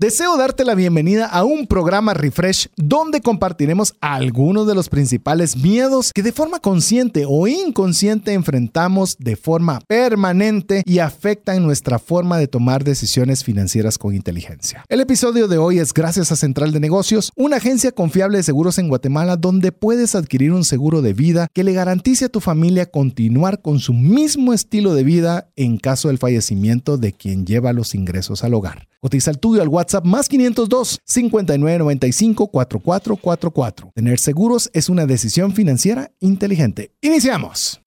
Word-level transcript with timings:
Deseo 0.00 0.36
darte 0.36 0.64
la 0.64 0.76
bienvenida 0.76 1.26
a 1.26 1.42
un 1.42 1.66
programa 1.66 2.14
Refresh 2.14 2.68
donde 2.76 3.20
compartiremos 3.20 3.96
algunos 4.00 4.68
de 4.68 4.76
los 4.76 4.88
principales 4.88 5.56
miedos 5.56 6.12
que 6.12 6.22
de 6.22 6.30
forma 6.30 6.60
consciente 6.60 7.24
o 7.26 7.48
inconsciente 7.48 8.32
enfrentamos 8.32 9.16
de 9.18 9.34
forma 9.34 9.80
permanente 9.88 10.84
y 10.86 11.00
afectan 11.00 11.64
nuestra 11.64 11.98
forma 11.98 12.38
de 12.38 12.46
tomar 12.46 12.84
decisiones 12.84 13.42
financieras 13.42 13.98
con 13.98 14.14
inteligencia. 14.14 14.84
El 14.88 15.00
episodio 15.00 15.48
de 15.48 15.58
hoy 15.58 15.80
es 15.80 15.92
gracias 15.92 16.30
a 16.30 16.36
Central 16.36 16.70
de 16.70 16.78
Negocios, 16.78 17.32
una 17.34 17.56
agencia 17.56 17.90
confiable 17.90 18.38
de 18.38 18.44
seguros 18.44 18.78
en 18.78 18.86
Guatemala 18.86 19.36
donde 19.36 19.72
puedes 19.72 20.14
adquirir 20.14 20.52
un 20.52 20.64
seguro 20.64 21.02
de 21.02 21.12
vida 21.12 21.48
que 21.52 21.64
le 21.64 21.72
garantice 21.72 22.26
a 22.26 22.28
tu 22.28 22.38
familia 22.38 22.86
continuar 22.86 23.62
con 23.62 23.80
su 23.80 23.94
mismo 23.94 24.52
estilo 24.52 24.94
de 24.94 25.02
vida 25.02 25.50
en 25.56 25.76
caso 25.76 26.06
del 26.06 26.18
fallecimiento 26.18 26.98
de 26.98 27.12
quien 27.14 27.44
lleva 27.44 27.72
los 27.72 27.96
ingresos 27.96 28.44
al 28.44 28.54
hogar. 28.54 28.86
Cotiza 29.00 29.30
el 29.30 29.38
tuyo 29.38 29.62
al 29.62 29.68
WhatsApp 29.68 29.87
más 30.04 30.28
502 30.28 31.00
5995 31.04 32.48
4444. 32.48 33.92
Tener 33.94 34.18
seguros 34.18 34.70
es 34.72 34.88
una 34.88 35.06
decisión 35.06 35.52
financiera 35.52 36.10
inteligente. 36.20 36.92
Iniciamos. 37.00 37.80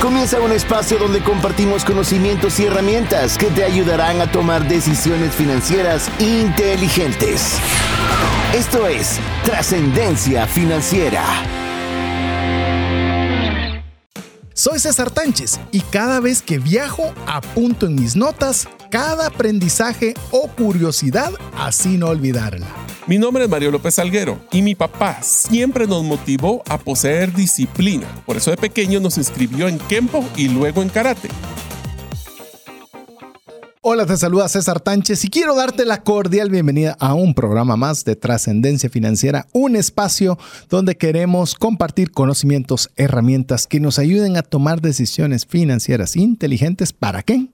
Comienza 0.00 0.40
un 0.40 0.50
espacio 0.50 0.98
donde 0.98 1.20
compartimos 1.20 1.84
conocimientos 1.84 2.58
y 2.58 2.64
herramientas 2.64 3.36
que 3.36 3.46
te 3.46 3.64
ayudarán 3.64 4.22
a 4.22 4.32
tomar 4.32 4.66
decisiones 4.66 5.34
financieras 5.34 6.10
inteligentes. 6.18 7.58
Esto 8.54 8.86
es 8.86 9.20
Trascendencia 9.44 10.46
Financiera. 10.46 11.22
Soy 14.54 14.78
César 14.78 15.10
Tánchez 15.10 15.60
y 15.70 15.80
cada 15.80 16.20
vez 16.20 16.42
que 16.42 16.58
viajo 16.58 17.12
apunto 17.26 17.86
en 17.86 17.94
mis 17.94 18.16
notas 18.16 18.68
cada 18.90 19.28
aprendizaje 19.28 20.14
o 20.30 20.48
curiosidad, 20.48 21.32
así 21.56 21.96
no 21.96 22.08
olvidarla. 22.08 22.66
Mi 23.06 23.18
nombre 23.18 23.44
es 23.44 23.50
Mario 23.50 23.70
López 23.70 23.98
Alguero 23.98 24.38
y 24.52 24.62
mi 24.62 24.74
papá 24.74 25.22
siempre 25.22 25.86
nos 25.86 26.04
motivó 26.04 26.62
a 26.68 26.78
poseer 26.78 27.32
disciplina. 27.32 28.06
Por 28.26 28.36
eso 28.36 28.50
de 28.50 28.56
pequeño 28.56 29.00
nos 29.00 29.16
inscribió 29.16 29.68
en 29.68 29.78
Kempo 29.78 30.24
y 30.36 30.48
luego 30.48 30.82
en 30.82 30.90
Karate. 30.90 31.28
Hola, 33.82 34.04
te 34.04 34.14
saluda 34.18 34.46
César 34.46 34.78
Tánchez 34.78 35.24
y 35.24 35.30
quiero 35.30 35.54
darte 35.54 35.86
la 35.86 36.02
cordial 36.02 36.50
bienvenida 36.50 36.98
a 37.00 37.14
un 37.14 37.32
programa 37.32 37.76
más 37.76 38.04
de 38.04 38.14
Trascendencia 38.14 38.90
Financiera, 38.90 39.46
un 39.52 39.74
espacio 39.74 40.38
donde 40.68 40.98
queremos 40.98 41.54
compartir 41.54 42.10
conocimientos, 42.10 42.90
herramientas 42.96 43.66
que 43.66 43.80
nos 43.80 43.98
ayuden 43.98 44.36
a 44.36 44.42
tomar 44.42 44.82
decisiones 44.82 45.46
financieras 45.46 46.14
inteligentes. 46.14 46.92
¿Para 46.92 47.22
qué? 47.22 47.48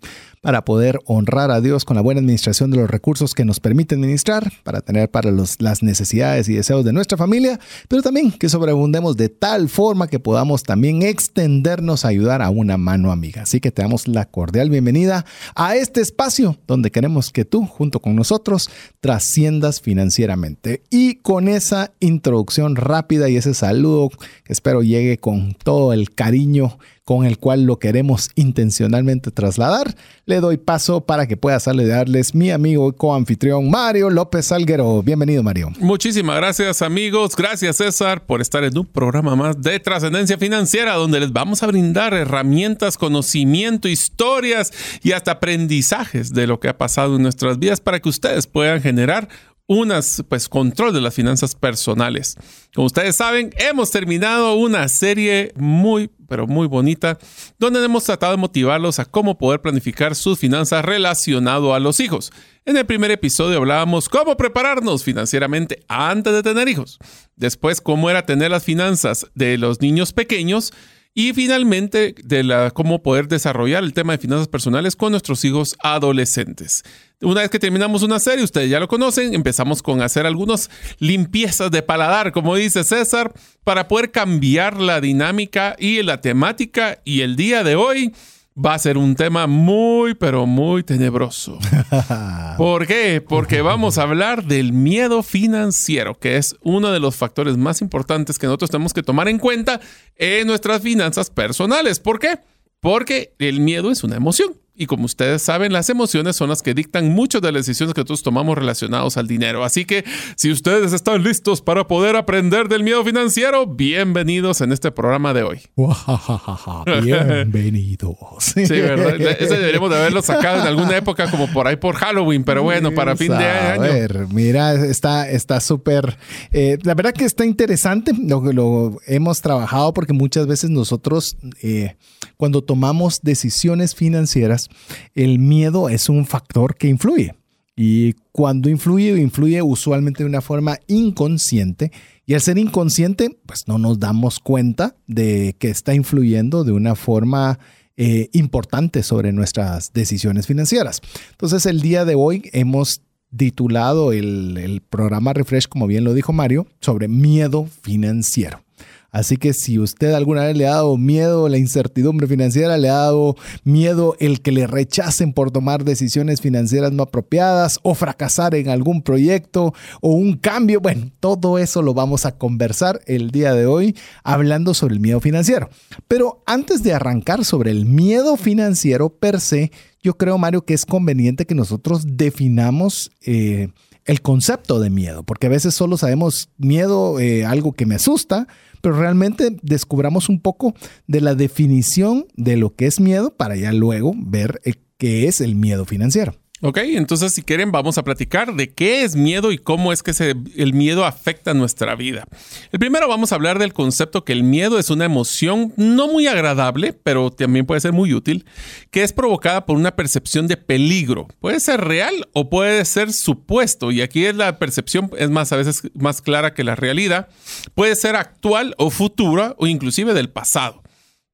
Para 0.47 0.64
poder 0.64 1.00
honrar 1.06 1.50
a 1.50 1.61
Dios 1.61 1.84
con 1.84 1.97
la 1.97 2.02
buena 2.02 2.20
administración 2.20 2.70
de 2.70 2.77
los 2.77 2.89
recursos 2.89 3.34
que 3.34 3.44
nos 3.44 3.58
permite 3.58 3.97
administrar, 3.97 4.52
para 4.62 4.80
tener 4.80 5.11
para 5.11 5.33
las 5.33 5.83
necesidades 5.83 6.48
y 6.48 6.55
deseos 6.55 6.84
de 6.84 6.92
nuestra 6.92 7.19
familia, 7.19 7.58
pero 7.89 8.00
también 8.00 8.30
que 8.30 8.48
sobreabundemos 8.48 9.17
de 9.17 9.28
tal 9.28 9.69
forma 9.69 10.06
que 10.06 10.20
podamos 10.20 10.62
también 10.62 11.02
extendernos 11.02 12.05
a 12.05 12.08
ayudar 12.11 12.42
a 12.42 12.50
una 12.50 12.77
mano 12.77 13.11
amiga. 13.11 13.42
Así 13.42 13.58
que 13.58 13.72
te 13.72 13.83
damos 13.83 14.06
la 14.06 14.27
cordial 14.27 14.70
bienvenida 14.70 15.27
a 15.56 15.74
este 15.74 16.00
espacio 16.00 16.56
donde 16.69 16.92
queremos 16.92 17.33
que 17.33 17.44
tú, 17.44 17.67
junto 17.67 17.98
con 17.98 18.14
nosotros, 18.14 18.70
trasciendas 19.00 19.80
financieramente. 19.80 20.84
Y 20.91 21.17
con 21.17 21.48
esa 21.48 21.91
introducción 21.98 22.77
rápida 22.77 23.28
y 23.28 23.36
ese 23.36 23.52
saludo 23.52 24.11
que 24.44 24.52
espero 24.52 24.84
llegue 24.84 25.19
con 25.19 25.55
todo 25.55 25.92
el 25.92 26.14
cariño 26.14 26.78
con 27.06 27.24
el 27.24 27.38
cual 27.38 27.62
lo 27.62 27.78
queremos 27.78 28.30
intencionalmente 28.34 29.30
trasladar, 29.30 29.94
le 30.24 30.40
doy 30.40 30.56
paso 30.56 31.02
para 31.02 31.28
que 31.28 31.36
pueda 31.36 31.60
saludarles 31.60 32.34
mi 32.34 32.50
amigo 32.50 32.88
y 32.88 32.94
coanfitrión 32.94 33.70
Mario 33.70 34.10
López 34.10 34.50
Alguero. 34.50 35.04
Bienvenido, 35.04 35.44
Mario. 35.44 35.70
Muchísimas 35.78 36.34
gracias, 36.34 36.82
amigos. 36.82 37.36
Gracias, 37.36 37.77
César, 37.77 38.27
por 38.27 38.40
estar 38.40 38.64
en 38.64 38.77
un 38.77 38.86
programa 38.86 39.36
más 39.36 39.62
de 39.62 39.78
trascendencia 39.78 40.36
financiera, 40.36 40.94
donde 40.94 41.20
les 41.20 41.33
vamos 41.33 41.62
a 41.62 41.68
brindar 41.68 42.12
herramientas, 42.12 42.98
conocimiento, 42.98 43.86
historias 43.86 44.72
y 45.05 45.12
hasta 45.12 45.30
aprendizajes 45.30 46.34
de 46.34 46.48
lo 46.48 46.58
que 46.58 46.68
ha 46.68 46.77
pasado 46.77 47.14
en 47.14 47.22
nuestras 47.22 47.61
vidas 47.61 47.80
para 47.80 48.00
que 48.00 48.08
ustedes 48.08 48.48
puedan 48.48 48.83
generar 48.83 49.28
unas, 49.68 50.24
pues, 50.28 50.48
control 50.48 50.92
de 50.92 51.00
las 51.00 51.14
finanzas 51.14 51.55
personales. 51.55 52.36
Como 52.74 52.86
ustedes 52.86 53.16
saben, 53.16 53.50
hemos 53.58 53.90
terminado 53.90 54.55
una 54.55 54.89
serie 54.89 55.52
muy, 55.56 56.11
pero 56.27 56.47
muy 56.47 56.67
bonita, 56.67 57.19
donde 57.59 57.85
hemos 57.85 58.05
tratado 58.05 58.33
de 58.33 58.39
motivarlos 58.39 58.98
a 58.98 59.05
cómo 59.05 59.39
poder 59.39 59.61
planificar 59.61 60.14
sus 60.14 60.39
finanzas 60.39 60.85
relacionado 60.85 61.75
a 61.75 61.81
los 61.81 62.01
hijos. 62.01 62.33
En 62.64 62.77
el 62.77 62.87
primer 62.87 63.11
episodio 63.11 63.59
hablábamos 63.59 64.09
cómo 64.09 64.37
prepararnos 64.37 65.05
financieramente 65.05 65.85
antes 65.89 66.33
de 66.33 66.42
tener 66.42 66.69
hijos. 66.69 66.98
Después, 67.37 67.81
cómo 67.81 68.11
era 68.11 68.27
tener 68.27 68.51
las 68.51 68.64
finanzas 68.64 69.27
de 69.35 69.57
los 69.59 69.81
niños 69.81 70.13
pequeños 70.13 70.73
y 71.18 71.32
finalmente, 71.32 72.14
de 72.22 72.42
la, 72.42 72.70
cómo 72.70 73.02
poder 73.02 73.27
desarrollar 73.27 73.82
el 73.82 73.94
tema 73.94 74.12
de 74.12 74.18
finanzas 74.18 74.48
personales 74.48 74.96
con 74.96 75.12
nuestros 75.12 75.42
hijos 75.46 75.74
adolescentes. 75.82 76.82
Una 77.22 77.40
vez 77.40 77.48
que 77.48 77.58
terminamos 77.58 78.02
una 78.02 78.20
serie, 78.20 78.44
ustedes 78.44 78.68
ya 78.68 78.80
lo 78.80 78.86
conocen, 78.86 79.32
empezamos 79.32 79.82
con 79.82 80.02
hacer 80.02 80.27
algunas 80.27 80.68
limpiezas 80.98 81.70
de 81.70 81.82
paladar, 81.82 82.32
como 82.32 82.54
dice 82.54 82.84
César, 82.84 83.32
para 83.64 83.88
poder 83.88 84.10
cambiar 84.10 84.78
la 84.78 85.00
dinámica 85.00 85.74
y 85.78 86.02
la 86.02 86.20
temática. 86.20 86.98
Y 87.02 87.22
el 87.22 87.34
día 87.34 87.64
de 87.64 87.77
hoy 87.77 88.12
va 88.56 88.74
a 88.74 88.78
ser 88.78 88.96
un 88.96 89.14
tema 89.14 89.46
muy, 89.46 90.14
pero 90.14 90.46
muy 90.46 90.83
tenebroso. 90.83 91.58
¿Por 92.56 92.86
qué? 92.86 93.20
Porque 93.20 93.61
vamos 93.61 93.98
a 93.98 94.02
hablar 94.02 94.44
del 94.44 94.72
miedo 94.72 95.22
financiero, 95.22 96.18
que 96.18 96.36
es 96.36 96.56
uno 96.62 96.90
de 96.90 97.00
los 97.00 97.16
factores 97.16 97.56
más 97.56 97.83
importantes 97.83 98.39
que 98.39 98.46
nosotros 98.46 98.70
tenemos 98.70 98.95
que 98.95 99.02
tomar 99.02 99.28
en 99.28 99.39
cuenta 99.39 99.80
en 100.16 100.46
nuestras 100.46 100.80
finanzas 100.80 101.30
personales. 101.30 102.00
¿Por 102.00 102.18
qué? 102.18 102.39
Porque 102.86 103.35
el 103.41 103.58
miedo 103.58 103.91
es 103.91 104.05
una 104.05 104.14
emoción. 104.14 104.55
Y 104.77 104.86
como 104.86 105.07
ustedes 105.07 105.42
saben, 105.42 105.73
las 105.73 105.91
emociones 105.91 106.36
son 106.36 106.51
las 106.51 106.63
que 106.63 106.73
dictan 106.73 107.08
muchas 107.08 107.42
de 107.42 107.51
las 107.51 107.67
decisiones 107.67 107.95
que 107.95 108.02
nosotros 108.02 108.23
tomamos 108.23 108.57
relacionados 108.57 109.17
al 109.17 109.27
dinero. 109.27 109.64
Así 109.64 109.85
que 109.85 110.05
si 110.36 110.52
ustedes 110.52 110.92
están 110.92 111.25
listos 111.25 111.63
para 111.63 111.89
poder 111.89 112.14
aprender 112.14 112.69
del 112.69 112.85
miedo 112.85 113.02
financiero, 113.02 113.67
bienvenidos 113.67 114.61
en 114.61 114.70
este 114.70 114.92
programa 114.92 115.35
de 115.35 115.42
hoy. 115.42 115.63
Bienvenidos. 117.02 118.14
sí, 118.39 118.63
¿verdad? 118.69 119.20
Ese 119.20 119.57
deberíamos 119.58 119.91
de 119.91 119.96
haberlo 119.96 120.23
sacado 120.23 120.61
en 120.61 120.69
alguna 120.69 120.96
época 120.96 121.29
como 121.29 121.52
por 121.52 121.67
ahí 121.67 121.75
por 121.75 121.96
Halloween, 121.96 122.45
pero 122.45 122.63
bueno, 122.63 122.92
para 122.92 123.17
fin 123.17 123.33
de 123.33 123.46
año. 123.46 123.83
A 123.83 123.86
ver, 123.89 124.29
mira, 124.30 124.75
está 124.75 125.61
súper... 125.61 126.19
eh, 126.52 126.79
la 126.85 126.95
verdad 126.95 127.13
que 127.13 127.25
está 127.25 127.45
interesante. 127.45 128.12
Lo, 128.17 128.52
lo 128.52 128.99
hemos 129.08 129.41
trabajado 129.41 129.93
porque 129.93 130.12
muchas 130.12 130.46
veces 130.46 130.70
nosotros, 130.70 131.37
eh, 131.62 131.96
cuando 132.37 132.62
tomamos 132.62 133.20
decisiones 133.23 133.94
financieras, 133.94 134.69
el 135.14 135.38
miedo 135.38 135.88
es 135.88 136.08
un 136.08 136.26
factor 136.26 136.76
que 136.76 136.88
influye. 136.88 137.35
Y 137.76 138.14
cuando 138.32 138.70
influye, 138.70 139.20
influye 139.20 139.61
usualmente 139.61 140.23
de 140.23 140.29
una 140.29 140.41
forma 140.41 140.79
inconsciente. 140.87 141.93
Y 142.25 142.35
al 142.35 142.41
ser 142.41 142.56
inconsciente, 142.56 143.38
pues 143.44 143.69
no 143.69 143.76
nos 143.76 144.00
damos 144.00 144.41
cuenta 144.41 144.96
de 145.06 145.55
que 145.58 145.69
está 145.69 145.94
influyendo 145.94 146.64
de 146.64 146.73
una 146.73 146.94
forma 146.94 147.58
eh, 147.99 148.31
importante 148.32 149.02
sobre 149.02 149.32
nuestras 149.32 149.93
decisiones 149.93 150.46
financieras. 150.46 151.02
Entonces, 151.32 151.67
el 151.67 151.82
día 151.82 152.05
de 152.05 152.14
hoy 152.14 152.49
hemos 152.52 153.02
titulado 153.37 154.12
el, 154.12 154.56
el 154.56 154.81
programa 154.81 155.35
Refresh, 155.35 155.69
como 155.69 155.87
bien 155.87 156.05
lo 156.05 156.14
dijo 156.14 156.32
Mario, 156.32 156.67
sobre 156.81 157.08
miedo 157.08 157.69
financiero. 157.82 158.65
Así 159.11 159.37
que 159.37 159.52
si 159.52 159.78
usted 159.78 160.12
alguna 160.12 160.44
vez 160.44 160.56
le 160.56 160.67
ha 160.67 160.72
dado 160.72 160.96
miedo 160.96 161.49
la 161.49 161.58
incertidumbre 161.58 162.26
financiera, 162.26 162.76
le 162.76 162.88
ha 162.88 162.94
dado 162.94 163.37
miedo 163.64 164.14
el 164.19 164.43
que 164.43 164.52
le 164.52 164.67
rechacen 164.67 165.32
por 165.32 165.50
tomar 165.50 165.84
decisiones 165.84 166.40
financieras 166.40 166.93
no 166.93 167.05
apropiadas 167.05 167.78
o 167.82 167.94
fracasar 167.94 168.55
en 168.55 168.69
algún 168.69 169.02
proyecto 169.02 169.72
o 170.00 170.10
un 170.10 170.36
cambio, 170.36 170.81
bueno, 170.81 171.10
todo 171.20 171.58
eso 171.58 171.82
lo 171.82 171.94
vamos 171.94 172.26
a 172.26 172.36
conversar 172.36 173.00
el 173.06 173.31
día 173.31 173.54
de 173.54 173.66
hoy 173.66 173.96
hablando 174.22 174.75
sobre 174.75 174.94
el 174.94 175.00
miedo 175.00 175.20
financiero. 175.20 175.70
Pero 176.08 176.42
antes 176.46 176.82
de 176.82 176.92
arrancar 176.92 177.44
sobre 177.44 177.70
el 177.70 177.86
miedo 177.86 178.36
financiero 178.36 179.10
per 179.10 179.40
se, 179.40 179.70
yo 180.02 180.16
creo, 180.16 180.38
Mario, 180.38 180.64
que 180.64 180.75
es 180.75 180.86
conveniente 180.86 181.46
que 181.46 181.54
nosotros 181.54 182.04
definamos... 182.06 183.10
Eh, 183.25 183.69
el 184.06 184.23
concepto 184.23 184.81
de 184.81 184.91
miedo, 184.91 185.23
porque 185.23 185.47
a 185.47 185.50
veces 185.50 185.75
solo 185.75 185.97
sabemos 185.97 186.49
miedo, 186.56 187.19
eh, 187.20 187.44
algo 187.44 187.73
que 187.73 187.87
me 187.87 187.97
asusta, 187.97 188.47
pero 188.81 188.99
realmente 188.99 189.56
descubramos 189.62 190.29
un 190.29 190.41
poco 190.41 190.75
de 191.06 191.20
la 191.20 191.35
definición 191.35 192.26
de 192.37 192.56
lo 192.56 192.75
que 192.75 192.87
es 192.87 193.00
miedo 193.00 193.35
para 193.35 193.56
ya 193.56 193.73
luego 193.73 194.14
ver 194.17 194.61
eh, 194.64 194.75
qué 194.97 195.26
es 195.26 195.41
el 195.41 195.56
miedo 195.56 195.85
financiero. 195.85 196.35
Ok, 196.62 196.79
entonces 196.79 197.35
si 197.35 197.43
quieren 197.43 197.70
vamos 197.70 197.99
a 197.99 198.03
platicar 198.03 198.55
de 198.55 198.73
qué 198.73 199.05
es 199.05 199.14
miedo 199.14 199.53
y 199.53 199.58
cómo 199.58 199.93
es 199.93 200.03
que 200.03 200.12
el 200.56 200.73
miedo 200.73 201.05
afecta 201.05 201.53
nuestra 201.53 201.94
vida. 201.97 202.25
El 202.73 202.79
primero 202.79 203.08
vamos 203.08 203.31
a 203.31 203.35
hablar 203.35 203.58
del 203.58 203.75
concepto 203.75 204.25
que 204.25 204.32
el 204.32 204.43
miedo 204.43 204.79
es 204.79 204.88
una 204.88 205.05
emoción 205.05 205.75
no 205.76 206.08
muy 206.08 206.26
agradable, 206.29 206.94
pero 206.94 207.31
también 207.31 207.67
puede 207.67 207.82
ser 207.82 207.93
muy 207.93 208.14
útil, 208.14 208.47
que 208.91 209.03
es 209.03 209.12
provocada 209.12 209.67
por 209.67 209.76
una 209.76 209.97
percepción 209.97 210.49
de 210.49 210.56
peligro. 210.56 211.29
Puede 211.41 211.61
ser 211.61 211.82
real 211.82 212.26
o 212.32 212.49
puede 212.49 212.87
ser 212.87 213.12
supuesto, 213.12 213.93
y 213.93 214.00
aquí 214.00 214.25
es 214.25 214.35
la 214.35 214.58
percepción 214.58 215.11
es 215.19 215.29
más 215.29 215.53
a 215.53 215.56
veces 215.56 215.82
más 215.94 216.23
clara 216.23 216.55
que 216.55 216.64
la 216.64 216.75
realidad. 216.75 217.29
Puede 217.75 217.97
ser 217.97 218.17
actual 218.17 218.75
o 218.79 218.88
futura 218.88 219.55
o 219.58 219.67
inclusive 219.67 220.14
del 220.14 220.31
pasado. 220.31 220.82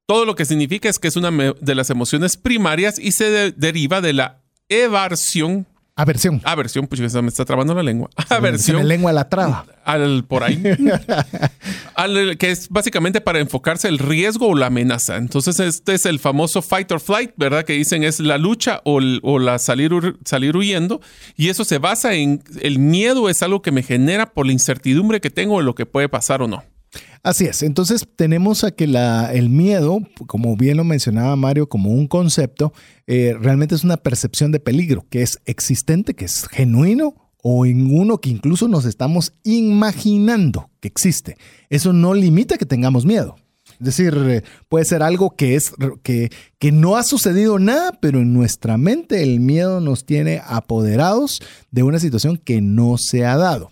Todo 0.05 0.25
lo 0.25 0.35
que 0.35 0.43
significa 0.43 0.89
es 0.89 0.99
que 0.99 1.07
es 1.07 1.15
una 1.15 1.31
de 1.31 1.75
las 1.75 1.89
emociones 1.89 2.35
primarias 2.35 2.99
y 2.99 3.13
se 3.13 3.53
deriva 3.53 4.01
de 4.01 4.11
la 4.11 4.42
evasión. 4.81 5.65
Aversión. 5.95 6.41
Aversión, 6.43 6.87
pues 6.87 6.99
me 6.99 7.27
está 7.27 7.45
trabando 7.45 7.75
la 7.75 7.83
lengua. 7.83 8.09
Aversión. 8.29 8.77
La 8.77 8.83
lengua 8.83 9.13
la 9.13 9.29
traba. 9.29 9.67
Al, 9.85 10.23
por 10.25 10.43
ahí. 10.43 10.59
al, 11.95 12.35
que 12.39 12.49
es 12.49 12.67
básicamente 12.69 13.21
para 13.21 13.39
enfocarse 13.39 13.87
el 13.89 13.99
riesgo 13.99 14.47
o 14.47 14.55
la 14.55 14.67
amenaza. 14.67 15.17
Entonces, 15.17 15.59
este 15.59 15.93
es 15.93 16.07
el 16.07 16.17
famoso 16.17 16.63
fight 16.63 16.91
or 16.91 16.99
flight, 16.99 17.31
¿verdad? 17.37 17.63
Que 17.63 17.73
dicen 17.73 18.03
es 18.03 18.19
la 18.19 18.39
lucha 18.39 18.81
o, 18.85 18.99
o 19.21 19.37
la 19.37 19.59
salir, 19.59 19.91
salir 20.25 20.57
huyendo. 20.57 20.99
Y 21.37 21.49
eso 21.49 21.63
se 21.63 21.77
basa 21.77 22.15
en 22.15 22.43
el 22.61 22.79
miedo 22.79 23.29
es 23.29 23.43
algo 23.43 23.61
que 23.61 23.71
me 23.71 23.83
genera 23.83 24.33
por 24.33 24.47
la 24.47 24.53
incertidumbre 24.53 25.21
que 25.21 25.29
tengo 25.29 25.59
de 25.59 25.63
lo 25.63 25.75
que 25.75 25.85
puede 25.85 26.09
pasar 26.09 26.41
o 26.41 26.47
no. 26.47 26.63
Así 27.23 27.45
es, 27.45 27.63
entonces 27.63 28.05
tenemos 28.17 28.65
a 28.65 28.71
que 28.71 28.85
la, 28.85 29.31
el 29.31 29.47
miedo, 29.49 30.01
como 30.27 30.57
bien 30.57 30.75
lo 30.75 30.83
mencionaba 30.83 31.37
Mario, 31.37 31.69
como 31.69 31.89
un 31.89 32.05
concepto, 32.05 32.73
eh, 33.07 33.33
realmente 33.39 33.75
es 33.75 33.85
una 33.85 33.95
percepción 33.95 34.51
de 34.51 34.59
peligro 34.59 35.05
que 35.09 35.21
es 35.21 35.39
existente, 35.45 36.15
que 36.15 36.25
es 36.25 36.49
genuino 36.49 37.15
o 37.41 37.65
en 37.65 37.97
uno 37.97 38.17
que 38.17 38.29
incluso 38.29 38.67
nos 38.67 38.83
estamos 38.83 39.33
imaginando 39.43 40.69
que 40.81 40.89
existe. 40.89 41.37
Eso 41.69 41.93
no 41.93 42.13
limita 42.13 42.57
que 42.57 42.65
tengamos 42.65 43.05
miedo. 43.05 43.37
Es 43.79 43.85
decir, 43.85 44.17
eh, 44.17 44.43
puede 44.67 44.83
ser 44.83 45.01
algo 45.01 45.35
que 45.35 45.55
es 45.55 45.71
que, 46.03 46.29
que 46.59 46.71
no 46.73 46.97
ha 46.97 47.03
sucedido 47.03 47.57
nada, 47.57 47.93
pero 48.01 48.19
en 48.19 48.33
nuestra 48.33 48.77
mente 48.77 49.23
el 49.23 49.39
miedo 49.39 49.79
nos 49.79 50.05
tiene 50.05 50.41
apoderados 50.45 51.41
de 51.71 51.83
una 51.83 51.99
situación 51.99 52.35
que 52.35 52.59
no 52.59 52.97
se 52.97 53.25
ha 53.25 53.37
dado. 53.37 53.71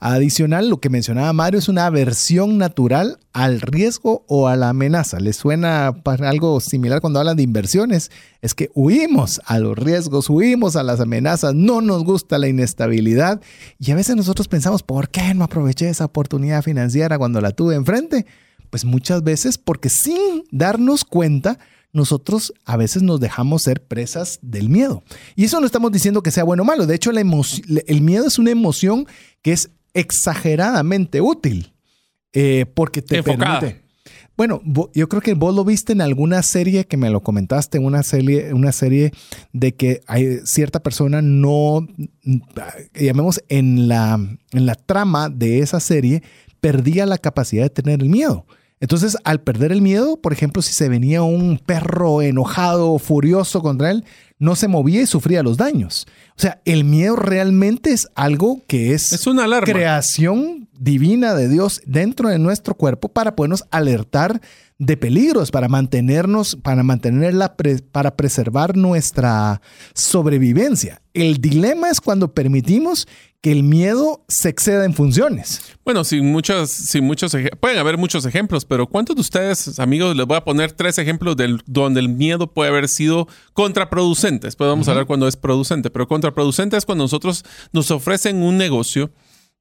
Adicional, 0.00 0.68
lo 0.68 0.80
que 0.80 0.90
mencionaba 0.90 1.32
Mario 1.32 1.58
es 1.58 1.68
una 1.68 1.86
aversión 1.86 2.58
natural 2.58 3.18
al 3.32 3.60
riesgo 3.60 4.24
o 4.28 4.48
a 4.48 4.56
la 4.56 4.70
amenaza. 4.70 5.20
¿Les 5.20 5.36
suena 5.36 5.88
algo 5.88 6.60
similar 6.60 7.00
cuando 7.00 7.18
hablan 7.18 7.36
de 7.36 7.42
inversiones? 7.42 8.10
Es 8.40 8.54
que 8.54 8.70
huimos 8.74 9.40
a 9.46 9.58
los 9.58 9.78
riesgos, 9.78 10.28
huimos 10.28 10.76
a 10.76 10.82
las 10.82 11.00
amenazas, 11.00 11.54
no 11.54 11.80
nos 11.80 12.04
gusta 12.04 12.38
la 12.38 12.48
inestabilidad 12.48 13.40
y 13.78 13.90
a 13.90 13.94
veces 13.94 14.16
nosotros 14.16 14.48
pensamos, 14.48 14.82
¿por 14.82 15.08
qué 15.08 15.34
no 15.34 15.44
aproveché 15.44 15.88
esa 15.88 16.04
oportunidad 16.04 16.62
financiera 16.62 17.18
cuando 17.18 17.40
la 17.40 17.52
tuve 17.52 17.74
enfrente? 17.74 18.26
Pues 18.70 18.84
muchas 18.84 19.22
veces 19.22 19.58
porque 19.58 19.88
sin 19.88 20.44
darnos 20.50 21.04
cuenta, 21.04 21.58
nosotros 21.92 22.54
a 22.64 22.76
veces 22.76 23.02
nos 23.02 23.20
dejamos 23.20 23.62
ser 23.62 23.82
presas 23.82 24.38
del 24.42 24.68
miedo. 24.68 25.02
Y 25.36 25.44
eso 25.44 25.60
no 25.60 25.66
estamos 25.66 25.92
diciendo 25.92 26.22
que 26.22 26.30
sea 26.30 26.44
bueno 26.44 26.62
o 26.62 26.66
malo. 26.66 26.86
De 26.86 26.94
hecho, 26.94 27.10
el 27.10 28.00
miedo 28.00 28.26
es 28.26 28.38
una 28.38 28.50
emoción 28.50 29.06
que 29.42 29.52
es 29.52 29.70
exageradamente 29.94 31.20
útil 31.20 31.72
eh, 32.32 32.66
porque 32.74 33.02
te 33.02 33.22
permite. 33.22 33.82
Bueno, 34.34 34.62
yo 34.94 35.08
creo 35.08 35.20
que 35.20 35.34
vos 35.34 35.54
lo 35.54 35.62
viste 35.62 35.92
en 35.92 36.00
alguna 36.00 36.42
serie 36.42 36.86
que 36.86 36.96
me 36.96 37.10
lo 37.10 37.22
comentaste, 37.22 37.78
una 37.78 38.02
serie, 38.02 38.54
una 38.54 38.72
serie 38.72 39.12
de 39.52 39.74
que 39.74 40.00
hay 40.06 40.38
cierta 40.44 40.82
persona 40.82 41.20
no, 41.20 41.86
llamemos 42.94 43.42
en 43.48 43.88
la, 43.88 44.18
en 44.52 44.66
la 44.66 44.74
trama 44.74 45.28
de 45.28 45.58
esa 45.58 45.80
serie, 45.80 46.22
perdía 46.60 47.04
la 47.04 47.18
capacidad 47.18 47.64
de 47.64 47.70
tener 47.70 48.00
el 48.00 48.08
miedo. 48.08 48.46
Entonces, 48.82 49.16
al 49.22 49.40
perder 49.40 49.70
el 49.70 49.80
miedo, 49.80 50.16
por 50.16 50.32
ejemplo, 50.32 50.60
si 50.60 50.72
se 50.72 50.88
venía 50.88 51.22
un 51.22 51.60
perro 51.64 52.20
enojado, 52.20 52.98
furioso 52.98 53.62
contra 53.62 53.92
él, 53.92 54.04
no 54.40 54.56
se 54.56 54.66
movía 54.66 55.00
y 55.00 55.06
sufría 55.06 55.44
los 55.44 55.56
daños. 55.56 56.08
O 56.36 56.40
sea, 56.40 56.60
el 56.64 56.82
miedo 56.82 57.14
realmente 57.14 57.92
es 57.92 58.08
algo 58.16 58.60
que 58.66 58.92
es, 58.92 59.12
es 59.12 59.28
una 59.28 59.46
creación 59.60 60.61
divina 60.82 61.34
de 61.34 61.48
Dios 61.48 61.80
dentro 61.86 62.28
de 62.28 62.40
nuestro 62.40 62.74
cuerpo 62.74 63.08
para 63.08 63.36
podernos 63.36 63.64
alertar 63.70 64.40
de 64.78 64.96
peligros, 64.96 65.52
para 65.52 65.68
mantenernos, 65.68 66.56
para 66.56 66.82
mantenerla, 66.82 67.54
para 67.92 68.16
preservar 68.16 68.76
nuestra 68.76 69.62
sobrevivencia. 69.94 71.00
El 71.14 71.40
dilema 71.40 71.88
es 71.88 72.00
cuando 72.00 72.34
permitimos 72.34 73.06
que 73.40 73.52
el 73.52 73.62
miedo 73.62 74.24
se 74.26 74.48
exceda 74.48 74.84
en 74.84 74.92
funciones. 74.94 75.60
Bueno, 75.84 76.02
sin 76.02 76.32
muchos, 76.32 76.70
sin 76.70 77.04
muchos, 77.04 77.36
pueden 77.60 77.78
haber 77.78 77.96
muchos 77.96 78.26
ejemplos, 78.26 78.64
pero 78.64 78.88
¿cuántos 78.88 79.14
de 79.14 79.20
ustedes, 79.20 79.78
amigos, 79.78 80.16
les 80.16 80.26
voy 80.26 80.36
a 80.36 80.44
poner 80.44 80.72
tres 80.72 80.98
ejemplos 80.98 81.36
del, 81.36 81.62
donde 81.66 82.00
el 82.00 82.08
miedo 82.08 82.52
puede 82.52 82.70
haber 82.70 82.88
sido 82.88 83.28
contraproducente? 83.52 84.48
Después 84.48 84.68
vamos 84.68 84.88
a 84.88 84.92
hablar 84.92 85.06
cuando 85.06 85.28
es 85.28 85.36
producente, 85.36 85.90
pero 85.90 86.08
contraproducente 86.08 86.76
es 86.76 86.84
cuando 86.84 87.04
nosotros 87.04 87.44
nos 87.72 87.92
ofrecen 87.92 88.42
un 88.42 88.56
negocio 88.56 89.12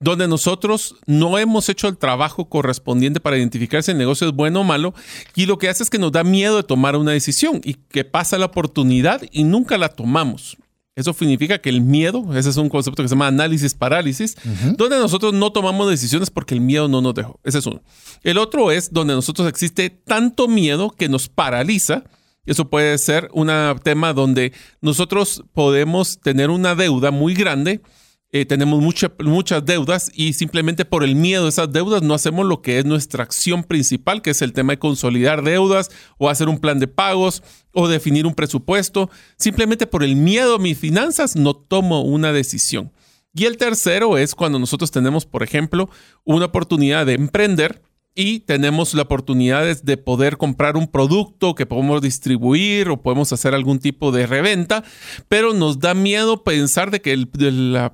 donde 0.02 0.28
nosotros 0.28 0.96
no 1.06 1.38
hemos 1.38 1.70
hecho 1.70 1.88
el 1.88 1.98
trabajo 1.98 2.50
correspondiente 2.50 3.20
para 3.20 3.38
identificar 3.38 3.84
si 3.84 3.92
el 3.92 3.98
negocio 3.98 4.28
es 4.28 4.34
bueno 4.34 4.62
o 4.62 4.64
malo, 4.64 4.94
y 5.36 5.46
lo 5.46 5.58
que 5.58 5.70
hace 5.70 5.84
es 5.84 5.90
que 5.90 6.00
nos 6.00 6.12
da 6.12 6.24
miedo 6.24 6.58
de 6.58 6.64
tomar 6.64 6.96
una 6.98 7.12
decisión 7.12 7.62
y 7.64 7.76
que 7.76 8.04
pasa 8.04 8.38
la 8.38 8.48
oportunidad 8.48 9.22
y 9.32 9.44
nunca 9.44 9.78
la 9.78 9.90
tomamos. 9.90 10.58
Eso 10.96 11.14
significa 11.14 11.60
que 11.60 11.70
el 11.70 11.82
miedo, 11.82 12.36
ese 12.36 12.50
es 12.50 12.58
un 12.58 12.68
concepto 12.68 13.02
que 13.02 13.08
se 13.08 13.16
llama 13.16 13.28
análisis 13.28 13.74
parálisis, 13.76 14.36
donde 14.76 14.98
nosotros 14.98 15.34
no 15.34 15.52
tomamos 15.52 15.90
decisiones 15.90 16.30
porque 16.30 16.54
el 16.54 16.62
miedo 16.62 16.90
no 16.90 17.00
nos 17.00 17.14
dejó. 17.14 17.40
Ese 17.44 17.60
es 17.60 17.66
uno. 17.66 17.82
El 18.24 18.38
otro 18.38 18.72
es 18.72 18.92
donde 18.92 19.14
nosotros 19.14 19.48
existe 19.48 19.90
tanto 19.90 20.50
miedo 20.50 20.90
que 20.90 21.08
nos 21.08 21.30
paraliza. 21.30 22.04
Eso 22.46 22.70
puede 22.70 22.98
ser 22.98 23.30
un 23.34 23.50
tema 23.84 24.14
donde 24.14 24.52
nosotros 24.82 25.44
podemos 25.54 26.20
tener 26.20 26.50
una 26.50 26.76
deuda 26.76 27.12
muy 27.12 27.36
grande 27.36 27.82
eh, 28.34 28.46
tenemos 28.46 28.82
muchas 29.20 29.66
deudas 29.66 30.10
y 30.16 30.32
simplemente 30.34 30.86
por 30.86 31.04
el 31.04 31.16
miedo 31.16 31.44
de 31.44 31.50
esas 31.50 31.72
deudas 31.72 32.02
no 32.02 32.14
hacemos 32.14 32.46
lo 32.46 32.62
que 32.62 32.80
es 32.80 32.86
nuestra 32.86 33.24
acción 33.24 33.64
principal, 33.64 34.22
que 34.22 34.30
es 34.30 34.42
el 34.42 34.54
tema 34.54 34.74
de 34.74 34.80
consolidar 34.80 35.44
deudas 35.44 35.92
o 36.18 36.30
hacer 36.30 36.48
un 36.48 36.58
plan 36.58 36.80
de 36.80 36.88
pagos 36.88 37.44
o 37.74 37.90
definir 37.90 38.26
un 38.26 38.34
presupuesto. 38.34 39.10
Simplemente 39.38 39.86
por 39.86 40.02
el 40.02 40.16
miedo 40.16 40.56
a 40.56 40.60
mis 40.60 40.78
finanzas 40.78 41.36
no 41.36 41.54
tomo 41.54 42.04
una 42.04 42.32
decisión. 42.32 42.94
Y 43.34 43.46
el 43.46 43.58
tercero 43.58 44.18
es 44.18 44.34
cuando 44.34 44.60
nosotros 44.60 44.92
tenemos, 44.92 45.26
por 45.26 45.44
ejemplo, 45.44 45.90
una 46.24 46.46
oportunidad 46.46 47.06
de 47.06 47.14
emprender 47.14 47.82
y 48.14 48.42
tenemos 48.42 48.94
la 48.94 49.04
oportunidad 49.04 49.82
de 49.82 49.98
poder 49.98 50.38
comprar 50.38 50.76
un 50.76 50.88
producto 50.88 51.56
que 51.56 51.66
podemos 51.66 52.02
distribuir 52.02 52.90
o 52.90 53.02
podemos 53.02 53.32
hacer 53.32 53.56
algún 53.56 53.80
tipo 53.80 54.12
de 54.12 54.28
reventa, 54.28 54.84
pero 55.30 55.54
nos 55.54 55.80
da 55.80 55.94
miedo 55.94 56.44
pensar 56.44 56.92
de 56.92 57.02
que 57.02 57.26
la, 57.34 57.94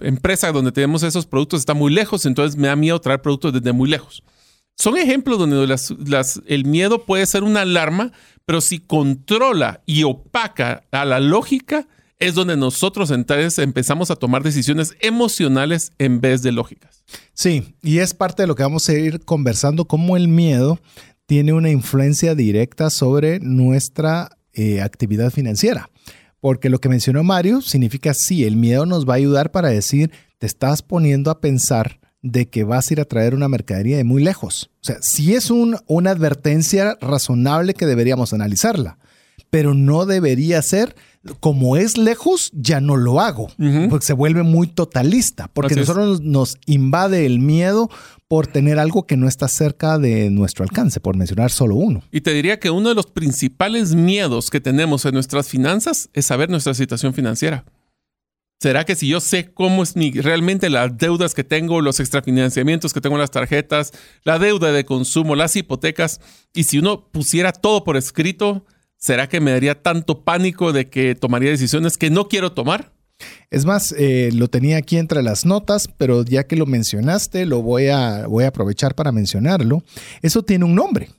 empresa 0.00 0.50
donde 0.50 0.72
tenemos 0.72 1.04
esos 1.04 1.26
productos 1.26 1.60
está 1.60 1.74
muy 1.74 1.92
lejos, 1.92 2.26
entonces 2.26 2.58
me 2.58 2.68
da 2.68 2.76
miedo 2.76 3.00
traer 3.00 3.22
productos 3.22 3.52
desde 3.52 3.72
muy 3.72 3.88
lejos. 3.88 4.22
Son 4.74 4.96
ejemplos 4.96 5.38
donde 5.38 5.78
el 6.46 6.64
miedo 6.64 7.04
puede 7.04 7.26
ser 7.26 7.44
una 7.44 7.60
alarma, 7.60 8.10
pero 8.44 8.60
si 8.60 8.80
controla 8.80 9.82
y 9.86 10.02
opaca 10.02 10.84
a 10.90 11.04
la 11.04 11.20
lógica, 11.20 11.86
es 12.22 12.34
donde 12.34 12.56
nosotros 12.56 13.10
entonces 13.10 13.58
empezamos 13.58 14.12
a 14.12 14.16
tomar 14.16 14.44
decisiones 14.44 14.94
emocionales 15.00 15.92
en 15.98 16.20
vez 16.20 16.42
de 16.42 16.52
lógicas. 16.52 17.02
Sí, 17.34 17.74
y 17.82 17.98
es 17.98 18.14
parte 18.14 18.44
de 18.44 18.46
lo 18.46 18.54
que 18.54 18.62
vamos 18.62 18.88
a 18.88 18.92
ir 18.92 19.24
conversando, 19.24 19.86
cómo 19.86 20.16
el 20.16 20.28
miedo 20.28 20.78
tiene 21.26 21.52
una 21.52 21.70
influencia 21.70 22.36
directa 22.36 22.90
sobre 22.90 23.40
nuestra 23.40 24.38
eh, 24.52 24.80
actividad 24.80 25.32
financiera. 25.32 25.90
Porque 26.40 26.68
lo 26.68 26.80
que 26.80 26.88
mencionó 26.88 27.24
Mario 27.24 27.60
significa, 27.60 28.14
sí, 28.14 28.44
el 28.44 28.56
miedo 28.56 28.86
nos 28.86 29.08
va 29.08 29.14
a 29.14 29.16
ayudar 29.16 29.50
para 29.50 29.70
decir, 29.70 30.12
te 30.38 30.46
estás 30.46 30.82
poniendo 30.82 31.30
a 31.30 31.40
pensar 31.40 31.98
de 32.22 32.48
que 32.48 32.62
vas 32.62 32.88
a 32.88 32.94
ir 32.94 33.00
a 33.00 33.04
traer 33.04 33.34
una 33.34 33.48
mercadería 33.48 33.96
de 33.96 34.04
muy 34.04 34.22
lejos. 34.22 34.70
O 34.80 34.84
sea, 34.84 34.96
sí 35.00 35.34
es 35.34 35.50
una 35.50 36.10
advertencia 36.10 36.96
razonable 37.00 37.74
que 37.74 37.86
deberíamos 37.86 38.32
analizarla, 38.32 38.98
pero 39.50 39.74
no 39.74 40.06
debería 40.06 40.62
ser 40.62 40.94
como 41.40 41.76
es 41.76 41.96
lejos, 41.96 42.50
ya 42.52 42.80
no 42.80 42.96
lo 42.96 43.20
hago, 43.20 43.48
porque 43.88 44.06
se 44.06 44.12
vuelve 44.12 44.42
muy 44.42 44.66
totalista, 44.66 45.48
porque 45.52 45.76
nosotros 45.76 46.20
nos 46.20 46.58
invade 46.66 47.26
el 47.26 47.38
miedo 47.38 47.88
por 48.26 48.46
tener 48.46 48.78
algo 48.78 49.06
que 49.06 49.16
no 49.16 49.28
está 49.28 49.46
cerca 49.46 49.98
de 49.98 50.30
nuestro 50.30 50.64
alcance, 50.64 51.00
por 51.00 51.16
mencionar 51.16 51.50
solo 51.50 51.76
uno. 51.76 52.02
Y 52.10 52.22
te 52.22 52.32
diría 52.32 52.58
que 52.58 52.70
uno 52.70 52.88
de 52.88 52.94
los 52.94 53.06
principales 53.06 53.94
miedos 53.94 54.50
que 54.50 54.60
tenemos 54.60 55.04
en 55.04 55.14
nuestras 55.14 55.48
finanzas 55.48 56.08
es 56.12 56.26
saber 56.26 56.50
nuestra 56.50 56.74
situación 56.74 57.14
financiera. 57.14 57.64
¿Será 58.58 58.84
que 58.84 58.94
si 58.94 59.08
yo 59.08 59.20
sé 59.20 59.52
cómo 59.52 59.82
es 59.82 59.96
mi, 59.96 60.12
realmente 60.12 60.70
las 60.70 60.96
deudas 60.96 61.34
que 61.34 61.42
tengo, 61.42 61.80
los 61.80 61.98
extrafinanciamientos 61.98 62.92
que 62.92 63.00
tengo 63.00 63.16
en 63.16 63.20
las 63.20 63.32
tarjetas, 63.32 63.92
la 64.22 64.38
deuda 64.38 64.70
de 64.70 64.84
consumo, 64.84 65.34
las 65.34 65.56
hipotecas, 65.56 66.20
y 66.54 66.64
si 66.64 66.78
uno 66.78 67.08
pusiera 67.08 67.50
todo 67.50 67.82
por 67.82 67.96
escrito, 67.96 68.64
¿será 69.02 69.28
que 69.28 69.40
me 69.40 69.50
daría 69.50 69.82
tanto 69.82 70.22
pánico 70.22 70.72
de 70.72 70.88
que 70.88 71.14
tomaría 71.14 71.50
decisiones 71.50 71.98
que 71.98 72.08
no 72.08 72.28
quiero 72.28 72.52
tomar? 72.52 72.92
Es 73.50 73.66
más, 73.66 73.94
eh, 73.98 74.30
lo 74.32 74.48
tenía 74.48 74.78
aquí 74.78 74.96
entre 74.96 75.22
las 75.22 75.44
notas, 75.44 75.88
pero 75.98 76.24
ya 76.24 76.44
que 76.44 76.56
lo 76.56 76.66
mencionaste, 76.66 77.44
lo 77.44 77.62
voy 77.62 77.88
a, 77.88 78.26
voy 78.26 78.44
a 78.44 78.48
aprovechar 78.48 78.94
para 78.94 79.12
mencionarlo. 79.12 79.82
Eso 80.22 80.42
tiene 80.42 80.64
un 80.64 80.74
nombre. 80.74 81.10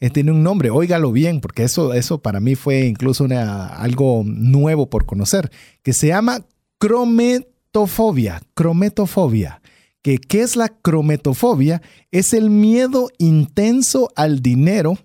Eh, 0.00 0.10
tiene 0.10 0.30
un 0.30 0.42
nombre, 0.42 0.70
óigalo 0.70 1.10
bien, 1.10 1.40
porque 1.40 1.64
eso, 1.64 1.94
eso 1.94 2.18
para 2.18 2.38
mí 2.38 2.54
fue 2.54 2.86
incluso 2.86 3.26
algo 3.30 4.22
nuevo 4.24 4.90
por 4.90 5.06
conocer, 5.06 5.50
que 5.82 5.92
se 5.92 6.08
llama 6.08 6.44
crometofobia. 6.78 8.42
Crometofobia. 8.54 9.60
Que, 10.02 10.18
¿Qué 10.18 10.42
es 10.42 10.54
la 10.54 10.68
crometofobia? 10.68 11.82
Es 12.12 12.32
el 12.32 12.50
miedo 12.50 13.10
intenso 13.18 14.10
al 14.14 14.40
dinero 14.40 14.98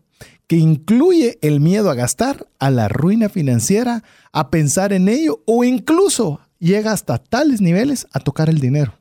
que 0.48 0.58
incluye 0.58 1.38
el 1.42 1.60
miedo 1.60 1.90
a 1.90 1.96
gastar, 1.96 2.48
a 2.60 2.70
la 2.70 2.88
ruina 2.88 3.30
financiera, 3.30 4.04
a 4.32 4.50
pensar 4.50 4.94
en 4.94 5.10
ello 5.10 5.42
o 5.46 5.64
incluso 5.64 6.40
llega 6.60 6.92
hasta 6.92 7.18
tales 7.18 7.62
niveles 7.62 8.08
a 8.14 8.20
tocar 8.20 8.50
el 8.50 8.60
dinero. 8.60 8.94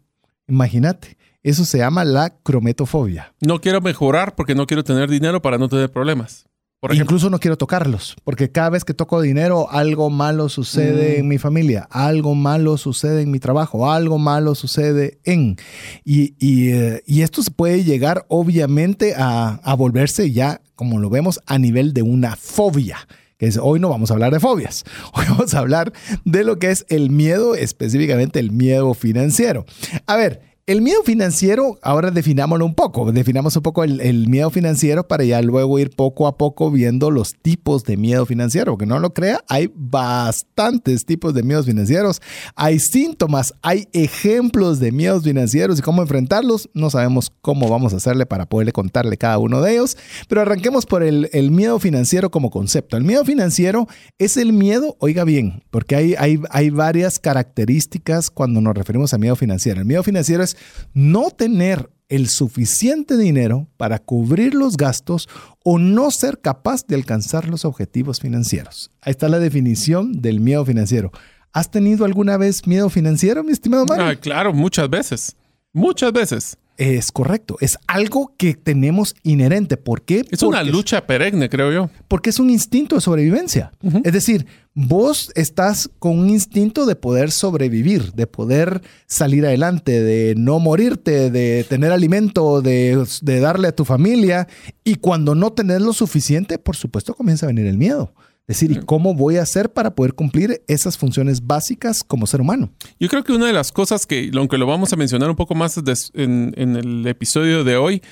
Imagínate, 0.49 1.16
eso 1.42 1.64
se 1.64 1.78
llama 1.78 2.04
la 2.04 2.30
crometofobia. 2.30 3.34
No 3.40 3.61
quiero 3.61 3.80
mejorar 3.80 4.34
porque 4.34 4.54
no 4.54 4.66
quiero 4.66 4.84
tener 4.84 5.11
dinero 5.11 5.42
para 5.42 5.58
no 5.58 5.68
tener 5.68 5.90
problemas. 5.90 6.46
Por 6.83 6.97
Incluso 6.97 7.31
no 7.31 7.39
quiero 7.39 7.57
tocarlos, 7.57 8.17
porque 8.25 8.51
cada 8.51 8.71
vez 8.71 8.85
que 8.85 8.93
toco 8.93 9.21
dinero, 9.21 9.71
algo 9.71 10.11
malo 10.11 10.49
sucede 10.49 11.21
en 11.21 11.27
mm. 11.27 11.29
mi 11.29 11.39
familia, 11.39 11.87
algo 11.93 12.35
malo 12.35 12.77
sucede 12.77 13.23
en 13.23 13.31
mi 13.31 13.39
trabajo, 13.39 13.93
algo 13.93 14.19
malo 14.19 14.57
sucede 14.57 15.21
en... 15.23 15.59
Y, 16.05 16.35
eh, 16.73 17.05
esto 17.07 17.45
se 17.45 17.53
puede 17.53 17.85
llegar 17.85 18.27
obviamente 18.27 19.15
a, 19.17 19.61
a, 19.62 19.75
volverse 19.77 20.33
ya, 20.33 20.61
como 20.75 20.99
lo 20.99 21.09
vemos, 21.09 21.39
a 21.47 21.57
nivel 21.57 21.93
de 21.93 22.03
una 22.03 22.35
fobia. 22.35 22.99
Que 23.39 23.47
es, 23.47 23.59
hoy 23.62 23.79
no 23.79 23.89
vamos 23.89 24.11
a 24.11 24.15
hablar 24.15 24.33
de 24.33 24.41
fobias, 24.41 24.83
hoy 25.15 25.25
vamos 25.29 25.55
a 25.55 25.61
hablar 25.61 25.93
de 26.25 26.43
lo 26.43 26.59
que 26.59 26.73
es 26.73 26.85
el 26.89 27.11
miedo, 27.11 27.55
específicamente 27.55 28.41
el 28.41 28.51
miedo 28.51 28.93
financiero. 28.95 29.67
A 30.09 30.17
ver, 30.17 30.51
el 30.64 30.81
miedo 30.81 31.02
financiero, 31.02 31.81
ahora 31.83 32.12
definámoslo 32.12 32.64
un 32.64 32.76
poco, 32.76 33.11
definamos 33.11 33.57
un 33.57 33.62
poco 33.62 33.83
el, 33.83 34.28
miedo 34.28 34.49
financiero 34.49 35.09
para 35.09 35.25
ya 35.25 35.42
luego 35.42 35.76
ir 35.81 35.90
poco 35.90 36.28
a 36.28 36.38
poco 36.38 36.71
viendo 36.71 37.11
los 37.11 37.35
tipos 37.35 37.83
de 37.83 37.97
miedo 37.97 38.25
financiero, 38.26 38.73
porque 38.73 38.87
no 38.87 39.00
lo 39.00 39.12
crea, 39.12 39.42
hay 39.49 39.73
bastantes 39.75 41.04
tipos 41.04 41.35
de 41.35 41.42
miedos 41.42 41.66
financieros, 41.66 42.23
hay 42.54 42.78
síntomas, 42.78 43.54
hay 43.61 43.88
ejemplos 43.92 44.78
de 44.78 44.92
miedos 44.92 45.25
financieros 45.25 45.81
y 45.81 45.83
cómo 45.83 46.00
enfrentarlos, 46.00 46.71
no 46.75 46.90
sabemos 46.90 47.33
cómo 47.40 47.69
vamos 47.69 47.92
a 47.92 47.97
hacerle 47.97 48.25
para 48.25 48.47
poderle 48.47 48.73
contarle 48.73 49.16
cada 49.16 49.38
uno 49.38 49.62
de 49.62 49.73
ellos, 49.73 49.97
pero 50.28 50.42
arranquemos 50.42 50.87
por 50.87 51.02
el, 51.02 51.28
miedo 51.50 51.81
financiero 51.81 52.31
como 52.31 52.50
concepto. 52.50 52.97
El 52.97 53.02
miedo 53.02 53.25
financiero 53.25 53.88
es 54.19 54.37
el 54.37 54.52
miedo, 54.52 54.97
oiga 55.00 55.25
bien, 55.25 55.64
porque 55.71 55.97
hay, 55.97 56.14
hay, 56.16 56.40
hay 56.50 56.71
varias 56.71 57.19
características 57.19 58.31
cuando 58.31 58.61
nos 58.61 58.76
referimos 58.76 59.12
a 59.12 59.19
miedo 59.19 59.35
financiero. 59.35 59.81
El 59.81 59.87
miedo 59.87 60.04
financiero 60.04 60.45
es 60.45 60.51
no 60.94 61.30
tener 61.30 61.90
el 62.09 62.28
suficiente 62.28 63.16
dinero 63.16 63.68
para 63.78 63.99
cubrir 63.99 64.54
los 64.54 64.76
gastos 64.76 65.28
o 65.64 65.78
no 65.78 66.11
ser 66.11 66.40
capaz 66.40 66.87
de 66.87 66.94
alcanzar 66.94 67.49
los 67.49 67.64
objetivos 67.64 68.21
financieros. 68.21 68.90
Ahí 69.00 69.12
está 69.12 69.28
la 69.28 69.38
definición 69.38 70.21
del 70.21 70.40
miedo 70.40 70.64
financiero. 70.64 71.11
¿Has 71.54 71.71
tenido 71.71 72.04
alguna 72.04 72.37
vez 72.37 72.66
miedo 72.66 72.90
financiero, 72.90 73.42
mi 73.42 73.52
estimado 73.52 73.87
Mario? 73.87 74.04
Ah, 74.06 74.14
claro, 74.16 74.52
muchas 74.52 74.90
veces. 74.90 75.37
Muchas 75.73 76.12
veces. 76.12 76.59
Es 76.83 77.12
correcto, 77.12 77.59
es 77.61 77.79
algo 77.87 78.35
que 78.37 78.55
tenemos 78.55 79.15
inherente. 79.23 79.77
¿Por 79.77 80.03
qué? 80.03 80.25
Es 80.33 80.43
una 80.43 80.65
lucha 80.65 81.07
perenne, 81.07 81.49
creo 81.49 81.71
yo. 81.71 81.91
Porque 82.09 82.31
es 82.31 82.41
un 82.41 82.51
instinto 82.51 82.97
de 82.97 83.01
sobrevivencia. 83.01 83.71
Es 84.03 84.12
decir, 84.12 84.47
vos 84.75 85.31
estás 85.37 85.89
con 86.01 86.19
un 86.19 86.29
instinto 86.29 86.85
de 86.85 86.97
poder 86.97 87.31
sobrevivir, 87.31 88.15
de 88.15 88.27
poder 88.27 88.83
salir 89.07 89.47
adelante, 89.47 90.03
de 90.03 90.35
no 90.37 90.59
morirte, 90.59 91.31
de 91.31 91.65
tener 91.69 91.93
alimento, 91.93 92.62
de, 92.62 93.07
de 93.21 93.39
darle 93.39 93.69
a 93.69 93.77
tu 93.77 93.85
familia. 93.85 94.49
Y 94.83 94.97
cuando 94.97 95.37
no 95.37 95.53
tenés 95.53 95.83
lo 95.83 95.93
suficiente, 95.93 96.59
por 96.59 96.75
supuesto 96.75 97.15
comienza 97.15 97.47
a 97.47 97.51
venir 97.51 97.67
el 97.67 97.79
miedo 97.79 98.12
decir, 98.61 98.73
¿y 98.73 98.85
cómo 98.85 99.14
voy 99.14 99.37
a 99.37 99.42
hacer 99.42 99.73
para 99.73 99.94
poder 99.94 100.14
cumplir 100.14 100.62
esas 100.68 100.99
funciones 100.99 101.47
básicas 101.47 102.04
como 102.04 102.26
ser 102.26 102.40
humano? 102.40 102.73
Yo 102.99 103.09
creo 103.09 103.25
que 103.25 103.32
una 103.32 103.47
de 103.47 103.52
las 103.52 103.73
cosas 103.73 104.06
que, 104.06 104.30
aunque 104.35 104.59
lo 104.59 104.66
vamos 104.66 104.92
a 104.92 104.97
mencionar 104.97 105.30
un 105.30 105.37
poco 105.37 105.54
más 105.54 105.80
en, 106.14 106.54
el 106.56 107.06
episodio 107.06 107.64
de 107.64 107.76
hoy, 107.76 108.02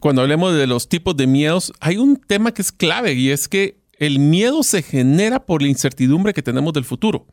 cuando 0.00 0.22
hablemos 0.22 0.54
de 0.54 0.66
los 0.66 0.88
tipos 0.88 1.16
de 1.16 1.26
miedos, 1.26 1.72
hay 1.80 1.96
un 1.96 2.16
tema 2.16 2.52
que 2.52 2.62
es 2.62 2.72
clave 2.72 3.14
y 3.14 3.30
es 3.30 3.48
que 3.48 3.80
el 3.98 4.18
miedo 4.18 4.62
se 4.62 4.82
genera 4.82 5.46
por 5.46 5.62
la 5.62 5.68
incertidumbre 5.68 6.34
que 6.34 6.42
tenemos 6.42 6.72
del 6.72 6.84
futuro. 6.84 7.26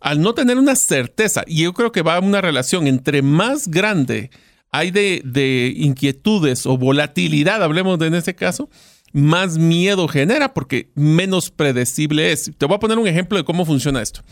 Al 0.00 0.20
no 0.20 0.34
tener 0.34 0.58
una 0.58 0.76
certeza, 0.76 1.42
y 1.46 1.62
yo 1.62 1.72
creo 1.72 1.92
que 1.92 2.02
va 2.02 2.16
a 2.16 2.20
una 2.20 2.40
relación 2.40 2.86
entre 2.86 3.22
más 3.22 3.68
grande 3.68 4.30
hay 4.72 4.90
de, 4.90 5.22
de 5.24 5.72
inquietudes 5.76 6.64
o 6.66 6.78
volatilidad, 6.78 7.62
hablemos 7.62 7.98
de 7.98 8.06
en 8.06 8.14
este 8.14 8.34
caso, 8.34 8.70
más 9.12 9.58
miedo 9.58 10.08
genera 10.08 10.54
porque 10.54 10.90
menos 10.94 11.50
predecible 11.50 12.32
es. 12.32 12.50
Te 12.56 12.66
voy 12.66 12.76
a 12.76 12.80
poner 12.80 12.98
un 12.98 13.08
ejemplo 13.08 13.36
de 13.36 13.44
cómo 13.44 13.64
funciona 13.64 14.02
esto. 14.02 14.22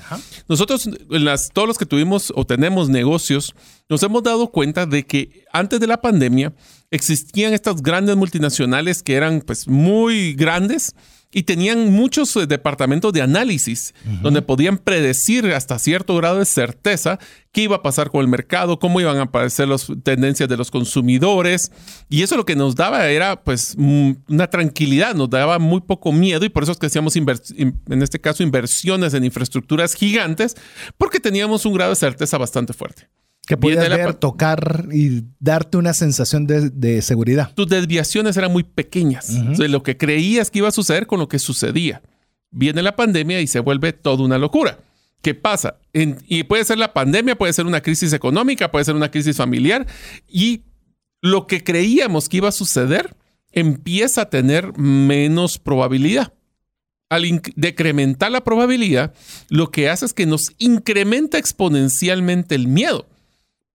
Nosotros, 0.49 0.88
las, 1.08 1.50
todos 1.52 1.66
los 1.66 1.78
que 1.78 1.87
tuvimos 1.87 2.32
o 2.35 2.44
tenemos 2.44 2.88
negocios, 2.88 3.54
nos 3.88 4.02
hemos 4.02 4.23
dado 4.23 4.50
cuenta 4.50 4.87
de 4.87 5.04
que 5.04 5.44
antes 5.52 5.80
de 5.80 5.87
la 5.87 6.00
pandemia 6.00 6.52
existían 6.90 7.52
estas 7.52 7.82
grandes 7.82 8.16
multinacionales 8.16 9.02
que 9.02 9.14
eran 9.14 9.40
pues 9.40 9.68
muy 9.68 10.35
grandes 10.35 10.94
y 11.30 11.42
tenían 11.42 11.92
muchos 11.92 12.35
eh, 12.37 12.47
departamentos 12.47 13.12
de 13.12 13.20
análisis 13.20 13.94
donde 14.23 14.40
podían 14.40 14.78
predecir 14.78 15.47
hasta 15.52 15.78
cierto 15.78 16.16
grado 16.16 16.38
de 16.38 16.47
certeza 16.47 17.18
qué 17.52 17.62
iba 17.62 17.76
a 17.76 17.82
pasar 17.82 18.11
con 18.11 18.23
el 18.23 18.28
mercado, 18.28 18.78
cómo 18.78 19.00
iban 19.00 19.18
a 19.18 19.23
aparecer 19.23 19.68
las 19.68 19.88
tendencias 20.02 20.49
de 20.49 20.56
los 20.56 20.70
consumidores 20.70 21.70
y 22.08 22.23
eso 22.23 22.37
lo 22.37 22.47
que 22.47 22.56
nos 22.56 22.75
daba 22.75 23.08
era 23.08 23.42
pues 23.42 23.76
una 23.76 24.49
tranquilidad, 24.49 25.14
nos 25.14 25.28
daba 25.28 25.58
muy 25.58 25.82
poco 25.82 26.12
miedo 26.12 26.44
y 26.44 26.49
por 26.49 26.62
eso 26.62 26.73
es 26.73 26.78
que 26.78 26.87
hacíamos 26.87 27.14
en 27.16 28.02
este 28.02 28.20
caso 28.20 28.42
inversiones 28.42 29.12
en 29.12 29.25
infraestructuras 29.25 29.94
gigantes 29.94 30.56
porque 30.97 31.20
teníamos 31.20 31.66
un 31.66 31.75
grado 31.75 31.90
de 31.90 31.97
certeza 31.97 32.38
bastante 32.38 32.73
fuerte. 32.73 33.08
Que 33.49 33.57
podías 33.57 33.88
ver, 33.88 34.14
tocar 34.14 34.87
y 34.93 35.25
darte 35.40 35.78
una 35.78 35.95
sensación 35.95 36.47
de, 36.47 37.02
seguridad. 37.02 37.52
Tus 37.55 37.69
desviaciones 37.69 38.37
eran 38.37 38.52
muy 38.52 38.62
pequeñas. 38.62 39.28
de 39.57 39.69
lo 39.69 39.83
que 39.83 39.97
creías 39.97 40.50
que 40.50 40.59
iba 40.59 40.69
a 40.69 40.73
suceder 40.73 41.07
con 41.07 41.19
lo 41.19 41.28
que 41.28 41.38
sucedía. 41.38 42.02
Viene 42.50 42.83
la 42.83 42.95
pandemia 42.95 43.40
y 43.40 43.47
se 43.47 43.61
vuelve 43.61 43.93
toda 43.93 44.23
una 44.23 44.38
locura. 44.38 44.78
¿Qué 45.23 45.35
pasa? 45.35 45.78
y 45.93 46.45
puede 46.45 46.64
ser 46.64 46.78
la 46.78 46.93
pandemia, 46.93 47.37
puede 47.37 47.52
ser 47.52 47.67
una 47.67 47.81
crisis 47.81 48.12
económica, 48.12 48.71
puede 48.71 48.85
ser 48.85 48.95
una 48.95 49.11
crisis 49.11 49.37
familiar. 49.37 49.87
Y 50.28 50.62
lo 51.21 51.47
que 51.47 51.64
creíamos 51.64 52.28
que 52.28 52.37
iba 52.37 52.49
a 52.49 52.52
suceder 52.52 53.17
empieza 53.52 54.23
a 54.23 54.31
tener 54.31 54.76
menos 54.78 55.59
probabilidad. 55.59 56.35
Al 57.09 57.40
decrementar 57.57 58.31
la 58.31 58.45
probabilidad, 58.45 59.14
lo 59.49 59.71
que 59.71 59.88
hace 59.88 60.05
es 60.05 60.12
que 60.12 60.26
nos 60.26 60.52
incrementa 60.59 61.38
exponencialmente 61.38 62.55
el 62.55 62.69
miedo. 62.69 63.09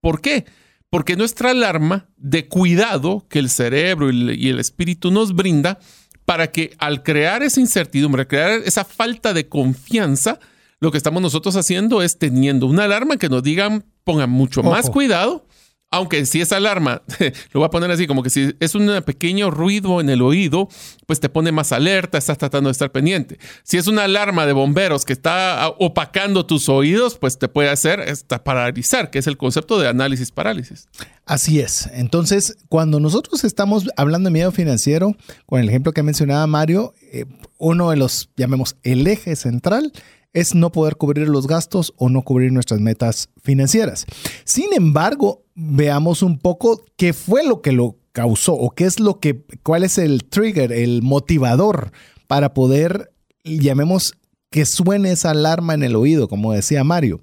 ¿Por 0.04 0.20
qué? 0.20 0.44
Porque 0.90 1.16
nuestra 1.16 1.52
alarma 1.52 2.10
de 2.18 2.46
cuidado 2.46 3.24
que 3.30 3.38
el 3.38 3.48
cerebro 3.48 4.10
y 4.12 4.50
el 4.50 4.60
espíritu 4.60 5.10
nos 5.10 5.34
brinda 5.34 5.78
para 6.26 6.52
que 6.52 6.76
al 6.78 7.02
crear 7.02 7.42
esa 7.42 7.58
incertidumbre, 7.58 8.20
al 8.20 8.28
crear 8.28 8.50
esa 8.66 8.84
falta 8.84 9.32
de 9.32 9.48
confianza, 9.48 10.40
lo 10.78 10.90
que 10.90 10.98
estamos 10.98 11.22
nosotros 11.22 11.56
haciendo 11.56 12.02
es 12.02 12.18
teniendo 12.18 12.66
una 12.66 12.84
alarma 12.84 13.16
que 13.16 13.30
nos 13.30 13.42
digan, 13.42 13.86
pongan 14.04 14.28
mucho 14.28 14.62
más 14.62 14.90
cuidado 14.90 15.46
aunque 15.94 16.26
si 16.26 16.40
esa 16.40 16.56
alarma, 16.56 17.02
lo 17.52 17.60
voy 17.60 17.66
a 17.66 17.70
poner 17.70 17.90
así, 17.90 18.06
como 18.06 18.22
que 18.22 18.30
si 18.30 18.54
es 18.58 18.74
un 18.74 18.90
pequeño 19.04 19.50
ruido 19.50 20.00
en 20.00 20.08
el 20.08 20.22
oído, 20.22 20.68
pues 21.06 21.20
te 21.20 21.28
pone 21.28 21.52
más 21.52 21.70
alerta, 21.70 22.18
estás 22.18 22.36
tratando 22.36 22.68
de 22.68 22.72
estar 22.72 22.90
pendiente. 22.90 23.38
Si 23.62 23.76
es 23.76 23.86
una 23.86 24.04
alarma 24.04 24.44
de 24.44 24.52
bomberos 24.52 25.04
que 25.04 25.12
está 25.12 25.68
opacando 25.78 26.46
tus 26.46 26.68
oídos, 26.68 27.16
pues 27.16 27.38
te 27.38 27.48
puede 27.48 27.70
hacer 27.70 28.04
paralizar, 28.42 29.10
que 29.10 29.20
es 29.20 29.26
el 29.28 29.36
concepto 29.36 29.78
de 29.78 29.88
análisis 29.88 30.32
parálisis. 30.32 30.88
Así 31.26 31.60
es. 31.60 31.88
Entonces, 31.92 32.56
cuando 32.68 32.98
nosotros 32.98 33.44
estamos 33.44 33.84
hablando 33.96 34.28
de 34.28 34.32
miedo 34.32 34.50
financiero, 34.50 35.16
con 35.46 35.60
el 35.60 35.68
ejemplo 35.68 35.92
que 35.92 36.02
mencionaba 36.02 36.46
Mario, 36.46 36.92
eh, 37.12 37.26
uno 37.58 37.90
de 37.90 37.96
los, 37.96 38.30
llamemos, 38.36 38.76
el 38.82 39.06
eje 39.06 39.36
central 39.36 39.92
es 40.34 40.54
no 40.54 40.72
poder 40.72 40.96
cubrir 40.96 41.28
los 41.28 41.46
gastos 41.46 41.94
o 41.96 42.10
no 42.10 42.22
cubrir 42.22 42.52
nuestras 42.52 42.80
metas 42.80 43.30
financieras. 43.42 44.04
Sin 44.44 44.74
embargo, 44.74 45.43
veamos 45.54 46.22
un 46.22 46.38
poco 46.38 46.84
qué 46.96 47.12
fue 47.12 47.46
lo 47.46 47.62
que 47.62 47.72
lo 47.72 47.98
causó 48.12 48.54
o 48.54 48.70
qué 48.70 48.84
es 48.84 49.00
lo 49.00 49.20
que, 49.20 49.44
cuál 49.62 49.84
es 49.84 49.98
el 49.98 50.24
trigger, 50.24 50.72
el 50.72 51.02
motivador 51.02 51.92
para 52.26 52.54
poder, 52.54 53.12
llamemos, 53.44 54.14
que 54.50 54.66
suene 54.66 55.10
esa 55.10 55.30
alarma 55.30 55.74
en 55.74 55.82
el 55.82 55.96
oído, 55.96 56.28
como 56.28 56.52
decía 56.52 56.84
Mario. 56.84 57.20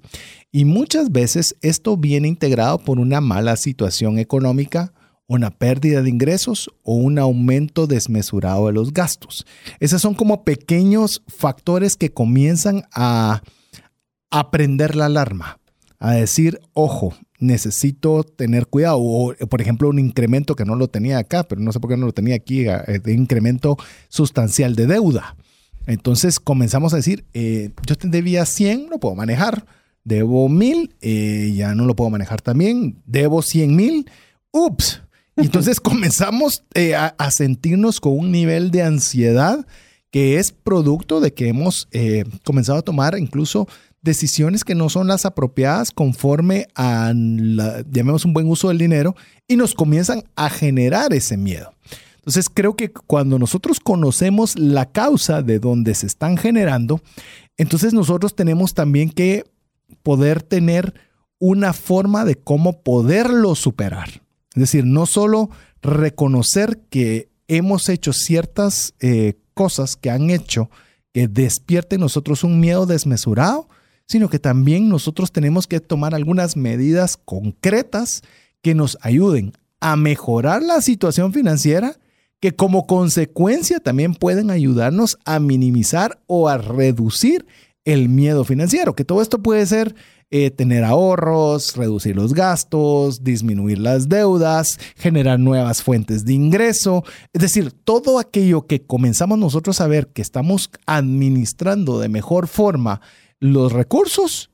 Y 0.50 0.66
muchas 0.66 1.10
veces 1.10 1.56
esto 1.62 1.96
viene 1.96 2.28
integrado 2.28 2.78
por 2.78 2.98
una 2.98 3.22
mala 3.22 3.56
situación 3.56 4.18
económica 4.18 4.92
una 5.32 5.50
pérdida 5.50 6.02
de 6.02 6.10
ingresos 6.10 6.70
o 6.82 6.94
un 6.94 7.18
aumento 7.18 7.86
desmesurado 7.86 8.66
de 8.66 8.72
los 8.72 8.92
gastos. 8.92 9.46
Esos 9.80 10.02
son 10.02 10.14
como 10.14 10.44
pequeños 10.44 11.22
factores 11.26 11.96
que 11.96 12.12
comienzan 12.12 12.84
a 12.92 13.42
aprender 14.30 14.94
la 14.94 15.06
alarma, 15.06 15.58
a 15.98 16.12
decir, 16.12 16.60
ojo, 16.74 17.14
necesito 17.42 18.22
tener 18.22 18.66
cuidado. 18.68 18.98
O, 19.00 19.34
por 19.34 19.60
ejemplo, 19.60 19.88
un 19.88 19.98
incremento 19.98 20.56
que 20.56 20.64
no 20.64 20.76
lo 20.76 20.88
tenía 20.88 21.18
acá, 21.18 21.42
pero 21.42 21.60
no 21.60 21.72
sé 21.72 21.80
por 21.80 21.90
qué 21.90 21.96
no 21.96 22.06
lo 22.06 22.12
tenía 22.12 22.36
aquí, 22.36 22.66
eh, 22.66 23.00
de 23.02 23.12
incremento 23.12 23.76
sustancial 24.08 24.74
de 24.74 24.86
deuda. 24.86 25.36
Entonces 25.86 26.38
comenzamos 26.38 26.92
a 26.94 26.96
decir, 26.96 27.24
eh, 27.34 27.70
yo 27.86 27.96
te 27.96 28.08
debía 28.08 28.46
100, 28.46 28.88
lo 28.88 28.98
puedo 28.98 29.14
manejar. 29.14 29.66
Debo 30.04 30.48
1000, 30.48 30.94
eh, 31.00 31.52
ya 31.54 31.74
no 31.74 31.84
lo 31.84 31.94
puedo 31.94 32.10
manejar 32.10 32.40
también. 32.40 33.02
Debo 33.04 33.42
100 33.42 33.76
mil, 33.76 34.10
ups. 34.52 35.02
Entonces 35.36 35.80
comenzamos 35.80 36.64
a, 37.18 37.30
sentirnos 37.30 38.00
con 38.00 38.16
un 38.18 38.30
nivel 38.30 38.70
de 38.70 38.82
ansiedad 38.82 39.66
que 40.10 40.38
es 40.38 40.52
producto 40.52 41.20
de 41.20 41.32
que 41.32 41.48
hemos 41.48 41.88
comenzado 42.44 42.78
a 42.78 42.82
tomar 42.82 43.18
incluso 43.18 43.66
decisiones 44.02 44.64
que 44.64 44.74
no 44.74 44.88
son 44.88 45.06
las 45.06 45.24
apropiadas 45.24 45.92
conforme 45.92 46.66
a, 46.74 47.12
la, 47.14 47.84
llamemos 47.90 48.24
un 48.24 48.34
buen 48.34 48.48
uso 48.48 48.68
del 48.68 48.78
dinero, 48.78 49.14
y 49.48 49.56
nos 49.56 49.74
comienzan 49.74 50.24
a 50.36 50.50
generar 50.50 51.12
ese 51.12 51.36
miedo. 51.36 51.72
Entonces 52.16 52.48
creo 52.52 52.76
que 52.76 52.92
cuando 52.92 53.38
nosotros 53.38 53.80
conocemos 53.80 54.58
la 54.58 54.86
causa 54.86 55.42
de 55.42 55.58
donde 55.58 55.94
se 55.94 56.06
están 56.06 56.36
generando, 56.36 57.00
entonces 57.56 57.94
nosotros 57.94 58.36
tenemos 58.36 58.74
también 58.74 59.10
que 59.10 59.44
poder 60.02 60.42
tener 60.42 60.94
una 61.38 61.72
forma 61.72 62.24
de 62.24 62.36
cómo 62.36 62.82
poderlo 62.82 63.54
superar. 63.56 64.22
Es 64.54 64.60
decir, 64.60 64.84
no 64.84 65.06
solo 65.06 65.50
reconocer 65.82 66.78
que 66.90 67.28
hemos 67.48 67.88
hecho 67.88 68.12
ciertas 68.12 68.94
eh, 69.00 69.34
cosas 69.54 69.96
que 69.96 70.10
han 70.10 70.30
hecho 70.30 70.70
que 71.12 71.28
despierten 71.28 72.00
nosotros 72.00 72.44
un 72.44 72.60
miedo 72.60 72.86
desmesurado, 72.86 73.68
sino 74.06 74.28
que 74.28 74.38
también 74.38 74.88
nosotros 74.88 75.32
tenemos 75.32 75.66
que 75.66 75.80
tomar 75.80 76.14
algunas 76.14 76.56
medidas 76.56 77.16
concretas 77.16 78.22
que 78.60 78.74
nos 78.74 78.98
ayuden 79.00 79.52
a 79.80 79.96
mejorar 79.96 80.62
la 80.62 80.80
situación 80.80 81.32
financiera, 81.32 81.98
que 82.40 82.52
como 82.52 82.86
consecuencia 82.86 83.80
también 83.80 84.14
pueden 84.14 84.50
ayudarnos 84.50 85.18
a 85.24 85.40
minimizar 85.40 86.20
o 86.26 86.48
a 86.48 86.58
reducir 86.58 87.46
el 87.84 88.08
miedo 88.08 88.44
financiero, 88.44 88.94
que 88.94 89.04
todo 89.04 89.22
esto 89.22 89.42
puede 89.42 89.66
ser 89.66 89.94
eh, 90.34 90.50
tener 90.50 90.82
ahorros, 90.82 91.76
reducir 91.76 92.16
los 92.16 92.32
gastos, 92.32 93.22
disminuir 93.22 93.78
las 93.78 94.08
deudas, 94.08 94.78
generar 94.96 95.38
nuevas 95.38 95.82
fuentes 95.82 96.24
de 96.24 96.32
ingreso, 96.32 97.04
es 97.34 97.42
decir, 97.42 97.70
todo 97.70 98.18
aquello 98.18 98.66
que 98.66 98.82
comenzamos 98.82 99.38
nosotros 99.38 99.80
a 99.80 99.88
ver 99.88 100.06
que 100.08 100.22
estamos 100.22 100.70
administrando 100.86 101.98
de 101.98 102.08
mejor 102.08 102.46
forma 102.46 103.02
los 103.42 103.72
recursos, 103.72 104.50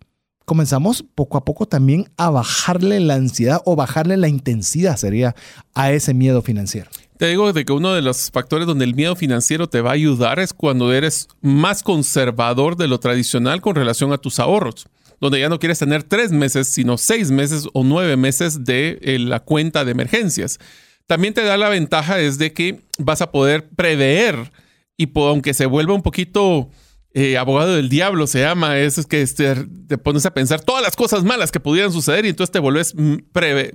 comenzamos 0.46 1.04
poco 1.14 1.36
a 1.36 1.44
poco 1.44 1.68
también 1.68 2.08
a 2.16 2.30
bajarle 2.30 3.00
la 3.00 3.16
ansiedad 3.16 3.60
o 3.66 3.76
bajarle 3.76 4.16
la 4.16 4.28
intensidad, 4.28 4.96
sería, 4.96 5.36
a 5.74 5.92
ese 5.92 6.14
miedo 6.14 6.40
financiero. 6.40 6.88
Te 7.18 7.26
digo 7.26 7.52
de 7.52 7.66
que 7.66 7.72
uno 7.72 7.92
de 7.92 8.00
los 8.00 8.30
factores 8.30 8.66
donde 8.66 8.86
el 8.86 8.94
miedo 8.94 9.14
financiero 9.14 9.68
te 9.68 9.82
va 9.82 9.90
a 9.90 9.94
ayudar 9.94 10.38
es 10.38 10.54
cuando 10.54 10.90
eres 10.94 11.28
más 11.42 11.82
conservador 11.82 12.76
de 12.76 12.88
lo 12.88 12.98
tradicional 12.98 13.60
con 13.60 13.74
relación 13.74 14.10
a 14.14 14.18
tus 14.18 14.38
ahorros, 14.38 14.86
donde 15.20 15.40
ya 15.40 15.50
no 15.50 15.58
quieres 15.58 15.80
tener 15.80 16.02
tres 16.02 16.32
meses, 16.32 16.68
sino 16.68 16.96
seis 16.96 17.30
meses 17.30 17.68
o 17.74 17.84
nueve 17.84 18.16
meses 18.16 18.64
de 18.64 18.98
eh, 19.02 19.18
la 19.18 19.40
cuenta 19.40 19.84
de 19.84 19.90
emergencias. 19.90 20.58
También 21.06 21.34
te 21.34 21.44
da 21.44 21.58
la 21.58 21.68
ventaja 21.68 22.20
es 22.20 22.38
de 22.38 22.54
que 22.54 22.80
vas 22.98 23.20
a 23.20 23.32
poder 23.32 23.68
prever 23.68 24.50
y 24.96 25.10
aunque 25.14 25.52
se 25.52 25.66
vuelva 25.66 25.92
un 25.92 26.02
poquito 26.02 26.70
eh, 27.14 27.38
abogado 27.38 27.74
del 27.74 27.88
diablo 27.88 28.26
se 28.26 28.40
llama, 28.40 28.78
es, 28.78 29.06
que 29.06 29.22
este, 29.22 29.66
te 29.88 29.96
pones 29.98 30.26
a 30.26 30.34
pensar 30.34 30.60
todas 30.60 30.82
las 30.82 30.94
cosas 30.94 31.24
malas 31.24 31.50
que 31.50 31.60
pudieran 31.60 31.92
suceder 31.92 32.26
y 32.26 32.28
entonces 32.28 32.52
te 32.52 32.58
vuelves, 32.58 32.94
mm, 32.94 33.16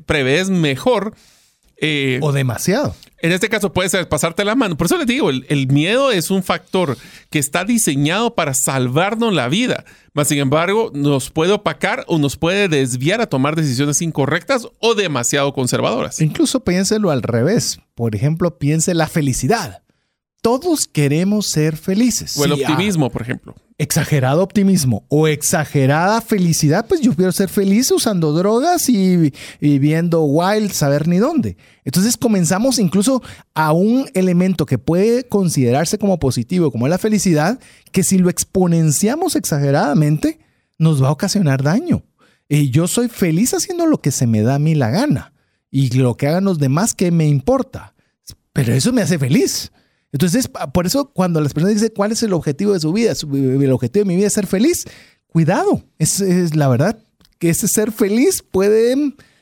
prevés 0.05 0.49
mejor. 0.49 1.15
Eh, 1.77 2.19
o 2.21 2.31
demasiado. 2.31 2.95
En 3.19 3.31
este 3.31 3.49
caso 3.49 3.73
puede 3.73 3.89
ser 3.89 4.07
pasarte 4.07 4.45
la 4.45 4.53
mano. 4.53 4.77
Por 4.77 4.85
eso 4.85 4.97
les 4.97 5.07
digo, 5.07 5.29
el, 5.29 5.67
miedo 5.67 6.11
es 6.11 6.29
un 6.29 6.43
factor 6.43 6.97
que 7.29 7.39
está 7.39 7.65
diseñado 7.65 8.35
para 8.35 8.53
salvarnos 8.53 9.33
la 9.33 9.47
vida. 9.47 9.85
Mas, 10.13 10.27
sin 10.27 10.39
embargo, 10.39 10.91
nos 10.93 11.29
puede 11.29 11.53
opacar 11.53 12.05
o 12.07 12.19
nos 12.19 12.37
puede 12.37 12.67
desviar 12.67 13.21
a 13.21 13.27
tomar 13.27 13.55
decisiones 13.55 14.01
incorrectas 14.01 14.67
o 14.79 14.93
demasiado 14.93 15.53
conservadoras. 15.53 16.21
Incluso 16.21 16.63
piénselo 16.63 17.11
al 17.11 17.23
revés. 17.23 17.79
Por 17.95 18.15
ejemplo, 18.15 18.57
piense 18.59 18.93
la 18.93 19.07
felicidad 19.07 19.82
todos 20.43 20.87
queremos 20.87 21.47
ser 21.47 21.77
felices. 21.77 22.37
O 22.37 22.43
el 22.43 22.51
optimismo, 22.51 23.09
por 23.09 23.21
ejemplo. 23.21 23.55
Exagerado 23.77 24.43
optimismo 24.43 25.05
o 25.07 25.29
exagerada 25.29 26.19
felicidad, 26.19 26.85
pues 26.85 26.99
yo 26.99 27.15
quiero 27.15 27.31
ser 27.31 27.47
feliz 27.47 27.89
usando 27.91 28.33
drogas 28.33 28.89
y, 28.89 29.31
viendo 29.61 30.23
wild, 30.23 30.71
saber 30.71 31.07
ni 31.07 31.17
dónde. 31.17 31.55
Entonces 31.85 32.17
comenzamos 32.17 32.77
incluso 32.77 33.23
a 33.53 33.71
un 33.71 34.09
elemento 34.13 34.65
que 34.65 34.77
puede 34.77 35.23
considerarse 35.23 35.97
como 35.97 36.19
positivo, 36.19 36.71
como 36.71 36.89
la 36.89 36.97
felicidad, 36.97 37.57
que 37.93 38.03
si 38.03 38.17
lo 38.17 38.29
exponenciamos 38.29 39.37
exageradamente, 39.37 40.39
nos 40.77 41.01
va 41.01 41.07
a 41.07 41.13
ocasionar 41.13 41.63
daño. 41.63 42.03
Y 42.49 42.69
yo 42.69 42.87
soy 42.87 43.07
feliz 43.07 43.53
haciendo 43.53 43.85
lo 43.85 44.01
que 44.01 44.11
se 44.11 44.27
me 44.27 44.41
da 44.41 44.55
a 44.55 44.59
mí 44.59 44.75
la 44.75 44.89
gana. 44.89 45.31
Y 45.71 45.89
lo 45.91 46.17
que 46.17 46.27
hagan 46.27 46.43
los 46.43 46.59
demás, 46.59 46.93
¿qué 46.93 47.11
me 47.11 47.29
importa? 47.29 47.95
Pero 48.51 48.73
eso 48.73 48.91
me 48.91 49.01
hace 49.01 49.17
feliz. 49.17 49.71
Entonces, 50.13 50.47
por 50.73 50.85
eso 50.85 51.11
cuando 51.11 51.41
las 51.41 51.53
personas 51.53 51.73
dicen 51.73 51.91
cuál 51.93 52.11
es 52.11 52.21
el 52.21 52.33
objetivo 52.33 52.73
de 52.73 52.79
su 52.79 52.93
vida, 52.93 53.11
el 53.11 53.71
objetivo 53.71 54.05
de 54.05 54.07
mi 54.07 54.15
vida 54.15 54.27
es 54.27 54.33
ser 54.33 54.45
feliz, 54.45 54.85
cuidado, 55.27 55.83
es, 55.97 56.55
la 56.55 56.69
verdad 56.69 56.97
que 57.39 57.49
ese 57.49 57.67
ser 57.67 57.91
feliz 57.91 58.43
puede 58.43 58.95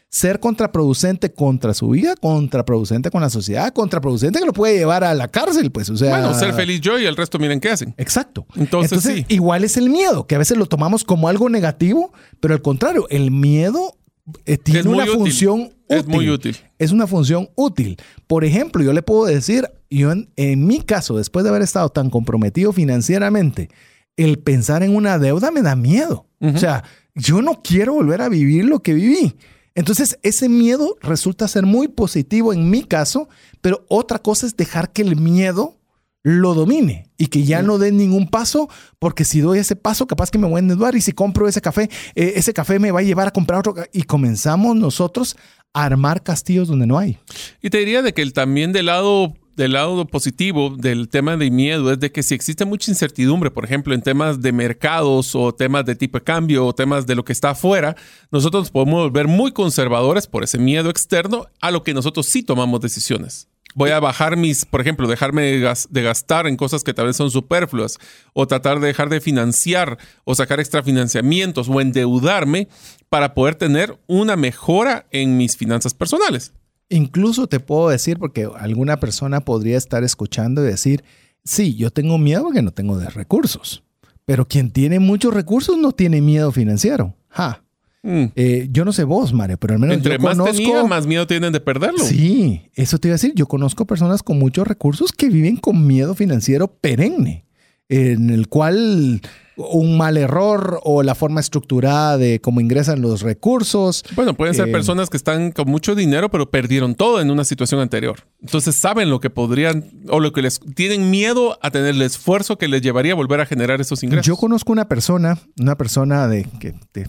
ser 0.10 0.40
contraproducente 0.40 1.34
contra 1.34 1.74
su 1.74 1.90
vida, 1.90 2.16
contraproducente 2.16 3.12
con 3.12 3.22
la 3.22 3.30
sociedad, 3.30 3.74
contraproducente 3.74 4.40
que 4.40 4.46
lo 4.46 4.54
puede 4.54 4.78
llevar 4.78 5.04
a 5.04 5.14
la 5.14 5.28
cárcel, 5.28 5.72
pues, 5.72 5.90
o 5.90 5.98
sea... 5.98 6.18
Bueno, 6.18 6.34
ser 6.34 6.54
feliz 6.54 6.80
yo 6.82 6.98
y 6.98 7.06
el 7.06 7.18
resto 7.18 7.38
miren 7.38 7.60
qué 7.60 7.70
hacen. 7.70 7.94
Exacto. 7.98 8.46
Entonces, 8.56 9.04
sí. 9.04 9.26
igual 9.28 9.66
es 9.66 9.76
el 9.76 9.90
miedo, 9.90 10.26
que 10.26 10.36
a 10.36 10.38
veces 10.38 10.58
lo 10.58 10.66
tomamos 10.66 11.04
como 11.04 11.28
algo 11.28 11.50
negativo, 11.50 12.14
pero 12.40 12.54
al 12.54 12.62
contrario, 12.62 13.08
el 13.10 13.30
miedo 13.30 13.98
eh, 14.46 14.58
tiene 14.58 14.88
una 14.88 15.06
función 15.06 15.62
útil. 15.62 15.76
Es 15.88 16.08
muy 16.08 16.30
útil. 16.30 16.58
Es 16.80 16.92
una 16.92 17.08
función 17.08 17.50
útil. 17.56 17.98
Por 18.28 18.46
ejemplo, 18.46 18.84
yo 18.84 18.94
le 18.94 19.02
puedo 19.02 19.26
decir, 19.26 19.70
yo 19.98 20.12
en, 20.12 20.68
mi 20.68 20.82
caso, 20.82 21.18
después 21.18 21.44
de 21.44 21.50
haber 21.50 21.62
estado 21.62 21.90
tan 21.90 22.10
comprometido 22.10 22.72
financieramente, 22.74 23.70
el 24.16 24.40
pensar 24.40 24.84
en 24.84 24.96
una 24.96 25.20
deuda 25.20 25.52
me 25.52 25.62
da 25.62 25.76
miedo. 25.76 26.28
O 26.40 26.58
sea, 26.58 26.84
yo 27.14 27.42
no 27.42 27.62
quiero 27.62 27.94
volver 27.94 28.22
a 28.22 28.30
vivir 28.30 28.66
lo 28.66 28.80
que 28.80 28.94
viví. 28.94 29.36
Entonces, 29.76 30.18
ese 30.24 30.50
miedo 30.50 30.98
resulta 31.02 31.48
ser 31.48 31.66
muy 31.66 31.88
positivo 31.88 32.52
en 32.52 32.70
mi 32.70 32.84
caso, 32.84 33.30
pero 33.62 33.86
otra 33.90 34.20
cosa 34.20 34.48
es 34.48 34.58
dejar 34.58 34.92
que 34.92 35.02
el 35.02 35.16
miedo 35.16 35.78
lo 36.24 36.54
domine 36.54 37.10
y 37.18 37.28
que 37.28 37.44
ya 37.44 37.62
no 37.62 37.78
dé 37.78 37.92
ningún 37.92 38.28
paso, 38.28 38.70
porque 39.00 39.26
si 39.26 39.40
doy 39.40 39.60
ese 39.60 39.76
paso, 39.76 40.08
capaz 40.08 40.30
que 40.30 40.38
me 40.38 40.48
voy 40.48 40.58
a 40.58 40.60
endeudar 40.60 40.96
y 40.96 41.02
si 41.02 41.14
compro 41.14 41.48
ese 41.48 41.62
café, 41.62 41.90
eh, 42.16 42.34
ese 42.36 42.54
café 42.54 42.80
me 42.80 42.92
va 42.92 43.00
a 43.00 43.04
llevar 43.04 43.28
a 43.28 43.32
comprar 43.32 43.60
otro. 43.60 43.76
Y 43.92 44.04
comenzamos 44.04 44.76
nosotros 44.76 45.36
a 45.74 45.86
armar 45.86 46.22
castillos 46.22 46.68
donde 46.68 46.86
no 46.86 46.98
hay. 46.98 47.18
Y 47.62 47.70
te 47.70 47.80
diría 47.80 48.02
de 48.02 48.14
que 48.14 48.22
el, 48.22 48.34
también 48.34 48.74
del 48.74 48.88
lado 48.88 49.34
del 49.62 49.74
lado 49.74 50.08
positivo 50.08 50.76
del 50.76 51.08
tema 51.08 51.38
de 51.38 51.52
miedo 51.52 51.92
es 51.92 52.00
de 52.00 52.12
que 52.12 52.24
si 52.24 52.34
existe 52.34 52.66
mucha 52.66 52.90
incertidumbre, 52.90 53.52
por 53.52 53.64
ejemplo, 53.64 53.94
en 53.94 54.02
temas 54.02 54.42
de 54.42 54.52
mercados 54.52 55.36
o 55.36 55.54
temas 55.54 55.86
de 55.86 55.94
tipo 55.94 56.18
de 56.18 56.24
cambio 56.24 56.66
o 56.66 56.74
temas 56.74 57.06
de 57.06 57.14
lo 57.14 57.24
que 57.24 57.32
está 57.32 57.52
afuera, 57.52 57.96
nosotros 58.32 58.72
podemos 58.72 59.04
volver 59.04 59.28
muy 59.28 59.52
conservadores 59.52 60.26
por 60.26 60.44
ese 60.44 60.58
miedo 60.58 60.90
externo 60.90 61.46
a 61.62 61.70
lo 61.70 61.84
que 61.84 61.94
nosotros 61.94 62.26
sí 62.26 62.42
tomamos 62.42 62.82
decisiones 62.82 63.50
voy 63.74 63.92
a 63.92 64.02
bajar 64.02 64.36
mis, 64.36 64.66
por 64.66 64.82
ejemplo, 64.82 65.08
dejarme 65.08 65.44
de 65.44 66.02
gastar 66.02 66.46
en 66.46 66.58
cosas 66.58 66.84
que 66.84 66.94
tal 66.94 67.06
vez 67.06 67.16
son 67.16 67.32
superfluas, 67.32 68.00
o 68.34 68.46
tratar 68.46 68.82
de 68.82 68.88
dejar 68.88 69.08
de 69.08 69.22
financiar 69.22 69.98
o 70.26 70.36
sacar 70.36 70.60
extra 70.60 70.84
financiamientos 70.84 71.70
o 71.70 71.80
endeudarme 71.80 72.68
para 73.08 73.34
poder 73.34 73.56
tener 73.56 73.98
una 74.08 74.36
mejora 74.36 75.06
en 75.12 75.38
mis 75.38 75.56
finanzas 75.56 75.94
personales. 75.94 76.52
Incluso 76.92 77.48
te 77.48 77.62
puedo 77.62 77.90
decir, 77.90 78.20
porque 78.20 78.50
alguna 78.60 79.00
persona 79.00 79.40
podría 79.42 79.78
estar 79.78 80.04
escuchando 80.04 80.62
y 80.62 80.68
decir, 80.68 81.04
sí, 81.44 81.76
yo 81.76 81.90
tengo 81.90 82.18
miedo 82.18 82.44
porque 82.44 82.62
no 82.62 82.72
tengo 82.72 82.98
de 82.98 83.10
recursos, 83.10 83.84
pero 84.26 84.46
quien 84.46 84.72
tiene 84.72 85.00
muchos 85.00 85.34
recursos 85.34 85.78
no 85.78 85.94
tiene 85.94 86.20
miedo 86.22 86.52
financiero. 86.52 87.16
Ja. 87.30 87.64
Mm. 88.04 88.26
Eh, 88.36 88.68
yo 88.72 88.84
no 88.84 88.92
sé 88.92 89.06
vos, 89.06 89.32
Mario, 89.32 89.58
pero 89.58 89.76
al 89.76 89.80
menos 89.80 89.96
Entre 89.96 90.18
yo 90.18 90.20
más 90.20 90.38
conozco... 90.38 90.88
más 90.88 91.08
miedo 91.08 91.26
tienen 91.28 91.54
de 91.54 91.62
perderlo. 91.62 92.04
Sí, 92.04 92.64
eso 92.76 92.98
te 92.98 93.08
iba 93.08 93.14
a 93.14 93.16
decir. 93.16 93.34
Yo 93.36 93.48
conozco 93.48 93.86
personas 93.86 94.22
con 94.22 94.38
muchos 94.38 94.68
recursos 94.68 95.14
que 95.14 95.30
viven 95.30 95.56
con 95.56 95.88
miedo 95.88 96.14
financiero 96.14 96.68
perenne. 96.68 97.46
en 97.90 98.30
el 98.32 98.48
cual 98.48 99.22
un 99.58 99.98
mal 99.98 100.18
error 100.18 100.80
o 100.84 101.04
la 101.04 101.14
forma 101.14 101.40
estructurada 101.40 102.18
de 102.18 102.40
cómo 102.40 102.62
ingresan 102.62 103.02
los 103.02 103.22
recursos. 103.22 104.04
Bueno, 104.16 104.34
pueden 104.34 104.56
ser 104.56 104.70
Eh, 104.70 104.72
personas 104.72 105.10
que 105.10 105.18
están 105.18 105.52
con 105.52 105.70
mucho 105.70 105.94
dinero, 105.94 106.30
pero 106.30 106.50
perdieron 106.50 106.96
todo 106.96 107.22
en 107.22 107.30
una 107.30 107.44
situación 107.44 107.82
anterior. 107.82 108.20
Entonces 108.42 108.80
saben 108.80 109.10
lo 109.10 109.20
que 109.20 109.30
podrían 109.30 109.86
o 110.10 110.20
lo 110.20 110.32
que 110.32 110.42
les 110.42 110.60
tienen 110.76 111.10
miedo 111.12 111.60
a 111.62 111.70
tener 111.72 111.90
el 111.90 112.02
esfuerzo 112.02 112.58
que 112.58 112.68
les 112.68 112.82
llevaría 112.82 113.12
a 113.12 113.16
volver 113.16 113.42
a 113.42 113.46
generar 113.46 113.82
esos 113.82 114.04
ingresos. 114.04 114.26
Yo 114.26 114.38
conozco 114.38 114.72
una 114.72 114.88
persona, 114.88 115.38
una 115.60 115.76
persona 115.76 116.28
de 116.28 116.46
que, 116.60 116.74
de- 116.94 117.08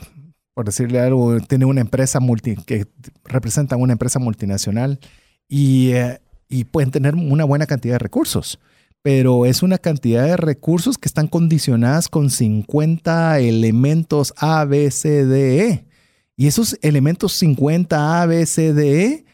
por 0.54 0.66
decirle 0.66 1.00
algo, 1.00 1.38
tiene 1.40 1.64
una 1.64 1.80
empresa 1.80 2.20
multi, 2.20 2.56
que 2.56 2.86
representa 3.24 3.76
una 3.76 3.92
empresa 3.94 4.18
multinacional 4.18 4.98
y, 5.48 5.92
eh, 5.92 6.20
y 6.48 6.64
pueden 6.64 6.90
tener 6.90 7.14
una 7.14 7.44
buena 7.44 7.66
cantidad 7.66 7.94
de 7.94 7.98
recursos. 8.00 8.58
Pero 9.02 9.46
es 9.46 9.62
una 9.62 9.78
cantidad 9.78 10.24
de 10.24 10.36
recursos 10.36 10.96
que 10.96 11.08
están 11.08 11.26
condicionadas 11.26 12.08
con 12.08 12.30
50 12.30 13.40
elementos 13.40 14.32
A, 14.36 14.64
B, 14.64 14.90
C, 14.90 15.24
D, 15.26 15.68
E. 15.68 15.84
Y 16.36 16.46
esos 16.46 16.78
elementos 16.82 17.32
50 17.34 18.22
A, 18.22 18.26
B, 18.26 18.46
C, 18.46 18.72
D, 18.72 19.04
E, 19.04 19.24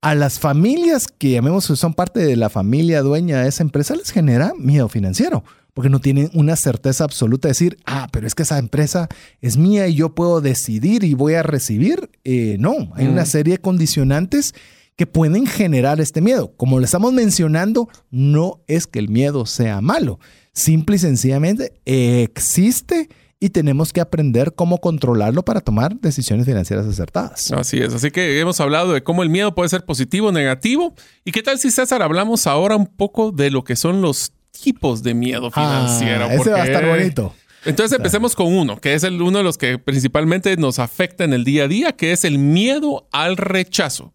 a 0.00 0.14
las 0.14 0.38
familias 0.38 1.06
que 1.08 1.32
llamemos 1.32 1.64
son 1.64 1.92
parte 1.92 2.20
de 2.20 2.36
la 2.36 2.48
familia 2.48 3.02
dueña 3.02 3.42
de 3.42 3.48
esa 3.48 3.62
empresa 3.64 3.96
les 3.96 4.10
genera 4.12 4.52
miedo 4.56 4.88
financiero 4.88 5.42
porque 5.74 5.90
no 5.90 6.00
tienen 6.00 6.28
una 6.34 6.56
certeza 6.56 7.04
absoluta 7.04 7.46
de 7.46 7.50
decir, 7.50 7.78
ah, 7.86 8.08
pero 8.10 8.26
es 8.26 8.34
que 8.34 8.42
esa 8.42 8.58
empresa 8.58 9.08
es 9.40 9.56
mía 9.56 9.86
y 9.86 9.94
yo 9.94 10.12
puedo 10.12 10.40
decidir 10.40 11.04
y 11.04 11.14
voy 11.14 11.34
a 11.34 11.44
recibir. 11.44 12.10
Eh, 12.24 12.56
no, 12.58 12.92
hay 12.96 13.06
Mm. 13.06 13.12
una 13.12 13.24
serie 13.26 13.54
de 13.54 13.58
condicionantes 13.60 14.54
que 14.98 15.06
pueden 15.06 15.46
generar 15.46 16.00
este 16.00 16.20
miedo. 16.20 16.52
Como 16.56 16.80
lo 16.80 16.84
estamos 16.84 17.12
mencionando, 17.12 17.88
no 18.10 18.60
es 18.66 18.88
que 18.88 18.98
el 18.98 19.08
miedo 19.08 19.46
sea 19.46 19.80
malo, 19.80 20.18
simple 20.52 20.96
y 20.96 20.98
sencillamente 20.98 21.72
existe 21.84 23.08
y 23.38 23.50
tenemos 23.50 23.92
que 23.92 24.00
aprender 24.00 24.54
cómo 24.56 24.78
controlarlo 24.78 25.44
para 25.44 25.60
tomar 25.60 25.94
decisiones 26.00 26.46
financieras 26.46 26.84
acertadas. 26.84 27.52
Así 27.52 27.78
es, 27.78 27.94
así 27.94 28.10
que 28.10 28.40
hemos 28.40 28.58
hablado 28.58 28.92
de 28.92 29.04
cómo 29.04 29.22
el 29.22 29.30
miedo 29.30 29.54
puede 29.54 29.68
ser 29.68 29.84
positivo 29.84 30.28
o 30.28 30.32
negativo. 30.32 30.92
¿Y 31.24 31.30
qué 31.30 31.44
tal 31.44 31.60
si 31.60 31.70
César 31.70 32.02
hablamos 32.02 32.48
ahora 32.48 32.74
un 32.74 32.86
poco 32.86 33.30
de 33.30 33.52
lo 33.52 33.62
que 33.62 33.76
son 33.76 34.02
los 34.02 34.32
tipos 34.50 35.04
de 35.04 35.14
miedo 35.14 35.52
financiero? 35.52 36.24
Ah, 36.24 36.34
ese 36.34 36.50
va 36.50 36.62
a 36.62 36.66
estar 36.66 36.84
bonito. 36.84 37.32
Entonces 37.64 37.96
empecemos 37.96 38.34
con 38.34 38.52
uno, 38.52 38.80
que 38.80 38.94
es 38.94 39.04
el, 39.04 39.22
uno 39.22 39.38
de 39.38 39.44
los 39.44 39.58
que 39.58 39.78
principalmente 39.78 40.56
nos 40.56 40.80
afecta 40.80 41.22
en 41.22 41.32
el 41.32 41.44
día 41.44 41.64
a 41.64 41.68
día, 41.68 41.92
que 41.92 42.10
es 42.10 42.24
el 42.24 42.38
miedo 42.38 43.06
al 43.12 43.36
rechazo. 43.36 44.10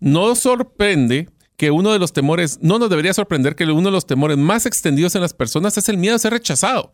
No 0.00 0.34
sorprende 0.34 1.28
que 1.56 1.70
uno 1.70 1.92
de 1.92 1.98
los 1.98 2.12
temores, 2.12 2.58
no 2.60 2.78
nos 2.78 2.90
debería 2.90 3.14
sorprender 3.14 3.56
que 3.56 3.64
uno 3.64 3.88
de 3.88 3.92
los 3.92 4.06
temores 4.06 4.36
más 4.36 4.66
extendidos 4.66 5.14
en 5.14 5.22
las 5.22 5.34
personas 5.34 5.76
es 5.78 5.88
el 5.88 5.96
miedo 5.96 6.16
a 6.16 6.18
ser 6.18 6.32
rechazado. 6.32 6.92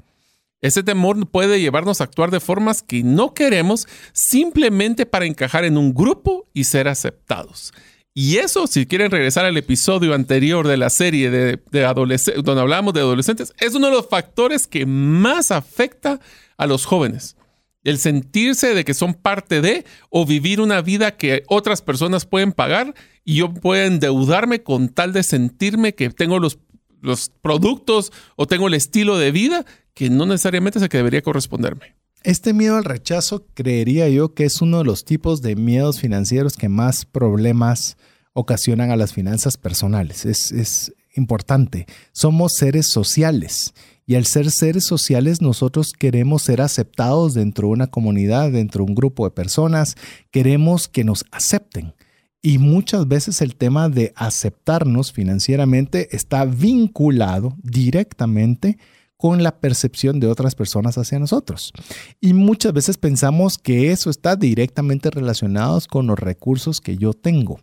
Ese 0.60 0.84
temor 0.84 1.28
puede 1.28 1.60
llevarnos 1.60 2.00
a 2.00 2.04
actuar 2.04 2.30
de 2.30 2.38
formas 2.38 2.82
que 2.82 3.02
no 3.02 3.34
queremos 3.34 3.88
simplemente 4.12 5.06
para 5.06 5.26
encajar 5.26 5.64
en 5.64 5.76
un 5.76 5.92
grupo 5.92 6.46
y 6.54 6.64
ser 6.64 6.86
aceptados. 6.86 7.72
Y 8.14 8.36
eso, 8.36 8.66
si 8.66 8.86
quieren 8.86 9.10
regresar 9.10 9.44
al 9.44 9.56
episodio 9.56 10.14
anterior 10.14 10.68
de 10.68 10.76
la 10.76 10.90
serie 10.90 11.30
de, 11.30 11.58
donde 11.72 12.60
hablábamos 12.60 12.94
de 12.94 13.00
adolescentes, 13.00 13.52
es 13.58 13.74
uno 13.74 13.86
de 13.88 13.94
los 13.94 14.08
factores 14.08 14.66
que 14.66 14.86
más 14.86 15.50
afecta 15.50 16.20
a 16.56 16.66
los 16.66 16.84
jóvenes. 16.84 17.36
El 17.84 17.98
sentirse 17.98 18.74
de 18.74 18.84
que 18.84 18.94
son 18.94 19.14
parte 19.14 19.60
de 19.60 19.84
o 20.08 20.24
vivir 20.24 20.60
una 20.60 20.80
vida 20.82 21.16
que 21.16 21.42
otras 21.48 21.82
personas 21.82 22.26
pueden 22.26 22.52
pagar 22.52 22.94
y 23.24 23.36
yo 23.36 23.52
puedo 23.52 23.84
endeudarme 23.84 24.62
con 24.62 24.88
tal 24.88 25.12
de 25.12 25.22
sentirme 25.22 25.94
que 25.94 26.10
tengo 26.10 26.38
los, 26.38 26.58
los 27.00 27.30
productos 27.42 28.12
o 28.36 28.46
tengo 28.46 28.68
el 28.68 28.74
estilo 28.74 29.18
de 29.18 29.32
vida 29.32 29.66
que 29.94 30.10
no 30.10 30.26
necesariamente 30.26 30.78
es 30.78 30.82
el 30.84 30.88
que 30.88 30.98
debería 30.98 31.22
corresponderme. 31.22 31.96
Este 32.22 32.52
miedo 32.52 32.76
al 32.76 32.84
rechazo 32.84 33.46
creería 33.54 34.08
yo 34.08 34.32
que 34.32 34.44
es 34.44 34.62
uno 34.62 34.78
de 34.78 34.84
los 34.84 35.04
tipos 35.04 35.42
de 35.42 35.56
miedos 35.56 35.98
financieros 35.98 36.56
que 36.56 36.68
más 36.68 37.04
problemas 37.04 37.96
ocasionan 38.32 38.90
a 38.90 38.96
las 38.96 39.12
finanzas 39.12 39.56
personales. 39.56 40.24
Es, 40.24 40.52
es 40.52 40.94
importante. 41.14 41.86
Somos 42.12 42.52
seres 42.54 42.88
sociales 42.88 43.74
y 44.06 44.16
al 44.16 44.26
ser 44.26 44.50
seres 44.50 44.84
sociales 44.84 45.40
nosotros 45.40 45.92
queremos 45.92 46.42
ser 46.42 46.60
aceptados 46.60 47.34
dentro 47.34 47.68
de 47.68 47.74
una 47.74 47.86
comunidad, 47.86 48.50
dentro 48.50 48.84
de 48.84 48.90
un 48.90 48.94
grupo 48.94 49.24
de 49.24 49.30
personas. 49.30 49.96
Queremos 50.30 50.88
que 50.88 51.04
nos 51.04 51.24
acepten. 51.30 51.94
Y 52.42 52.58
muchas 52.58 53.06
veces 53.06 53.40
el 53.40 53.54
tema 53.54 53.88
de 53.88 54.12
aceptarnos 54.16 55.12
financieramente 55.12 56.08
está 56.14 56.44
vinculado 56.44 57.56
directamente 57.62 58.78
con 59.16 59.44
la 59.44 59.60
percepción 59.60 60.18
de 60.18 60.26
otras 60.26 60.56
personas 60.56 60.98
hacia 60.98 61.20
nosotros. 61.20 61.72
Y 62.20 62.34
muchas 62.34 62.72
veces 62.72 62.98
pensamos 62.98 63.56
que 63.56 63.92
eso 63.92 64.10
está 64.10 64.34
directamente 64.34 65.10
relacionado 65.10 65.80
con 65.88 66.08
los 66.08 66.18
recursos 66.18 66.80
que 66.80 66.96
yo 66.96 67.12
tengo. 67.12 67.60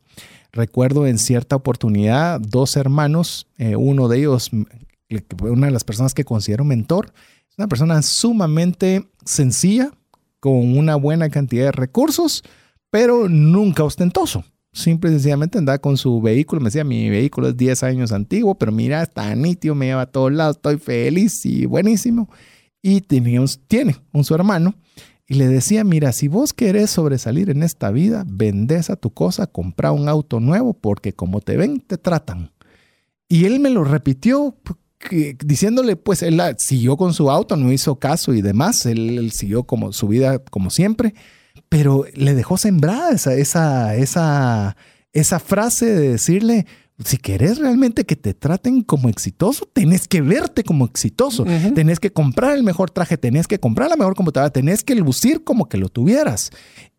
Recuerdo 0.54 1.06
en 1.06 1.17
cierta 1.17 1.58
oportunidad 1.58 2.39
dos 2.39 2.78
hermanos, 2.78 3.47
eh, 3.58 3.75
uno 3.75 4.08
de 4.08 4.19
ellos, 4.19 4.52
una 5.41 5.67
de 5.67 5.74
las 5.74 5.84
personas 5.84 6.13
que 6.13 6.26
considero 6.26 6.63
mentor, 6.63 7.13
es 7.50 7.58
una 7.58 7.67
persona 7.67 8.02
sumamente 8.02 9.08
sencilla, 9.26 9.91
con 10.39 10.78
una 10.78 10.95
buena 10.95 11.30
cantidad 11.30 11.65
de 11.65 11.72
recursos, 11.72 12.43
pero 12.89 13.28
nunca 13.28 13.84
ostentoso. 13.84 14.43
Simple 14.72 15.10
y 15.10 15.13
sencillamente 15.13 15.58
andaba 15.58 15.80
con 15.80 15.98
su 15.98 16.22
vehículo. 16.22 16.62
Me 16.62 16.65
decía, 16.65 16.84
mi 16.84 17.10
vehículo 17.10 17.50
es 17.50 17.58
10 17.58 17.84
años 17.84 18.12
antiguo, 18.12 18.56
pero 18.56 18.72
mira, 18.72 19.02
está 19.02 19.36
nítido, 19.36 19.76
me 19.76 19.88
lleva 19.88 20.04
a 20.04 20.12
todos 20.12 20.32
lados, 20.32 20.58
estoy 20.58 20.78
feliz 20.78 21.45
y 21.45 21.65
buenísimo. 21.65 22.30
Y 22.82 23.02
teníamos, 23.02 23.60
tiene 23.67 23.95
un 24.13 24.24
su 24.24 24.36
hermano. 24.36 24.76
Y 25.28 25.36
le 25.36 25.48
decía, 25.48 25.84
mira, 25.84 26.12
si 26.12 26.28
vos 26.28 26.54
querés 26.54 26.89
sobresalir 26.89 27.50
en 27.50 27.62
esta 27.62 27.91
vida, 27.91 28.24
vendés 28.28 28.89
a 28.89 28.95
tu 28.95 29.12
cosa, 29.12 29.48
compra 29.48 29.91
un 29.91 30.08
auto 30.08 30.39
nuevo, 30.39 30.74
porque 30.74 31.13
como 31.13 31.41
te 31.41 31.58
ven, 31.58 31.82
te 31.82 31.98
tratan. 31.98 32.52
Y 33.28 33.45
él 33.45 33.60
me 33.60 33.69
lo 33.69 33.84
repitió 33.84 34.56
que- 34.99 35.35
diciéndole, 35.43 35.95
pues 35.95 36.21
él 36.21 36.38
la- 36.38 36.55
siguió 36.57 36.97
con 36.97 37.13
su 37.13 37.31
auto, 37.31 37.55
no 37.55 37.71
hizo 37.71 37.97
caso 37.99 38.33
y 38.33 38.41
demás, 38.41 38.85
él, 38.85 39.17
él 39.17 39.31
siguió 39.31 39.63
como 39.63 39.93
su 39.93 40.07
vida 40.07 40.39
como 40.39 40.69
siempre, 40.69 41.13
pero 41.69 42.05
le 42.13 42.33
dejó 42.35 42.57
sembrada 42.57 43.12
esa, 43.12 43.33
esa, 43.35 43.95
esa, 43.95 44.75
esa 45.13 45.39
frase 45.39 45.85
de 45.85 46.09
decirle, 46.09 46.65
si 47.03 47.15
querés 47.17 47.59
realmente 47.59 48.05
que 48.05 48.17
te 48.17 48.33
traten 48.33 48.81
como 48.81 49.07
exitoso, 49.07 49.65
tenés 49.71 50.07
que 50.07 50.21
verte 50.21 50.63
como 50.63 50.85
exitoso, 50.85 51.43
Ujú. 51.43 51.73
tenés 51.73 51.99
que 51.99 52.12
comprar 52.12 52.57
el 52.57 52.63
mejor 52.63 52.91
traje, 52.91 53.17
tenés 53.17 53.47
que 53.47 53.59
comprar 53.59 53.89
la 53.89 53.95
mejor 53.95 54.15
computadora, 54.15 54.51
tenés 54.51 54.83
que 54.83 54.95
lucir 54.95 55.43
como 55.45 55.69
que 55.69 55.77
lo 55.77 55.88
tuvieras. 55.89 56.51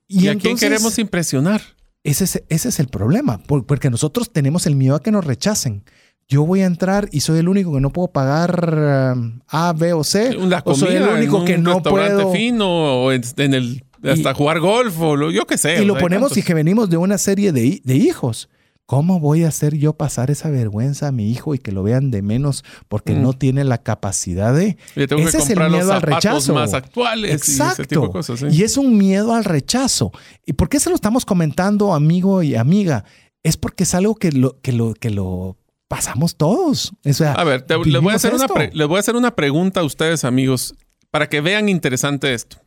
¿Y, 0.08 0.20
a 0.20 0.20
quién 0.20 0.32
entonces- 0.32 0.60
queremos 0.60 0.98
impresionar? 0.98 1.60
ese 2.02 2.24
es, 2.24 2.42
ese 2.48 2.70
es 2.70 2.80
el 2.80 2.88
problema, 2.88 3.42
por- 3.42 3.66
porque 3.66 3.90
nosotros 3.90 4.32
tenemos 4.32 4.66
el 4.66 4.74
miedo 4.74 4.94
a 4.96 5.02
que 5.02 5.10
nos 5.12 5.22
rechacen. 5.26 5.84
Yo 6.30 6.46
voy 6.46 6.60
a 6.62 6.66
entrar 6.66 7.08
y 7.10 7.20
soy 7.20 7.40
el 7.40 7.48
único 7.48 7.74
que 7.74 7.80
no 7.80 7.90
puedo 7.90 8.08
pagar 8.08 9.12
um, 9.16 9.40
A, 9.48 9.72
B 9.76 9.92
o 9.92 10.04
C. 10.04 10.32
La 10.34 10.62
o 10.64 10.74
soy 10.76 10.94
el 10.94 11.02
comida 11.02 11.16
único 11.18 11.38
en 11.40 11.44
que 11.44 11.54
un 11.56 11.62
no 11.64 11.74
restaurante 11.74 12.14
puedo. 12.22 12.32
fino 12.32 12.68
o 13.04 13.12
en, 13.12 13.22
en 13.36 13.54
el 13.54 13.84
hasta 14.04 14.30
Y- 14.30 14.34
jugar 14.34 14.60
golf 14.60 14.98
o 15.00 15.16
lo, 15.16 15.30
yo 15.32 15.46
qué 15.46 15.58
sé. 15.58 15.82
Y 15.82 15.84
lo 15.84 15.98
ponemos 15.98 16.36
y 16.36 16.42
que 16.42 16.54
venimos 16.54 16.88
de 16.88 16.96
una 16.96 17.18
serie 17.18 17.52
de, 17.52 17.82
de 17.84 17.96
hijos. 17.96 18.48
¿Cómo 18.86 19.20
voy 19.20 19.44
a 19.44 19.48
hacer 19.48 19.76
yo 19.76 19.92
pasar 19.92 20.30
esa 20.32 20.50
vergüenza 20.50 21.08
a 21.08 21.12
mi 21.12 21.30
hijo 21.30 21.54
y 21.54 21.58
que 21.58 21.70
lo 21.70 21.82
vean 21.84 22.10
de 22.10 22.22
menos 22.22 22.64
porque 22.88 23.12
Mm. 23.14 23.22
no 23.22 23.32
tiene 23.34 23.62
la 23.64 23.78
capacidad 23.78 24.52
de... 24.54 24.78
Le 24.96 25.06
tengo 25.06 25.22
Ese 25.22 25.36
que 25.38 25.42
es 25.44 25.50
el 25.50 25.58
los 25.60 25.70
miedo 25.70 25.92
al 25.92 26.02
rechazo. 26.02 26.54
más 26.54 26.74
actuales 26.74 27.32
Exacto. 27.32 27.82
y 27.82 27.82
ese 27.82 27.88
tipo 27.88 28.06
de 28.06 28.10
cosas. 28.12 28.40
¿sí? 28.40 28.46
Y 28.50 28.62
es 28.64 28.76
un 28.76 28.96
miedo 28.98 29.32
al 29.34 29.44
rechazo. 29.44 30.10
¿Y 30.46 30.54
por 30.54 30.68
qué 30.68 30.80
se 30.80 30.90
lo 30.90 30.96
estamos 30.96 31.24
comentando, 31.24 31.94
amigo 31.94 32.42
y 32.42 32.56
amiga? 32.56 33.04
Es 33.44 33.56
porque 33.56 33.84
es 33.84 33.94
algo 33.94 34.14
que 34.16 34.32
lo, 34.32 34.58
que 34.60 34.72
lo, 34.72 34.94
que 34.94 35.10
lo 35.10 35.56
pasamos 35.90 36.36
todos. 36.36 36.92
O 37.04 37.12
sea, 37.12 37.32
A 37.32 37.42
ver, 37.42 37.62
te- 37.62 37.76
les, 37.84 38.00
voy 38.00 38.12
a 38.12 38.16
hacer 38.16 38.32
una 38.32 38.46
les 38.72 38.86
voy 38.86 38.96
a 38.96 39.00
hacer 39.00 39.16
una 39.16 39.34
pregunta 39.34 39.80
a 39.80 39.82
ustedes, 39.84 40.24
amigos, 40.24 40.72
para 41.10 41.28
que 41.28 41.40
vean 41.40 41.68
interesante 41.68 42.32
esto. 42.32 42.58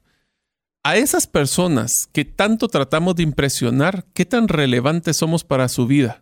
A 0.84 0.98
esas 0.98 1.26
personas 1.26 2.10
que 2.12 2.26
tanto 2.26 2.68
tratamos 2.68 3.16
de 3.16 3.24
impresionar, 3.24 4.06
¿qué 4.14 4.26
tan 4.26 4.50
relevantes 4.50 5.16
somos 5.16 5.46
para 5.46 5.70
su 5.70 5.88
vida? 5.88 6.22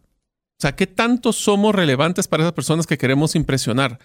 O 0.59 0.61
sea, 0.61 0.75
¿qué 0.75 0.85
tanto 0.85 1.33
somos 1.33 1.73
relevantes 1.73 2.27
para 2.27 2.43
esas 2.43 2.53
personas 2.53 2.85
que 2.85 2.99
queremos 2.99 3.33
impresionar? 3.35 3.97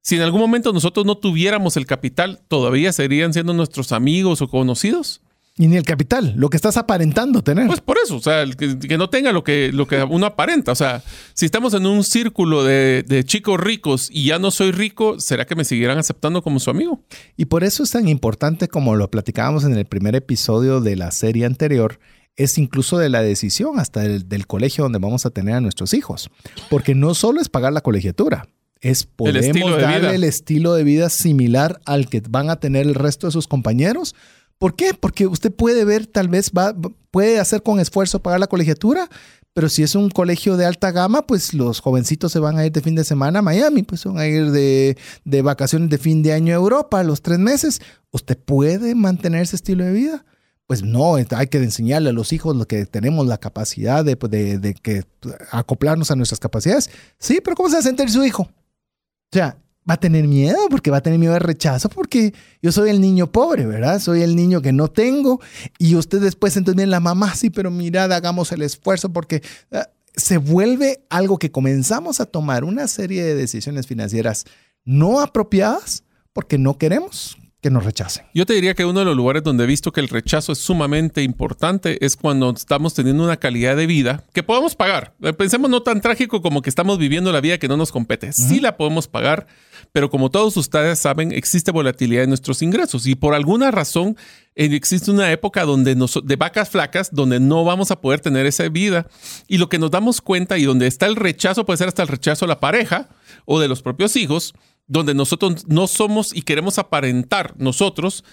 Si 0.00 0.14
en 0.14 0.22
algún 0.22 0.40
momento 0.40 0.72
nosotros 0.72 1.04
no 1.04 1.16
tuviéramos 1.16 1.76
el 1.76 1.86
capital, 1.86 2.40
¿todavía 2.46 2.92
serían 2.92 3.32
siendo 3.32 3.52
nuestros 3.52 3.90
amigos 3.90 4.40
o 4.42 4.48
conocidos? 4.48 5.22
Y 5.56 5.68
ni 5.68 5.76
el 5.76 5.84
capital, 5.84 6.34
lo 6.36 6.50
que 6.50 6.56
estás 6.56 6.76
aparentando 6.76 7.42
tener. 7.44 7.68
Pues 7.68 7.80
por 7.80 7.96
eso, 8.02 8.16
o 8.16 8.20
sea, 8.20 8.42
el 8.42 8.56
que, 8.56 8.76
que 8.76 8.98
no 8.98 9.08
tenga 9.08 9.30
lo 9.30 9.44
que, 9.44 9.70
lo 9.72 9.86
que 9.86 10.02
uno 10.02 10.26
aparenta. 10.26 10.72
O 10.72 10.74
sea, 10.74 11.00
si 11.32 11.46
estamos 11.46 11.74
en 11.74 11.86
un 11.86 12.02
círculo 12.02 12.64
de, 12.64 13.04
de 13.06 13.22
chicos 13.22 13.60
ricos 13.60 14.08
y 14.10 14.24
ya 14.26 14.40
no 14.40 14.50
soy 14.50 14.72
rico, 14.72 15.20
¿será 15.20 15.44
que 15.44 15.54
me 15.54 15.64
siguieran 15.64 15.96
aceptando 15.96 16.42
como 16.42 16.58
su 16.58 16.70
amigo? 16.70 17.04
Y 17.36 17.44
por 17.44 17.62
eso 17.62 17.84
es 17.84 17.90
tan 17.92 18.08
importante 18.08 18.66
como 18.66 18.96
lo 18.96 19.08
platicábamos 19.12 19.62
en 19.62 19.76
el 19.76 19.84
primer 19.84 20.16
episodio 20.16 20.80
de 20.80 20.96
la 20.96 21.12
serie 21.12 21.46
anterior, 21.46 22.00
es 22.34 22.58
incluso 22.58 22.98
de 22.98 23.08
la 23.08 23.22
decisión 23.22 23.78
hasta 23.78 24.00
del, 24.00 24.28
del 24.28 24.48
colegio 24.48 24.82
donde 24.82 24.98
vamos 24.98 25.24
a 25.24 25.30
tener 25.30 25.54
a 25.54 25.60
nuestros 25.60 25.94
hijos. 25.94 26.30
Porque 26.68 26.96
no 26.96 27.14
solo 27.14 27.40
es 27.40 27.48
pagar 27.48 27.72
la 27.72 27.80
colegiatura, 27.80 28.48
es 28.80 29.02
El 29.02 29.08
podemos 29.16 29.76
de 29.76 29.82
darle 29.82 30.00
vida. 30.00 30.14
el 30.14 30.24
estilo 30.24 30.74
de 30.74 30.84
vida 30.84 31.08
similar 31.08 31.80
al 31.86 32.08
que 32.08 32.22
van 32.28 32.50
a 32.50 32.56
tener 32.56 32.86
el 32.86 32.94
resto 32.94 33.26
de 33.26 33.32
sus 33.32 33.48
compañeros. 33.48 34.14
¿Por 34.58 34.76
qué? 34.76 34.94
Porque 34.94 35.26
usted 35.26 35.52
puede 35.52 35.84
ver, 35.84 36.06
tal 36.06 36.28
vez 36.28 36.50
va, 36.56 36.74
puede 37.10 37.38
hacer 37.38 37.62
con 37.62 37.80
esfuerzo 37.80 38.22
pagar 38.22 38.40
la 38.40 38.46
colegiatura, 38.46 39.08
pero 39.52 39.68
si 39.68 39.82
es 39.82 39.94
un 39.94 40.10
colegio 40.10 40.56
de 40.56 40.66
alta 40.66 40.90
gama, 40.90 41.26
pues 41.26 41.54
los 41.54 41.80
jovencitos 41.80 42.32
se 42.32 42.40
van 42.40 42.58
a 42.58 42.66
ir 42.66 42.72
de 42.72 42.80
fin 42.80 42.94
de 42.96 43.04
semana 43.04 43.38
a 43.38 43.42
Miami, 43.42 43.82
pues 43.82 44.04
van 44.04 44.18
a 44.18 44.26
ir 44.26 44.50
de, 44.50 44.96
de 45.24 45.42
vacaciones 45.42 45.90
de 45.90 45.98
fin 45.98 46.22
de 46.22 46.32
año 46.32 46.52
a 46.52 46.56
Europa 46.56 47.02
los 47.04 47.22
tres 47.22 47.38
meses. 47.38 47.80
¿Usted 48.10 48.36
puede 48.36 48.94
mantener 48.94 49.42
ese 49.42 49.56
estilo 49.56 49.84
de 49.84 49.92
vida? 49.92 50.24
Pues 50.66 50.82
no, 50.82 51.16
hay 51.16 51.46
que 51.46 51.58
enseñarle 51.58 52.10
a 52.10 52.12
los 52.12 52.32
hijos 52.32 52.56
lo 52.56 52.66
que 52.66 52.86
tenemos 52.86 53.26
la 53.26 53.38
capacidad 53.38 54.04
de, 54.04 54.16
de, 54.16 54.58
de 54.58 54.74
que 54.74 55.04
acoplarnos 55.50 56.10
a 56.10 56.16
nuestras 56.16 56.40
capacidades. 56.40 56.90
Sí, 57.18 57.40
pero 57.44 57.54
¿cómo 57.54 57.68
se 57.68 57.76
va 57.76 57.80
a 57.80 57.82
sentir 57.82 58.10
su 58.10 58.24
hijo? 58.24 58.44
O 58.44 59.30
sea, 59.30 59.58
va 59.88 59.94
a 59.94 60.00
tener 60.00 60.26
miedo 60.26 60.56
porque 60.70 60.90
va 60.90 60.98
a 60.98 61.02
tener 61.02 61.18
miedo 61.18 61.34
de 61.34 61.40
rechazo 61.40 61.88
porque 61.88 62.32
yo 62.62 62.72
soy 62.72 62.90
el 62.90 63.00
niño 63.00 63.30
pobre, 63.30 63.66
¿verdad? 63.66 64.00
Soy 64.00 64.22
el 64.22 64.34
niño 64.34 64.62
que 64.62 64.72
no 64.72 64.88
tengo 64.88 65.40
y 65.78 65.96
usted 65.96 66.20
después 66.20 66.56
entonces 66.56 66.76
viene 66.76 66.90
la 66.90 67.00
mamá, 67.00 67.34
sí, 67.34 67.50
pero 67.50 67.70
mirad, 67.70 68.12
hagamos 68.12 68.52
el 68.52 68.62
esfuerzo 68.62 69.12
porque 69.12 69.42
ah, 69.72 69.88
se 70.16 70.38
vuelve 70.38 71.04
algo 71.10 71.38
que 71.38 71.50
comenzamos 71.50 72.20
a 72.20 72.26
tomar 72.26 72.64
una 72.64 72.88
serie 72.88 73.22
de 73.24 73.34
decisiones 73.34 73.86
financieras 73.86 74.44
no 74.84 75.20
apropiadas 75.20 76.04
porque 76.32 76.58
no 76.58 76.78
queremos 76.78 77.36
que 77.64 77.70
nos 77.70 77.82
rechacen. 77.82 78.26
Yo 78.34 78.44
te 78.44 78.52
diría 78.52 78.74
que 78.74 78.84
uno 78.84 78.98
de 78.98 79.06
los 79.06 79.16
lugares 79.16 79.42
donde 79.42 79.64
he 79.64 79.66
visto 79.66 79.90
que 79.90 80.02
el 80.02 80.10
rechazo 80.10 80.52
es 80.52 80.58
sumamente 80.58 81.22
importante 81.22 81.96
es 82.04 82.14
cuando 82.14 82.50
estamos 82.50 82.92
teniendo 82.92 83.24
una 83.24 83.38
calidad 83.38 83.74
de 83.74 83.86
vida 83.86 84.22
que 84.34 84.42
podemos 84.42 84.74
pagar. 84.74 85.14
Eh, 85.22 85.32
Pensemos 85.32 85.70
no 85.70 85.82
tan 85.82 86.02
trágico 86.02 86.42
como 86.42 86.60
que 86.60 86.68
estamos 86.68 86.98
viviendo 86.98 87.32
la 87.32 87.40
vida 87.40 87.56
que 87.56 87.66
no 87.66 87.78
nos 87.78 87.90
compete. 87.90 88.34
Sí 88.34 88.60
la 88.60 88.76
podemos 88.76 89.08
pagar, 89.08 89.46
pero 89.92 90.10
como 90.10 90.30
todos 90.30 90.58
ustedes 90.58 90.98
saben, 90.98 91.32
existe 91.32 91.70
volatilidad 91.70 92.24
en 92.24 92.28
nuestros 92.28 92.60
ingresos 92.60 93.06
y 93.06 93.14
por 93.14 93.32
alguna 93.32 93.70
razón 93.70 94.18
eh, 94.56 94.68
existe 94.70 95.10
una 95.10 95.32
época 95.32 95.64
donde 95.64 95.96
nos, 95.96 96.20
de 96.22 96.36
vacas 96.36 96.68
flacas 96.68 97.14
donde 97.14 97.40
no 97.40 97.64
vamos 97.64 97.90
a 97.90 98.02
poder 98.02 98.20
tener 98.20 98.44
esa 98.44 98.68
vida 98.68 99.06
y 99.48 99.56
lo 99.56 99.70
que 99.70 99.78
nos 99.78 99.90
damos 99.90 100.20
cuenta 100.20 100.58
y 100.58 100.64
donde 100.64 100.86
está 100.86 101.06
el 101.06 101.16
rechazo 101.16 101.64
puede 101.64 101.78
ser 101.78 101.88
hasta 101.88 102.02
el 102.02 102.08
rechazo 102.08 102.44
de 102.44 102.50
la 102.50 102.60
pareja 102.60 103.08
o 103.46 103.58
de 103.58 103.68
los 103.68 103.80
propios 103.80 104.16
hijos 104.16 104.52
donde 104.86 105.14
nosotros 105.14 105.66
no 105.66 105.86
somos 105.86 106.34
y 106.34 106.42
queremos 106.42 106.78
aparentar 106.78 107.54
nosotros 107.58 108.24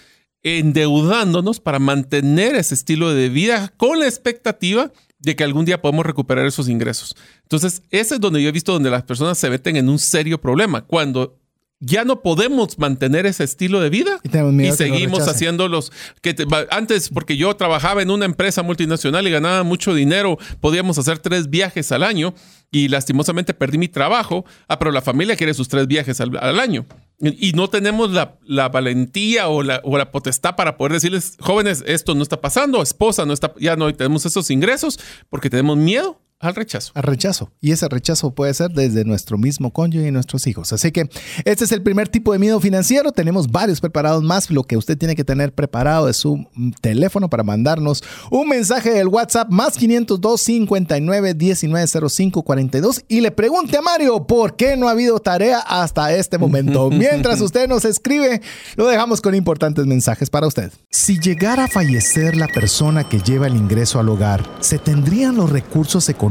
endeudándonos 0.43 1.59
para 1.59 1.79
mantener 1.79 2.55
ese 2.55 2.73
estilo 2.73 3.13
de 3.13 3.29
vida 3.29 3.73
con 3.77 3.99
la 3.99 4.07
expectativa 4.07 4.91
de 5.19 5.35
que 5.35 5.43
algún 5.43 5.65
día 5.65 5.81
podemos 5.81 6.05
recuperar 6.05 6.45
esos 6.45 6.67
ingresos. 6.67 7.15
Entonces, 7.43 7.83
ese 7.91 8.15
es 8.15 8.21
donde 8.21 8.41
yo 8.41 8.49
he 8.49 8.51
visto 8.51 8.73
donde 8.73 8.89
las 8.89 9.03
personas 9.03 9.37
se 9.37 9.49
meten 9.49 9.75
en 9.75 9.87
un 9.87 9.99
serio 9.99 10.41
problema, 10.41 10.81
cuando 10.81 11.40
ya 11.83 12.05
no 12.05 12.21
podemos 12.21 12.77
mantener 12.79 13.25
ese 13.25 13.43
estilo 13.43 13.81
de 13.81 13.89
vida 13.89 14.19
Y 14.23 14.29
y 14.29 14.71
seguimos 14.77 15.19
rechacen. 15.19 15.35
haciendo 15.35 15.67
los 15.67 15.91
que 16.21 16.33
te- 16.35 16.45
antes 16.69 17.09
porque 17.09 17.35
yo 17.37 17.55
trabajaba 17.55 18.01
en 18.03 18.11
una 18.11 18.25
empresa 18.25 18.61
multinacional 18.63 19.27
y 19.27 19.31
ganaba 19.31 19.63
mucho 19.63 19.93
dinero, 19.95 20.37
podíamos 20.59 20.97
hacer 20.99 21.17
tres 21.19 21.49
viajes 21.49 21.91
al 21.91 22.03
año 22.03 22.33
y 22.71 22.87
lastimosamente 22.87 23.53
perdí 23.53 23.77
mi 23.79 23.87
trabajo, 23.89 24.45
ah, 24.67 24.77
pero 24.79 24.91
la 24.91 25.01
familia 25.01 25.35
quiere 25.35 25.53
sus 25.55 25.67
tres 25.67 25.87
viajes 25.87 26.21
al, 26.21 26.37
al 26.37 26.59
año 26.59 26.85
y 27.19 27.49
y 27.49 27.53
no 27.53 27.67
tenemos 27.67 28.11
la, 28.11 28.37
la 28.45 28.69
valentía 28.69 29.47
o 29.47 29.61
la, 29.63 29.81
o 29.83 29.97
la 29.97 30.11
potestad 30.11 30.55
para 30.55 30.77
poder 30.77 30.93
decirles, 30.93 31.35
jóvenes, 31.39 31.83
esto 31.87 32.13
no 32.15 32.23
está 32.23 32.39
pasando, 32.41 32.81
esposa, 32.81 33.25
no 33.25 33.33
está, 33.33 33.53
ya 33.59 33.75
no 33.75 33.93
tenemos 33.93 34.25
esos 34.25 34.49
ingresos 34.51 34.99
porque 35.29 35.49
tenemos 35.49 35.77
miedo 35.77 36.21
al 36.41 36.55
rechazo. 36.55 36.91
al 36.95 37.03
rechazo. 37.03 37.51
Y 37.61 37.71
ese 37.71 37.87
rechazo 37.87 38.31
puede 38.31 38.51
ser 38.55 38.71
desde 38.71 39.05
nuestro 39.05 39.37
mismo 39.37 39.71
cónyuge 39.71 40.07
y 40.07 40.11
nuestros 40.11 40.47
hijos. 40.47 40.73
Así 40.73 40.91
que 40.91 41.07
este 41.45 41.65
es 41.65 41.71
el 41.71 41.83
primer 41.83 42.09
tipo 42.09 42.33
de 42.33 42.39
miedo 42.39 42.59
financiero. 42.59 43.11
Tenemos 43.11 43.51
varios 43.51 43.79
preparados 43.79 44.23
más. 44.23 44.49
Lo 44.49 44.63
que 44.63 44.75
usted 44.75 44.97
tiene 44.97 45.15
que 45.15 45.23
tener 45.23 45.53
preparado 45.53 46.09
es 46.09 46.17
su 46.17 46.47
teléfono 46.81 47.29
para 47.29 47.43
mandarnos 47.43 48.03
un 48.31 48.47
mensaje 48.47 48.89
del 48.89 49.07
WhatsApp 49.07 49.49
más 49.51 49.77
502 49.77 50.41
59 50.41 51.35
19 51.35 52.09
05 52.09 52.41
42 52.41 53.03
y 53.07 53.21
le 53.21 53.29
pregunte 53.29 53.77
a 53.77 53.83
Mario 53.83 54.25
por 54.25 54.55
qué 54.55 54.75
no 54.75 54.87
ha 54.87 54.91
habido 54.91 55.19
tarea 55.19 55.59
hasta 55.59 56.11
este 56.15 56.39
momento. 56.39 56.89
Mientras 56.91 57.39
usted 57.39 57.67
nos 57.67 57.85
escribe, 57.85 58.41
lo 58.77 58.87
dejamos 58.87 59.21
con 59.21 59.35
importantes 59.35 59.85
mensajes 59.85 60.31
para 60.31 60.47
usted. 60.47 60.71
Si 60.89 61.19
llegara 61.19 61.65
a 61.65 61.67
fallecer 61.67 62.35
la 62.35 62.47
persona 62.47 63.07
que 63.07 63.19
lleva 63.19 63.45
el 63.45 63.55
ingreso 63.55 63.99
al 63.99 64.09
hogar, 64.09 64.43
¿se 64.59 64.79
tendrían 64.79 65.35
los 65.35 65.51
recursos 65.51 66.09
económicos 66.09 66.30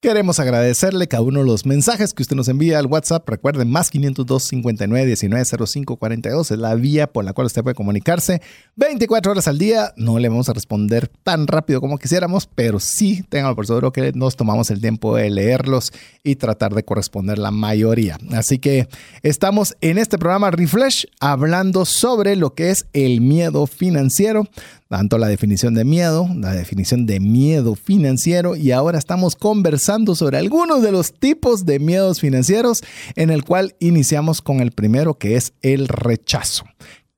Queremos 0.00 0.40
agradecerle 0.40 1.08
cada 1.08 1.22
uno 1.22 1.40
de 1.40 1.44
los 1.44 1.66
mensajes 1.66 2.14
que 2.14 2.22
usted 2.22 2.34
nos 2.34 2.48
envía 2.48 2.78
al 2.78 2.86
WhatsApp. 2.86 3.28
Recuerden, 3.28 3.70
más 3.70 3.90
502 3.90 4.44
59 4.44 5.06
19 5.06 5.44
05 5.44 5.96
42 5.98 6.50
es 6.52 6.58
la 6.58 6.74
vía 6.74 7.06
por 7.06 7.22
la 7.22 7.34
cual 7.34 7.48
usted 7.48 7.62
puede 7.62 7.74
comunicarse 7.74 8.40
24 8.76 9.32
horas 9.32 9.46
al 9.46 9.58
día. 9.58 9.92
No 9.98 10.18
le 10.18 10.30
vamos 10.30 10.48
a 10.48 10.54
responder 10.54 11.08
tan 11.22 11.46
rápido 11.46 11.82
como 11.82 11.98
quisiéramos, 11.98 12.46
pero 12.46 12.80
sí 12.80 13.22
tengan 13.28 13.54
por 13.54 13.66
seguro 13.66 13.92
que 13.92 14.12
nos 14.14 14.36
tomamos 14.36 14.70
el 14.70 14.80
tiempo 14.80 15.16
de 15.16 15.28
leerlos 15.28 15.92
y 16.24 16.36
tratar 16.36 16.72
de 16.72 16.82
corresponder 16.82 17.36
la 17.36 17.50
mayoría. 17.50 18.16
Así 18.30 18.58
que 18.58 18.88
estamos 19.22 19.76
en 19.82 19.98
este 19.98 20.16
programa 20.16 20.50
Refresh 20.50 21.08
hablando 21.20 21.84
sobre 21.84 22.36
lo 22.36 22.54
que 22.54 22.70
es 22.70 22.86
el 22.94 23.20
miedo 23.20 23.66
financiero 23.66 24.48
tanto 24.90 25.18
la 25.18 25.28
definición 25.28 25.74
de 25.74 25.84
miedo, 25.84 26.28
la 26.34 26.52
definición 26.52 27.06
de 27.06 27.20
miedo 27.20 27.76
financiero 27.76 28.56
y 28.56 28.72
ahora 28.72 28.98
estamos 28.98 29.36
conversando 29.36 29.89
sobre 30.14 30.38
algunos 30.38 30.82
de 30.82 30.92
los 30.92 31.12
tipos 31.12 31.66
de 31.66 31.80
miedos 31.80 32.20
financieros 32.20 32.82
en 33.16 33.30
el 33.30 33.42
cual 33.42 33.74
iniciamos 33.80 34.40
con 34.40 34.60
el 34.60 34.70
primero 34.70 35.18
que 35.18 35.34
es 35.34 35.52
el 35.62 35.88
rechazo. 35.88 36.64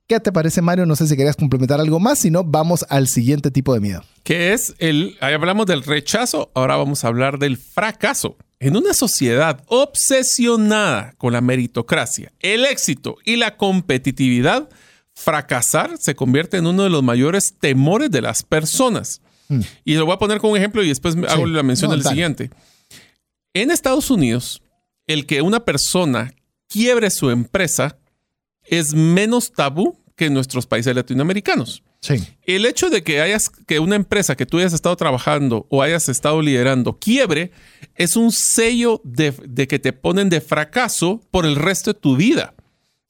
¿Qué 0.06 0.20
te 0.20 0.32
parece 0.32 0.62
Mario? 0.62 0.86
No 0.86 0.96
sé 0.96 1.06
si 1.06 1.14
querías 1.14 1.36
complementar 1.36 1.80
algo 1.80 2.00
más, 2.00 2.20
si 2.20 2.30
no 2.30 2.44
vamos 2.44 2.86
al 2.88 3.08
siguiente 3.08 3.50
tipo 3.50 3.74
de 3.74 3.80
miedo. 3.80 4.02
que 4.24 4.54
es 4.54 4.74
el, 4.78 5.18
ahí 5.20 5.34
hablamos 5.34 5.66
del 5.66 5.82
rechazo, 5.82 6.50
ahora 6.54 6.76
vamos 6.76 7.04
a 7.04 7.08
hablar 7.08 7.38
del 7.38 7.58
fracaso. 7.58 8.36
En 8.58 8.74
una 8.76 8.94
sociedad 8.94 9.62
obsesionada 9.66 11.12
con 11.18 11.34
la 11.34 11.42
meritocracia, 11.42 12.32
el 12.40 12.64
éxito 12.64 13.16
y 13.24 13.36
la 13.36 13.58
competitividad, 13.58 14.70
fracasar 15.14 15.98
se 15.98 16.14
convierte 16.14 16.56
en 16.56 16.66
uno 16.66 16.84
de 16.84 16.90
los 16.90 17.02
mayores 17.02 17.54
temores 17.60 18.10
de 18.10 18.22
las 18.22 18.42
personas. 18.42 19.20
Y 19.84 19.94
lo 19.94 20.06
voy 20.06 20.14
a 20.14 20.18
poner 20.18 20.38
como 20.38 20.52
un 20.52 20.58
ejemplo 20.58 20.82
y 20.82 20.88
después 20.88 21.16
hago 21.28 21.46
la 21.46 21.62
mención 21.62 21.90
No, 21.90 21.96
del 21.96 22.02
dale. 22.04 22.14
siguiente. 22.14 22.50
En 23.54 23.70
Estados 23.70 24.10
Unidos, 24.10 24.62
el 25.06 25.26
que 25.26 25.42
una 25.42 25.64
persona 25.64 26.32
quiebre 26.68 27.10
su 27.10 27.30
empresa 27.30 27.98
es 28.64 28.94
menos 28.94 29.52
tabú 29.52 29.98
que 30.16 30.26
en 30.26 30.34
nuestros 30.34 30.66
países 30.66 30.94
latinoamericanos. 30.94 31.82
Sí. 32.00 32.14
El 32.42 32.66
hecho 32.66 32.90
de 32.90 33.02
que 33.02 33.20
hayas 33.20 33.48
que 33.48 33.78
una 33.78 33.94
empresa 33.96 34.36
que 34.36 34.46
tú 34.46 34.58
hayas 34.58 34.72
estado 34.72 34.96
trabajando 34.96 35.66
o 35.70 35.82
hayas 35.82 36.08
estado 36.08 36.42
liderando 36.42 36.98
quiebre 36.98 37.52
es 37.94 38.16
un 38.16 38.32
sello 38.32 39.00
de, 39.04 39.32
de 39.46 39.68
que 39.68 39.78
te 39.78 39.92
ponen 39.92 40.28
de 40.28 40.40
fracaso 40.40 41.20
por 41.30 41.46
el 41.46 41.56
resto 41.56 41.92
de 41.92 42.00
tu 42.00 42.16
vida. 42.16 42.54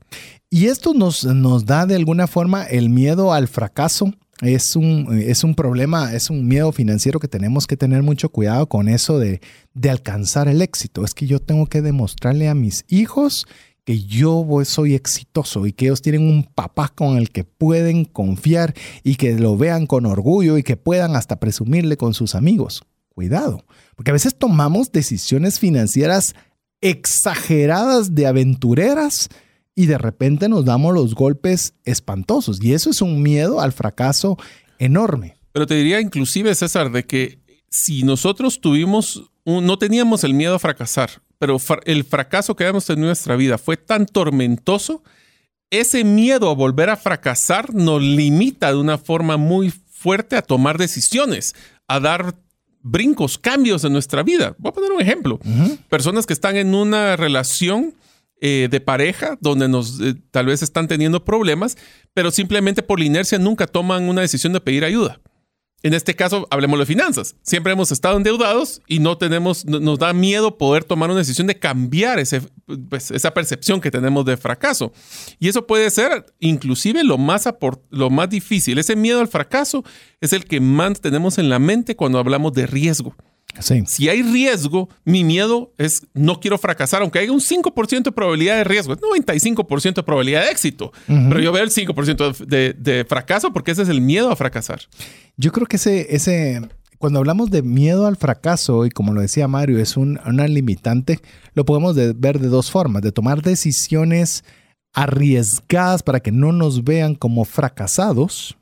Y 0.51 0.67
esto 0.67 0.95
nos, 0.95 1.25
nos 1.25 1.65
da 1.65 1.87
de 1.87 1.95
alguna 1.95 2.27
forma 2.27 2.65
el 2.65 2.91
miedo 2.91 3.33
al 3.33 3.49
fracaso. 3.49 4.13
Es 4.41 4.77
un, 4.77 5.19
es 5.21 5.43
un 5.43 5.55
problema, 5.55 6.15
es 6.15 6.31
un 6.31 6.47
miedo 6.47 6.71
financiero 6.71 7.19
que 7.19 7.27
tenemos 7.27 7.67
que 7.67 7.77
tener 7.77 8.03
mucho 8.03 8.29
cuidado 8.29 8.69
con 8.69 8.89
eso 8.89 9.19
de, 9.19 9.41
de 9.75 9.91
alcanzar 9.91 10.47
el 10.47 10.63
éxito. 10.63 11.05
Es 11.05 11.13
que 11.13 11.27
yo 11.27 11.41
tengo 11.41 11.67
que 11.67 11.83
demostrarle 11.83 12.49
a 12.49 12.55
mis 12.55 12.85
hijos 12.89 13.47
que 13.89 14.01
yo 14.01 14.47
soy 14.65 14.95
exitoso 14.95 15.67
y 15.67 15.73
que 15.73 15.87
ellos 15.87 16.03
tienen 16.03 16.29
un 16.29 16.45
papá 16.45 16.91
con 16.95 17.17
el 17.17 17.31
que 17.31 17.45
pueden 17.45 18.05
confiar 18.05 18.75
y 19.03 19.17
que 19.17 19.33
lo 19.39 19.57
vean 19.57 19.87
con 19.87 20.05
orgullo 20.05 20.59
y 20.59 20.63
que 20.63 20.77
puedan 20.77 21.17
hasta 21.17 21.41
presumirle 21.41 21.97
con 21.97 22.13
sus 22.13 22.35
amigos. 22.35 22.83
Cuidado, 23.09 23.65
porque 23.97 24.11
a 24.11 24.13
veces 24.13 24.37
tomamos 24.37 24.93
decisiones 24.93 25.59
financieras 25.59 26.35
exageradas 26.83 28.15
de 28.15 28.27
aventureras 28.27 29.31
y 29.79 29.87
de 29.87 29.97
repente 29.97 30.49
nos 30.49 30.65
damos 30.65 30.93
los 30.93 31.15
golpes 31.15 31.75
espantosos 31.85 32.61
y 32.61 32.73
eso 32.73 32.91
es 32.91 33.01
un 33.01 33.23
miedo 33.23 33.61
al 33.61 33.71
fracaso 33.73 34.37
enorme. 34.81 35.37
Pero 35.53 35.69
te 35.69 35.77
diría 35.77 36.01
inclusive, 36.01 36.53
César, 36.57 36.91
de 36.91 37.05
que 37.05 37.39
si 37.71 38.03
nosotros 38.03 38.61
tuvimos, 38.61 39.31
no 39.45 39.79
teníamos 39.79 40.25
el 40.25 40.35
miedo 40.35 40.57
a 40.57 40.59
fracasar, 40.59 41.23
pero 41.39 41.59
el 41.85 42.03
fracaso 42.03 42.57
que 42.57 42.67
hemos 42.67 42.87
tenido 42.87 43.05
en 43.05 43.11
nuestra 43.11 43.37
vida 43.37 43.57
fue 43.57 43.77
tan 43.77 44.07
tormentoso, 44.07 45.05
ese 45.71 46.03
miedo 46.03 46.51
a 46.51 46.57
volver 46.57 46.91
a 46.91 46.97
fracasar 46.97 47.73
nos 47.73 48.03
limita 48.03 48.73
de 48.73 48.79
una 48.79 48.99
forma 48.99 49.37
muy 49.37 49.71
fuerte 49.71 50.35
a 50.35 50.43
tomar 50.43 50.77
decisiones, 50.77 51.55
a 51.87 52.01
dar 52.01 52.35
brincos, 52.83 53.39
cambios 53.39 53.85
en 53.85 53.93
nuestra 53.93 54.25
vida. 54.25 54.57
Voy 54.59 54.71
a 54.71 54.73
poner 54.73 54.91
un 54.91 55.01
ejemplo. 55.01 55.39
Personas 55.89 56.27
que 56.27 56.33
están 56.33 56.57
en 56.57 56.75
una 56.75 57.15
relación 57.15 57.95
eh, 58.41 58.69
de 58.71 58.81
pareja 58.81 59.37
donde 59.41 59.69
nos 59.69 60.01
eh, 60.01 60.15
tal 60.31 60.47
vez 60.47 60.63
están 60.63 60.89
teniendo 60.89 61.25
problemas, 61.25 61.77
pero 62.15 62.31
simplemente 62.31 62.83
por 62.83 62.99
la 62.99 63.05
inercia 63.05 63.39
nunca 63.39 63.67
toman 63.67 64.09
una 64.09 64.21
decisión 64.21 64.53
de 64.53 64.61
pedir 64.61 64.85
ayuda. 64.85 65.21
En 65.83 65.95
este 65.95 66.17
caso, 66.17 66.49
hablemos 66.51 66.79
de 66.81 66.87
finanzas. 66.87 67.37
Siempre 67.43 67.73
hemos 67.73 67.93
estado 67.93 68.17
endeudados 68.17 68.83
y 68.89 68.99
no 68.99 69.17
tenemos, 69.17 69.65
nos 69.65 69.99
da 70.01 70.13
miedo 70.13 70.59
poder 70.59 70.83
tomar 70.83 71.09
una 71.09 71.21
decisión 71.21 71.47
de 71.47 71.57
cambiar 71.57 72.19
ese, 72.19 72.43
pues, 72.89 73.13
esa 73.13 73.33
percepción 73.33 73.81
que 73.81 73.93
tenemos 73.93 74.25
de 74.25 74.37
fracaso. 74.37 74.93
Y 75.39 75.47
eso 75.47 75.69
puede 75.69 75.89
ser 75.91 76.27
inclusive 76.41 77.05
lo 77.05 77.17
más, 77.17 77.49
lo 77.91 78.11
más 78.11 78.29
difícil. 78.29 78.79
Ese 78.79 78.97
miedo 78.97 79.21
al 79.21 79.29
fracaso 79.29 79.85
es 80.21 80.33
el 80.33 80.47
que 80.47 80.61
más 80.61 81.01
tenemos 81.01 81.39
en 81.39 81.49
la 81.49 81.61
mente 81.61 81.95
cuando 81.95 82.19
hablamos 82.19 82.53
de 82.55 82.67
riesgo. 82.67 83.15
Si 83.87 84.09
hay 84.09 84.23
riesgo, 84.23 84.89
mi 85.05 85.25
miedo 85.25 85.73
es 85.79 86.03
no 86.15 86.39
quiero 86.39 86.59
fracasar, 86.59 87.03
aunque 87.03 87.19
haya 87.19 87.33
un 87.33 87.41
5% 87.41 88.05
de 88.05 88.13
probabilidad 88.13 88.57
de 88.57 88.65
riesgo, 88.65 88.93
es 88.93 89.01
95% 89.01 89.95
de 89.95 90.03
probabilidad 90.03 90.45
de 90.45 90.51
éxito, 90.51 90.93
pero 91.07 91.41
yo 91.41 91.51
veo 91.51 91.65
el 91.65 91.71
5% 91.71 92.47
de, 92.47 92.75
de, 92.75 93.05
fracaso 93.05 93.53
porque 93.53 93.73
ese 93.73 93.83
es 93.83 93.89
el 93.89 94.01
miedo 94.01 94.31
a 94.31 94.37
fracasar. 94.37 94.83
Yo 95.37 95.51
creo 95.51 95.67
que 95.67 95.77
ese, 95.77 96.15
ese, 96.15 96.61
cuando 96.99 97.19
hablamos 97.19 97.51
de 97.51 97.63
miedo 97.63 98.07
al 98.07 98.17
fracaso, 98.17 98.87
y 98.87 98.91
como 98.91 99.13
lo 99.13 99.21
decía 99.21 99.49
Mario, 99.49 99.79
es 99.79 99.97
un, 99.97 100.21
una 100.25 100.47
limitante, 100.47 101.21
lo 101.55 101.65
podemos 101.65 101.97
ver 101.97 102.39
de 102.39 102.49
dos 102.49 102.71
formas, 102.71 103.03
de 103.03 103.13
tomar 103.13 103.43
decisiones 103.43 104.45
arriesgadas 104.93 106.03
para 106.03 106.21
que 106.21 106.33
no 106.33 106.53
nos 106.53 106.85
vean 106.85 107.15
como 107.15 107.45
fracasados, 107.45 108.57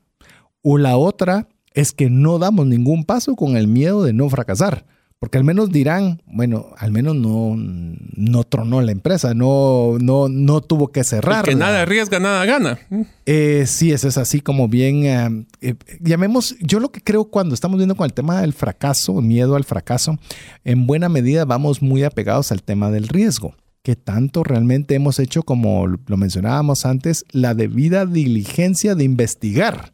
o 0.63 0.77
la 0.77 0.97
otra 0.97 1.47
es 1.77 1.91
que 1.91 2.09
no 2.09 2.39
damos 2.39 2.65
ningún 2.65 3.03
paso 3.03 3.35
con 3.35 3.55
el 3.55 3.67
miedo 3.67 4.03
de 4.03 4.11
no 4.11 4.27
fracasar. 4.29 4.83
Porque 5.19 5.37
al 5.37 5.43
menos 5.43 5.71
dirán, 5.71 6.21
bueno, 6.25 6.69
al 6.77 6.91
menos 6.91 7.15
no, 7.15 7.55
no 7.55 8.43
tronó 8.43 8.81
la 8.81 8.91
empresa, 8.91 9.33
no, 9.33 9.97
no, 9.99 10.27
no 10.27 10.61
tuvo 10.61 10.91
que 10.91 11.03
cerrar. 11.03 11.45
que 11.45 11.55
nada 11.55 11.83
arriesga, 11.83 12.19
nada 12.19 12.45
gana. 12.45 12.79
Eh, 13.25 13.65
sí, 13.67 13.91
eso 13.91 14.07
es 14.07 14.17
así 14.17 14.41
como 14.41 14.67
bien, 14.67 15.05
eh, 15.05 15.45
eh, 15.61 15.75
llamemos, 16.01 16.55
yo 16.59 16.79
lo 16.79 16.91
que 16.91 17.01
creo 17.01 17.25
cuando 17.25 17.55
estamos 17.55 17.77
viendo 17.77 17.95
con 17.95 18.05
el 18.05 18.13
tema 18.13 18.41
del 18.41 18.53
fracaso, 18.53 19.21
miedo 19.21 19.55
al 19.55 19.63
fracaso, 19.63 20.19
en 20.63 20.85
buena 20.85 21.09
medida 21.09 21.45
vamos 21.45 21.81
muy 21.81 22.03
apegados 22.03 22.51
al 22.51 22.61
tema 22.63 22.91
del 22.91 23.07
riesgo 23.07 23.55
que 23.83 23.95
tanto 23.95 24.43
realmente 24.43 24.95
hemos 24.95 25.17
hecho, 25.17 25.43
como 25.43 25.87
lo 25.87 26.17
mencionábamos 26.17 26.85
antes, 26.85 27.23
la 27.31 27.53
debida 27.53 28.05
diligencia 28.05 28.95
de 28.95 29.05
investigar. 29.05 29.93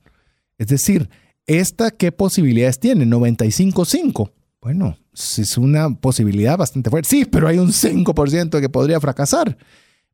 Es 0.57 0.67
decir, 0.67 1.09
¿Esta 1.47 1.91
qué 1.91 2.11
posibilidades 2.11 2.79
tiene? 2.79 3.05
95.5. 3.05 4.31
Bueno, 4.61 4.97
es 5.13 5.57
una 5.57 5.93
posibilidad 5.93 6.57
bastante 6.57 6.89
fuerte. 6.89 7.09
Sí, 7.09 7.25
pero 7.25 7.47
hay 7.47 7.57
un 7.57 7.69
5% 7.71 8.61
que 8.61 8.69
podría 8.69 8.99
fracasar. 9.01 9.57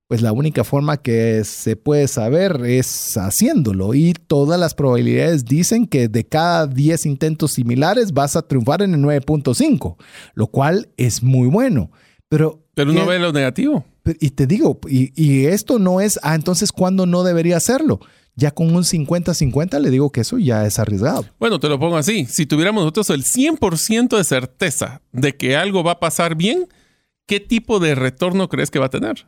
Pues 0.07 0.23
la 0.23 0.33
única 0.33 0.63
forma 0.63 0.97
que 0.97 1.43
se 1.43 1.75
puede 1.75 2.07
saber 2.07 2.61
es 2.65 3.15
haciéndolo 3.15 3.93
y 3.93 4.13
todas 4.13 4.59
las 4.59 4.73
probabilidades 4.73 5.45
dicen 5.45 5.85
que 5.85 6.07
de 6.07 6.25
cada 6.25 6.65
10 6.65 7.05
intentos 7.05 7.51
similares 7.51 8.11
vas 8.11 8.35
a 8.35 8.41
triunfar 8.41 8.81
en 8.81 8.95
el 8.95 9.01
9.5, 9.01 9.97
lo 10.33 10.47
cual 10.47 10.89
es 10.97 11.21
muy 11.21 11.47
bueno. 11.47 11.91
Pero, 12.27 12.65
pero 12.73 12.91
no 12.91 13.05
ve 13.05 13.19
lo 13.19 13.31
negativo. 13.31 13.85
Y 14.19 14.31
te 14.31 14.47
digo, 14.47 14.79
y, 14.87 15.11
y 15.15 15.45
esto 15.45 15.77
no 15.77 16.01
es, 16.01 16.19
ah, 16.23 16.33
entonces, 16.33 16.71
¿cuándo 16.71 17.05
no 17.05 17.23
debería 17.23 17.57
hacerlo? 17.57 17.99
Ya 18.39 18.51
con 18.51 18.73
un 18.73 18.83
50-50 18.83 19.79
le 19.79 19.91
digo 19.91 20.11
que 20.11 20.21
eso 20.21 20.37
ya 20.37 20.65
es 20.65 20.79
arriesgado. 20.79 21.25
Bueno, 21.39 21.59
te 21.59 21.69
lo 21.69 21.77
pongo 21.77 21.97
así. 21.97 22.25
Si 22.25 22.45
tuviéramos 22.45 22.83
nosotros 22.83 23.09
el 23.11 23.23
100% 23.23 24.17
de 24.17 24.23
certeza 24.23 25.01
de 25.11 25.35
que 25.35 25.55
algo 25.57 25.83
va 25.83 25.93
a 25.93 25.99
pasar 25.99 26.35
bien, 26.35 26.67
¿qué 27.27 27.39
tipo 27.39 27.79
de 27.79 27.95
retorno 27.95 28.49
crees 28.49 28.71
que 28.71 28.79
va 28.79 28.87
a 28.87 28.89
tener? 28.89 29.27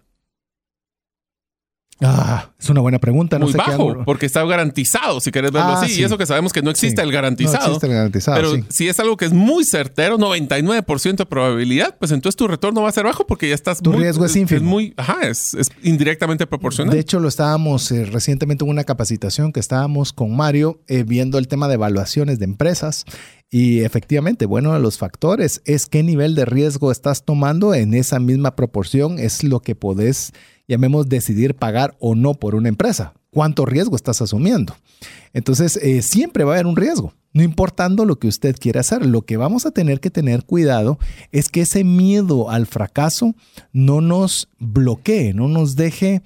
Ah, 2.04 2.50
es 2.60 2.68
una 2.70 2.82
buena 2.82 2.98
pregunta. 3.00 3.38
No 3.38 3.46
Muy 3.46 3.54
bajo, 3.54 4.04
porque 4.06 4.26
está 4.26 4.44
garantizado, 4.44 5.20
si 5.20 5.32
quieres 5.32 5.52
verlo 5.52 5.70
ah, 5.70 5.82
así. 5.82 6.00
Y 6.00 6.04
eso 6.04 6.18
que 6.18 6.26
sabemos 6.26 6.52
que 6.52 6.64
no 6.64 6.72
existe 6.72 7.02
el 7.02 7.12
garantizado. 7.12 7.60
No 7.60 7.66
existe 7.66 7.88
el 7.88 7.94
garantizado. 7.94 8.38
Pero 8.38 8.66
si 8.70 8.88
es 8.88 9.00
algo 9.00 9.18
que 9.18 9.26
es 9.26 9.34
muy 9.34 9.64
certero, 9.64 10.18
99% 10.18 11.16
de 11.16 11.26
probabilidad, 11.28 11.98
pues 12.00 12.12
entonces 12.12 12.36
tu 12.36 12.48
retorno 12.48 12.82
va 12.82 12.90
a 12.90 12.92
ser 12.92 13.04
bajo 13.04 13.28
porque 13.28 13.48
ya 13.48 13.56
estás. 13.56 13.82
Tu 13.82 13.92
riesgo 13.92 14.26
es 14.26 14.36
ínfimo. 14.36 14.58
Es 14.58 14.64
muy, 14.64 14.94
ajá, 14.98 15.28
es, 15.28 15.56
indirectamente 15.84 16.48
proporcional. 16.48 16.94
De 16.94 17.00
hecho, 17.00 17.20
lo 17.20 17.28
estábamos 17.28 17.92
eh, 17.92 18.06
recientemente 18.06 18.64
en 18.64 18.72
una 18.72 18.84
capacitación 18.84 19.54
que 19.54 19.60
estábamos 19.60 20.12
con 20.12 20.36
Mario 20.36 20.82
eh, 20.88 21.04
viendo 21.04 21.38
el 21.38 21.48
tema 21.48 21.68
de 21.68 21.76
evaluaciones 21.76 22.40
de 22.40 22.46
empresas. 22.46 23.06
Y 23.54 23.82
efectivamente, 23.82 24.46
bueno, 24.46 24.78
los 24.80 24.98
factores 24.98 25.62
es 25.66 25.86
qué 25.86 26.04
nivel 26.04 26.36
de 26.36 26.46
riesgo 26.46 26.90
estás 26.90 27.26
tomando 27.26 27.76
en 27.76 27.94
esa 27.94 28.18
misma 28.18 28.56
proporción, 28.56 29.20
es 29.20 29.44
lo 29.44 29.60
que 29.60 29.76
podés 29.76 30.32
llamemos, 30.72 31.10
decidir 31.10 31.56
pagar 31.56 31.96
o 32.00 32.16
no 32.16 32.34
por 32.34 32.56
una 32.56 32.70
empresa. 32.70 33.14
¿Cuánto 33.30 33.66
riesgo 33.66 33.96
estás 33.96 34.22
asumiendo? 34.22 34.76
Entonces, 35.34 35.78
eh, 35.78 36.02
siempre 36.02 36.44
va 36.44 36.52
a 36.52 36.56
haber 36.56 36.68
un 36.68 36.76
riesgo, 36.76 37.14
no 37.34 37.44
importando 37.44 38.06
lo 38.06 38.18
que 38.18 38.28
usted 38.28 38.56
quiera 38.58 38.82
hacer. 38.82 39.06
Lo 39.06 39.22
que 39.22 39.38
vamos 39.38 39.66
a 39.66 39.72
tener 39.72 40.00
que 40.00 40.10
tener 40.10 40.44
cuidado 40.44 41.00
es 41.32 41.48
que 41.50 41.62
ese 41.62 41.84
miedo 41.84 42.50
al 42.50 42.66
fracaso 42.66 43.36
no 43.72 44.02
nos 44.02 44.50
bloquee, 44.60 45.34
no 45.34 45.48
nos 45.48 45.76
deje 45.76 46.22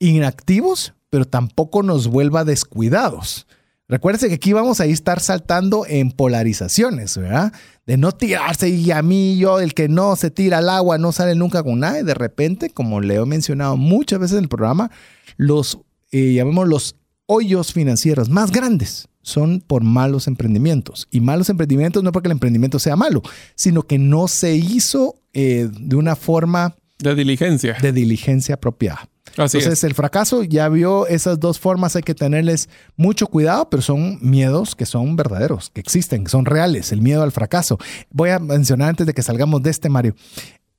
inactivos, 0.00 0.94
pero 1.08 1.24
tampoco 1.24 1.82
nos 1.82 2.08
vuelva 2.08 2.44
descuidados. 2.44 3.46
Recuérdense 3.90 4.28
que 4.28 4.34
aquí 4.34 4.52
vamos 4.52 4.80
a 4.80 4.84
estar 4.84 5.18
saltando 5.18 5.84
en 5.84 6.12
polarizaciones, 6.12 7.16
¿verdad? 7.16 7.52
De 7.86 7.96
no 7.96 8.12
tirarse 8.12 8.68
y 8.68 8.92
a 8.92 9.02
mí 9.02 9.36
yo, 9.36 9.58
el 9.58 9.74
que 9.74 9.88
no 9.88 10.14
se 10.14 10.30
tira 10.30 10.58
al 10.58 10.68
agua, 10.68 10.96
no 10.96 11.10
sale 11.10 11.34
nunca 11.34 11.64
con 11.64 11.80
nada. 11.80 11.98
Y 11.98 12.04
de 12.04 12.14
repente, 12.14 12.70
como 12.70 13.00
le 13.00 13.16
he 13.16 13.26
mencionado 13.26 13.76
muchas 13.76 14.20
veces 14.20 14.38
en 14.38 14.44
el 14.44 14.48
programa, 14.48 14.92
los, 15.36 15.80
eh, 16.12 16.34
llamemos 16.34 16.68
los 16.68 16.94
hoyos 17.26 17.72
financieros 17.72 18.30
más 18.30 18.52
grandes 18.52 19.08
son 19.22 19.60
por 19.60 19.82
malos 19.82 20.28
emprendimientos. 20.28 21.08
Y 21.10 21.20
malos 21.20 21.50
emprendimientos 21.50 22.04
no 22.04 22.12
porque 22.12 22.28
el 22.28 22.32
emprendimiento 22.32 22.78
sea 22.78 22.94
malo, 22.94 23.22
sino 23.56 23.82
que 23.82 23.98
no 23.98 24.28
se 24.28 24.54
hizo 24.54 25.16
eh, 25.32 25.68
de 25.68 25.96
una 25.96 26.14
forma... 26.14 26.76
De 27.00 27.14
diligencia. 27.14 27.76
De 27.80 27.92
diligencia 27.92 28.54
apropiada. 28.56 29.08
Entonces, 29.30 29.84
el 29.84 29.94
fracaso 29.94 30.42
ya 30.42 30.68
vio 30.68 31.06
esas 31.06 31.38
dos 31.38 31.58
formas, 31.58 31.96
hay 31.96 32.02
que 32.02 32.14
tenerles 32.14 32.68
mucho 32.96 33.26
cuidado, 33.26 33.70
pero 33.70 33.82
son 33.82 34.18
miedos 34.20 34.74
que 34.74 34.86
son 34.86 35.16
verdaderos, 35.16 35.70
que 35.70 35.80
existen, 35.80 36.24
que 36.24 36.30
son 36.30 36.44
reales, 36.44 36.92
el 36.92 37.00
miedo 37.00 37.22
al 37.22 37.32
fracaso. 37.32 37.78
Voy 38.10 38.30
a 38.30 38.38
mencionar 38.38 38.90
antes 38.90 39.06
de 39.06 39.14
que 39.14 39.22
salgamos 39.22 39.62
de 39.62 39.70
este, 39.70 39.88
Mario, 39.88 40.14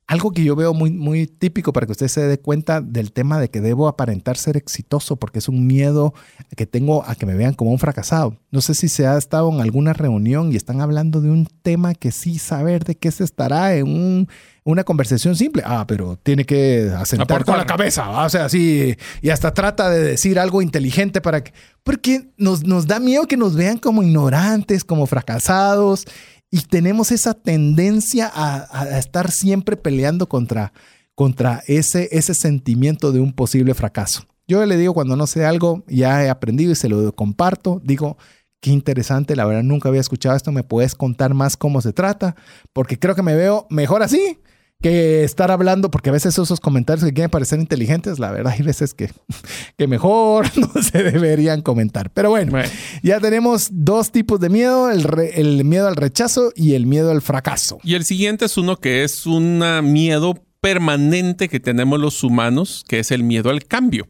algo 0.06 0.32
que 0.32 0.44
yo 0.44 0.56
veo 0.56 0.74
muy, 0.74 0.90
muy 0.90 1.26
típico 1.26 1.72
para 1.72 1.86
que 1.86 1.92
usted 1.92 2.08
se 2.08 2.22
dé 2.22 2.38
cuenta 2.38 2.80
del 2.80 3.12
tema 3.12 3.40
de 3.40 3.48
que 3.48 3.60
debo 3.60 3.88
aparentar 3.88 4.36
ser 4.36 4.56
exitoso, 4.56 5.16
porque 5.16 5.38
es 5.38 5.48
un 5.48 5.66
miedo 5.66 6.12
que 6.56 6.66
tengo 6.66 7.04
a 7.06 7.14
que 7.14 7.26
me 7.26 7.34
vean 7.34 7.54
como 7.54 7.70
un 7.70 7.78
fracasado. 7.78 8.36
No 8.50 8.60
sé 8.60 8.74
si 8.74 8.88
se 8.88 9.06
ha 9.06 9.16
estado 9.16 9.50
en 9.50 9.60
alguna 9.60 9.92
reunión 9.92 10.52
y 10.52 10.56
están 10.56 10.80
hablando 10.80 11.20
de 11.20 11.30
un 11.30 11.46
tema 11.62 11.94
que 11.94 12.12
sí 12.12 12.38
saber 12.38 12.84
de 12.84 12.96
qué 12.96 13.10
se 13.10 13.24
estará 13.24 13.74
en 13.74 13.88
un 13.88 14.28
una 14.64 14.84
conversación 14.84 15.34
simple. 15.34 15.62
Ah, 15.66 15.84
pero 15.86 16.16
tiene 16.22 16.44
que 16.44 16.90
asentar 16.96 17.44
con 17.44 17.56
la 17.56 17.66
cabeza. 17.66 18.08
O 18.24 18.28
sea, 18.28 18.48
sí. 18.48 18.96
Y 19.20 19.30
hasta 19.30 19.52
trata 19.54 19.90
de 19.90 20.02
decir 20.02 20.38
algo 20.38 20.62
inteligente 20.62 21.20
para 21.20 21.42
que. 21.42 21.52
Porque 21.82 22.30
nos, 22.36 22.62
nos 22.64 22.86
da 22.86 23.00
miedo 23.00 23.26
que 23.26 23.36
nos 23.36 23.56
vean 23.56 23.78
como 23.78 24.02
ignorantes, 24.02 24.84
como 24.84 25.06
fracasados. 25.06 26.06
Y 26.54 26.60
tenemos 26.60 27.10
esa 27.10 27.32
tendencia 27.32 28.30
a, 28.32 28.98
estar 28.98 29.30
siempre 29.30 29.78
peleando 29.78 30.28
contra, 30.28 30.74
contra 31.14 31.62
ese, 31.66 32.10
ese 32.12 32.34
sentimiento 32.34 33.10
de 33.10 33.20
un 33.20 33.32
posible 33.32 33.72
fracaso. 33.72 34.26
Yo 34.46 34.64
le 34.66 34.76
digo 34.76 34.92
cuando 34.92 35.16
no 35.16 35.26
sé 35.26 35.46
algo, 35.46 35.82
ya 35.88 36.22
he 36.22 36.28
aprendido 36.28 36.72
y 36.72 36.74
se 36.74 36.90
lo 36.90 37.10
comparto. 37.16 37.80
Digo, 37.82 38.18
qué 38.60 38.70
interesante, 38.70 39.34
la 39.34 39.46
verdad 39.46 39.62
nunca 39.62 39.88
había 39.88 40.02
escuchado 40.02 40.36
esto, 40.36 40.52
me 40.52 40.62
puedes 40.62 40.94
contar 40.94 41.32
más 41.32 41.56
cómo 41.56 41.80
se 41.80 41.94
trata, 41.94 42.36
porque 42.74 42.98
creo 42.98 43.14
que 43.14 43.22
me 43.22 43.34
veo 43.34 43.66
mejor 43.70 44.02
así 44.02 44.38
que 44.82 45.24
estar 45.24 45.50
hablando, 45.50 45.90
porque 45.90 46.10
a 46.10 46.12
veces 46.12 46.38
esos 46.38 46.60
comentarios 46.60 47.04
que 47.04 47.14
quieren 47.14 47.30
parecer 47.30 47.58
inteligentes, 47.58 48.18
la 48.18 48.30
verdad 48.30 48.52
hay 48.52 48.62
veces 48.62 48.92
que, 48.92 49.10
que 49.78 49.86
mejor 49.86 50.46
no 50.58 50.82
se 50.82 51.02
deberían 51.02 51.62
comentar. 51.62 52.10
Pero 52.10 52.30
bueno, 52.30 52.58
ya 53.02 53.20
tenemos 53.20 53.68
dos 53.70 54.12
tipos 54.12 54.40
de 54.40 54.50
miedo, 54.50 54.90
el, 54.90 55.06
el 55.34 55.64
miedo 55.64 55.88
al 55.88 55.96
rechazo 55.96 56.52
y 56.54 56.74
el 56.74 56.86
miedo 56.86 57.10
al 57.10 57.22
fracaso. 57.22 57.78
Y 57.82 57.94
el 57.94 58.04
siguiente 58.04 58.44
es 58.44 58.58
uno 58.58 58.76
que 58.76 59.04
es 59.04 59.24
un 59.24 59.62
miedo 59.92 60.34
permanente 60.60 61.48
que 61.48 61.60
tenemos 61.60 61.98
los 61.98 62.22
humanos, 62.22 62.84
que 62.86 62.98
es 62.98 63.10
el 63.10 63.24
miedo 63.24 63.50
al 63.50 63.64
cambio. 63.64 64.08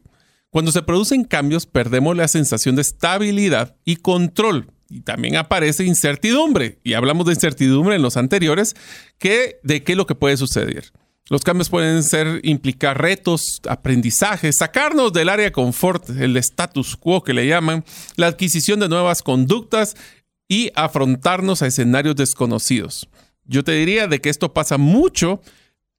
Cuando 0.49 0.71
se 0.71 0.83
producen 0.83 1.23
cambios, 1.23 1.65
perdemos 1.65 2.15
la 2.15 2.27
sensación 2.27 2.75
de 2.75 2.83
estabilidad 2.83 3.75
y 3.85 3.95
control 3.95 4.72
y 4.89 5.01
también 5.01 5.35
aparece 5.35 5.83
incertidumbre. 5.83 6.79
Y 6.83 6.93
hablamos 6.93 7.25
de 7.25 7.33
incertidumbre 7.33 7.95
en 7.95 8.01
los 8.01 8.17
anteriores, 8.17 8.75
que 9.17 9.59
de 9.63 9.83
qué 9.83 9.93
es 9.93 9.97
lo 9.97 10.07
que 10.07 10.15
puede 10.15 10.37
suceder. 10.37 10.91
Los 11.29 11.43
cambios 11.43 11.69
pueden 11.69 12.03
ser 12.03 12.41
implicar 12.43 13.01
retos, 13.01 13.61
aprendizajes, 13.67 14.57
sacarnos 14.57 15.13
del 15.13 15.29
área 15.29 15.45
de 15.45 15.51
confort, 15.51 16.09
el 16.09 16.35
status 16.37 16.97
quo 16.97 17.23
que 17.23 17.33
le 17.33 17.47
llaman, 17.47 17.85
la 18.17 18.27
adquisición 18.27 18.79
de 18.81 18.89
nuevas 18.89 19.23
conductas 19.23 19.95
y 20.49 20.71
afrontarnos 20.75 21.61
a 21.61 21.67
escenarios 21.67 22.17
desconocidos. 22.17 23.07
Yo 23.45 23.63
te 23.63 23.71
diría 23.71 24.07
de 24.07 24.19
que 24.19 24.29
esto 24.29 24.53
pasa 24.53 24.77
mucho 24.77 25.41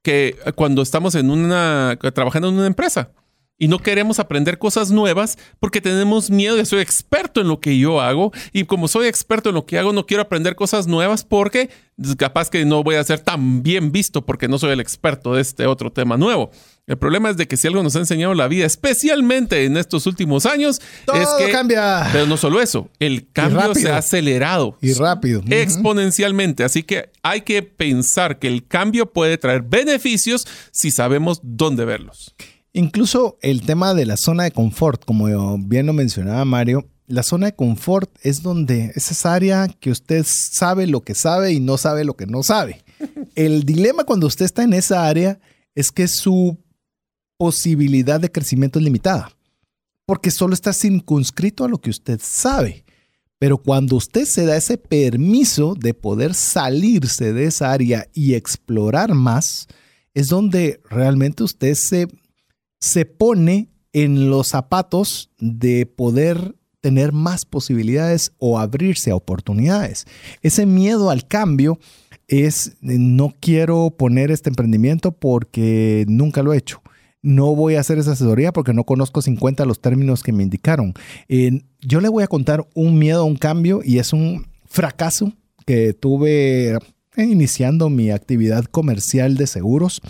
que 0.03 0.37
cuando 0.55 0.83
estamos 0.83 1.15
en 1.15 1.31
una 1.31 1.99
trabajando 2.15 2.51
en 2.51 2.57
una 2.57 2.67
empresa 2.67 3.11
y 3.59 3.69
no 3.69 3.79
queremos 3.79 4.19
aprender 4.19 4.59
cosas 4.59 4.91
nuevas 4.91 5.39
porque 5.61 5.81
tenemos 5.81 6.31
miedo. 6.31 6.57
de 6.57 6.65
soy 6.65 6.81
experto 6.81 7.41
en 7.41 7.49
lo 7.49 7.61
que 7.61 7.79
yo 7.79 8.01
hago 8.01 8.33
y 8.53 8.65
como 8.65 8.89
soy 8.89 9.07
experto 9.07 9.51
en 9.51 9.55
lo 9.55 9.67
que 9.67 9.79
hago, 9.79 9.93
no 9.93 10.07
quiero 10.07 10.23
aprender 10.23 10.57
cosas 10.57 10.87
nuevas 10.87 11.25
porque 11.25 11.71
capaz 12.19 12.51
que 12.51 12.65
no 12.65 12.83
voy 12.83 12.97
a 12.97 13.05
ser 13.05 13.21
tan 13.21 13.63
bien 13.63 13.93
visto 13.93 14.27
porque 14.27 14.49
no 14.49 14.59
soy 14.59 14.73
el 14.73 14.81
experto 14.81 15.35
de 15.35 15.43
este 15.43 15.67
otro 15.67 15.93
tema 15.93 16.17
nuevo. 16.17 16.51
El 16.87 16.99
problema 16.99 17.31
es 17.31 17.37
de 17.37 17.49
que 17.49 17.57
si 17.57 17.67
algo 17.67 17.83
nos 17.83 17.97
ha 17.97 18.01
enseñado 18.01 18.35
la 18.35 18.49
vida, 18.49 18.67
especialmente 18.67 19.65
en 19.65 19.77
estos 19.77 20.07
últimos 20.07 20.45
años, 20.45 20.83
es 21.15 21.29
que 21.39 21.51
cambia. 21.51 22.09
Pero 22.13 22.27
no 22.27 22.37
solo 22.37 22.61
eso, 22.61 22.91
el 22.99 23.31
cambio 23.33 23.75
se 23.75 23.91
ha 23.91 23.99
acelerado 23.99 24.77
y 24.83 24.93
rápido, 24.93 25.43
exponencialmente. 25.49 26.65
Así 26.65 26.83
que 26.83 27.11
hay 27.23 27.43
que 27.43 27.63
pensar 27.63 28.39
que 28.39 28.49
el 28.49 28.67
cambio 28.67 29.07
puede 29.13 29.39
traer 29.39 29.63
beneficios 29.63 30.47
si 30.73 30.91
sabemos 30.91 31.41
dónde 31.43 31.85
verlos. 31.85 32.35
Incluso 32.77 33.39
el 33.41 33.63
tema 33.63 33.95
de 33.95 34.05
la 34.05 34.17
zona 34.17 34.43
de 34.43 34.51
confort, 34.51 35.05
como 35.05 35.59
bien 35.59 35.87
lo 35.87 35.93
mencionaba 35.93 36.45
Mario, 36.45 36.89
la 37.07 37.23
zona 37.23 37.47
de 37.47 37.55
confort 37.55 38.11
es 38.21 38.43
donde 38.43 38.91
es 38.97 39.13
esa 39.13 39.33
área 39.33 39.69
que 39.69 39.93
usted 39.93 40.27
sabe 40.27 40.89
lo 40.89 41.03
que 41.03 41.15
sabe 41.15 41.53
y 41.53 41.61
no 41.61 41.79
sabe 41.79 42.05
lo 42.05 42.17
que 42.17 42.27
no 42.27 42.43
sabe. 42.43 42.85
El 43.37 43.63
dilema 43.63 44.03
cuando 44.03 44.27
usted 44.27 44.45
está 44.45 44.65
en 44.65 44.73
esa 44.73 45.07
área 45.07 45.39
es 45.77 45.93
que 45.93 46.09
su 46.09 46.59
posibilidad 47.37 48.19
de 48.19 48.33
crecimiento 48.33 48.81
es 48.81 48.85
limitada, 48.85 49.31
porque 50.05 50.33
solo 50.33 50.53
está 50.53 50.73
circunscrito 50.73 51.65
a 51.65 51.69
lo 51.69 51.79
que 51.79 51.91
usted 51.91 52.19
sabe. 52.21 52.85
Pero 53.39 53.59
cuando 53.59 53.95
usted 53.95 54.25
se 54.25 54.47
da 54.47 54.57
ese 54.57 54.79
permiso 54.79 55.77
de 55.79 55.95
poder 55.95 56.35
salirse 56.35 57.33
de 57.33 57.45
esa 57.45 57.71
área 57.71 58.09
y 58.13 58.35
explorar 58.35 59.15
más, 59.15 59.69
es 60.13 60.27
donde 60.27 60.81
realmente 60.91 61.45
usted 61.45 61.75
se 61.75 62.09
se 62.85 63.07
pone 63.07 63.71
en 63.95 64.29
los 64.29 64.49
zapatos 64.49 65.31
de 65.39 65.87
poder 65.87 66.55
tener 66.83 67.13
más 67.13 67.47
posibilidades 67.47 68.33
o 68.37 68.59
abrirse 68.59 69.11
a 69.11 69.17
oportunidades. 69.17 70.05
Ese 70.43 70.67
miedo 70.67 71.09
al 71.09 71.27
cambio 71.27 71.79
es 72.29 72.77
no 72.83 73.33
quiero 73.41 73.91
poner 73.97 74.31
este 74.31 74.51
emprendimiento 74.51 75.13
porque 75.13 76.05
nunca 76.09 76.43
lo 76.43 76.53
he 76.53 76.59
hecho. 76.59 76.83
No 77.23 77.57
voy 77.57 77.77
a 77.77 77.81
hacer 77.81 77.97
esa 77.97 78.13
asesoría 78.13 78.53
porque 78.53 78.75
no 78.75 78.85
conozco 78.85 79.23
50 79.23 79.65
los 79.65 79.81
términos 79.81 80.23
que 80.23 80.33
me 80.33 80.43
indicaron. 80.43 80.93
yo 81.81 82.03
le 82.03 82.09
voy 82.11 82.23
a 82.23 82.29
contar 82.29 82.69
un 82.75 82.99
miedo 82.99 83.23
a 83.23 83.25
un 83.25 83.37
cambio 83.37 83.81
y 83.83 83.99
es 83.99 84.13
un 84.13 84.47
fracaso 84.67 85.33
que 85.65 85.95
tuve 85.95 86.77
iniciando 87.17 87.89
mi 87.89 88.11
actividad 88.11 88.67
comercial 88.67 89.39
de 89.39 89.47
seguros. 89.47 90.03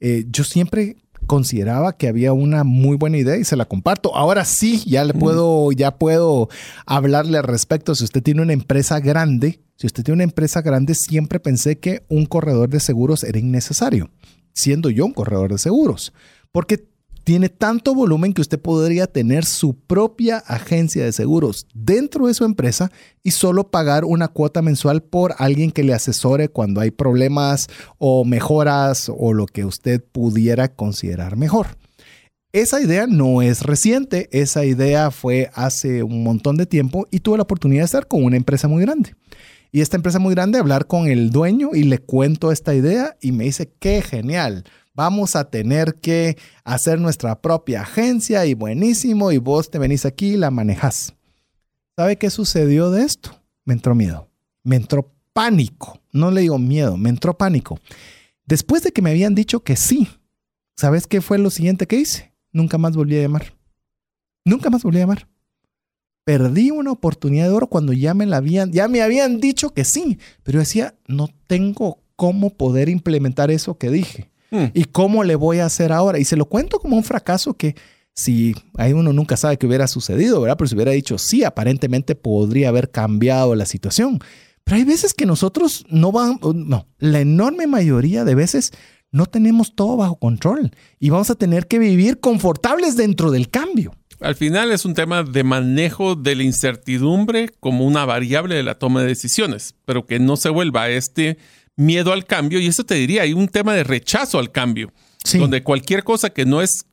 Eh, 0.00 0.26
yo 0.28 0.42
siempre 0.42 0.96
consideraba 1.26 1.96
que 1.96 2.08
había 2.08 2.32
una 2.32 2.64
muy 2.64 2.96
buena 2.96 3.18
idea 3.18 3.36
y 3.36 3.44
se 3.44 3.56
la 3.56 3.64
comparto. 3.64 4.14
Ahora 4.14 4.44
sí, 4.44 4.82
ya 4.86 5.04
le 5.04 5.14
puedo, 5.14 5.72
ya 5.72 5.96
puedo 5.98 6.48
hablarle 6.86 7.38
al 7.38 7.44
respecto. 7.44 7.94
Si 7.94 8.04
usted 8.04 8.22
tiene 8.22 8.42
una 8.42 8.52
empresa 8.52 9.00
grande, 9.00 9.60
si 9.76 9.86
usted 9.86 10.04
tiene 10.04 10.16
una 10.16 10.24
empresa 10.24 10.62
grande, 10.62 10.94
siempre 10.94 11.40
pensé 11.40 11.78
que 11.78 12.04
un 12.08 12.26
corredor 12.26 12.68
de 12.68 12.80
seguros 12.80 13.24
era 13.24 13.38
innecesario, 13.38 14.10
siendo 14.52 14.90
yo 14.90 15.04
un 15.06 15.12
corredor 15.12 15.52
de 15.52 15.58
seguros, 15.58 16.12
porque 16.52 16.86
tiene 17.26 17.48
tanto 17.48 17.92
volumen 17.92 18.32
que 18.32 18.40
usted 18.40 18.60
podría 18.60 19.08
tener 19.08 19.44
su 19.44 19.74
propia 19.74 20.38
agencia 20.46 21.04
de 21.04 21.10
seguros 21.10 21.66
dentro 21.74 22.28
de 22.28 22.34
su 22.34 22.44
empresa 22.44 22.92
y 23.24 23.32
solo 23.32 23.68
pagar 23.72 24.04
una 24.04 24.28
cuota 24.28 24.62
mensual 24.62 25.02
por 25.02 25.34
alguien 25.38 25.72
que 25.72 25.82
le 25.82 25.92
asesore 25.92 26.48
cuando 26.48 26.80
hay 26.80 26.92
problemas 26.92 27.66
o 27.98 28.24
mejoras 28.24 29.10
o 29.12 29.32
lo 29.32 29.46
que 29.46 29.64
usted 29.64 30.04
pudiera 30.04 30.68
considerar 30.68 31.36
mejor. 31.36 31.66
Esa 32.52 32.80
idea 32.80 33.08
no 33.08 33.42
es 33.42 33.62
reciente, 33.62 34.28
esa 34.30 34.64
idea 34.64 35.10
fue 35.10 35.50
hace 35.52 36.04
un 36.04 36.22
montón 36.22 36.56
de 36.56 36.66
tiempo 36.66 37.08
y 37.10 37.18
tuve 37.18 37.38
la 37.38 37.42
oportunidad 37.42 37.80
de 37.80 37.86
estar 37.86 38.06
con 38.06 38.22
una 38.22 38.36
empresa 38.36 38.68
muy 38.68 38.82
grande. 38.82 39.16
Y 39.72 39.80
esta 39.80 39.96
empresa 39.96 40.20
muy 40.20 40.32
grande, 40.32 40.60
hablar 40.60 40.86
con 40.86 41.08
el 41.08 41.30
dueño 41.30 41.70
y 41.74 41.82
le 41.82 41.98
cuento 41.98 42.52
esta 42.52 42.72
idea 42.72 43.16
y 43.20 43.32
me 43.32 43.42
dice, 43.42 43.72
qué 43.80 44.00
genial 44.00 44.62
vamos 44.96 45.36
a 45.36 45.50
tener 45.50 45.96
que 45.96 46.36
hacer 46.64 46.98
nuestra 46.98 47.40
propia 47.40 47.82
agencia 47.82 48.46
y 48.46 48.54
buenísimo, 48.54 49.30
y 49.30 49.38
vos 49.38 49.70
te 49.70 49.78
venís 49.78 50.06
aquí 50.06 50.32
y 50.32 50.36
la 50.36 50.50
manejas. 50.50 51.14
¿Sabe 51.94 52.16
qué 52.16 52.30
sucedió 52.30 52.90
de 52.90 53.04
esto? 53.04 53.30
Me 53.64 53.74
entró 53.74 53.94
miedo, 53.94 54.28
me 54.64 54.76
entró 54.76 55.12
pánico, 55.32 56.00
no 56.12 56.30
le 56.30 56.40
digo 56.40 56.58
miedo, 56.58 56.96
me 56.96 57.10
entró 57.10 57.36
pánico. 57.36 57.78
Después 58.46 58.82
de 58.82 58.92
que 58.92 59.02
me 59.02 59.10
habían 59.10 59.34
dicho 59.34 59.60
que 59.60 59.76
sí, 59.76 60.08
¿sabes 60.76 61.06
qué 61.06 61.20
fue 61.20 61.38
lo 61.38 61.50
siguiente 61.50 61.86
que 61.86 61.96
hice? 61.96 62.32
Nunca 62.52 62.78
más 62.78 62.96
volví 62.96 63.16
a 63.18 63.22
llamar. 63.22 63.54
Nunca 64.44 64.70
más 64.70 64.82
volví 64.82 64.96
a 64.98 65.00
llamar. 65.00 65.28
Perdí 66.24 66.70
una 66.70 66.90
oportunidad 66.90 67.46
de 67.46 67.52
oro 67.52 67.66
cuando 67.66 67.92
ya 67.92 68.14
me 68.14 68.26
la 68.26 68.38
habían, 68.38 68.72
ya 68.72 68.88
me 68.88 69.02
habían 69.02 69.40
dicho 69.40 69.74
que 69.74 69.84
sí, 69.84 70.18
pero 70.42 70.58
decía, 70.58 70.94
no 71.06 71.28
tengo 71.46 72.00
cómo 72.16 72.50
poder 72.50 72.88
implementar 72.88 73.50
eso 73.50 73.76
que 73.76 73.90
dije. 73.90 74.30
Hmm. 74.56 74.70
¿Y 74.74 74.84
cómo 74.84 75.24
le 75.24 75.34
voy 75.34 75.58
a 75.58 75.66
hacer 75.66 75.92
ahora? 75.92 76.18
Y 76.18 76.24
se 76.24 76.36
lo 76.36 76.46
cuento 76.46 76.78
como 76.78 76.96
un 76.96 77.04
fracaso 77.04 77.54
que 77.54 77.74
si 78.14 78.54
ahí 78.78 78.92
uno 78.92 79.12
nunca 79.12 79.36
sabe 79.36 79.58
qué 79.58 79.66
hubiera 79.66 79.86
sucedido, 79.86 80.40
¿verdad? 80.40 80.56
Pero 80.56 80.68
si 80.68 80.74
hubiera 80.74 80.92
dicho 80.92 81.18
sí, 81.18 81.44
aparentemente 81.44 82.14
podría 82.14 82.70
haber 82.70 82.90
cambiado 82.90 83.54
la 83.54 83.66
situación. 83.66 84.20
Pero 84.64 84.78
hay 84.78 84.84
veces 84.84 85.14
que 85.14 85.26
nosotros 85.26 85.84
no 85.90 86.10
van, 86.12 86.40
no, 86.42 86.88
la 86.98 87.20
enorme 87.20 87.66
mayoría 87.66 88.24
de 88.24 88.34
veces 88.34 88.72
no 89.12 89.26
tenemos 89.26 89.74
todo 89.74 89.96
bajo 89.96 90.16
control 90.16 90.72
y 90.98 91.10
vamos 91.10 91.30
a 91.30 91.36
tener 91.36 91.66
que 91.68 91.78
vivir 91.78 92.18
confortables 92.20 92.96
dentro 92.96 93.30
del 93.30 93.48
cambio. 93.48 93.92
Al 94.20 94.34
final 94.34 94.72
es 94.72 94.84
un 94.84 94.94
tema 94.94 95.22
de 95.22 95.44
manejo 95.44 96.16
de 96.16 96.36
la 96.36 96.42
incertidumbre 96.42 97.50
como 97.60 97.86
una 97.86 98.06
variable 98.06 98.54
de 98.54 98.62
la 98.62 98.78
toma 98.78 99.02
de 99.02 99.08
decisiones, 99.08 99.74
pero 99.84 100.06
que 100.06 100.18
no 100.18 100.36
se 100.36 100.48
vuelva 100.48 100.88
este 100.88 101.36
miedo 101.76 102.12
al 102.12 102.24
cambio. 102.24 102.58
Y 102.58 102.66
eso 102.66 102.84
te 102.84 102.94
diría, 102.94 103.22
hay 103.22 103.32
un 103.32 103.48
tema 103.48 103.74
de 103.74 103.84
rechazo 103.84 104.38
al 104.38 104.50
cambio, 104.50 104.92
donde 105.34 105.62
cualquier 105.62 106.02
cosa 106.02 106.30
que 106.30 106.44
no 106.44 106.62
es 106.62 106.86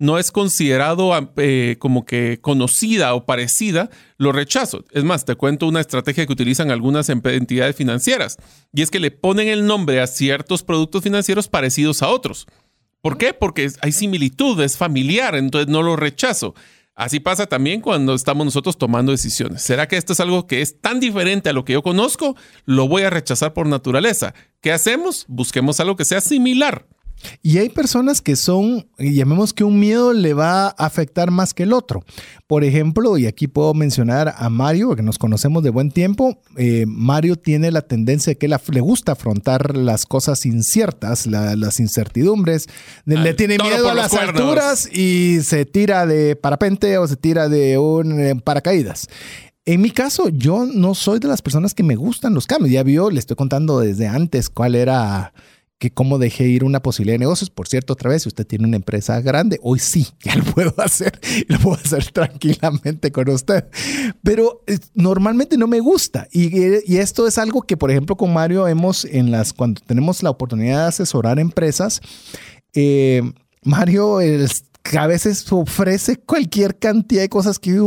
no 0.00 0.18
es 0.18 0.32
considerado 0.32 1.12
eh, 1.36 1.76
como 1.78 2.06
que 2.06 2.38
conocida 2.40 3.12
o 3.14 3.26
parecida, 3.26 3.90
lo 4.16 4.32
rechazo. 4.32 4.82
Es 4.92 5.04
más, 5.04 5.26
te 5.26 5.36
cuento 5.36 5.68
una 5.68 5.82
estrategia 5.82 6.24
que 6.24 6.32
utilizan 6.32 6.70
algunas 6.70 7.10
entidades 7.10 7.76
financieras, 7.76 8.38
y 8.72 8.80
es 8.80 8.90
que 8.90 8.98
le 8.98 9.10
ponen 9.10 9.48
el 9.48 9.66
nombre 9.66 10.00
a 10.00 10.06
ciertos 10.06 10.62
productos 10.62 11.02
financieros 11.02 11.48
parecidos 11.48 12.02
a 12.02 12.08
otros. 12.08 12.46
¿Por 13.02 13.18
qué? 13.18 13.34
Porque 13.34 13.70
hay 13.82 13.92
similitud, 13.92 14.58
es 14.62 14.78
familiar, 14.78 15.34
entonces 15.34 15.70
no 15.70 15.82
lo 15.82 15.96
rechazo. 15.96 16.54
Así 17.00 17.18
pasa 17.18 17.46
también 17.46 17.80
cuando 17.80 18.12
estamos 18.14 18.44
nosotros 18.44 18.76
tomando 18.76 19.10
decisiones. 19.10 19.62
¿Será 19.62 19.88
que 19.88 19.96
esto 19.96 20.12
es 20.12 20.20
algo 20.20 20.46
que 20.46 20.60
es 20.60 20.82
tan 20.82 21.00
diferente 21.00 21.48
a 21.48 21.54
lo 21.54 21.64
que 21.64 21.72
yo 21.72 21.82
conozco? 21.82 22.36
Lo 22.66 22.88
voy 22.88 23.04
a 23.04 23.08
rechazar 23.08 23.54
por 23.54 23.66
naturaleza. 23.66 24.34
¿Qué 24.60 24.70
hacemos? 24.70 25.24
Busquemos 25.26 25.80
algo 25.80 25.96
que 25.96 26.04
sea 26.04 26.20
similar. 26.20 26.84
Y 27.42 27.58
hay 27.58 27.68
personas 27.68 28.20
que 28.20 28.36
son, 28.36 28.86
llamemos 28.98 29.52
que 29.52 29.64
un 29.64 29.78
miedo 29.78 30.12
le 30.12 30.34
va 30.34 30.66
a 30.66 30.68
afectar 30.70 31.30
más 31.30 31.54
que 31.54 31.64
el 31.64 31.72
otro. 31.72 32.04
Por 32.46 32.64
ejemplo, 32.64 33.16
y 33.18 33.26
aquí 33.26 33.46
puedo 33.46 33.74
mencionar 33.74 34.34
a 34.36 34.50
Mario, 34.50 34.96
que 34.96 35.02
nos 35.02 35.18
conocemos 35.18 35.62
de 35.62 35.70
buen 35.70 35.90
tiempo, 35.90 36.38
eh, 36.56 36.84
Mario 36.86 37.36
tiene 37.36 37.70
la 37.70 37.82
tendencia 37.82 38.34
que 38.34 38.48
le 38.48 38.80
gusta 38.80 39.12
afrontar 39.12 39.76
las 39.76 40.06
cosas 40.06 40.46
inciertas, 40.46 41.26
las 41.26 41.80
incertidumbres, 41.80 42.66
le 43.04 43.34
tiene 43.34 43.58
miedo 43.58 43.88
a 43.88 43.94
las 43.94 44.14
alturas 44.14 44.88
y 44.92 45.40
se 45.42 45.64
tira 45.64 46.06
de 46.06 46.36
parapente 46.36 46.98
o 46.98 47.06
se 47.06 47.16
tira 47.16 47.48
de 47.48 47.78
un 47.78 48.20
eh, 48.20 48.34
paracaídas. 48.36 49.08
En 49.66 49.82
mi 49.82 49.90
caso, 49.90 50.30
yo 50.30 50.66
no 50.66 50.94
soy 50.94 51.18
de 51.18 51.28
las 51.28 51.42
personas 51.42 51.74
que 51.74 51.82
me 51.82 51.94
gustan 51.94 52.34
los 52.34 52.46
cambios. 52.46 52.72
Ya 52.72 52.82
vio, 52.82 53.10
le 53.10 53.20
estoy 53.20 53.36
contando 53.36 53.78
desde 53.78 54.08
antes 54.08 54.48
cuál 54.48 54.74
era 54.74 55.32
que 55.80 55.90
cómo 55.90 56.18
dejé 56.18 56.46
ir 56.46 56.62
una 56.62 56.82
posibilidad 56.82 57.14
de 57.14 57.20
negocios. 57.20 57.48
Por 57.48 57.66
cierto, 57.66 57.94
otra 57.94 58.10
vez, 58.10 58.22
si 58.22 58.28
usted 58.28 58.46
tiene 58.46 58.66
una 58.66 58.76
empresa 58.76 59.18
grande, 59.22 59.58
hoy 59.62 59.78
sí, 59.78 60.06
ya 60.20 60.36
lo 60.36 60.44
puedo 60.44 60.74
hacer 60.76 61.18
lo 61.48 61.58
puedo 61.58 61.76
hacer 61.76 62.04
tranquilamente 62.12 63.10
con 63.10 63.30
usted. 63.30 63.64
Pero 64.22 64.62
eh, 64.66 64.78
normalmente 64.94 65.56
no 65.56 65.66
me 65.66 65.80
gusta. 65.80 66.28
Y, 66.30 66.54
y, 66.86 66.98
esto 66.98 67.26
es 67.26 67.38
algo 67.38 67.62
que, 67.62 67.78
por 67.78 67.90
ejemplo, 67.90 68.14
con 68.14 68.30
Mario 68.30 68.68
hemos, 68.68 69.06
en 69.06 69.30
las, 69.30 69.54
cuando 69.54 69.80
tenemos 69.80 70.22
la 70.22 70.28
oportunidad 70.28 70.82
de 70.82 70.88
asesorar 70.88 71.38
empresas, 71.38 72.02
eh, 72.74 73.22
Mario 73.62 74.20
es, 74.20 74.64
a 74.98 75.06
veces 75.06 75.50
ofrece 75.50 76.18
cualquier 76.18 76.78
cantidad 76.78 77.22
de 77.22 77.30
cosas 77.30 77.58
que 77.58 77.80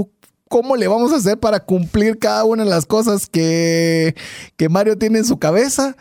¿cómo 0.49 0.75
le 0.75 0.87
vamos 0.87 1.13
a 1.13 1.17
hacer 1.17 1.39
para 1.39 1.59
cumplir 1.59 2.17
cada 2.17 2.43
una 2.43 2.63
de 2.63 2.69
las 2.71 2.87
cosas 2.87 3.27
que, 3.27 4.15
que 4.57 4.67
Mario 4.67 4.97
tiene 4.97 5.19
en 5.19 5.25
su 5.25 5.37
cabeza? 5.37 5.95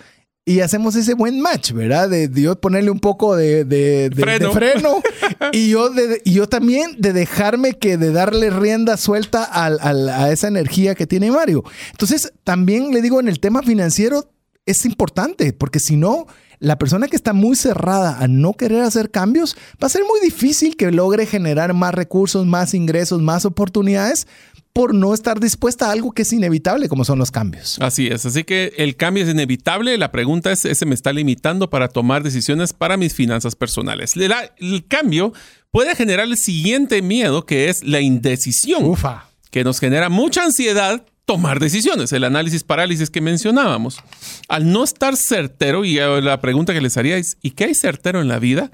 Y 0.44 0.60
hacemos 0.60 0.96
ese 0.96 1.14
buen 1.14 1.40
match, 1.40 1.72
¿verdad? 1.72 2.08
De, 2.08 2.28
yo 2.32 2.60
ponerle 2.60 2.90
un 2.90 2.98
poco 2.98 3.36
de, 3.36 4.10
freno, 4.52 5.00
y, 5.52 5.70
yo 5.70 5.90
y 6.24 6.32
yo 6.32 6.48
también 6.48 6.96
de 6.98 7.12
dejarme 7.12 7.74
que 7.74 7.96
de 7.96 8.10
darle 8.10 8.50
rienda 8.50 8.96
suelta 8.96 9.48
a 9.52 10.32
esa 10.32 10.48
energía 10.48 10.94
que 10.94 11.06
tiene 11.06 11.30
Mario. 11.30 11.62
Entonces, 11.92 12.32
también 12.42 12.92
le 12.92 13.02
digo, 13.02 13.20
en 13.20 13.28
el 13.28 13.38
tema 13.38 13.62
financiero 13.62 14.32
es 14.66 14.84
importante, 14.84 15.52
porque 15.52 15.78
si 15.78 15.96
no, 15.96 16.26
la 16.58 16.78
persona 16.78 17.08
que 17.08 17.16
está 17.16 17.32
muy 17.32 17.56
cerrada 17.56 18.18
a 18.20 18.28
no 18.28 18.52
querer 18.52 18.82
hacer 18.82 19.10
cambios, 19.10 19.56
va 19.82 19.86
a 19.86 19.90
ser 19.90 20.02
muy 20.04 20.20
difícil 20.20 20.76
que 20.76 20.92
logre 20.92 21.26
generar 21.26 21.74
más 21.74 21.92
recursos, 21.92 22.46
más 22.46 22.72
ingresos, 22.72 23.20
más 23.20 23.44
oportunidades, 23.44 24.28
por 24.72 24.94
no 24.94 25.12
estar 25.12 25.38
dispuesta 25.38 25.88
a 25.88 25.92
algo 25.92 26.12
que 26.12 26.22
es 26.22 26.32
inevitable, 26.32 26.88
como 26.88 27.04
son 27.04 27.18
los 27.18 27.30
cambios. 27.30 27.78
Así 27.80 28.06
es, 28.06 28.24
así 28.24 28.44
que 28.44 28.72
el 28.78 28.96
cambio 28.96 29.24
es 29.24 29.30
inevitable. 29.30 29.98
La 29.98 30.10
pregunta 30.12 30.50
es, 30.50 30.64
¿ese 30.64 30.86
me 30.86 30.94
está 30.94 31.12
limitando 31.12 31.68
para 31.68 31.88
tomar 31.88 32.22
decisiones 32.22 32.72
para 32.72 32.96
mis 32.96 33.14
finanzas 33.14 33.54
personales? 33.54 34.14
el 34.16 34.86
cambio 34.86 35.32
puede 35.70 35.94
generar 35.94 36.26
el 36.26 36.36
siguiente 36.36 37.02
miedo, 37.02 37.44
que 37.44 37.68
es 37.68 37.84
la 37.84 38.00
indecisión, 38.00 38.84
Ufa. 38.84 39.26
que 39.50 39.64
nos 39.64 39.80
genera 39.80 40.08
mucha 40.08 40.44
ansiedad 40.44 41.04
tomar 41.24 41.60
decisiones, 41.60 42.12
el 42.12 42.24
análisis 42.24 42.64
parálisis 42.64 43.10
que 43.10 43.20
mencionábamos. 43.20 44.00
Al 44.48 44.70
no 44.70 44.84
estar 44.84 45.16
certero, 45.16 45.84
y 45.84 45.94
la 45.96 46.40
pregunta 46.40 46.72
que 46.72 46.80
les 46.80 46.96
haría 46.96 47.16
es, 47.16 47.36
¿y 47.42 47.52
qué 47.52 47.64
hay 47.64 47.74
certero 47.74 48.20
en 48.20 48.28
la 48.28 48.38
vida? 48.38 48.70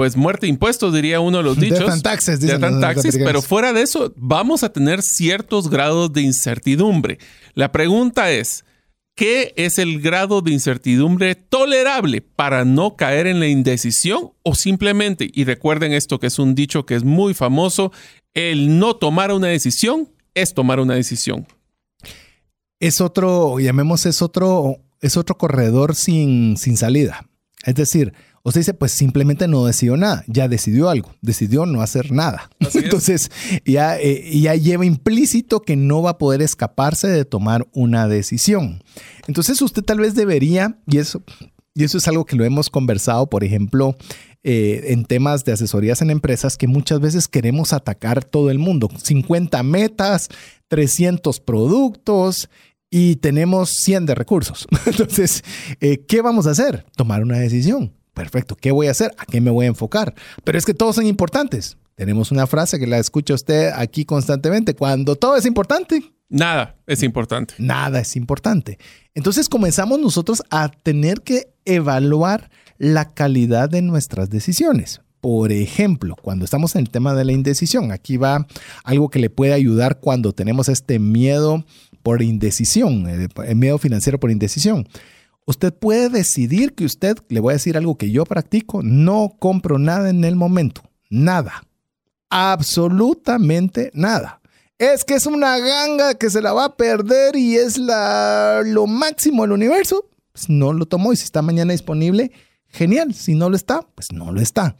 Pues 0.00 0.16
muerte 0.16 0.46
impuestos, 0.46 0.94
diría 0.94 1.20
uno 1.20 1.36
de 1.36 1.42
los 1.42 1.60
dichos. 1.60 2.02
Taxes, 2.02 2.40
taxes, 2.80 3.18
pero 3.18 3.42
fuera 3.42 3.74
de 3.74 3.82
eso, 3.82 4.14
vamos 4.16 4.62
a 4.62 4.72
tener 4.72 5.02
ciertos 5.02 5.68
grados 5.68 6.10
de 6.14 6.22
incertidumbre. 6.22 7.18
La 7.52 7.70
pregunta 7.70 8.30
es, 8.30 8.64
¿qué 9.14 9.52
es 9.56 9.78
el 9.78 10.00
grado 10.00 10.40
de 10.40 10.52
incertidumbre 10.52 11.34
tolerable 11.34 12.22
para 12.22 12.64
no 12.64 12.96
caer 12.96 13.26
en 13.26 13.40
la 13.40 13.48
indecisión 13.48 14.32
o 14.42 14.54
simplemente, 14.54 15.30
y 15.34 15.44
recuerden 15.44 15.92
esto 15.92 16.18
que 16.18 16.28
es 16.28 16.38
un 16.38 16.54
dicho 16.54 16.86
que 16.86 16.94
es 16.94 17.04
muy 17.04 17.34
famoso, 17.34 17.92
el 18.32 18.78
no 18.78 18.96
tomar 18.96 19.32
una 19.32 19.48
decisión 19.48 20.08
es 20.32 20.54
tomar 20.54 20.80
una 20.80 20.94
decisión. 20.94 21.46
Es 22.78 23.02
otro, 23.02 23.58
llamemos, 23.58 24.06
es 24.06 24.22
otro, 24.22 24.76
es 25.02 25.18
otro 25.18 25.36
corredor 25.36 25.94
sin, 25.94 26.56
sin 26.56 26.78
salida. 26.78 27.26
Es 27.64 27.74
decir, 27.74 28.14
Usted 28.42 28.60
dice, 28.60 28.74
pues 28.74 28.92
simplemente 28.92 29.46
no 29.48 29.66
decidió 29.66 29.98
nada, 29.98 30.24
ya 30.26 30.48
decidió 30.48 30.88
algo, 30.88 31.14
decidió 31.20 31.66
no 31.66 31.82
hacer 31.82 32.10
nada. 32.10 32.50
Entonces 32.74 33.30
ya, 33.66 33.98
eh, 33.98 34.30
ya 34.40 34.54
lleva 34.54 34.86
implícito 34.86 35.60
que 35.60 35.76
no 35.76 36.00
va 36.00 36.10
a 36.10 36.18
poder 36.18 36.40
escaparse 36.40 37.08
de 37.08 37.26
tomar 37.26 37.68
una 37.72 38.08
decisión. 38.08 38.82
Entonces 39.26 39.60
usted 39.60 39.82
tal 39.82 40.00
vez 40.00 40.14
debería, 40.14 40.78
y 40.86 40.96
eso, 40.96 41.22
y 41.74 41.84
eso 41.84 41.98
es 41.98 42.08
algo 42.08 42.24
que 42.24 42.34
lo 42.36 42.44
hemos 42.46 42.70
conversado, 42.70 43.28
por 43.28 43.44
ejemplo, 43.44 43.94
eh, 44.42 44.84
en 44.86 45.04
temas 45.04 45.44
de 45.44 45.52
asesorías 45.52 46.00
en 46.00 46.08
empresas, 46.08 46.56
que 46.56 46.66
muchas 46.66 46.98
veces 47.00 47.28
queremos 47.28 47.74
atacar 47.74 48.24
todo 48.24 48.50
el 48.50 48.58
mundo. 48.58 48.88
50 49.02 49.62
metas, 49.64 50.28
300 50.68 51.40
productos 51.40 52.48
y 52.88 53.16
tenemos 53.16 53.70
100 53.82 54.06
de 54.06 54.14
recursos. 54.14 54.66
Entonces, 54.86 55.44
eh, 55.80 56.06
¿qué 56.08 56.22
vamos 56.22 56.46
a 56.46 56.52
hacer? 56.52 56.86
Tomar 56.96 57.22
una 57.22 57.38
decisión 57.38 57.99
Perfecto, 58.14 58.56
¿qué 58.56 58.70
voy 58.70 58.88
a 58.88 58.90
hacer? 58.92 59.12
¿A 59.18 59.26
qué 59.26 59.40
me 59.40 59.50
voy 59.50 59.66
a 59.66 59.68
enfocar? 59.68 60.14
Pero 60.44 60.58
es 60.58 60.64
que 60.64 60.74
todos 60.74 60.96
son 60.96 61.06
importantes. 61.06 61.76
Tenemos 61.94 62.30
una 62.30 62.46
frase 62.46 62.78
que 62.78 62.86
la 62.86 62.98
escucha 62.98 63.34
usted 63.34 63.72
aquí 63.74 64.04
constantemente. 64.04 64.74
Cuando 64.74 65.16
todo 65.16 65.36
es 65.36 65.44
importante. 65.44 66.02
Nada 66.30 66.76
es 66.86 67.02
importante. 67.02 67.54
Nada 67.58 68.00
es 68.00 68.16
importante. 68.16 68.78
Entonces 69.14 69.48
comenzamos 69.48 69.98
nosotros 69.98 70.42
a 70.50 70.70
tener 70.70 71.20
que 71.22 71.52
evaluar 71.64 72.50
la 72.78 73.12
calidad 73.12 73.68
de 73.68 73.82
nuestras 73.82 74.30
decisiones. 74.30 75.02
Por 75.20 75.52
ejemplo, 75.52 76.16
cuando 76.22 76.46
estamos 76.46 76.74
en 76.74 76.82
el 76.82 76.90
tema 76.90 77.14
de 77.14 77.26
la 77.26 77.32
indecisión, 77.32 77.92
aquí 77.92 78.16
va 78.16 78.46
algo 78.84 79.10
que 79.10 79.18
le 79.18 79.28
puede 79.28 79.52
ayudar 79.52 80.00
cuando 80.00 80.32
tenemos 80.32 80.70
este 80.70 80.98
miedo 80.98 81.66
por 82.02 82.22
indecisión, 82.22 83.06
el 83.08 83.28
eh, 83.44 83.54
miedo 83.54 83.76
financiero 83.76 84.18
por 84.18 84.30
indecisión. 84.30 84.88
Usted 85.50 85.74
puede 85.74 86.10
decidir 86.10 86.74
que 86.74 86.84
usted, 86.84 87.18
le 87.28 87.40
voy 87.40 87.50
a 87.50 87.54
decir 87.54 87.76
algo 87.76 87.98
que 87.98 88.12
yo 88.12 88.24
practico, 88.24 88.84
no 88.84 89.34
compro 89.40 89.80
nada 89.80 90.08
en 90.08 90.22
el 90.22 90.36
momento. 90.36 90.80
Nada. 91.08 91.64
Absolutamente 92.28 93.90
nada. 93.92 94.40
Es 94.78 95.04
que 95.04 95.14
es 95.14 95.26
una 95.26 95.58
ganga 95.58 96.14
que 96.14 96.30
se 96.30 96.40
la 96.40 96.52
va 96.52 96.66
a 96.66 96.76
perder 96.76 97.34
y 97.34 97.56
es 97.56 97.78
la, 97.78 98.62
lo 98.64 98.86
máximo 98.86 99.42
del 99.42 99.50
universo. 99.50 100.08
Pues 100.30 100.48
no 100.48 100.72
lo 100.72 100.86
tomo 100.86 101.12
y 101.12 101.16
si 101.16 101.24
está 101.24 101.42
mañana 101.42 101.72
disponible, 101.72 102.30
genial. 102.68 103.12
Si 103.12 103.34
no 103.34 103.50
lo 103.50 103.56
está, 103.56 103.82
pues 103.96 104.12
no 104.12 104.30
lo 104.30 104.40
está. 104.40 104.76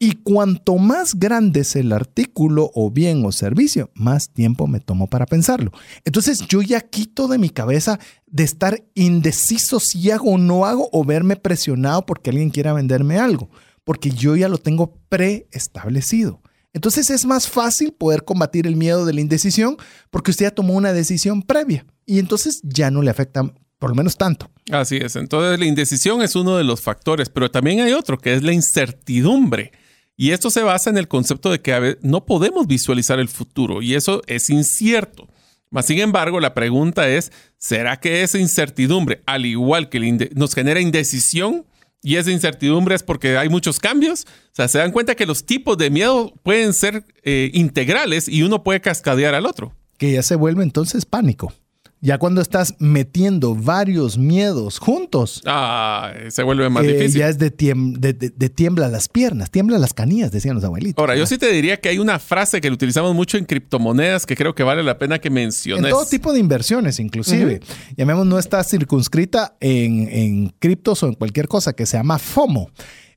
Y 0.00 0.12
cuanto 0.22 0.76
más 0.76 1.18
grande 1.18 1.60
es 1.60 1.74
el 1.74 1.92
artículo 1.92 2.70
o 2.72 2.88
bien 2.88 3.24
o 3.24 3.32
servicio, 3.32 3.90
más 3.94 4.30
tiempo 4.30 4.68
me 4.68 4.78
tomo 4.78 5.08
para 5.08 5.26
pensarlo. 5.26 5.72
Entonces 6.04 6.46
yo 6.46 6.62
ya 6.62 6.80
quito 6.82 7.26
de 7.26 7.38
mi 7.38 7.50
cabeza 7.50 7.98
de 8.26 8.44
estar 8.44 8.84
indeciso 8.94 9.80
si 9.80 10.08
hago 10.12 10.34
o 10.34 10.38
no 10.38 10.66
hago 10.66 10.88
o 10.92 11.04
verme 11.04 11.34
presionado 11.34 12.06
porque 12.06 12.30
alguien 12.30 12.50
quiera 12.50 12.72
venderme 12.72 13.18
algo, 13.18 13.50
porque 13.82 14.10
yo 14.10 14.36
ya 14.36 14.48
lo 14.48 14.58
tengo 14.58 14.94
preestablecido. 15.08 16.42
Entonces 16.72 17.10
es 17.10 17.26
más 17.26 17.48
fácil 17.48 17.92
poder 17.92 18.24
combatir 18.24 18.68
el 18.68 18.76
miedo 18.76 19.04
de 19.04 19.14
la 19.14 19.20
indecisión 19.20 19.78
porque 20.10 20.30
usted 20.30 20.46
ya 20.46 20.54
tomó 20.54 20.74
una 20.74 20.92
decisión 20.92 21.42
previa 21.42 21.84
y 22.06 22.20
entonces 22.20 22.60
ya 22.62 22.92
no 22.92 23.02
le 23.02 23.10
afecta 23.10 23.52
por 23.80 23.90
lo 23.90 23.96
menos 23.96 24.16
tanto. 24.16 24.48
Así 24.70 24.96
es, 24.96 25.16
entonces 25.16 25.58
la 25.58 25.66
indecisión 25.66 26.22
es 26.22 26.36
uno 26.36 26.56
de 26.56 26.62
los 26.62 26.82
factores, 26.82 27.30
pero 27.30 27.50
también 27.50 27.80
hay 27.80 27.94
otro 27.94 28.16
que 28.16 28.34
es 28.34 28.44
la 28.44 28.52
incertidumbre 28.52 29.72
Y 30.20 30.32
esto 30.32 30.50
se 30.50 30.64
basa 30.64 30.90
en 30.90 30.98
el 30.98 31.06
concepto 31.06 31.48
de 31.48 31.60
que 31.60 31.96
no 32.02 32.26
podemos 32.26 32.66
visualizar 32.66 33.20
el 33.20 33.28
futuro 33.28 33.82
y 33.82 33.94
eso 33.94 34.20
es 34.26 34.50
incierto. 34.50 35.28
Mas, 35.70 35.86
sin 35.86 36.00
embargo, 36.00 36.40
la 36.40 36.54
pregunta 36.54 37.08
es, 37.08 37.30
¿será 37.56 38.00
que 38.00 38.22
esa 38.22 38.36
incertidumbre, 38.36 39.22
al 39.26 39.46
igual 39.46 39.88
que 39.88 40.28
nos 40.34 40.54
genera 40.54 40.80
indecisión, 40.80 41.66
y 42.02 42.16
esa 42.16 42.32
incertidumbre 42.32 42.96
es 42.96 43.04
porque 43.04 43.38
hay 43.38 43.48
muchos 43.48 43.78
cambios? 43.78 44.24
O 44.24 44.54
sea, 44.54 44.66
se 44.66 44.78
dan 44.78 44.90
cuenta 44.90 45.14
que 45.14 45.24
los 45.24 45.46
tipos 45.46 45.78
de 45.78 45.90
miedo 45.90 46.34
pueden 46.42 46.74
ser 46.74 47.04
eh, 47.22 47.52
integrales 47.54 48.28
y 48.28 48.42
uno 48.42 48.64
puede 48.64 48.80
cascadear 48.80 49.36
al 49.36 49.46
otro. 49.46 49.72
Que 49.98 50.12
ya 50.12 50.24
se 50.24 50.34
vuelve 50.34 50.64
entonces 50.64 51.06
pánico. 51.06 51.52
Ya 52.00 52.18
cuando 52.18 52.40
estás 52.40 52.76
metiendo 52.78 53.56
varios 53.56 54.18
miedos 54.18 54.78
juntos. 54.78 55.42
Ah, 55.46 56.12
se 56.28 56.44
vuelve 56.44 56.68
más 56.70 56.84
eh, 56.84 56.92
difícil. 56.92 57.20
Ya 57.20 57.28
es 57.28 57.38
de, 57.38 57.50
tiembla 57.50 58.88
las 58.88 59.08
piernas, 59.08 59.50
tiembla 59.50 59.78
las 59.78 59.94
canillas, 59.94 60.30
decían 60.30 60.54
los 60.54 60.64
abuelitos. 60.64 61.00
Ahora, 61.00 61.16
yo 61.16 61.26
sí 61.26 61.38
te 61.38 61.50
diría 61.50 61.80
que 61.80 61.88
hay 61.88 61.98
una 61.98 62.18
frase 62.18 62.60
que 62.60 62.70
utilizamos 62.70 63.14
mucho 63.14 63.36
en 63.36 63.44
criptomonedas 63.44 64.26
que 64.26 64.36
creo 64.36 64.54
que 64.54 64.62
vale 64.62 64.82
la 64.82 64.98
pena 64.98 65.18
que 65.18 65.30
menciones. 65.30 65.84
En 65.84 65.90
todo 65.90 66.06
tipo 66.06 66.32
de 66.32 66.38
inversiones, 66.38 67.00
inclusive. 67.00 67.60
Llamemos, 67.96 68.26
no 68.26 68.38
está 68.38 68.62
circunscrita 68.62 69.56
en, 69.60 70.08
en 70.08 70.48
criptos 70.58 71.02
o 71.02 71.08
en 71.08 71.14
cualquier 71.14 71.48
cosa 71.48 71.72
que 71.72 71.86
se 71.86 71.96
llama 71.96 72.18
FOMO. 72.18 72.70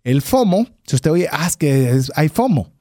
El 0.04 0.22
FOMO, 0.24 0.68
si 0.86 0.96
usted 0.96 1.12
oye, 1.12 1.28
ah, 1.32 1.46
es 1.48 1.58
que 1.58 2.00
hay 2.16 2.30
FOMO. 2.30 2.72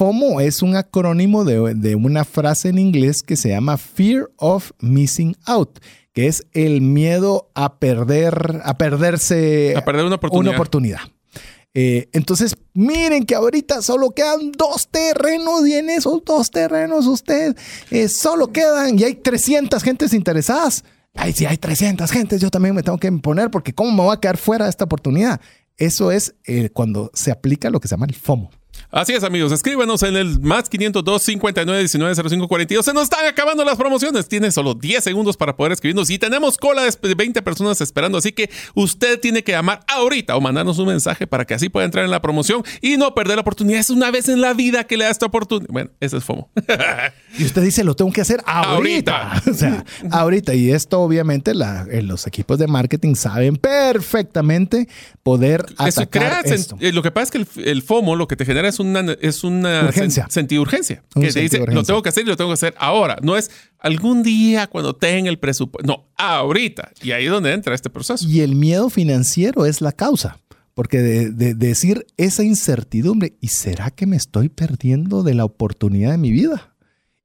FOMO 0.00 0.40
es 0.40 0.62
un 0.62 0.76
acrónimo 0.76 1.44
de, 1.44 1.94
una 1.94 2.24
frase 2.24 2.70
en 2.70 2.78
inglés 2.78 3.22
que 3.22 3.36
se 3.36 3.50
llama 3.50 3.76
Fear 3.76 4.30
of 4.38 4.70
Missing 4.80 5.36
Out, 5.44 5.78
que 6.14 6.26
es 6.26 6.46
el 6.52 6.80
miedo 6.80 7.50
a 7.54 7.78
perder, 7.78 8.62
a 8.64 8.78
perderse 8.78 9.74
a 9.76 9.84
perder 9.84 10.06
una 10.06 10.14
oportunidad. 10.52 11.00
Eh, 11.74 12.08
entonces, 12.14 12.56
miren 12.72 13.26
que 13.26 13.34
ahorita 13.34 13.82
solo 13.82 14.12
quedan 14.12 14.52
dos 14.52 14.88
terrenos 14.90 15.68
y 15.68 15.74
en 15.74 15.90
esos 15.90 16.24
dos 16.24 16.50
terrenos 16.50 17.06
usted 17.06 17.54
eh, 17.90 18.08
solo 18.08 18.46
quedan 18.54 18.98
y 18.98 19.04
hay 19.04 19.16
300 19.16 19.82
gentes 19.82 20.14
interesadas. 20.14 20.82
Ay, 21.12 21.34
si 21.34 21.44
hay 21.44 21.58
300 21.58 22.10
gentes, 22.10 22.40
yo 22.40 22.48
también 22.48 22.74
me 22.74 22.82
tengo 22.82 22.96
que 22.96 23.12
poner 23.12 23.50
porque 23.50 23.74
¿cómo 23.74 23.90
me 23.90 24.02
voy 24.04 24.14
a 24.16 24.20
quedar 24.20 24.38
fuera 24.38 24.64
de 24.64 24.70
esta 24.70 24.84
oportunidad? 24.84 25.42
Eso 25.76 26.10
es 26.10 26.36
eh, 26.46 26.70
cuando 26.70 27.10
se 27.12 27.30
aplica 27.30 27.68
lo 27.68 27.80
que 27.80 27.88
se 27.88 27.96
llama 27.96 28.06
el 28.06 28.14
FOMO. 28.14 28.50
Así 28.90 29.12
es, 29.12 29.22
amigos. 29.22 29.52
Escríbanos 29.52 30.02
en 30.02 30.16
el 30.16 30.40
más 30.40 30.68
502 30.68 31.22
59 31.22 31.78
19 31.78 32.14
05 32.16 32.48
42. 32.48 32.84
Se 32.84 32.92
nos 32.92 33.04
están 33.04 33.24
acabando 33.26 33.64
las 33.64 33.76
promociones. 33.76 34.26
Tiene 34.26 34.50
solo 34.50 34.74
10 34.74 35.04
segundos 35.04 35.36
para 35.36 35.54
poder 35.54 35.72
escribirnos 35.72 36.10
y 36.10 36.18
tenemos 36.18 36.56
cola 36.56 36.82
de 36.82 37.14
20 37.14 37.40
personas 37.42 37.80
esperando. 37.80 38.18
Así 38.18 38.32
que 38.32 38.50
usted 38.74 39.20
tiene 39.20 39.44
que 39.44 39.52
llamar 39.52 39.80
ahorita 39.86 40.36
o 40.36 40.40
mandarnos 40.40 40.78
un 40.78 40.88
mensaje 40.88 41.28
para 41.28 41.44
que 41.44 41.54
así 41.54 41.68
pueda 41.68 41.86
entrar 41.86 42.04
en 42.04 42.10
la 42.10 42.20
promoción 42.20 42.64
y 42.80 42.96
no 42.96 43.14
perder 43.14 43.36
la 43.36 43.42
oportunidad. 43.42 43.78
Es 43.78 43.90
una 43.90 44.10
vez 44.10 44.28
en 44.28 44.40
la 44.40 44.54
vida 44.54 44.84
que 44.84 44.96
le 44.96 45.04
da 45.04 45.10
esta 45.10 45.26
oportunidad. 45.26 45.68
Bueno, 45.70 45.90
ese 46.00 46.16
es 46.16 46.24
FOMO. 46.24 46.50
y 47.38 47.44
usted 47.44 47.62
dice, 47.62 47.84
lo 47.84 47.94
tengo 47.94 48.10
que 48.10 48.22
hacer 48.22 48.42
ahorita. 48.44 49.42
o 49.50 49.54
sea, 49.54 49.84
ahorita. 50.10 50.54
Y 50.54 50.72
esto, 50.72 51.00
obviamente, 51.00 51.54
la, 51.54 51.86
los 52.02 52.26
equipos 52.26 52.58
de 52.58 52.66
marketing 52.66 53.14
saben 53.14 53.56
perfectamente 53.56 54.88
poder 55.22 55.64
atacar 55.76 56.44
Eso 56.44 56.76
eh, 56.80 56.92
Lo 56.92 57.02
que 57.02 57.10
pasa 57.10 57.24
es 57.38 57.46
que 57.46 57.70
el 57.70 57.82
FOMO 57.82 58.16
lo 58.16 58.26
que 58.26 58.34
te 58.34 58.44
genera 58.44 58.69
es 58.70 58.80
una, 58.80 59.00
es 59.20 59.44
una 59.44 59.84
urgencia. 59.84 60.26
sentido 60.30 60.62
urgencia. 60.62 61.02
que 61.14 61.30
te 61.30 61.40
dice, 61.40 61.58
lo 61.66 61.82
tengo 61.82 62.02
que 62.02 62.08
hacer 62.08 62.24
y 62.24 62.28
lo 62.28 62.36
tengo 62.36 62.50
que 62.50 62.54
hacer 62.54 62.74
ahora. 62.78 63.18
No 63.22 63.36
es 63.36 63.50
algún 63.78 64.22
día 64.22 64.66
cuando 64.66 64.94
tenga 64.96 65.28
el 65.28 65.38
presupuesto. 65.38 65.86
No, 65.86 66.08
ahorita. 66.16 66.92
Y 67.02 67.12
ahí 67.12 67.26
es 67.26 67.30
donde 67.30 67.52
entra 67.52 67.74
este 67.74 67.90
proceso. 67.90 68.26
Y 68.26 68.40
el 68.40 68.54
miedo 68.54 68.88
financiero 68.88 69.66
es 69.66 69.80
la 69.80 69.92
causa. 69.92 70.40
Porque 70.74 70.98
de, 70.98 71.54
decir 71.54 72.06
esa 72.16 72.42
incertidumbre, 72.42 73.34
¿y 73.40 73.48
será 73.48 73.90
que 73.90 74.06
me 74.06 74.16
estoy 74.16 74.48
perdiendo 74.48 75.22
de 75.22 75.34
la 75.34 75.44
oportunidad 75.44 76.12
de 76.12 76.18
mi 76.18 76.30
vida? 76.30 76.69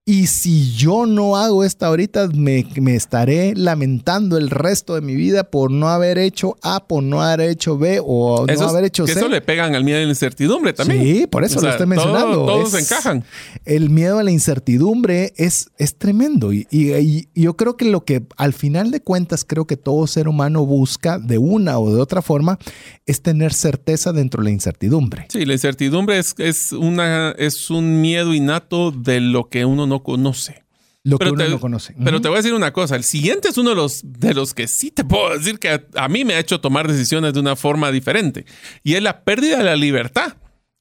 Y 0.08 0.28
si 0.28 0.72
yo 0.72 1.08
no 1.08 1.36
hago 1.36 1.64
esta 1.64 1.88
ahorita, 1.88 2.28
me, 2.28 2.64
estaré 2.96 3.56
lamentando 3.56 4.38
el 4.38 4.52
resto 4.52 4.94
de 4.94 5.02
mi 5.02 5.16
vida 5.16 5.46
por 5.46 5.72
no 5.72 5.90
haber 5.90 6.20
hecho 6.20 6.58
A, 6.62 6.86
por 6.86 7.02
no 7.02 7.24
haber 7.24 7.50
hecho 7.50 7.80
B 7.80 8.00
o 8.06 8.46
no 8.46 8.68
haber 8.68 8.84
hecho 8.84 9.08
C. 9.08 9.14
Que 9.14 9.20
eso 9.20 9.28
le 9.28 9.42
pegan 9.42 9.74
al 9.74 9.84
miedo 9.84 9.98
a 9.98 10.04
la 10.04 10.08
incertidumbre 10.08 10.74
también. 10.74 11.02
Sí, 11.02 11.26
por 11.26 11.44
eso 11.44 11.60
lo 11.60 11.72
estoy 11.72 11.88
mencionando. 11.88 12.46
todos 12.46 12.76
encajan. 12.76 13.24
El 13.66 13.90
miedo 13.90 14.20
a 14.20 14.24
la 14.24 14.30
incertidumbre 14.30 15.34
es, 15.38 15.72
es 15.80 15.98
tremendo. 15.98 16.54
Y, 16.54 16.68
y, 16.70 17.28
yo 17.34 17.56
creo 17.56 17.76
que 17.76 17.86
lo 17.86 18.06
que 18.06 18.28
al 18.38 18.54
final 18.54 18.92
de 18.92 19.02
cuentas 19.02 19.44
creo 19.44 19.66
que 19.66 19.76
todo 19.76 20.06
ser 20.06 20.28
humano 20.28 20.68
busca 20.68 21.18
de 21.18 21.40
una 21.40 21.80
o 21.80 21.92
de 21.92 22.00
otra 22.00 22.22
forma 22.22 22.60
es 23.08 23.24
tener 23.24 23.54
certeza 23.54 24.14
dentro 24.14 24.44
de 24.44 24.50
la 24.50 24.52
incertidumbre. 24.52 25.26
Sí, 25.30 25.46
la 25.46 25.54
incertidumbre 25.54 26.20
es, 26.20 26.36
es, 26.38 26.74
una, 26.74 27.32
es 27.40 27.72
un 27.72 28.02
miedo 28.02 28.36
innato 28.36 28.92
de 28.92 29.20
lo 29.20 29.50
que 29.50 29.66
uno 29.66 29.88
no 29.88 29.95
conoce. 30.04 30.64
Lo 31.04 31.20
pero 31.20 31.36
que 31.36 31.44
uno 31.44 31.50
no 31.52 31.60
conoce. 31.60 31.94
Pero 32.04 32.20
te 32.20 32.30
voy 32.30 32.38
a 32.38 32.40
decir 32.40 32.56
una 32.56 32.74
cosa, 32.74 32.96
el 32.96 33.04
siguiente 33.04 33.50
es 33.50 33.58
uno 33.60 33.70
de 33.70 33.76
los, 33.76 34.02
de 34.04 34.34
los 34.34 34.56
que 34.56 34.68
sí 34.68 34.90
te 34.90 35.04
puedo 35.04 35.38
decir 35.38 35.60
que 35.60 35.86
a, 35.96 36.08
mí 36.08 36.26
me 36.26 36.34
ha 36.34 36.40
hecho 36.40 36.60
tomar 36.60 36.88
decisiones 36.88 37.34
de 37.36 37.40
una 37.40 37.56
forma 37.56 37.92
diferente. 37.92 38.46
Y 38.82 38.96
es 38.96 39.04
la 39.04 39.24
pérdida 39.24 39.58
de 39.58 39.64
la 39.66 39.76
libertad 39.76 40.36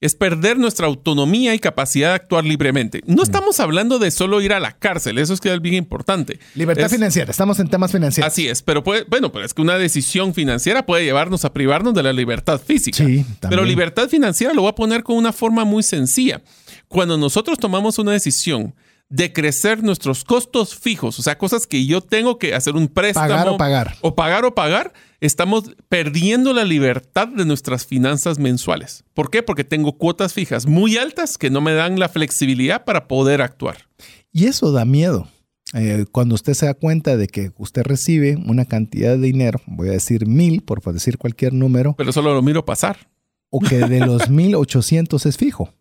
es 0.04 0.14
perder 0.14 0.58
nuestra 0.58 0.86
autonomía 0.86 1.54
y 1.54 1.58
capacidad 1.58 2.10
de 2.10 2.14
actuar 2.16 2.44
libremente. 2.44 3.00
No 3.06 3.22
estamos 3.22 3.58
hablando 3.58 3.98
de 3.98 4.10
solo 4.10 4.42
ir 4.42 4.52
a 4.52 4.60
la 4.60 4.72
cárcel, 4.72 5.16
eso 5.16 5.32
es 5.32 5.40
que 5.40 5.50
es 5.50 5.62
bien 5.62 5.76
importante. 5.76 6.40
Libertad 6.54 6.90
financiera, 6.90 7.30
estamos 7.30 7.58
en 7.58 7.68
temas 7.68 7.90
financieros. 7.90 8.30
Así 8.30 8.46
es, 8.46 8.60
pero 8.60 8.84
puede, 8.84 9.04
bueno, 9.04 9.32
pero 9.32 9.46
es 9.46 9.54
que 9.54 9.62
una 9.62 9.78
decisión 9.78 10.34
financiera 10.34 10.84
puede 10.84 11.04
llevarnos 11.04 11.46
a 11.46 11.54
privarnos 11.54 11.94
de 11.94 12.02
la 12.02 12.12
libertad 12.12 12.60
física. 12.60 12.98
Sí, 12.98 13.24
pero 13.48 13.64
libertad 13.64 14.10
financiera 14.10 14.52
lo 14.52 14.60
voy 14.60 14.70
a 14.70 14.74
poner 14.74 15.04
con 15.04 15.16
una 15.16 15.32
forma 15.32 15.64
muy 15.64 15.82
sencilla. 15.82 16.42
Cuando 16.88 17.16
nosotros 17.16 17.58
tomamos 17.58 17.98
una 17.98 18.12
decisión 18.12 18.74
de 19.08 19.32
crecer 19.32 19.82
nuestros 19.82 20.24
costos 20.24 20.74
fijos, 20.74 21.18
o 21.18 21.22
sea, 21.22 21.38
cosas 21.38 21.66
que 21.66 21.86
yo 21.86 22.00
tengo 22.00 22.38
que 22.38 22.54
hacer 22.54 22.74
un 22.74 22.88
préstamo. 22.88 23.28
Pagar 23.28 23.48
o 23.48 23.56
pagar. 23.56 23.96
O 24.00 24.14
pagar 24.14 24.44
o 24.44 24.54
pagar, 24.54 24.92
estamos 25.20 25.74
perdiendo 25.88 26.52
la 26.52 26.64
libertad 26.64 27.28
de 27.28 27.44
nuestras 27.44 27.86
finanzas 27.86 28.38
mensuales. 28.38 29.04
¿Por 29.14 29.30
qué? 29.30 29.42
Porque 29.42 29.64
tengo 29.64 29.98
cuotas 29.98 30.32
fijas 30.32 30.66
muy 30.66 30.96
altas 30.96 31.38
que 31.38 31.50
no 31.50 31.60
me 31.60 31.74
dan 31.74 31.98
la 31.98 32.08
flexibilidad 32.08 32.84
para 32.84 33.06
poder 33.06 33.42
actuar. 33.42 33.88
Y 34.32 34.46
eso 34.46 34.72
da 34.72 34.84
miedo. 34.84 35.28
Eh, 35.74 36.06
cuando 36.10 36.34
usted 36.34 36.54
se 36.54 36.66
da 36.66 36.74
cuenta 36.74 37.16
de 37.16 37.26
que 37.26 37.50
usted 37.56 37.82
recibe 37.82 38.36
una 38.46 38.64
cantidad 38.64 39.12
de 39.12 39.18
dinero, 39.18 39.60
voy 39.66 39.88
a 39.88 39.92
decir 39.92 40.26
mil, 40.26 40.62
por 40.62 40.80
decir 40.92 41.18
cualquier 41.18 41.52
número. 41.52 41.94
Pero 41.96 42.12
solo 42.12 42.32
lo 42.34 42.42
miro 42.42 42.64
pasar. 42.64 43.08
O 43.50 43.60
que 43.60 43.78
de 43.78 44.00
los 44.00 44.28
mil 44.30 44.54
ochocientos 44.54 45.26
es 45.26 45.36
fijo 45.36 45.72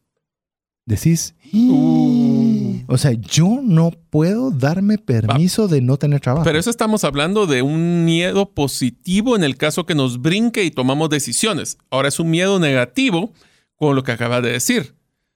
decís, 0.86 1.36
uh. 1.54 2.53
O 2.88 2.98
sea, 2.98 3.12
yo 3.12 3.60
no 3.62 3.92
puedo 4.10 4.52
darme 4.52 4.98
permiso 4.98 5.68
de 5.68 5.82
no 5.82 5.98
tener 5.98 6.20
trabajo. 6.20 6.44
Pero 6.44 6.60
eso 6.60 6.70
estamos 6.70 7.04
hablando 7.04 7.46
de 7.48 7.62
un 7.62 8.06
miedo 8.06 8.52
positivo 8.52 9.36
en 9.36 9.44
el 9.44 9.58
caso 9.58 9.86
que 9.86 9.96
nos 9.96 10.22
brinque 10.22 10.64
y 10.64 10.72
tomamos 10.72 11.10
decisiones. 11.10 11.78
Ahora 11.90 12.10
es 12.10 12.20
un 12.20 12.30
miedo 12.30 12.60
negativo 12.60 13.34
con 13.76 13.96
lo 13.96 14.04
que 14.04 14.12
acaba 14.12 14.42
de 14.42 14.52
decir. 14.52 14.96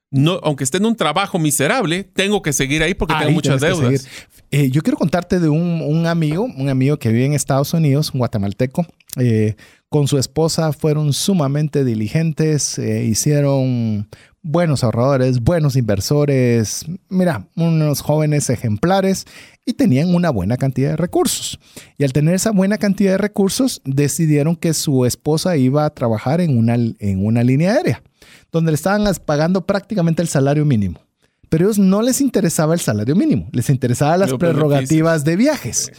No, 0.09 0.39
aunque 0.43 0.63
esté 0.63 0.77
en 0.77 0.85
un 0.85 0.95
trabajo 0.95 1.37
miserable, 1.37 2.03
tengo 2.03 2.41
que 2.41 2.53
seguir 2.53 2.81
ahí 2.81 2.93
porque 2.93 3.13
tengo 3.19 3.31
muchas 3.31 3.59
deudas. 3.59 4.07
Eh, 4.51 4.69
yo 4.71 4.81
quiero 4.81 4.97
contarte 4.97 5.39
de 5.39 5.49
un, 5.49 6.05
amigo, 6.07 6.43
un 6.43 6.69
amigo 6.69 6.97
que 6.97 7.09
vive 7.09 7.25
en 7.25 7.33
Estados 7.33 7.73
Unidos, 7.73 8.11
un 8.13 8.19
guatemalteco. 8.19 8.85
Eh, 9.17 9.55
con 9.89 10.07
su 10.07 10.17
esposa 10.17 10.73
fueron 10.73 11.13
sumamente 11.13 11.83
diligentes, 11.83 12.77
eh, 12.77 13.05
hicieron 13.05 14.09
buenos 14.41 14.83
ahorradores, 14.83 15.41
buenos 15.41 15.75
inversores, 15.75 16.85
mira, 17.09 17.47
unos 17.55 18.01
jóvenes 18.01 18.49
ejemplares 18.49 19.25
y 19.65 19.73
tenían 19.73 20.13
una 20.13 20.29
buena 20.29 20.57
cantidad 20.57 20.91
de 20.91 20.95
recursos. 20.97 21.59
Y 21.97 22.03
al 22.03 22.13
tener 22.13 22.35
esa 22.35 22.51
buena 22.51 22.77
cantidad 22.77 23.11
de 23.11 23.17
recursos, 23.17 23.81
decidieron 23.85 24.55
que 24.55 24.73
su 24.73 25.05
esposa 25.05 25.57
iba 25.57 25.85
a 25.85 25.89
trabajar 25.89 26.41
en 26.41 26.57
una, 26.57 26.75
en 26.75 27.25
una 27.25 27.43
línea 27.43 27.73
aérea, 27.73 28.03
donde 28.51 28.71
le 28.71 28.75
estaban 28.75 29.03
pagando 29.25 29.65
prácticamente 29.65 30.21
el 30.21 30.27
salario 30.27 30.65
mínimo. 30.65 31.06
Pero 31.49 31.63
a 31.63 31.67
ellos 31.67 31.79
no 31.79 32.01
les 32.01 32.21
interesaba 32.21 32.73
el 32.73 32.79
salario 32.79 33.15
mínimo, 33.15 33.49
les 33.51 33.69
interesaban 33.69 34.19
las 34.19 34.33
prerrogativas 34.33 35.23
de 35.23 35.35
viajes. 35.35 35.91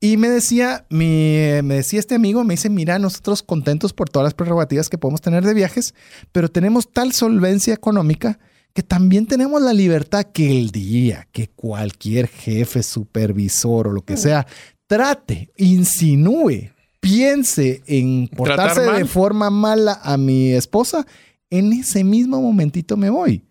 Y 0.00 0.16
me 0.16 0.28
decía, 0.28 0.86
mi, 0.90 1.38
me 1.62 1.76
decía 1.76 2.00
este 2.00 2.14
amigo, 2.14 2.44
me 2.44 2.54
dice, 2.54 2.68
mira, 2.68 2.98
nosotros 2.98 3.42
contentos 3.42 3.92
por 3.92 4.08
todas 4.08 4.24
las 4.24 4.34
prerrogativas 4.34 4.88
que 4.88 4.98
podemos 4.98 5.20
tener 5.20 5.44
de 5.44 5.54
viajes, 5.54 5.94
pero 6.32 6.48
tenemos 6.48 6.92
tal 6.92 7.12
solvencia 7.12 7.74
económica 7.74 8.38
que 8.74 8.82
también 8.82 9.26
tenemos 9.26 9.62
la 9.62 9.72
libertad 9.72 10.24
que 10.24 10.50
el 10.50 10.70
día 10.70 11.26
que 11.32 11.48
cualquier 11.48 12.28
jefe, 12.28 12.82
supervisor 12.82 13.88
o 13.88 13.92
lo 13.92 14.02
que 14.02 14.14
mm. 14.14 14.18
sea 14.18 14.46
trate, 14.86 15.50
insinúe, 15.56 16.72
piense 17.00 17.82
en 17.86 18.28
portarse 18.28 18.82
de 18.82 19.06
forma 19.06 19.48
mala 19.48 19.98
a 20.02 20.18
mi 20.18 20.52
esposa, 20.52 21.06
en 21.48 21.72
ese 21.72 22.04
mismo 22.04 22.40
momentito 22.42 22.98
me 22.98 23.08
voy. 23.08 23.45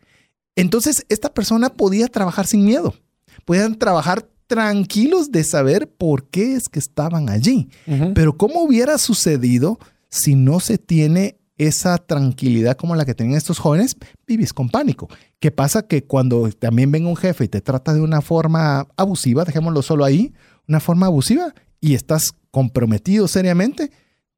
Entonces, 0.56 1.06
esta 1.10 1.34
persona 1.34 1.70
podía 1.70 2.08
trabajar 2.08 2.48
sin 2.48 2.66
miedo. 2.66 2.94
Podían 3.46 3.78
trabajar 3.78 4.28
tranquilos 4.48 5.32
de 5.32 5.44
saber 5.44 5.90
por 5.90 6.30
qué 6.30 6.54
es 6.56 6.70
que 6.70 6.80
estaban 6.80 7.30
allí. 7.30 7.70
Pero 8.14 8.38
¿cómo 8.38 8.62
hubiera 8.62 8.98
sucedido 8.98 9.80
si 10.10 10.36
no 10.36 10.60
se 10.60 10.78
tiene 10.78 11.38
esa 11.58 11.98
tranquilidad 11.98 12.76
como 12.76 12.96
la 12.96 13.06
que 13.06 13.14
tenían 13.14 13.38
estos 13.38 13.60
jóvenes, 13.60 13.96
vivís 14.28 14.54
con 14.54 14.70
pánico. 14.70 15.08
¿Qué 15.40 15.52
pasa? 15.52 15.88
Que 15.88 16.04
cuando 16.04 16.50
también 16.52 16.92
venga 16.92 17.08
un 17.08 17.16
jefe 17.16 17.46
y 17.46 17.48
te 17.48 17.62
trata 17.62 17.94
de 17.94 18.02
una 18.02 18.22
forma 18.22 18.88
abusiva, 18.98 19.46
dejémoslo 19.46 19.82
solo 19.82 20.04
ahí, 20.04 20.34
una 20.68 20.80
forma 20.80 21.06
abusiva, 21.06 21.54
y 21.80 21.94
estás 21.94 22.34
comprometido 22.52 23.28
seriamente, 23.28 23.92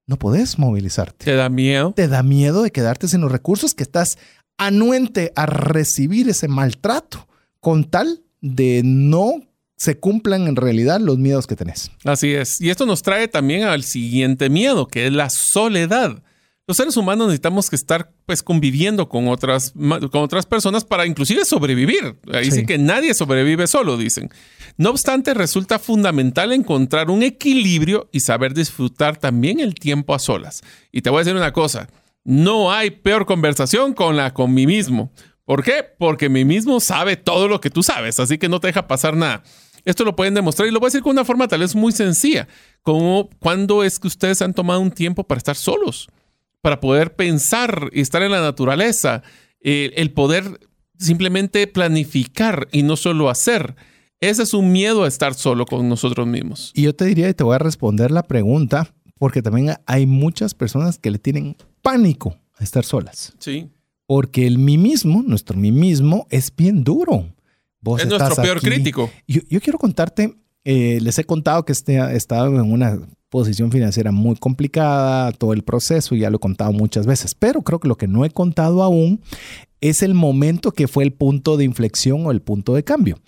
no 0.05 0.17
podés 0.17 0.59
movilizarte. 0.59 1.25
¿Te 1.25 1.35
da 1.35 1.49
miedo? 1.49 1.93
Te 1.93 2.07
da 2.07 2.23
miedo 2.23 2.61
de 2.61 2.71
quedarte 2.71 3.07
sin 3.07 3.21
los 3.21 3.31
recursos 3.31 3.73
que 3.73 3.83
estás 3.83 4.17
anuente 4.57 5.31
a 5.35 5.45
recibir 5.45 6.29
ese 6.29 6.47
maltrato 6.47 7.27
con 7.59 7.85
tal 7.85 8.23
de 8.41 8.81
no 8.83 9.41
se 9.75 9.99
cumplan 9.99 10.47
en 10.47 10.55
realidad 10.55 10.99
los 10.99 11.17
miedos 11.19 11.47
que 11.47 11.55
tenés. 11.55 11.91
Así 12.03 12.33
es. 12.33 12.59
Y 12.59 12.69
esto 12.69 12.85
nos 12.85 13.03
trae 13.03 13.27
también 13.27 13.63
al 13.63 13.83
siguiente 13.83 14.49
miedo, 14.49 14.87
que 14.87 15.05
es 15.05 15.13
la 15.13 15.29
soledad. 15.29 16.23
Los 16.65 16.75
seres 16.75 16.97
humanos 16.97 17.27
necesitamos 17.27 17.69
que 17.69 17.77
estar 17.77 18.11
pues 18.25 18.43
conviviendo 18.43 19.07
con 19.07 19.29
otras, 19.29 19.71
con 19.71 20.21
otras 20.21 20.45
personas 20.45 20.83
para 20.83 21.05
inclusive 21.05 21.45
sobrevivir. 21.45 22.17
Ahí 22.33 22.51
sí. 22.51 22.65
que 22.65 22.77
nadie 22.77 23.13
sobrevive 23.13 23.67
solo, 23.67 23.95
dicen. 23.95 24.29
No 24.75 24.89
obstante, 24.89 25.33
resulta 25.33 25.79
fundamental 25.79 26.51
encontrar 26.51 27.09
un 27.09 27.23
equilibrio 27.23 28.09
y 28.11 28.19
saber 28.19 28.53
disfrutar 28.53 29.17
también 29.17 29.61
el 29.61 29.75
tiempo 29.75 30.13
a 30.13 30.19
solas. 30.19 30.61
Y 30.91 31.03
te 31.03 31.09
voy 31.09 31.19
a 31.19 31.23
decir 31.23 31.37
una 31.37 31.53
cosa, 31.53 31.87
no 32.27 32.73
hay 32.73 32.91
peor 32.91 33.25
conversación 33.25 33.93
con 33.93 34.17
la 34.17 34.33
con 34.33 34.53
mí 34.53 34.67
mismo. 34.67 35.13
¿Por 35.45 35.63
qué? 35.63 35.85
Porque 35.97 36.27
mí 36.27 36.43
mismo 36.43 36.81
sabe 36.81 37.15
todo 37.15 37.47
lo 37.47 37.61
que 37.61 37.69
tú 37.69 37.83
sabes, 37.83 38.19
así 38.19 38.37
que 38.37 38.49
no 38.49 38.59
te 38.59 38.67
deja 38.67 38.85
pasar 38.85 39.15
nada. 39.15 39.43
Esto 39.85 40.03
lo 40.03 40.13
pueden 40.13 40.33
demostrar 40.33 40.67
y 40.67 40.71
lo 40.71 40.81
voy 40.81 40.87
a 40.87 40.89
decir 40.89 41.01
con 41.03 41.13
una 41.13 41.23
forma 41.23 41.47
tal 41.47 41.61
vez 41.61 41.73
muy 41.73 41.93
sencilla, 41.93 42.49
como 42.81 43.29
cuando 43.39 43.81
es 43.81 43.97
que 43.97 44.09
ustedes 44.09 44.41
han 44.41 44.53
tomado 44.53 44.81
un 44.81 44.91
tiempo 44.91 45.23
para 45.23 45.37
estar 45.37 45.55
solos, 45.55 46.09
para 46.61 46.81
poder 46.81 47.15
pensar 47.15 47.89
y 47.93 48.01
estar 48.01 48.21
en 48.21 48.31
la 48.31 48.41
naturaleza, 48.41 49.23
el 49.61 50.11
poder 50.11 50.59
simplemente 50.99 51.65
planificar 51.67 52.67
y 52.73 52.83
no 52.83 52.97
solo 52.97 53.29
hacer. 53.29 53.77
Ese 54.19 54.43
es 54.43 54.53
un 54.53 54.73
miedo 54.73 55.05
a 55.05 55.07
estar 55.07 55.33
solo 55.33 55.65
con 55.65 55.87
nosotros 55.87 56.27
mismos. 56.27 56.73
Y 56.75 56.81
yo 56.81 56.93
te 56.93 57.05
diría, 57.05 57.29
y 57.29 57.33
te 57.33 57.45
voy 57.45 57.55
a 57.55 57.59
responder 57.59 58.11
la 58.11 58.23
pregunta, 58.23 58.93
porque 59.17 59.41
también 59.41 59.75
hay 59.85 60.05
muchas 60.05 60.53
personas 60.53 60.97
que 60.99 61.09
le 61.09 61.19
tienen 61.19 61.55
pánico 61.87 62.37
a 62.57 62.63
estar 62.65 62.83
solas. 62.83 63.33
Sí. 63.39 63.69
Porque 64.05 64.45
el 64.45 64.57
mí 64.57 64.77
mismo, 64.77 65.23
nuestro 65.25 65.57
mí 65.57 65.71
mismo, 65.71 66.27
es 66.29 66.53
bien 66.53 66.83
duro. 66.83 67.33
Vos 67.79 68.01
es 68.01 68.07
nuestro 68.07 68.35
peor 68.35 68.59
crítico. 68.59 69.09
Yo, 69.25 69.41
yo, 69.49 69.61
quiero 69.61 69.79
contarte, 69.79 70.35
eh, 70.65 70.99
les 71.01 71.17
he 71.17 71.23
contado 71.23 71.63
que 71.63 71.71
este, 71.71 71.95
he 71.95 72.17
estado 72.17 72.47
en 72.47 72.73
una 72.73 72.99
posición 73.29 73.71
financiera 73.71 74.11
muy 74.11 74.35
complicada, 74.35 75.31
todo 75.31 75.53
el 75.53 75.63
proceso, 75.63 76.13
ya 76.15 76.29
lo 76.29 76.37
he 76.37 76.39
contado 76.39 76.73
muchas 76.73 77.05
veces, 77.05 77.35
pero 77.35 77.61
creo 77.61 77.79
que 77.79 77.87
lo 77.87 77.95
que 77.95 78.07
no 78.07 78.25
he 78.25 78.29
contado 78.31 78.83
aún 78.83 79.21
es 79.79 80.01
el 80.01 80.13
momento 80.13 80.71
que 80.71 80.87
fue 80.89 81.05
el 81.05 81.13
punto 81.13 81.55
de 81.55 81.63
inflexión 81.63 82.25
o 82.25 82.31
el 82.31 82.41
punto 82.41 82.73
de 82.73 82.83
cambio. 82.83 83.19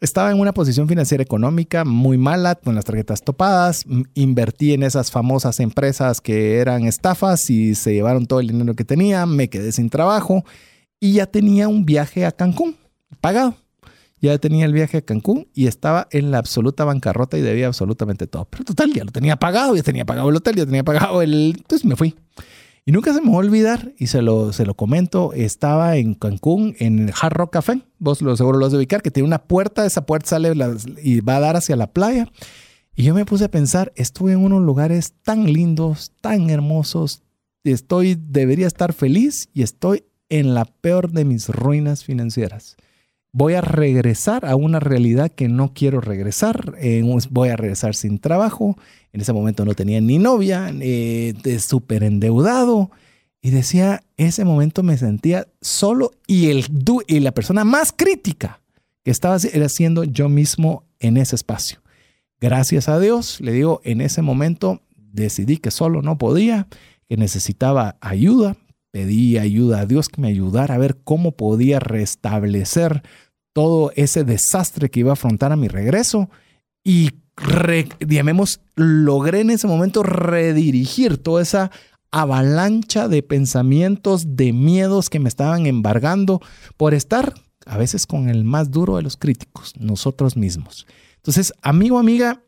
Estaba 0.00 0.30
en 0.30 0.40
una 0.40 0.54
posición 0.54 0.88
financiera 0.88 1.22
económica 1.22 1.84
muy 1.84 2.16
mala, 2.16 2.54
con 2.54 2.74
las 2.74 2.86
tarjetas 2.86 3.22
topadas. 3.22 3.84
Invertí 4.14 4.72
en 4.72 4.82
esas 4.82 5.10
famosas 5.10 5.60
empresas 5.60 6.22
que 6.22 6.56
eran 6.56 6.84
estafas 6.84 7.50
y 7.50 7.74
se 7.74 7.92
llevaron 7.92 8.24
todo 8.24 8.40
el 8.40 8.46
dinero 8.48 8.74
que 8.74 8.86
tenía. 8.86 9.26
Me 9.26 9.50
quedé 9.50 9.72
sin 9.72 9.90
trabajo 9.90 10.42
y 10.98 11.12
ya 11.12 11.26
tenía 11.26 11.68
un 11.68 11.84
viaje 11.84 12.24
a 12.24 12.32
Cancún 12.32 12.76
pagado. 13.20 13.56
Ya 14.22 14.38
tenía 14.38 14.64
el 14.64 14.72
viaje 14.72 14.98
a 14.98 15.02
Cancún 15.02 15.48
y 15.52 15.66
estaba 15.66 16.08
en 16.12 16.30
la 16.30 16.38
absoluta 16.38 16.84
bancarrota 16.84 17.36
y 17.36 17.42
debía 17.42 17.66
absolutamente 17.66 18.26
todo. 18.26 18.46
Pero 18.46 18.64
total, 18.64 18.94
ya 18.94 19.04
lo 19.04 19.12
tenía 19.12 19.36
pagado, 19.36 19.76
ya 19.76 19.82
tenía 19.82 20.06
pagado 20.06 20.30
el 20.30 20.36
hotel, 20.36 20.56
ya 20.56 20.64
tenía 20.64 20.82
pagado 20.82 21.20
el... 21.20 21.54
Entonces 21.58 21.84
me 21.84 21.96
fui. 21.96 22.14
Y 22.90 22.92
nunca 22.92 23.14
se 23.14 23.20
me 23.20 23.28
va 23.28 23.36
a 23.36 23.38
olvidar, 23.38 23.92
y 23.98 24.08
se 24.08 24.20
lo, 24.20 24.52
se 24.52 24.66
lo 24.66 24.74
comento, 24.74 25.32
estaba 25.32 25.96
en 25.96 26.14
Cancún, 26.14 26.74
en 26.80 26.98
el 26.98 27.14
Hard 27.14 27.50
Café, 27.50 27.82
vos 28.00 28.20
lo 28.20 28.36
seguro 28.36 28.58
lo 28.58 28.66
has 28.66 28.72
de 28.72 28.78
ubicar, 28.78 29.00
que 29.00 29.12
tiene 29.12 29.28
una 29.28 29.44
puerta, 29.44 29.86
esa 29.86 30.06
puerta 30.06 30.30
sale 30.30 30.52
y 31.00 31.20
va 31.20 31.36
a 31.36 31.38
dar 31.40 31.54
hacia 31.54 31.76
la 31.76 31.92
playa. 31.92 32.26
Y 32.96 33.04
yo 33.04 33.14
me 33.14 33.24
puse 33.24 33.44
a 33.44 33.48
pensar, 33.48 33.92
estuve 33.94 34.32
en 34.32 34.40
unos 34.40 34.62
lugares 34.62 35.14
tan 35.22 35.52
lindos, 35.52 36.10
tan 36.20 36.50
hermosos, 36.50 37.22
estoy, 37.62 38.18
debería 38.20 38.66
estar 38.66 38.92
feliz 38.92 39.50
y 39.54 39.62
estoy 39.62 40.02
en 40.28 40.54
la 40.54 40.64
peor 40.64 41.12
de 41.12 41.24
mis 41.24 41.48
ruinas 41.48 42.02
financieras 42.02 42.76
voy 43.32 43.54
a 43.54 43.60
regresar 43.60 44.44
a 44.44 44.56
una 44.56 44.80
realidad 44.80 45.30
que 45.30 45.48
no 45.48 45.72
quiero 45.72 46.00
regresar, 46.00 46.74
eh, 46.78 47.02
voy 47.30 47.48
a 47.50 47.56
regresar 47.56 47.94
sin 47.94 48.18
trabajo, 48.18 48.76
en 49.12 49.20
ese 49.20 49.32
momento 49.32 49.64
no 49.64 49.74
tenía 49.74 50.00
ni 50.00 50.18
novia, 50.18 50.72
eh, 50.80 51.34
súper 51.58 52.04
endeudado, 52.04 52.90
y 53.42 53.50
decía, 53.50 54.02
ese 54.16 54.44
momento 54.44 54.82
me 54.82 54.98
sentía 54.98 55.48
solo 55.60 56.12
y, 56.26 56.50
el, 56.50 56.66
y 57.06 57.20
la 57.20 57.32
persona 57.32 57.64
más 57.64 57.92
crítica 57.92 58.60
que 59.02 59.10
estaba 59.10 59.38
era 59.52 59.68
siendo 59.68 60.04
yo 60.04 60.28
mismo 60.28 60.84
en 60.98 61.16
ese 61.16 61.36
espacio. 61.36 61.80
Gracias 62.40 62.88
a 62.88 62.98
Dios, 62.98 63.40
le 63.40 63.52
digo, 63.52 63.80
en 63.84 64.00
ese 64.00 64.22
momento 64.22 64.82
decidí 64.96 65.56
que 65.56 65.70
solo 65.70 66.02
no 66.02 66.18
podía, 66.18 66.68
que 67.08 67.16
necesitaba 67.16 67.96
ayuda, 68.00 68.56
pedí 68.90 69.38
ayuda 69.38 69.80
a 69.80 69.86
Dios 69.86 70.08
que 70.08 70.20
me 70.20 70.28
ayudara 70.28 70.74
a 70.74 70.78
ver 70.78 70.98
cómo 71.02 71.32
podía 71.32 71.80
restablecer 71.80 73.02
todo 73.52 73.92
ese 73.96 74.24
desastre 74.24 74.90
que 74.90 75.00
iba 75.00 75.10
a 75.10 75.14
afrontar 75.14 75.52
a 75.52 75.56
mi 75.56 75.68
regreso. 75.68 76.30
Y, 76.84 77.10
llamemos, 78.00 78.60
logré 78.76 79.40
en 79.40 79.50
ese 79.50 79.66
momento 79.66 80.02
redirigir 80.02 81.18
toda 81.18 81.42
esa 81.42 81.70
avalancha 82.10 83.08
de 83.08 83.22
pensamientos, 83.22 84.36
de 84.36 84.52
miedos 84.52 85.10
que 85.10 85.20
me 85.20 85.28
estaban 85.28 85.66
embargando 85.66 86.40
por 86.76 86.94
estar 86.94 87.34
a 87.66 87.76
veces 87.78 88.06
con 88.06 88.28
el 88.28 88.44
más 88.44 88.70
duro 88.70 88.96
de 88.96 89.02
los 89.02 89.16
críticos, 89.16 89.74
nosotros 89.78 90.36
mismos. 90.36 90.86
Entonces, 91.16 91.52
amigo, 91.62 91.98
amiga, 91.98 92.42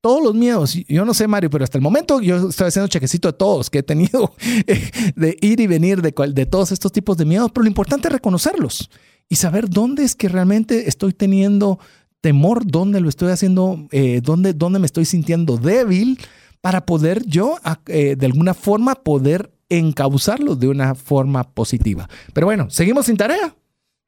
todos 0.00 0.22
los 0.22 0.34
miedos. 0.34 0.74
Yo 0.88 1.04
no 1.04 1.14
sé, 1.14 1.26
Mario, 1.26 1.50
pero 1.50 1.64
hasta 1.64 1.78
el 1.78 1.82
momento 1.82 2.20
yo 2.20 2.50
estoy 2.50 2.68
haciendo 2.68 2.88
chequecito 2.88 3.28
de 3.28 3.38
todos 3.38 3.70
que 3.70 3.78
he 3.78 3.82
tenido, 3.82 4.34
de 5.16 5.36
ir 5.40 5.60
y 5.60 5.66
venir 5.66 6.02
de, 6.02 6.14
de 6.32 6.46
todos 6.46 6.72
estos 6.72 6.92
tipos 6.92 7.16
de 7.16 7.24
miedos, 7.24 7.50
pero 7.52 7.64
lo 7.64 7.68
importante 7.68 8.08
es 8.08 8.12
reconocerlos 8.12 8.90
y 9.28 9.36
saber 9.36 9.68
dónde 9.68 10.04
es 10.04 10.14
que 10.14 10.28
realmente 10.28 10.88
estoy 10.88 11.12
teniendo 11.12 11.78
temor, 12.24 12.62
dónde 12.64 13.02
lo 13.02 13.10
estoy 13.10 13.32
haciendo, 13.32 13.86
eh, 13.92 14.22
dónde, 14.22 14.54
dónde 14.54 14.78
me 14.78 14.86
estoy 14.86 15.04
sintiendo 15.04 15.58
débil 15.58 16.18
para 16.62 16.86
poder 16.86 17.22
yo, 17.26 17.58
eh, 17.86 18.16
de 18.16 18.24
alguna 18.24 18.54
forma, 18.54 18.94
poder 18.94 19.50
encauzarlo 19.68 20.56
de 20.56 20.68
una 20.68 20.94
forma 20.94 21.44
positiva. 21.44 22.08
Pero 22.32 22.46
bueno, 22.46 22.70
seguimos 22.70 23.04
sin 23.04 23.18
tarea. 23.18 23.54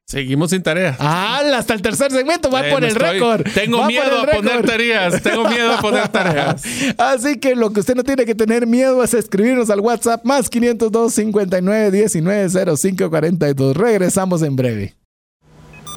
Seguimos 0.07 0.49
sin 0.49 0.63
tarea. 0.63 0.97
Ah, 0.99 1.43
hasta 1.55 1.75
el 1.75 1.83
tercer 1.83 2.11
segmento 2.11 2.49
va 2.49 2.63
por 2.71 2.83
el 2.83 2.95
récord. 2.95 3.43
Tengo 3.53 3.85
miedo 3.85 4.21
a 4.23 4.25
poner 4.25 4.65
tareas. 4.65 5.21
Tengo 5.21 5.47
miedo 5.47 5.73
a 5.73 5.79
poner 5.79 6.07
tareas. 6.07 6.63
Así 6.97 7.37
que 7.37 7.55
lo 7.55 7.71
que 7.71 7.81
usted 7.81 7.93
no 7.93 8.03
tiene 8.03 8.25
que 8.25 8.33
tener 8.33 8.65
miedo 8.65 9.03
es 9.03 9.13
escribirnos 9.13 9.69
al 9.69 9.81
WhatsApp 9.81 10.25
más 10.25 10.49
502 10.49 11.13
59 11.13 11.91
19 11.91 12.77
05 12.77 13.09
42. 13.11 13.77
Regresamos 13.77 14.41
en 14.41 14.55
breve. 14.55 14.95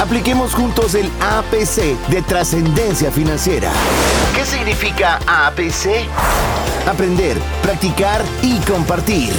Apliquemos 0.00 0.54
juntos 0.54 0.94
el 0.94 1.10
APC 1.20 1.98
de 2.08 2.22
trascendencia 2.22 3.10
financiera. 3.10 3.72
¿Qué 4.32 4.44
significa 4.44 5.18
APC? 5.26 6.06
Aprender, 6.86 7.36
practicar 7.62 8.24
y 8.40 8.58
compartir. 8.60 9.30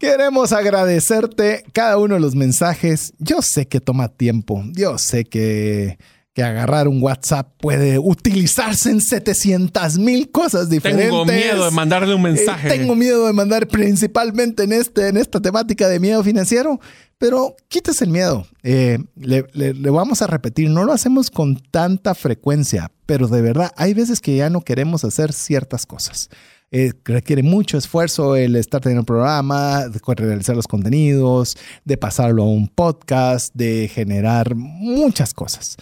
Queremos 0.00 0.52
agradecerte 0.52 1.64
cada 1.72 1.96
uno 1.96 2.14
de 2.14 2.20
los 2.20 2.34
mensajes. 2.34 3.12
Yo 3.18 3.40
sé 3.40 3.68
que 3.68 3.80
toma 3.80 4.08
tiempo. 4.08 4.64
Yo 4.72 4.98
sé 4.98 5.26
que, 5.26 5.96
que 6.34 6.42
agarrar 6.42 6.88
un 6.88 7.02
WhatsApp 7.02 7.52
puede 7.58 7.98
utilizarse 7.98 8.90
en 8.90 9.00
700 9.00 9.98
mil 9.98 10.30
cosas 10.30 10.68
diferentes. 10.68 11.06
Tengo 11.06 11.24
miedo 11.24 11.64
de 11.64 11.70
mandarle 11.72 12.14
un 12.14 12.22
mensaje. 12.22 12.68
Eh, 12.68 12.78
tengo 12.78 12.94
miedo 12.94 13.26
de 13.26 13.32
mandar 13.32 13.66
principalmente 13.66 14.62
en, 14.64 14.72
este, 14.72 15.08
en 15.08 15.16
esta 15.16 15.40
temática 15.40 15.88
de 15.88 15.98
miedo 15.98 16.22
financiero. 16.22 16.78
Pero 17.18 17.54
quítese 17.68 18.04
el 18.04 18.10
miedo. 18.10 18.46
Eh, 18.62 18.98
le, 19.14 19.44
le, 19.52 19.74
le, 19.74 19.90
vamos 19.90 20.22
a 20.22 20.26
repetir, 20.26 20.70
no 20.70 20.84
lo 20.84 20.92
hacemos 20.92 21.30
con 21.30 21.56
tanta 21.70 22.14
frecuencia, 22.14 22.90
pero 23.04 23.28
de 23.28 23.42
verdad 23.42 23.72
hay 23.76 23.92
veces 23.92 24.20
que 24.20 24.36
ya 24.36 24.48
no 24.48 24.62
queremos 24.62 25.04
hacer 25.04 25.34
ciertas 25.34 25.84
cosas. 25.84 26.30
Eh, 26.72 26.92
requiere 27.04 27.42
mucho 27.42 27.76
esfuerzo 27.76 28.36
el 28.36 28.54
estar 28.54 28.80
teniendo 28.80 29.02
un 29.02 29.06
programa, 29.06 29.88
de 29.88 30.00
realizar 30.14 30.54
los 30.54 30.68
contenidos, 30.68 31.56
de 31.84 31.96
pasarlo 31.96 32.44
a 32.44 32.46
un 32.46 32.68
podcast, 32.68 33.52
de 33.54 33.90
generar 33.92 34.54
muchas 34.54 35.34
cosas. 35.34 35.76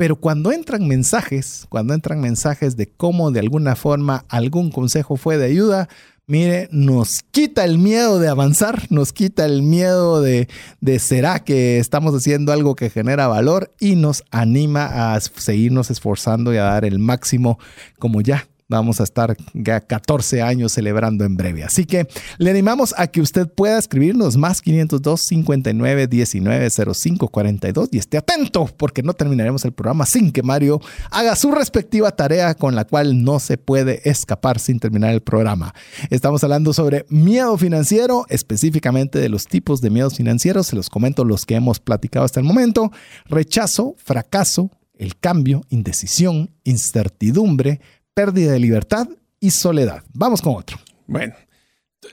Pero 0.00 0.16
cuando 0.16 0.50
entran 0.50 0.88
mensajes, 0.88 1.66
cuando 1.68 1.92
entran 1.92 2.22
mensajes 2.22 2.74
de 2.74 2.90
cómo 2.90 3.32
de 3.32 3.40
alguna 3.40 3.76
forma 3.76 4.24
algún 4.30 4.70
consejo 4.70 5.18
fue 5.18 5.36
de 5.36 5.44
ayuda, 5.44 5.90
mire, 6.26 6.70
nos 6.72 7.20
quita 7.30 7.66
el 7.66 7.76
miedo 7.76 8.18
de 8.18 8.28
avanzar, 8.28 8.86
nos 8.88 9.12
quita 9.12 9.44
el 9.44 9.60
miedo 9.60 10.22
de, 10.22 10.48
de 10.80 10.98
será 11.00 11.40
que 11.40 11.78
estamos 11.78 12.14
haciendo 12.14 12.50
algo 12.50 12.76
que 12.76 12.88
genera 12.88 13.28
valor 13.28 13.74
y 13.78 13.94
nos 13.94 14.24
anima 14.30 15.12
a 15.12 15.20
seguirnos 15.20 15.90
esforzando 15.90 16.54
y 16.54 16.56
a 16.56 16.62
dar 16.62 16.86
el 16.86 16.98
máximo 16.98 17.58
como 17.98 18.22
ya 18.22 18.48
vamos 18.70 19.00
a 19.00 19.04
estar 19.04 19.36
ya 19.52 19.80
14 19.80 20.40
años 20.40 20.72
celebrando 20.72 21.24
en 21.24 21.36
breve. 21.36 21.64
Así 21.64 21.84
que 21.84 22.06
le 22.38 22.50
animamos 22.50 22.94
a 22.96 23.08
que 23.08 23.20
usted 23.20 23.48
pueda 23.48 23.78
escribirnos 23.78 24.36
más 24.36 24.62
502 24.62 25.20
59 25.20 26.06
19 26.06 26.70
05 26.70 27.28
42 27.28 27.88
y 27.92 27.98
esté 27.98 28.16
atento 28.16 28.70
porque 28.76 29.02
no 29.02 29.12
terminaremos 29.12 29.64
el 29.64 29.72
programa 29.72 30.06
sin 30.06 30.32
que 30.32 30.42
Mario 30.42 30.80
haga 31.10 31.36
su 31.36 31.50
respectiva 31.50 32.12
tarea 32.12 32.54
con 32.54 32.74
la 32.74 32.84
cual 32.84 33.22
no 33.22 33.40
se 33.40 33.58
puede 33.58 34.08
escapar 34.08 34.58
sin 34.58 34.78
terminar 34.78 35.12
el 35.12 35.20
programa. 35.20 35.74
Estamos 36.08 36.42
hablando 36.44 36.72
sobre 36.72 37.04
miedo 37.08 37.58
financiero, 37.58 38.24
específicamente 38.28 39.18
de 39.18 39.28
los 39.28 39.46
tipos 39.46 39.80
de 39.80 39.90
miedos 39.90 40.16
financieros. 40.16 40.68
Se 40.68 40.76
los 40.76 40.88
comento 40.88 41.24
los 41.24 41.44
que 41.44 41.56
hemos 41.56 41.80
platicado 41.80 42.24
hasta 42.24 42.40
el 42.40 42.46
momento. 42.46 42.92
Rechazo, 43.26 43.96
fracaso, 43.98 44.70
el 45.00 45.16
cambio, 45.16 45.62
indecisión, 45.70 46.50
incertidumbre, 46.62 47.80
pérdida 48.20 48.52
de 48.52 48.58
libertad 48.58 49.08
y 49.40 49.50
soledad. 49.50 50.02
Vamos 50.12 50.42
con 50.42 50.54
otro. 50.54 50.78
Bueno, 51.06 51.32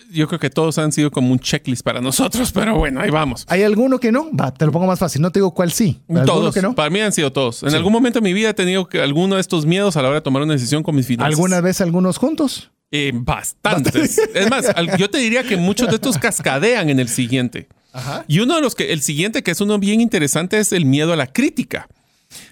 yo 0.10 0.26
creo 0.30 0.40
que 0.40 0.50
todos 0.50 0.78
han 0.78 0.94
sido 0.94 1.12
como 1.12 1.34
un 1.34 1.40
checklist 1.40 1.84
para 1.84 2.00
nosotros, 2.00 2.54
pero 2.54 2.78
bueno, 2.78 3.02
ahí 3.02 3.10
vamos. 3.10 3.44
¿Hay 3.50 3.64
alguno 3.64 4.00
que 4.00 4.10
no? 4.14 4.30
Va, 4.34 4.54
te 4.54 4.66
lo 4.66 4.72
pongo 4.72 4.88
más 4.88 5.00
fácil. 5.00 5.22
No 5.22 5.32
te 5.32 5.40
digo 5.40 5.54
cuál 5.54 5.74
sí. 5.74 6.00
Todos. 6.26 6.54
Que 6.54 6.62
no? 6.62 6.76
Para 6.76 6.90
mí 6.90 7.02
han 7.02 7.12
sido 7.12 7.34
todos. 7.34 7.62
En 7.64 7.72
sí. 7.72 7.76
algún 7.76 7.92
momento 7.92 8.22
de 8.22 8.24
mi 8.24 8.32
vida 8.32 8.52
he 8.52 8.54
tenido 8.54 8.88
que, 8.88 9.02
alguno 9.02 9.36
de 9.36 9.42
estos 9.42 9.66
miedos 9.66 9.98
a 9.98 10.02
la 10.02 10.08
hora 10.08 10.20
de 10.20 10.22
tomar 10.22 10.44
una 10.44 10.54
decisión 10.54 10.82
con 10.82 10.96
mis 10.96 11.06
finanzas. 11.06 11.34
¿Alguna 11.34 11.60
vez 11.60 11.82
algunos 11.82 12.18
juntos? 12.18 12.72
Eh, 12.92 13.12
bastantes. 13.14 14.18
es 14.34 14.50
más, 14.50 14.66
yo 14.98 15.10
te 15.10 15.18
diría 15.18 15.44
que 15.44 15.58
muchos 15.58 15.90
de 15.90 15.96
estos 15.96 16.18
cascadean 16.18 16.90
en 16.90 17.02
el 17.02 17.10
siguiente. 17.10 17.68
Ajá. 17.92 18.24
Y 18.30 18.40
uno 18.40 18.56
de 18.56 18.62
los 18.62 18.76
que, 18.76 18.94
el 18.94 19.02
siguiente, 19.02 19.44
que 19.44 19.52
es 19.52 19.60
uno 19.60 19.78
bien 19.78 20.00
interesante, 20.00 20.58
es 20.58 20.72
el 20.72 20.86
miedo 20.86 21.12
a 21.12 21.18
la 21.18 21.28
crítica. 21.28 21.90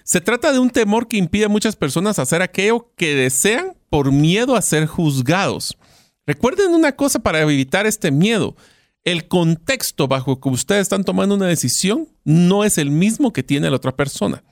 Se 0.04 0.20
trata 0.20 0.52
de 0.52 0.58
un 0.58 0.70
temor 0.70 1.08
que 1.08 1.16
impide 1.16 1.46
a 1.46 1.48
muchas 1.48 1.76
personas 1.76 2.18
hacer 2.18 2.42
aquello 2.42 2.92
que 2.96 3.14
desean 3.14 3.76
por 3.90 4.12
miedo 4.12 4.56
a 4.56 4.62
ser 4.62 4.86
juzgados. 4.86 5.76
Recuerden 6.26 6.74
una 6.74 6.92
cosa 6.92 7.20
para 7.20 7.40
evitar 7.40 7.86
este 7.86 8.10
miedo. 8.10 8.56
El 9.04 9.28
contexto 9.28 10.08
bajo 10.08 10.40
que 10.40 10.48
ustedes 10.48 10.82
están 10.82 11.04
tomando 11.04 11.36
una 11.36 11.46
decisión 11.46 12.08
no 12.24 12.64
es 12.64 12.78
el 12.78 12.90
mismo 12.90 13.32
que 13.32 13.44
tiene 13.44 13.70
la 13.70 13.76
otra 13.76 13.94
persona. 13.94 14.42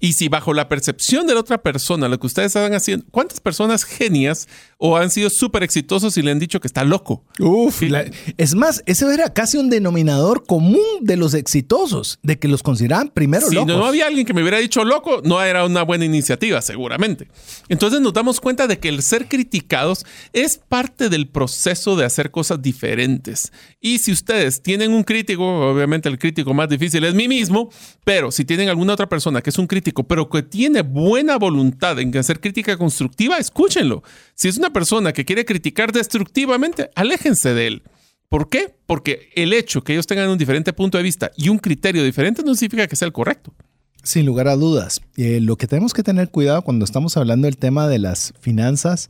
Y 0.00 0.12
si 0.12 0.28
bajo 0.28 0.54
la 0.54 0.68
percepción 0.68 1.26
de 1.26 1.34
la 1.34 1.40
otra 1.40 1.58
persona, 1.62 2.08
lo 2.08 2.18
que 2.18 2.26
ustedes 2.26 2.54
están 2.54 2.74
haciendo, 2.74 3.06
¿cuántas 3.10 3.40
personas 3.40 3.84
genias 3.84 4.48
o 4.78 4.96
han 4.96 5.10
sido 5.10 5.30
súper 5.30 5.62
exitosos 5.62 6.16
y 6.16 6.22
le 6.22 6.30
han 6.30 6.38
dicho 6.38 6.60
que 6.60 6.68
está 6.68 6.84
loco? 6.84 7.24
Uf, 7.38 7.82
la, 7.82 8.04
es 8.36 8.54
más, 8.54 8.82
ese 8.86 9.12
era 9.12 9.32
casi 9.32 9.58
un 9.58 9.70
denominador 9.70 10.44
común 10.46 10.78
de 11.00 11.16
los 11.16 11.34
exitosos, 11.34 12.18
de 12.22 12.38
que 12.38 12.48
los 12.48 12.62
consideraban 12.62 13.08
primero 13.08 13.48
si 13.48 13.54
locos. 13.54 13.72
Si 13.72 13.78
no 13.78 13.86
había 13.86 14.06
alguien 14.06 14.26
que 14.26 14.34
me 14.34 14.42
hubiera 14.42 14.58
dicho 14.58 14.84
loco, 14.84 15.20
no 15.24 15.42
era 15.42 15.64
una 15.64 15.82
buena 15.82 16.04
iniciativa, 16.04 16.62
seguramente. 16.62 17.28
Entonces 17.68 18.00
nos 18.00 18.12
damos 18.12 18.40
cuenta 18.40 18.66
de 18.66 18.78
que 18.78 18.88
el 18.88 19.02
ser 19.02 19.28
criticados 19.28 20.04
es 20.32 20.58
parte 20.58 21.08
del 21.08 21.28
proceso 21.28 21.96
de 21.96 22.04
hacer 22.04 22.30
cosas 22.30 22.62
diferentes. 22.62 23.52
Y 23.80 23.98
si 23.98 24.12
ustedes 24.12 24.62
tienen 24.62 24.92
un 24.92 25.02
crítico, 25.02 25.70
obviamente 25.70 26.08
el 26.08 26.18
crítico 26.18 26.54
más 26.54 26.68
difícil 26.68 27.04
es 27.04 27.14
mí 27.14 27.28
mismo, 27.28 27.70
pero 28.04 28.30
si 28.30 28.44
tienen 28.44 28.68
alguna 28.68 28.94
otra 28.94 29.08
persona 29.08 29.40
que 29.42 29.50
es 29.50 29.58
un 29.58 29.66
crítico, 29.66 29.87
pero 29.92 30.28
que 30.28 30.42
tiene 30.42 30.82
buena 30.82 31.36
voluntad 31.36 31.98
en 31.98 32.16
hacer 32.16 32.40
crítica 32.40 32.76
constructiva, 32.76 33.38
escúchenlo. 33.38 34.02
Si 34.34 34.48
es 34.48 34.58
una 34.58 34.72
persona 34.72 35.12
que 35.12 35.24
quiere 35.24 35.44
criticar 35.44 35.92
destructivamente, 35.92 36.90
aléjense 36.94 37.54
de 37.54 37.66
él. 37.66 37.82
¿Por 38.28 38.48
qué? 38.48 38.74
Porque 38.86 39.30
el 39.34 39.52
hecho 39.52 39.82
que 39.82 39.92
ellos 39.92 40.06
tengan 40.06 40.28
un 40.28 40.38
diferente 40.38 40.72
punto 40.72 40.98
de 40.98 41.04
vista 41.04 41.30
y 41.36 41.48
un 41.48 41.58
criterio 41.58 42.04
diferente 42.04 42.42
no 42.42 42.54
significa 42.54 42.86
que 42.86 42.96
sea 42.96 43.06
el 43.06 43.12
correcto. 43.12 43.54
Sin 44.02 44.26
lugar 44.26 44.48
a 44.48 44.56
dudas. 44.56 45.00
Eh, 45.16 45.40
lo 45.40 45.56
que 45.56 45.66
tenemos 45.66 45.92
que 45.92 46.02
tener 46.02 46.30
cuidado 46.30 46.62
cuando 46.62 46.84
estamos 46.84 47.16
hablando 47.16 47.46
del 47.46 47.56
tema 47.56 47.88
de 47.88 47.98
las 47.98 48.34
finanzas 48.40 49.08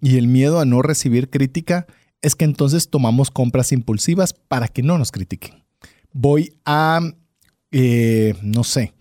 y 0.00 0.16
el 0.16 0.26
miedo 0.26 0.60
a 0.60 0.64
no 0.64 0.82
recibir 0.82 1.28
crítica 1.28 1.86
es 2.22 2.34
que 2.34 2.44
entonces 2.44 2.90
tomamos 2.90 3.30
compras 3.30 3.72
impulsivas 3.72 4.32
para 4.32 4.68
que 4.68 4.82
no 4.82 4.98
nos 4.98 5.12
critiquen. 5.12 5.64
Voy 6.12 6.54
a, 6.64 7.00
eh, 7.70 8.34
no 8.42 8.64
sé, 8.64 8.94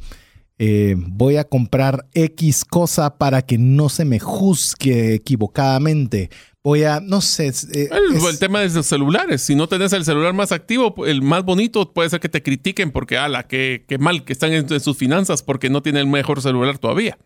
eh, 0.62 0.96
voy 0.98 1.38
a 1.38 1.46
comprar 1.46 2.08
X 2.14 2.66
cosa 2.66 3.18
para 3.18 3.42
que 3.42 3.58
no 3.58 3.88
se 3.88 4.04
me 4.04 4.20
juzgue 4.20 5.14
equivocadamente. 5.14 6.30
Voy 6.62 6.84
a, 6.84 7.00
no 7.00 7.22
sé. 7.22 7.48
Eh, 7.48 7.88
el, 7.90 8.18
es... 8.18 8.24
el, 8.26 8.40
tema 8.40 8.60
de 8.60 8.70
los 8.70 8.86
celulares. 8.86 9.42
Si 9.42 9.56
no 9.56 9.70
tenés 9.70 9.94
el 9.94 10.04
celular 10.04 10.34
más 10.34 10.52
activo, 10.52 11.06
el 11.06 11.22
más 11.22 11.46
bonito, 11.46 11.94
puede 11.94 12.10
ser 12.10 12.20
que 12.20 12.28
te 12.28 12.44
critiquen 12.44 12.92
porque, 12.92 13.18
ala, 13.18 13.48
qué, 13.48 13.86
qué 13.88 13.98
mal 13.98 14.26
que 14.26 14.34
están 14.34 14.52
en, 14.52 14.72
en 14.72 14.80
sus 14.82 14.98
finanzas 14.98 15.44
porque 15.44 15.70
no 15.70 15.82
tienen 15.82 16.02
el 16.02 16.08
mejor 16.08 16.42
celular 16.42 16.78
todavía. 16.78 17.18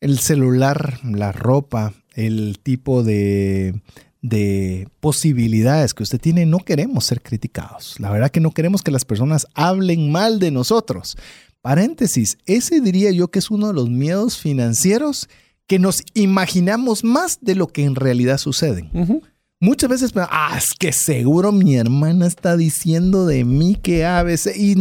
El 0.00 0.18
celular, 0.18 0.98
la 1.04 1.30
ropa, 1.30 1.94
el 2.14 2.58
tipo 2.60 3.04
de, 3.04 3.80
de 4.20 4.88
posibilidades 4.98 5.94
que 5.94 6.02
usted 6.02 6.20
tiene, 6.20 6.44
no 6.44 6.58
queremos 6.58 7.04
ser 7.04 7.22
criticados. 7.22 8.00
La 8.00 8.10
verdad 8.10 8.30
que 8.30 8.40
no 8.40 8.50
queremos 8.50 8.82
que 8.82 8.90
las 8.90 9.04
personas 9.04 9.46
hablen 9.54 10.10
mal 10.10 10.40
de 10.40 10.50
nosotros. 10.50 11.16
Paréntesis, 11.64 12.36
ese 12.44 12.82
diría 12.82 13.10
yo 13.10 13.28
que 13.28 13.38
es 13.38 13.50
uno 13.50 13.68
de 13.68 13.72
los 13.72 13.88
miedos 13.88 14.36
financieros 14.36 15.30
que 15.66 15.78
nos 15.78 16.02
imaginamos 16.12 17.04
más 17.04 17.38
de 17.40 17.54
lo 17.54 17.68
que 17.68 17.84
en 17.84 17.94
realidad 17.94 18.36
suceden. 18.36 18.90
Uh 18.92 19.06
-huh. 19.06 19.22
Muchas 19.60 19.88
veces, 19.88 20.12
ah, 20.14 20.54
es 20.58 20.74
que 20.74 20.92
seguro 20.92 21.52
mi 21.52 21.76
hermana 21.76 22.26
está 22.26 22.58
diciendo 22.58 23.24
de 23.24 23.46
mí 23.46 23.76
que 23.76 24.04
ABC 24.04 24.54
y 24.54 24.74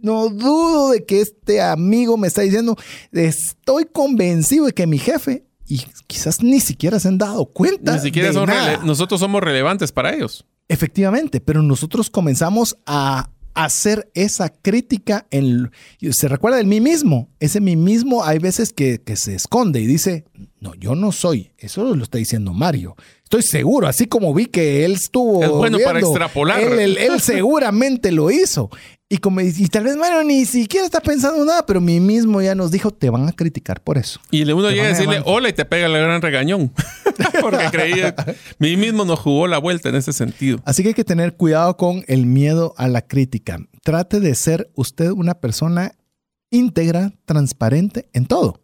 no 0.00 0.30
dudo 0.30 0.92
de 0.92 1.04
que 1.04 1.20
este 1.20 1.60
amigo 1.60 2.16
me 2.16 2.28
está 2.28 2.40
diciendo, 2.40 2.74
estoy 3.12 3.84
convencido 3.84 4.64
de 4.64 4.72
que 4.72 4.86
mi 4.86 4.98
jefe 4.98 5.44
y 5.66 5.82
quizás 6.06 6.42
ni 6.42 6.60
siquiera 6.60 6.98
se 6.98 7.08
han 7.08 7.18
dado 7.18 7.44
cuenta. 7.44 7.96
Ni 7.96 8.00
siquiera 8.00 8.32
son 8.32 8.48
nosotros 8.86 9.20
somos 9.20 9.42
relevantes 9.42 9.92
para 9.92 10.14
ellos. 10.14 10.46
Efectivamente, 10.68 11.42
pero 11.42 11.62
nosotros 11.62 12.08
comenzamos 12.08 12.78
a 12.86 13.28
hacer 13.54 14.10
esa 14.14 14.48
crítica 14.50 15.26
en 15.30 15.70
se 16.10 16.28
recuerda 16.28 16.58
del 16.58 16.66
mí 16.66 16.80
mismo. 16.80 17.28
Ese 17.40 17.60
mí 17.60 17.76
mismo 17.76 18.24
hay 18.24 18.38
veces 18.38 18.72
que, 18.72 19.00
que, 19.00 19.16
se 19.16 19.34
esconde 19.34 19.80
y 19.80 19.86
dice 19.86 20.24
no 20.60 20.74
yo 20.74 20.94
no 20.94 21.12
soy 21.12 21.52
eso 21.58 21.94
lo 21.94 22.02
está 22.02 22.18
diciendo 22.18 22.52
Mario. 22.52 22.96
Estoy 23.24 23.42
seguro 23.42 23.86
así 23.86 24.06
como 24.06 24.32
vi 24.32 24.46
que 24.46 24.84
él 24.84 24.92
estuvo 24.92 25.42
es 25.42 25.50
bueno 25.50 25.76
viendo, 25.76 25.92
para 25.92 26.00
extrapolar. 26.00 26.60
él, 26.60 26.78
él, 26.78 26.98
él 26.98 27.20
seguramente 27.20 28.12
lo 28.12 28.30
hizo. 28.30 28.70
Y 29.10 29.18
como 29.18 29.40
y 29.40 29.52
tal 29.68 29.84
vez 29.84 29.96
Mario 29.96 30.22
ni 30.24 30.44
siquiera 30.44 30.84
está 30.84 31.00
pensando 31.00 31.42
nada 31.44 31.64
pero 31.64 31.80
mí 31.80 31.98
mismo 32.00 32.42
ya 32.42 32.54
nos 32.54 32.70
dijo 32.70 32.90
te 32.90 33.08
van 33.08 33.26
a 33.26 33.32
criticar 33.32 33.80
por 33.82 33.96
eso 33.96 34.20
y 34.30 34.44
le 34.44 34.52
uno 34.52 34.68
te 34.68 34.74
llega 34.74 34.86
a 34.86 34.88
decirle 34.88 35.22
hola 35.24 35.48
y 35.48 35.52
te 35.54 35.64
pega 35.64 35.86
el 35.86 35.92
gran 35.92 36.20
regañón. 36.20 36.72
Porque 37.40 37.68
creía 37.70 38.14
mí 38.58 38.76
mismo 38.76 39.04
nos 39.04 39.18
jugó 39.18 39.46
la 39.46 39.58
vuelta 39.58 39.88
en 39.88 39.96
ese 39.96 40.12
sentido. 40.12 40.60
Así 40.64 40.82
que 40.82 40.88
hay 40.88 40.94
que 40.94 41.04
tener 41.04 41.34
cuidado 41.34 41.76
con 41.76 42.04
el 42.06 42.26
miedo 42.26 42.74
a 42.76 42.88
la 42.88 43.02
crítica. 43.02 43.58
Trate 43.82 44.20
de 44.20 44.34
ser 44.34 44.70
usted 44.74 45.10
una 45.10 45.34
persona 45.34 45.92
íntegra, 46.50 47.12
transparente 47.24 48.08
en 48.12 48.26
todo. 48.26 48.60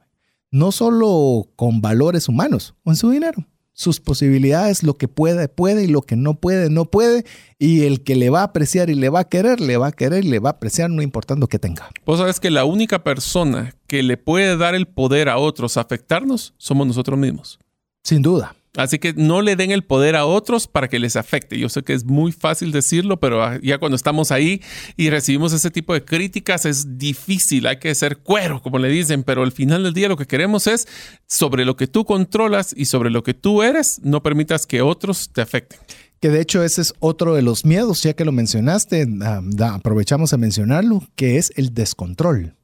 No 0.55 0.71
solo 0.71 1.49
con 1.57 1.81
valores 1.81 2.29
humanos 2.29 2.77
o 2.85 2.91
en 2.91 2.97
su 2.97 3.11
dinero. 3.11 3.45
Sus 3.73 3.99
posibilidades, 3.99 4.85
lo 4.85 4.97
que 4.97 5.09
puede, 5.09 5.49
puede 5.49 5.83
y 5.83 5.89
lo 5.89 6.03
que 6.03 6.15
no 6.15 6.35
puede, 6.35 6.71
no 6.71 6.85
puede. 6.85 7.25
Y 7.59 7.87
el 7.87 8.05
que 8.05 8.15
le 8.15 8.31
va 8.31 8.43
a 8.43 8.45
apreciar 8.45 8.89
y 8.89 8.95
le 8.95 9.09
va 9.09 9.19
a 9.19 9.29
querer, 9.29 9.59
le 9.61 9.77
va 9.79 9.89
a 9.89 9.93
querer 9.93 10.25
y 10.25 10.29
le 10.29 10.39
va 10.39 10.51
a 10.51 10.53
apreciar, 10.53 10.91
no 10.91 11.03
importando 11.03 11.49
que 11.49 11.59
tenga. 11.59 11.91
Vos 12.07 12.21
sabes 12.21 12.39
que 12.39 12.53
la 12.53 12.65
única 12.67 13.03
persona 13.03 13.75
que 13.89 14.05
le 14.05 14.17
puede 14.17 14.57
dar 14.57 14.77
el 14.77 14.87
poder 14.87 15.29
a 15.29 15.39
otros, 15.39 15.77
afectarnos, 15.77 16.55
somos 16.57 16.87
nosotros 16.87 17.19
mismos. 17.19 17.59
Sin 18.05 18.23
duda. 18.23 18.55
Así 18.77 18.99
que 18.99 19.13
no 19.13 19.41
le 19.41 19.55
den 19.55 19.71
el 19.71 19.85
poder 19.85 20.17
a 20.17 20.27
otros 20.27 20.67
para 20.67 20.89
que 20.89 20.99
les 20.99 21.15
afecte. 21.15 21.59
Yo 21.59 21.69
sé 21.69 21.85
que 21.85 21.93
es 21.93 22.05
muy 22.05 22.33
fácil 22.33 22.73
decirlo, 22.73 23.21
pero 23.21 23.61
ya 23.61 23.79
cuando 23.79 23.95
estamos 23.95 24.33
ahí 24.33 24.61
y 24.97 25.11
recibimos 25.11 25.53
ese 25.53 25.71
tipo 25.71 25.95
de 25.95 26.05
críticas 26.05 26.65
es 26.65 26.99
difícil. 26.99 27.69
Hay 27.69 27.79
que 27.79 27.95
ser 27.95 28.19
cuero, 28.19 28.61
como 28.63 28.79
le 28.79 28.89
dicen, 28.89 29.23
pero 29.23 29.45
al 29.45 29.53
final 29.53 29.85
del 29.85 29.95
día 29.95 30.09
lo 30.09 30.17
que 30.17 30.27
queremos 30.27 30.67
es 30.67 30.89
sobre 31.29 31.65
lo 31.65 31.77
que 31.77 31.87
tú 31.87 32.05
controlas 32.05 32.75
y 32.77 32.87
sobre 32.87 33.11
lo 33.11 33.23
que 33.23 33.35
tú 33.35 33.63
eres, 33.63 34.01
no 34.03 34.25
permitas 34.25 34.67
que 34.67 34.83
otros 34.83 35.31
te 35.33 35.41
afecten. 35.41 35.79
Que 36.19 36.31
de 36.31 36.41
hecho 36.41 36.65
ese 36.65 36.81
es 36.81 36.95
otro 36.99 37.35
de 37.35 37.43
los 37.43 37.65
miedos, 37.65 38.03
ya 38.03 38.15
que 38.15 38.25
lo 38.25 38.33
mencionaste, 38.33 39.07
ah, 39.23 39.41
aprovechamos 39.73 40.33
a 40.33 40.37
mencionarlo, 40.37 41.07
que 41.15 41.39
es 41.39 41.53
el 41.55 41.75
descontrol. 41.75 42.57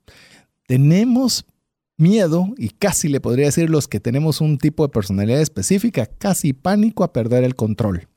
Tenemos 0.67 1.45
miedo, 2.01 2.49
y 2.57 2.71
casi 2.71 3.09
le 3.09 3.21
podría 3.21 3.47
decir 3.47 3.71
los 3.71 3.89
que 3.89 4.01
tenemos 4.01 4.41
un 4.41 4.59
tipo 4.59 4.87
de 4.87 4.93
personalidad 4.93 5.41
específica, 5.41 6.07
casi 6.07 6.53
pánico 6.53 7.05
a 7.05 7.13
perder 7.13 7.45
el 7.45 7.55
control. 7.55 8.09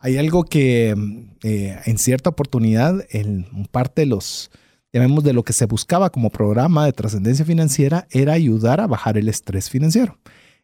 Hay 0.00 0.16
algo 0.16 0.44
que 0.44 0.94
eh, 1.42 1.78
en 1.84 1.98
cierta 1.98 2.30
oportunidad, 2.30 3.04
en 3.10 3.66
parte 3.70 4.02
de 4.02 4.06
los, 4.06 4.50
llamemos 4.92 5.24
de 5.24 5.32
lo 5.32 5.42
que 5.42 5.52
se 5.52 5.66
buscaba 5.66 6.10
como 6.10 6.30
programa 6.30 6.86
de 6.86 6.92
trascendencia 6.92 7.44
financiera, 7.44 8.06
era 8.10 8.32
ayudar 8.32 8.80
a 8.80 8.86
bajar 8.86 9.18
el 9.18 9.28
estrés 9.28 9.68
financiero. 9.68 10.18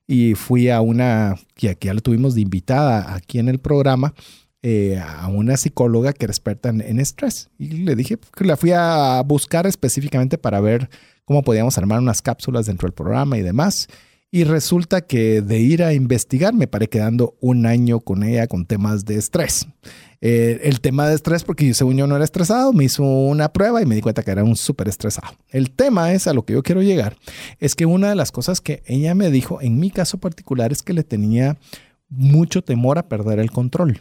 Y 0.07 0.35
fui 0.35 0.71
a 0.71 0.81
una, 0.81 1.37
que 1.55 1.71
aquí 1.71 1.87
ya 1.87 1.95
la 1.95 2.01
tuvimos 2.01 2.35
de 2.35 2.43
invitada 2.43 3.15
aquí 3.15 3.39
en 3.39 3.49
el 3.49 3.59
programa, 3.59 4.15
eh, 4.63 4.99
a 4.99 5.29
una 5.29 5.57
psicóloga 5.57 6.13
que 6.13 6.27
experta 6.27 6.69
en, 6.69 6.81
en, 6.81 7.01
estrés. 7.01 7.51
Y 7.59 7.69
le 7.85 7.97
dije 7.97 8.19
que 8.35 8.45
la 8.45 8.57
fui 8.57 8.73
a 8.73 9.23
buscar 9.27 9.67
específicamente 9.67 10.39
para 10.39 10.61
ver 10.61 10.89
cómo 11.25 11.43
podíamos 11.43 11.79
armar 11.79 12.01
unas 12.01 12.23
cápsulas 12.23 12.67
dentro 12.67 12.87
del 12.87 12.95
programa 12.95 13.39
y 13.39 13.43
demás. 13.43 13.89
Y 14.31 14.43
resulta 14.43 15.03
que 15.03 15.43
de 15.43 15.61
ir 15.61 15.85
a 15.85 15.93
investigar 15.93 16.55
me 16.55 16.67
paré 16.67 16.89
quedando 16.89 17.37
un 17.41 17.67
año 17.67 18.01
con 18.01 18.25
ella 18.25 18.49
con 18.49 18.67
temas 18.67 19.05
de 19.05 19.15
estrés. 19.15 19.69
Eh, 20.21 20.61
el 20.65 20.81
tema 20.81 21.07
de 21.07 21.15
estrés, 21.15 21.45
porque 21.45 21.69
yo, 21.69 21.75
según 21.75 21.99
yo 21.99 22.07
no 22.09 22.17
era 22.17 22.25
estresado, 22.25 22.73
me 22.73 22.83
hizo 22.83 23.05
una 23.05 23.53
prueba 23.53 23.81
y 23.81 23.87
me 23.87 23.95
di 23.95 24.01
cuenta 24.01 24.25
que 24.25 24.33
era 24.33 24.43
un 24.43 24.57
súper 24.57 24.89
estresado. 24.89 25.29
El 25.51 25.71
tema 25.71 26.13
es 26.13 26.27
a 26.27 26.33
lo 26.33 26.45
que 26.45 26.55
yo 26.55 26.65
quiero 26.65 26.83
llegar, 26.83 27.17
es 27.61 27.77
que 27.77 27.87
una 27.87 28.09
de 28.09 28.17
las 28.17 28.33
cosas 28.33 28.61
que 28.61 28.83
ella 28.87 29.15
me 29.15 29.31
dijo, 29.31 29.61
en 29.61 29.79
mi 29.79 29.91
caso 29.91 30.19
particular, 30.19 30.73
es 30.73 30.83
que 30.83 30.95
le 30.95 31.05
tenía 31.05 31.57
mucho 32.09 32.63
temor 32.63 32.99
a 32.99 33.09
perder 33.09 33.39
el 33.39 33.53
control. 33.53 34.01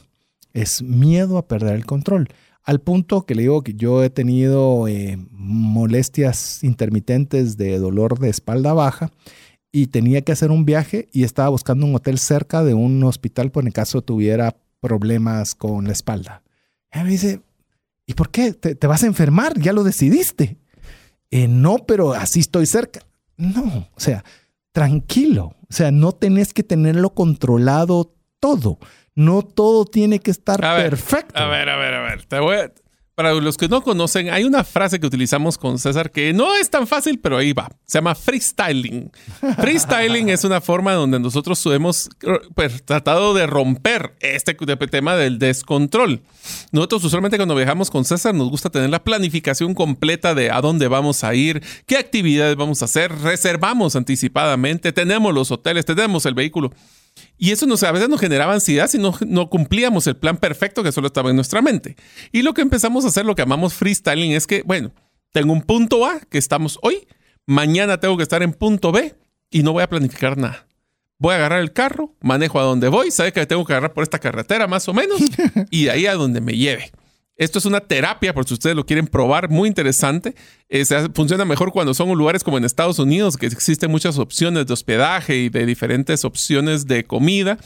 Es 0.53 0.81
miedo 0.81 1.37
a 1.37 1.47
perder 1.47 1.75
el 1.75 1.85
control 1.85 2.29
al 2.63 2.79
punto 2.79 3.25
que 3.25 3.35
le 3.35 3.43
digo 3.43 3.61
que 3.61 3.73
yo 3.73 4.03
he 4.03 4.09
tenido 4.09 4.87
eh, 4.87 5.17
molestias 5.31 6.63
intermitentes 6.63 7.57
de 7.57 7.77
dolor 7.77 8.19
de 8.19 8.29
espalda 8.29 8.73
baja 8.73 9.11
y 9.71 9.87
tenía 9.87 10.21
que 10.21 10.31
hacer 10.31 10.51
un 10.51 10.65
viaje 10.65 11.09
y 11.11 11.23
estaba 11.23 11.49
buscando 11.49 11.85
un 11.85 11.95
hotel 11.95 12.19
cerca 12.19 12.63
de 12.63 12.73
un 12.73 13.03
hospital 13.03 13.51
por 13.51 13.65
en 13.65 13.71
caso 13.71 14.01
tuviera 14.01 14.55
problemas 14.79 15.55
con 15.55 15.85
la 15.85 15.91
espalda. 15.91 16.43
Y 16.93 16.99
me 16.99 17.09
dice, 17.09 17.41
¿y 18.05 18.13
por 18.13 18.29
qué? 18.29 18.53
¿Te, 18.53 18.87
vas 18.87 19.03
a 19.03 19.07
enfermar? 19.07 19.59
Ya 19.59 19.73
lo 19.73 19.83
decidiste. 19.83 20.57
Eh, 21.31 21.47
no, 21.47 21.77
pero 21.87 22.13
así 22.13 22.41
estoy 22.41 22.65
cerca. 22.65 23.01
No, 23.35 23.89
o 23.95 23.99
sea, 23.99 24.23
tranquilo. 24.71 25.55
O 25.69 25.73
sea, 25.73 25.91
no 25.91 26.11
tenés 26.11 26.53
que 26.53 26.63
tenerlo 26.63 27.13
controlado 27.15 28.13
todo. 28.39 28.77
No 29.15 29.43
todo 29.43 29.85
tiene 29.85 30.19
que 30.19 30.31
estar 30.31 30.59
perfecto. 30.59 31.37
A 31.39 31.47
ver, 31.47 31.69
a 31.69 31.77
ver, 31.77 31.93
a 31.93 32.01
ver. 32.01 32.25
Te 32.25 32.39
voy 32.39 32.57
para 33.15 33.33
los 33.33 33.57
que 33.57 33.67
no 33.67 33.83
conocen, 33.83 34.31
hay 34.31 34.43
una 34.43 34.63
frase 34.63 34.99
que 34.99 35.05
utilizamos 35.05 35.59
con 35.59 35.77
César 35.77 36.09
que 36.09 36.33
no 36.33 36.55
es 36.55 36.69
tan 36.71 36.87
fácil, 36.87 37.19
pero 37.19 37.37
ahí 37.37 37.53
va. 37.53 37.69
Se 37.85 37.99
llama 37.99 38.15
freestyling. 38.15 39.11
Freestyling 39.57 40.29
es 40.29 40.43
una 40.43 40.61
forma 40.61 40.93
donde 40.93 41.19
nosotros 41.19 41.63
hemos 41.67 42.09
pues, 42.55 42.83
tratado 42.83 43.35
de 43.35 43.45
romper 43.45 44.15
este 44.19 44.55
tema 44.55 45.15
del 45.15 45.37
descontrol. 45.37 46.21
Nosotros 46.71 47.03
usualmente 47.03 47.37
cuando 47.37 47.55
viajamos 47.55 47.91
con 47.91 48.03
César 48.03 48.33
nos 48.33 48.49
gusta 48.49 48.71
tener 48.71 48.89
la 48.89 49.03
planificación 49.03 49.75
completa 49.75 50.33
de 50.33 50.49
a 50.49 50.59
dónde 50.61 50.87
vamos 50.87 51.23
a 51.23 51.35
ir, 51.35 51.61
qué 51.85 51.97
actividades 51.97 52.55
vamos 52.55 52.81
a 52.81 52.85
hacer, 52.85 53.15
reservamos 53.19 53.95
anticipadamente, 53.95 54.91
tenemos 54.91 55.33
los 55.35 55.51
hoteles, 55.51 55.85
tenemos 55.85 56.25
el 56.25 56.33
vehículo. 56.33 56.71
Y 57.37 57.51
eso 57.51 57.65
nos, 57.65 57.83
a 57.83 57.91
veces 57.91 58.09
nos 58.09 58.19
generaba 58.19 58.53
ansiedad 58.53 58.87
si 58.87 58.97
no, 58.97 59.13
no 59.27 59.49
cumplíamos 59.49 60.07
el 60.07 60.15
plan 60.15 60.37
perfecto 60.37 60.83
que 60.83 60.91
solo 60.91 61.07
estaba 61.07 61.29
en 61.29 61.35
nuestra 61.35 61.61
mente. 61.61 61.95
Y 62.31 62.41
lo 62.41 62.53
que 62.53 62.61
empezamos 62.61 63.05
a 63.05 63.09
hacer, 63.09 63.25
lo 63.25 63.35
que 63.35 63.41
llamamos 63.41 63.73
freestyling, 63.73 64.31
es 64.31 64.47
que, 64.47 64.63
bueno, 64.63 64.91
tengo 65.31 65.51
un 65.51 65.61
punto 65.61 66.05
A 66.05 66.19
que 66.19 66.37
estamos 66.37 66.79
hoy, 66.81 67.07
mañana 67.45 67.99
tengo 67.99 68.17
que 68.17 68.23
estar 68.23 68.43
en 68.43 68.53
punto 68.53 68.91
B 68.91 69.15
y 69.49 69.63
no 69.63 69.73
voy 69.73 69.83
a 69.83 69.89
planificar 69.89 70.37
nada. 70.37 70.67
Voy 71.17 71.33
a 71.33 71.37
agarrar 71.37 71.61
el 71.61 71.73
carro, 71.73 72.15
manejo 72.21 72.59
a 72.59 72.63
donde 72.63 72.87
voy, 72.89 73.11
sabe 73.11 73.31
que 73.31 73.45
tengo 73.45 73.65
que 73.65 73.73
agarrar 73.73 73.93
por 73.93 74.03
esta 74.03 74.19
carretera 74.19 74.67
más 74.67 74.87
o 74.89 74.93
menos 74.93 75.19
y 75.69 75.85
de 75.85 75.91
ahí 75.91 76.05
a 76.05 76.15
donde 76.15 76.41
me 76.41 76.53
lleve. 76.53 76.91
Esto 77.35 77.57
es 77.57 77.65
una 77.65 77.79
terapia, 77.79 78.33
por 78.33 78.47
si 78.47 78.53
ustedes 78.53 78.75
lo 78.75 78.85
quieren 78.85 79.07
probar, 79.07 79.49
muy 79.49 79.67
interesante. 79.67 80.35
Eh, 80.69 80.85
funciona 81.15 81.45
mejor 81.45 81.71
cuando 81.71 81.93
son 81.93 82.15
lugares 82.15 82.43
como 82.43 82.57
en 82.57 82.65
Estados 82.65 82.99
Unidos, 82.99 83.37
que 83.37 83.47
existen 83.47 83.89
muchas 83.89 84.19
opciones 84.19 84.67
de 84.67 84.73
hospedaje 84.73 85.37
y 85.37 85.49
de 85.49 85.65
diferentes 85.65 86.25
opciones 86.25 86.85
de 86.85 87.05
comida. 87.05 87.57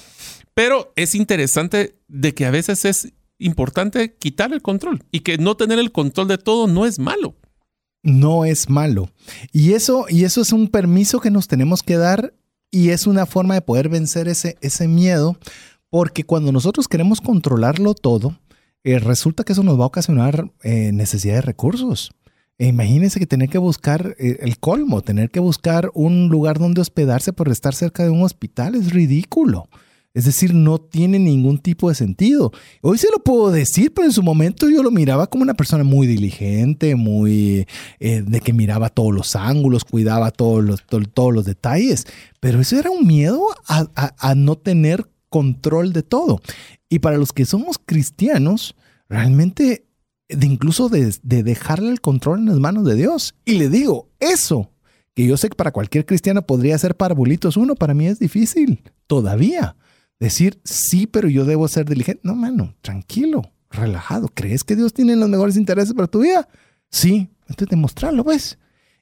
Pero 0.54 0.94
es 0.96 1.16
interesante 1.16 1.98
de 2.08 2.34
que 2.34 2.46
a 2.46 2.52
veces 2.52 2.86
es 2.86 3.14
importante 3.40 4.16
quitar 4.16 4.54
el 4.54 4.62
control 4.62 5.04
y 5.12 5.20
que 5.20 5.38
no 5.38 5.56
tener 5.58 5.80
el 5.80 5.92
control 5.92 6.30
de 6.30 6.38
todo 6.38 6.68
no 6.68 6.86
es 6.86 6.98
malo. 6.98 7.36
No 8.04 8.46
es 8.46 8.70
malo. 8.70 9.10
Y 9.52 9.74
eso, 9.74 10.06
y 10.08 10.24
eso 10.24 10.42
es 10.42 10.54
un 10.54 10.70
permiso 10.70 11.20
que 11.20 11.30
nos 11.30 11.48
tenemos 11.48 11.84
que 11.84 11.98
dar 11.98 12.34
y 12.72 12.90
es 12.90 13.06
una 13.06 13.26
forma 13.26 13.54
de 13.54 13.62
poder 13.62 13.90
vencer 13.90 14.30
ese, 14.30 14.58
ese 14.62 14.88
miedo, 14.88 15.38
porque 15.90 16.24
cuando 16.24 16.52
nosotros 16.52 16.88
queremos 16.88 17.22
controlarlo 17.22 17.94
todo, 17.94 18.38
eh, 18.84 19.00
resulta 19.00 19.44
que 19.44 19.54
eso 19.54 19.64
nos 19.64 19.80
va 19.80 19.84
a 19.84 19.88
ocasionar 19.88 20.52
eh, 20.64 20.92
necesidad 20.94 21.36
de 21.36 21.42
recursos. 21.42 22.12
E 22.58 22.68
imagínense 22.68 23.20
que 23.20 23.28
tener 23.28 23.50
que 23.50 23.58
buscar 23.58 24.16
eh, 24.18 24.38
el 24.42 24.58
colmo, 24.60 25.02
tener 25.02 25.30
que 25.30 25.40
buscar 25.40 25.92
un 25.94 26.30
lugar 26.30 26.58
donde 26.58 26.82
hospedarse 26.82 27.34
por 27.34 27.50
estar 27.50 27.76
cerca 27.76 28.04
de 28.04 28.10
un 28.10 28.24
hospital 28.24 28.76
es 28.76 28.92
ridículo. 28.92 29.68
Es 30.14 30.26
decir, 30.26 30.56
no 30.56 30.80
tiene 30.80 31.20
ningún 31.20 31.60
tipo 31.60 31.90
de 31.90 31.96
sentido. 31.96 32.52
Hoy 32.82 32.98
se 32.98 33.12
lo 33.12 33.20
puedo 33.20 33.52
decir, 33.52 33.94
pero 33.94 34.08
en 34.08 34.14
su 34.14 34.24
momento 34.24 34.68
yo 34.68 34.82
lo 34.82 34.90
miraba 34.90 35.28
como 35.28 35.44
una 35.44 35.54
persona 35.54 35.84
muy 35.84 36.08
diligente, 36.08 36.96
muy 36.96 37.68
de 38.00 38.42
que 38.44 38.52
miraba 38.52 38.90
todos 38.90 39.14
los 39.14 39.36
ángulos, 39.36 39.86
cuidaba 39.86 40.32
todos 40.32 40.64
los, 40.64 40.84
todos 40.88 41.34
los 41.36 41.46
detalles. 41.46 42.08
Pero 42.40 42.60
eso 42.62 42.80
era 42.80 42.90
un 42.90 43.06
miedo 43.06 43.46
a 43.68 44.34
no 44.34 44.56
tener 44.56 45.06
control 45.30 45.94
de 45.94 46.04
todo. 46.04 46.42
Y 46.90 47.00
para 47.00 47.18
los 47.18 47.34
que 47.34 47.46
somos 47.46 47.78
cristianos, 47.84 48.76
realmente 49.10 49.88
de 50.30 50.48
incluso 50.48 50.90
de, 50.90 51.18
dejarle 51.24 51.90
el 51.90 52.02
control 52.02 52.40
en 52.40 52.46
las 52.48 52.60
manos 52.60 52.86
de 52.86 52.96
Dios. 52.96 53.36
Y 53.46 53.54
le 53.54 53.70
digo, 53.70 54.10
eso, 54.20 54.72
que 55.14 55.26
yo 55.26 55.38
sé 55.38 55.50
que 55.50 55.56
para 55.56 55.72
cualquier 55.72 56.06
cristiano 56.06 56.42
podría 56.42 56.78
ser 56.78 56.96
para 56.96 57.16
bolitos 57.16 57.58
uno, 57.58 57.76
para 57.76 57.94
mí 57.94 58.08
es 58.08 58.20
difícil 58.20 58.84
todavía. 59.08 59.76
Decir, 60.20 60.60
sí, 60.64 61.08
pero 61.08 61.30
yo 61.30 61.46
debo 61.46 61.68
ser 61.68 61.86
diligente. 61.88 62.22
No, 62.24 62.36
mano, 62.36 62.74
tranquilo, 62.82 63.52
relajado. 63.70 64.30
¿Crees 64.34 64.64
que 64.64 64.76
Dios 64.76 64.94
tiene 64.94 65.16
los 65.16 65.30
mejores 65.30 65.56
intereses 65.56 65.94
para 65.94 66.08
tu 66.08 66.22
vida? 66.22 66.48
Sí, 66.90 67.30
entonces 67.42 67.70
demostrarlo, 67.70 68.24
pues. 68.24 68.58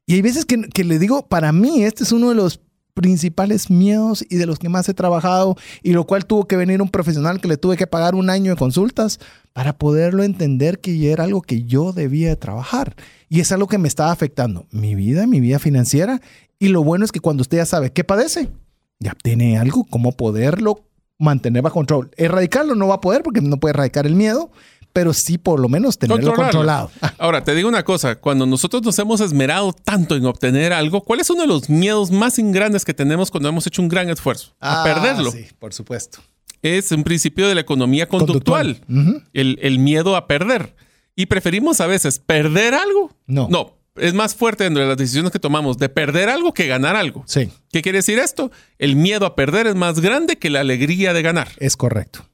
Y 0.05 0.15
hay 0.15 0.21
veces 0.21 0.45
que, 0.45 0.61
que 0.69 0.83
le 0.83 0.99
digo, 0.99 1.27
para 1.27 1.51
mí 1.51 1.83
este 1.83 2.03
es 2.03 2.11
uno 2.11 2.29
de 2.29 2.35
los 2.35 2.59
principales 2.95 3.69
miedos 3.69 4.25
y 4.27 4.37
de 4.37 4.47
los 4.47 4.57
que 4.57 4.69
más 4.69 4.89
he 4.89 4.93
trabajado 4.95 5.57
y 5.83 5.91
lo 5.91 6.05
cual 6.05 6.25
tuvo 6.25 6.47
que 6.47 6.55
venir 6.55 6.81
un 6.81 6.89
profesional 6.89 7.39
que 7.39 7.47
le 7.47 7.57
tuve 7.57 7.77
que 7.77 7.85
pagar 7.85 8.15
un 8.15 8.29
año 8.31 8.53
de 8.53 8.57
consultas 8.57 9.19
para 9.53 9.77
poderlo 9.77 10.23
entender 10.23 10.79
que 10.79 11.11
era 11.11 11.25
algo 11.25 11.41
que 11.41 11.63
yo 11.63 11.91
debía 11.91 12.39
trabajar 12.39 12.95
y 13.29 13.41
es 13.41 13.51
algo 13.51 13.67
que 13.67 13.77
me 13.77 13.89
estaba 13.89 14.11
afectando 14.11 14.65
mi 14.71 14.95
vida, 14.95 15.27
mi 15.27 15.41
vida 15.41 15.59
financiera 15.59 16.21
y 16.57 16.69
lo 16.69 16.83
bueno 16.83 17.05
es 17.05 17.11
que 17.11 17.19
cuando 17.19 17.41
usted 17.41 17.57
ya 17.57 17.65
sabe 17.65 17.91
qué 17.91 18.05
padece, 18.05 18.49
ya 18.99 19.13
tiene 19.21 19.59
algo 19.59 19.83
como 19.83 20.13
poderlo 20.13 20.85
mantener 21.17 21.61
bajo 21.61 21.75
control. 21.75 22.11
Erradicarlo 22.17 22.75
no 22.75 22.87
va 22.87 22.95
a 22.95 23.01
poder 23.01 23.23
porque 23.23 23.41
no 23.41 23.57
puede 23.57 23.71
erradicar 23.71 24.05
el 24.05 24.15
miedo, 24.15 24.51
pero 24.95 25.11
sí 25.13 25.37
por 25.37 25.59
lo 25.59 25.67
menos 25.67 25.99
tenerlo 25.99 26.33
controlado. 26.33 26.89
Ahora, 27.17 27.43
te 27.43 27.53
digo 27.53 27.67
una 27.67 27.83
cosa, 27.83 28.15
cuando 28.15 28.45
nosotros 28.45 28.81
nos 28.81 28.97
hemos 28.97 29.19
esmerado 29.19 29.73
tanto 29.73 30.15
en 30.15 30.25
obtener 30.25 30.71
algo, 30.71 31.01
¿cuál 31.01 31.19
es 31.19 31.29
uno 31.29 31.41
de 31.41 31.47
los 31.47 31.69
miedos 31.69 32.11
más 32.11 32.35
grandes 32.37 32.85
que 32.85 32.93
tenemos 32.93 33.29
cuando 33.29 33.49
hemos 33.49 33.67
hecho 33.67 33.81
un 33.81 33.89
gran 33.89 34.09
esfuerzo? 34.09 34.55
a 34.61 34.79
ah, 34.79 34.83
perderlo. 34.85 35.31
Sí, 35.33 35.47
por 35.59 35.73
supuesto. 35.73 36.19
Es 36.61 36.93
un 36.93 37.03
principio 37.03 37.49
de 37.49 37.55
la 37.55 37.61
economía 37.61 38.07
conductual, 38.07 38.79
el, 39.33 39.59
el, 39.61 39.79
miedo 39.79 40.15
a 40.15 40.27
perder. 40.27 40.77
Y 41.13 41.25
preferimos 41.25 41.81
a 41.81 41.87
veces 41.87 42.19
perder 42.19 42.73
algo. 42.73 43.11
No. 43.27 43.49
No, 43.49 43.73
es 43.97 44.13
más 44.13 44.33
fuerte 44.33 44.63
dentro 44.63 44.81
de 44.81 44.87
las 44.87 44.97
decisiones 44.97 45.33
que 45.33 45.39
tomamos 45.39 45.77
de 45.77 45.89
perder 45.89 46.29
algo 46.29 46.53
que 46.53 46.67
ganar 46.67 46.95
algo. 46.95 47.25
Sí. 47.27 47.49
¿Qué 47.69 47.81
quiere 47.81 47.97
decir 47.97 48.17
esto? 48.17 48.49
El 48.79 48.95
miedo 48.95 49.25
a 49.25 49.35
perder 49.35 49.67
es 49.67 49.75
más 49.75 49.99
grande 49.99 50.37
que 50.37 50.49
la 50.49 50.61
alegría 50.61 51.11
de 51.11 51.21
ganar. 51.21 51.49
Es 51.57 51.75
correcto. 51.75 52.29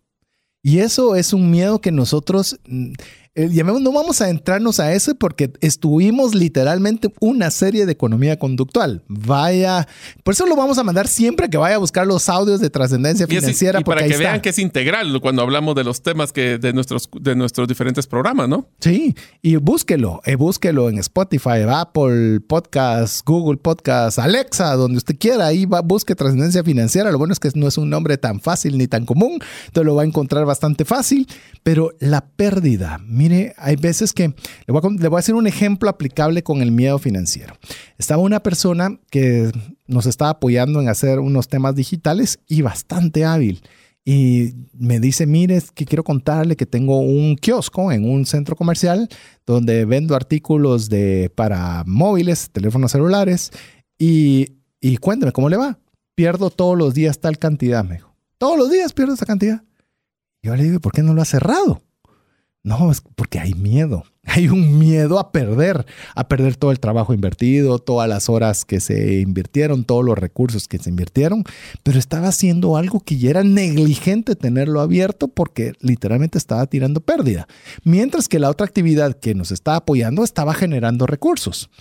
Y 0.64 0.80
eso 0.80 1.16
es 1.16 1.34
un 1.34 1.50
miedo 1.50 1.82
que 1.82 1.92
nosotros, 1.92 2.60
mm, 2.68 2.94
no 3.36 3.92
vamos 3.94 4.22
a 4.22 4.30
entrarnos 4.30 4.80
a 4.80 4.94
eso 4.94 5.16
porque 5.16 5.54
estuvimos 5.62 6.36
literalmente 6.36 7.14
una 7.22 7.50
serie 7.50 7.86
de 7.86 7.94
economía 7.94 8.38
conductual. 8.38 9.04
Vaya, 9.08 9.88
por 10.24 10.34
eso 10.34 10.46
lo 10.46 10.56
vamos 10.56 10.78
a 10.78 10.84
mandar 10.84 11.08
siempre 11.08 11.50
que 11.50 11.58
vaya 11.58 11.76
a 11.76 11.80
buscar 11.80 12.06
los 12.06 12.28
audios 12.28 12.60
de 12.60 12.70
trascendencia 12.70 13.28
financiera. 13.28 13.80
Y, 13.80 13.84
para 13.84 14.06
que 14.06 14.18
vean 14.18 14.42
que 14.42 14.50
es 14.50 14.60
integral 14.60 15.20
cuando 15.22 15.42
hablamos 15.42 15.76
de 15.76 15.84
los 15.84 16.02
temas 16.02 16.34
que 16.34 16.58
de 16.58 16.74
nuestros, 16.74 17.10
de 17.20 17.36
nuestros 17.36 17.68
diferentes 17.68 18.06
programas, 18.06 18.50
¿no? 18.50 18.68
Sí, 18.80 19.16
y 19.42 19.56
búsquelo, 19.56 20.22
eh, 20.26 20.36
búsquelo 20.36 20.90
en 20.90 20.98
Spotify, 20.98 21.62
Apple 21.70 22.42
Podcast, 22.42 23.26
Google 23.26 23.58
Podcast, 23.58 24.20
Alexa, 24.20 24.74
donde 24.76 24.98
usted 24.98 25.16
quiera, 25.18 25.48
ahí 25.48 25.66
va, 25.66 25.82
busque 25.82 26.16
trascendencia 26.16 26.64
financiera. 26.64 27.12
Lo 27.12 27.18
bueno 27.18 27.32
es 27.34 27.40
que 27.40 27.50
no 27.56 27.68
es 27.68 27.78
un 27.78 27.90
nombre 27.90 28.18
tan 28.18 28.42
fácil 28.42 28.78
ni 28.78 28.88
tan 28.88 29.06
común, 29.06 29.40
entonces 29.68 29.86
lo 29.86 29.96
va 29.96 30.04
a 30.04 30.06
encontrar 30.06 30.46
bastante 30.46 30.84
fácil, 30.84 31.28
pero 31.64 31.94
la 32.00 32.26
pérdida, 32.28 33.00
mire, 33.22 33.54
hay 33.58 33.76
veces 33.76 34.14
que, 34.14 34.30
le 34.30 34.74
voy, 34.74 34.82
a, 34.84 35.10
le 35.10 35.18
hacer 35.18 35.36
un 35.36 35.46
ejemplo 35.46 35.90
aplicable 35.90 36.42
con 36.44 36.62
el 36.62 36.72
miedo 36.72 36.98
financiero. 36.98 37.54
Estaba 37.98 38.22
una 38.22 38.42
persona 38.42 39.00
que 39.12 39.52
nos 39.88 40.08
estaba 40.08 40.32
apoyando 40.32 40.82
en 40.82 40.90
hacer 40.90 41.20
unos 41.20 41.48
temas 41.48 41.76
digitales 41.76 42.40
y 42.48 42.64
bastante 42.64 43.24
hábil. 43.24 43.62
Y 44.04 44.56
me 44.74 45.00
dice, 45.00 45.28
mire, 45.28 45.58
es 45.58 45.70
que 45.70 45.86
quiero 45.86 46.04
contarle 46.04 46.56
que 46.56 46.66
tengo 46.66 47.00
un 47.00 47.36
kiosco 47.36 47.92
en 47.92 48.10
un 48.10 48.26
centro 48.26 48.56
comercial 48.56 49.08
donde 49.46 49.86
vendo 49.86 50.16
artículos 50.16 50.90
de, 50.90 51.32
para 51.36 51.84
móviles, 51.86 52.50
teléfonos 52.52 52.92
celulares. 52.92 53.52
Y, 54.00 54.54
y 54.80 54.98
cuénteme, 54.98 55.32
¿cómo 55.32 55.50
le 55.50 55.58
va? 55.58 55.78
Pierdo 56.16 56.50
todos 56.50 56.76
los 56.76 56.96
días 56.96 57.20
tal 57.20 57.38
cantidad, 57.38 57.84
me 57.84 57.96
dijo. 57.96 58.16
Todos 58.40 58.58
los 58.58 58.72
días 58.72 58.94
pierdo 58.94 59.14
esa 59.14 59.28
cantidad. 59.28 59.64
Yo 60.42 60.56
le 60.56 60.64
digo, 60.64 60.80
¿por 60.80 60.92
qué 60.92 61.04
no 61.04 61.14
lo 61.14 61.22
ha 61.22 61.26
cerrado? 61.26 61.84
No, 62.64 62.92
es 62.92 63.02
porque 63.16 63.40
hay 63.40 63.54
miedo. 63.54 64.04
Hay 64.24 64.48
un 64.50 64.78
miedo 64.78 65.18
a 65.18 65.32
perder, 65.32 65.84
a 66.16 66.28
perder 66.28 66.56
todo 66.56 66.70
el 66.72 66.80
trabajo 66.80 67.12
invertido, 67.12 67.80
todas 67.80 68.08
las 68.08 68.30
horas 68.30 68.66
que 68.66 68.80
se 68.80 69.20
invirtieron, 69.20 69.84
todos 69.84 70.06
los 70.06 70.16
recursos 70.16 70.68
que 70.68 70.78
se 70.78 70.92
invirtieron, 70.92 71.44
pero 71.82 71.98
estaba 71.98 72.28
haciendo 72.28 72.78
algo 72.78 73.00
que 73.00 73.18
ya 73.18 73.32
era 73.32 73.44
negligente 73.44 74.36
tenerlo 74.36 74.80
abierto 74.80 75.28
porque 75.28 75.74
literalmente 75.80 76.38
estaba 76.38 76.68
tirando 76.68 77.02
pérdida. 77.02 77.48
Mientras 77.84 78.28
que 78.28 78.38
la 78.38 78.52
otra 78.52 78.68
actividad 78.68 79.20
que 79.20 79.34
nos 79.34 79.52
estaba 79.52 79.78
apoyando 79.78 80.24
estaba 80.24 80.54
generando 80.54 81.08
recursos. 81.08 81.72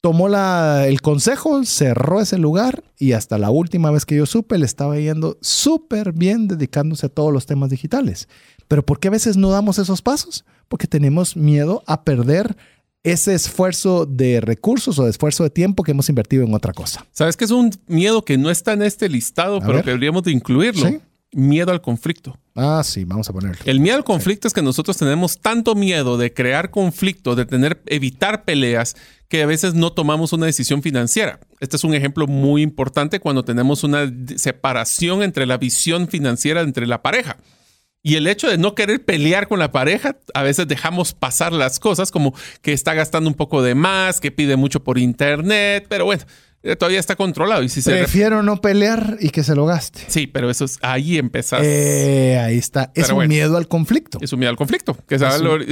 Tomó 0.00 0.28
la, 0.28 0.86
el 0.86 1.00
consejo, 1.00 1.64
cerró 1.64 2.20
ese 2.20 2.38
lugar 2.38 2.84
y 2.98 3.12
hasta 3.12 3.38
la 3.38 3.50
última 3.50 3.90
vez 3.90 4.04
que 4.04 4.16
yo 4.16 4.26
supe 4.26 4.58
le 4.58 4.66
estaba 4.66 4.98
yendo 4.98 5.38
súper 5.40 6.12
bien 6.12 6.48
dedicándose 6.48 7.06
a 7.06 7.08
todos 7.08 7.32
los 7.32 7.46
temas 7.46 7.70
digitales. 7.70 8.28
Pero 8.68 8.84
¿por 8.84 9.00
qué 9.00 9.08
a 9.08 9.12
veces 9.12 9.36
no 9.36 9.50
damos 9.50 9.78
esos 9.78 10.02
pasos? 10.02 10.44
Porque 10.68 10.86
tenemos 10.86 11.36
miedo 11.36 11.82
a 11.86 12.04
perder 12.04 12.56
ese 13.04 13.34
esfuerzo 13.34 14.06
de 14.06 14.40
recursos 14.40 14.98
o 14.98 15.04
de 15.04 15.10
esfuerzo 15.10 15.44
de 15.44 15.50
tiempo 15.50 15.82
que 15.82 15.92
hemos 15.92 16.08
invertido 16.08 16.42
en 16.42 16.54
otra 16.54 16.72
cosa. 16.72 17.06
¿Sabes 17.12 17.36
que 17.36 17.44
es 17.44 17.50
un 17.50 17.70
miedo 17.86 18.24
que 18.24 18.38
no 18.38 18.50
está 18.50 18.72
en 18.72 18.82
este 18.82 19.08
listado, 19.08 19.60
pero 19.60 19.82
que 19.82 19.90
deberíamos 19.90 20.22
de 20.22 20.32
incluirlo? 20.32 20.90
Miedo 21.32 21.72
al 21.72 21.82
conflicto. 21.82 22.38
Ah, 22.54 22.82
sí, 22.84 23.04
vamos 23.04 23.28
a 23.28 23.32
ponerlo. 23.32 23.60
El 23.64 23.80
miedo 23.80 23.96
al 23.96 24.04
conflicto 24.04 24.46
es 24.46 24.54
que 24.54 24.62
nosotros 24.62 24.96
tenemos 24.96 25.40
tanto 25.40 25.74
miedo 25.74 26.16
de 26.16 26.32
crear 26.32 26.70
conflicto, 26.70 27.34
de 27.34 27.44
tener, 27.44 27.82
evitar 27.86 28.44
peleas, 28.44 28.94
que 29.28 29.42
a 29.42 29.46
veces 29.46 29.74
no 29.74 29.92
tomamos 29.92 30.32
una 30.32 30.46
decisión 30.46 30.80
financiera. 30.80 31.40
Este 31.58 31.76
es 31.76 31.84
un 31.84 31.92
ejemplo 31.92 32.28
muy 32.28 32.62
importante 32.62 33.18
cuando 33.18 33.44
tenemos 33.44 33.82
una 33.82 34.10
separación 34.36 35.22
entre 35.22 35.44
la 35.44 35.58
visión 35.58 36.06
financiera 36.08 36.60
entre 36.60 36.86
la 36.86 37.02
pareja. 37.02 37.36
Y 38.06 38.16
el 38.16 38.26
hecho 38.26 38.50
de 38.50 38.58
no 38.58 38.74
querer 38.74 39.02
pelear 39.02 39.48
con 39.48 39.58
la 39.58 39.72
pareja, 39.72 40.18
a 40.34 40.42
veces 40.42 40.68
dejamos 40.68 41.14
pasar 41.14 41.54
las 41.54 41.80
cosas 41.80 42.10
como 42.10 42.34
que 42.60 42.74
está 42.74 42.92
gastando 42.92 43.30
un 43.30 43.34
poco 43.34 43.62
de 43.62 43.74
más, 43.74 44.20
que 44.20 44.30
pide 44.30 44.56
mucho 44.56 44.84
por 44.84 44.98
internet, 44.98 45.86
pero 45.88 46.04
bueno, 46.04 46.22
eh, 46.62 46.76
todavía 46.76 47.00
está 47.00 47.16
controlado. 47.16 47.62
Y 47.62 47.70
si 47.70 47.80
Prefiero 47.80 48.42
no 48.42 48.60
pelear 48.60 49.16
y 49.20 49.30
que 49.30 49.42
se 49.42 49.54
lo 49.54 49.64
gaste. 49.64 50.02
Sí, 50.08 50.26
pero 50.26 50.50
eso 50.50 50.66
es 50.66 50.78
ahí 50.82 51.16
empezar. 51.16 51.62
Eh, 51.64 52.38
ahí 52.38 52.58
está. 52.58 52.92
Es 52.94 53.08
un 53.08 53.26
miedo 53.26 53.56
al 53.56 53.68
conflicto. 53.68 54.18
Es 54.20 54.34
un 54.34 54.38
miedo 54.38 54.50
al 54.50 54.58
conflicto. 54.58 54.94
Que 55.08 55.16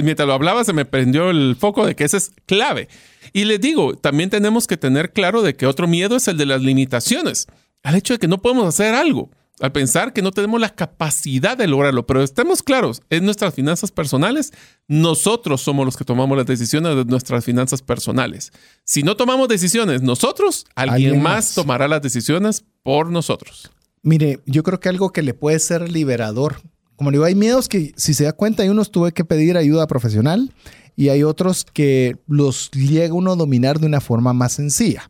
mientras 0.03 0.27
lo 0.27 0.33
hablaba, 0.33 0.65
se 0.65 0.73
me 0.73 0.87
prendió 0.87 1.29
el 1.29 1.55
foco 1.61 1.85
de 1.85 1.95
que 1.95 2.05
ese 2.05 2.17
es 2.17 2.31
clave. 2.47 2.89
Y 3.35 3.45
les 3.45 3.61
digo, 3.61 3.95
también 3.95 4.31
tenemos 4.31 4.67
que 4.67 4.79
tener 4.79 5.13
claro 5.13 5.43
de 5.43 5.55
que 5.55 5.67
otro 5.67 5.87
miedo 5.87 6.17
es 6.17 6.29
el 6.29 6.39
de 6.39 6.47
las 6.47 6.63
limitaciones. 6.63 7.47
Al 7.83 7.95
hecho 7.95 8.15
de 8.15 8.19
que 8.19 8.29
no 8.29 8.41
podemos 8.41 8.67
hacer 8.67 8.95
algo 8.95 9.31
al 9.63 9.71
pensar 9.71 10.13
que 10.13 10.23
no 10.23 10.33
tenemos 10.33 10.61
la 10.61 10.75
capacidad 10.75 11.57
de 11.57 11.69
lograrlo. 11.69 12.05
Pero 12.05 12.21
estemos 12.21 12.65
claros, 12.65 13.01
en 13.11 13.25
nuestras 13.25 13.55
finanzas 13.55 13.93
personales, 13.93 14.53
nosotros 14.89 15.61
somos 15.61 15.87
los 15.87 15.97
que 15.97 16.05
tomamos 16.05 16.37
las 16.37 16.47
decisiones 16.47 16.97
de 16.97 17.05
nuestras 17.05 17.45
finanzas 17.45 17.81
personales. 17.81 18.51
Si 18.85 19.05
no 19.05 19.17
tomamos 19.17 19.47
decisiones 19.47 20.03
nosotros, 20.03 20.67
alguien, 20.75 21.23
más, 21.23 21.55
tomará 21.55 21.87
las 21.87 22.03
decisiones 22.03 22.65
por 22.83 23.09
nosotros. 23.13 23.71
Mire, 24.03 24.41
yo 24.47 24.65
creo 24.65 24.81
que 24.81 24.89
algo 24.89 25.11
que 25.13 25.23
le 25.23 25.33
puede 25.33 25.61
ser 25.61 25.93
liberador, 25.93 26.61
como 26.97 27.13
digo, 27.13 27.23
hay 27.23 27.37
miedos 27.37 27.69
que 27.69 27.93
si 27.97 28.15
se 28.15 28.25
da 28.25 28.33
cuenta, 28.33 28.65
hay 28.65 28.69
unos 28.69 28.91
tuve 28.91 29.13
que 29.13 29.25
pedir 29.25 29.57
ayuda 29.57 29.87
profesional 29.87 30.53
y 30.97 31.11
hay 31.11 31.23
otros 31.23 31.65
que 31.65 32.17
los 32.27 32.73
llega 32.73 33.15
uno 33.15 33.35
a 33.35 33.37
dominar 33.37 33.79
de 33.79 33.87
una 33.87 34.01
forma 34.01 34.33
más 34.33 34.55
sencilla. 34.55 35.09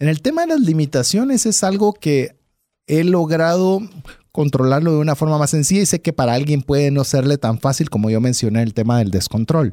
En 0.00 0.08
el 0.08 0.22
tema 0.22 0.42
de 0.42 0.48
las 0.48 0.60
limitaciones 0.60 1.46
es 1.46 1.62
algo 1.62 1.92
que 1.92 2.41
he 2.92 3.04
logrado 3.04 3.80
controlarlo 4.32 4.92
de 4.92 4.98
una 4.98 5.14
forma 5.14 5.38
más 5.38 5.50
sencilla 5.50 5.80
y 5.80 5.86
sé 5.86 6.02
que 6.02 6.12
para 6.12 6.34
alguien 6.34 6.60
puede 6.60 6.90
no 6.90 7.04
serle 7.04 7.38
tan 7.38 7.58
fácil 7.58 7.88
como 7.88 8.10
yo 8.10 8.20
mencioné 8.20 8.62
el 8.62 8.74
tema 8.74 8.98
del 8.98 9.10
descontrol. 9.10 9.72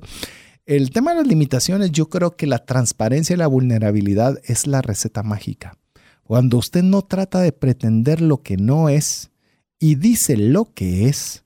El 0.66 0.92
tema 0.92 1.12
de 1.12 1.18
las 1.18 1.28
limitaciones, 1.28 1.92
yo 1.92 2.08
creo 2.08 2.38
que 2.38 2.48
la 2.48 2.60
transparencia 2.60 3.34
y 3.34 3.38
la 3.38 3.48
vulnerabilidad 3.48 4.40
es 4.46 4.68
la 4.68 4.82
receta 4.82 5.22
mágica. 5.22 5.78
Cuando 6.24 6.58
usted 6.58 6.84
no 6.84 7.02
trata 7.02 7.42
de 7.42 7.52
pretender 7.52 8.22
lo 8.22 8.42
que 8.42 8.56
no 8.56 8.88
es 8.88 9.32
y 9.80 9.96
dice 9.96 10.38
lo 10.38 10.66
que 10.74 11.10
es, 11.10 11.44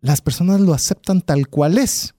las 0.00 0.20
personas 0.20 0.60
lo 0.60 0.74
aceptan 0.74 1.22
tal 1.22 1.48
cual 1.48 1.78
es. 1.78 2.14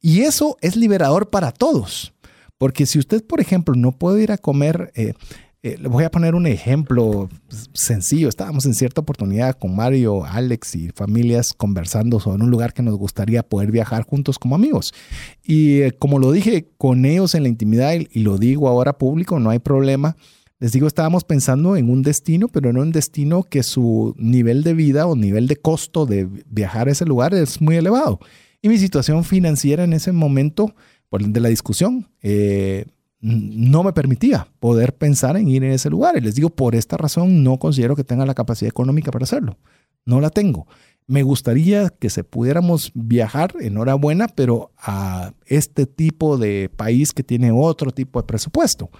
Y 0.00 0.20
eso 0.20 0.56
es 0.60 0.76
liberador 0.76 1.30
para 1.30 1.50
todos. 1.50 2.12
Porque 2.58 2.86
si 2.86 2.98
usted, 3.00 3.24
por 3.24 3.40
ejemplo, 3.40 3.74
no 3.74 3.92
puede 3.92 4.22
ir 4.22 4.30
a 4.30 4.38
comer 4.38 4.92
eh, 4.94 5.14
eh, 5.62 5.78
le 5.80 5.88
voy 5.88 6.04
a 6.04 6.10
poner 6.10 6.34
un 6.34 6.46
ejemplo 6.46 7.28
sencillo. 7.72 8.28
Estábamos 8.28 8.66
en 8.66 8.74
cierta 8.74 9.00
oportunidad 9.00 9.56
con 9.58 9.74
Mario, 9.74 10.24
Alex 10.24 10.76
y 10.76 10.90
familias 10.90 11.54
conversando 11.54 12.20
sobre 12.20 12.44
un 12.44 12.50
lugar 12.50 12.72
que 12.72 12.82
nos 12.82 12.96
gustaría 12.96 13.42
poder 13.42 13.72
viajar 13.72 14.04
juntos 14.04 14.38
como 14.38 14.54
amigos. 14.54 14.94
Y 15.42 15.80
eh, 15.80 15.92
como 15.92 16.18
lo 16.18 16.30
dije 16.30 16.68
con 16.78 17.04
ellos 17.04 17.34
en 17.34 17.42
la 17.42 17.48
intimidad 17.48 17.94
y, 17.94 18.20
lo 18.20 18.38
digo 18.38 18.68
ahora 18.68 18.98
público, 18.98 19.40
no 19.40 19.50
hay 19.50 19.58
problema. 19.58 20.16
Les 20.58 20.72
digo, 20.72 20.86
estábamos 20.86 21.24
pensando 21.24 21.76
en 21.76 21.90
un 21.90 22.02
destino, 22.02 22.48
pero 22.48 22.72
no 22.72 22.80
un 22.80 22.92
destino 22.92 23.42
que 23.42 23.62
su 23.62 24.14
nivel 24.18 24.62
de 24.62 24.72
vida 24.72 25.06
o 25.06 25.16
nivel 25.16 25.48
de 25.48 25.56
costo 25.56 26.06
de 26.06 26.28
viajar 26.48 26.88
a 26.88 26.92
ese 26.92 27.04
lugar 27.04 27.34
es 27.34 27.60
muy 27.60 27.76
elevado. 27.76 28.20
Y 28.62 28.68
mi 28.68 28.78
situación 28.78 29.24
financiera 29.24 29.84
en 29.84 29.92
ese 29.92 30.12
momento, 30.12 30.74
por 31.08 31.22
de 31.22 31.40
la 31.40 31.48
discusión, 31.48 32.08
eh, 32.22 32.86
no 33.20 33.82
me 33.82 33.92
permitía 33.92 34.48
poder 34.60 34.94
pensar 34.94 35.36
en 35.36 35.48
ir 35.48 35.64
en 35.64 35.72
ese 35.72 35.90
lugar. 35.90 36.16
Y 36.16 36.20
les 36.20 36.34
digo, 36.34 36.50
por 36.50 36.74
esta 36.74 36.96
razón 36.96 37.42
no 37.42 37.58
considero 37.58 37.96
que 37.96 38.04
tenga 38.04 38.26
la 38.26 38.34
capacidad 38.34 38.68
económica 38.68 39.10
para 39.10 39.24
hacerlo. 39.24 39.58
No 40.04 40.20
la 40.20 40.30
tengo. 40.30 40.66
Me 41.08 41.22
gustaría 41.22 41.90
que 41.90 42.10
se 42.10 42.24
pudiéramos 42.24 42.90
viajar, 42.94 43.54
enhorabuena, 43.60 44.28
pero 44.28 44.72
a 44.76 45.32
este 45.46 45.86
tipo 45.86 46.36
de 46.36 46.68
país 46.74 47.12
que 47.12 47.22
tiene 47.22 47.52
otro 47.52 47.92
tipo 47.92 48.20
de 48.20 48.26
presupuesto. 48.26 48.90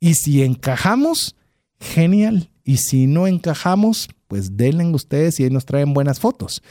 Y 0.00 0.14
si 0.14 0.42
encajamos, 0.42 1.36
genial. 1.78 2.50
Y 2.64 2.78
si 2.78 3.06
no 3.06 3.26
encajamos, 3.26 4.08
pues 4.28 4.56
denle 4.56 4.84
ustedes 4.94 5.38
y 5.38 5.44
ahí 5.44 5.50
nos 5.50 5.66
traen 5.66 5.94
buenas 5.94 6.20
fotos. 6.20 6.62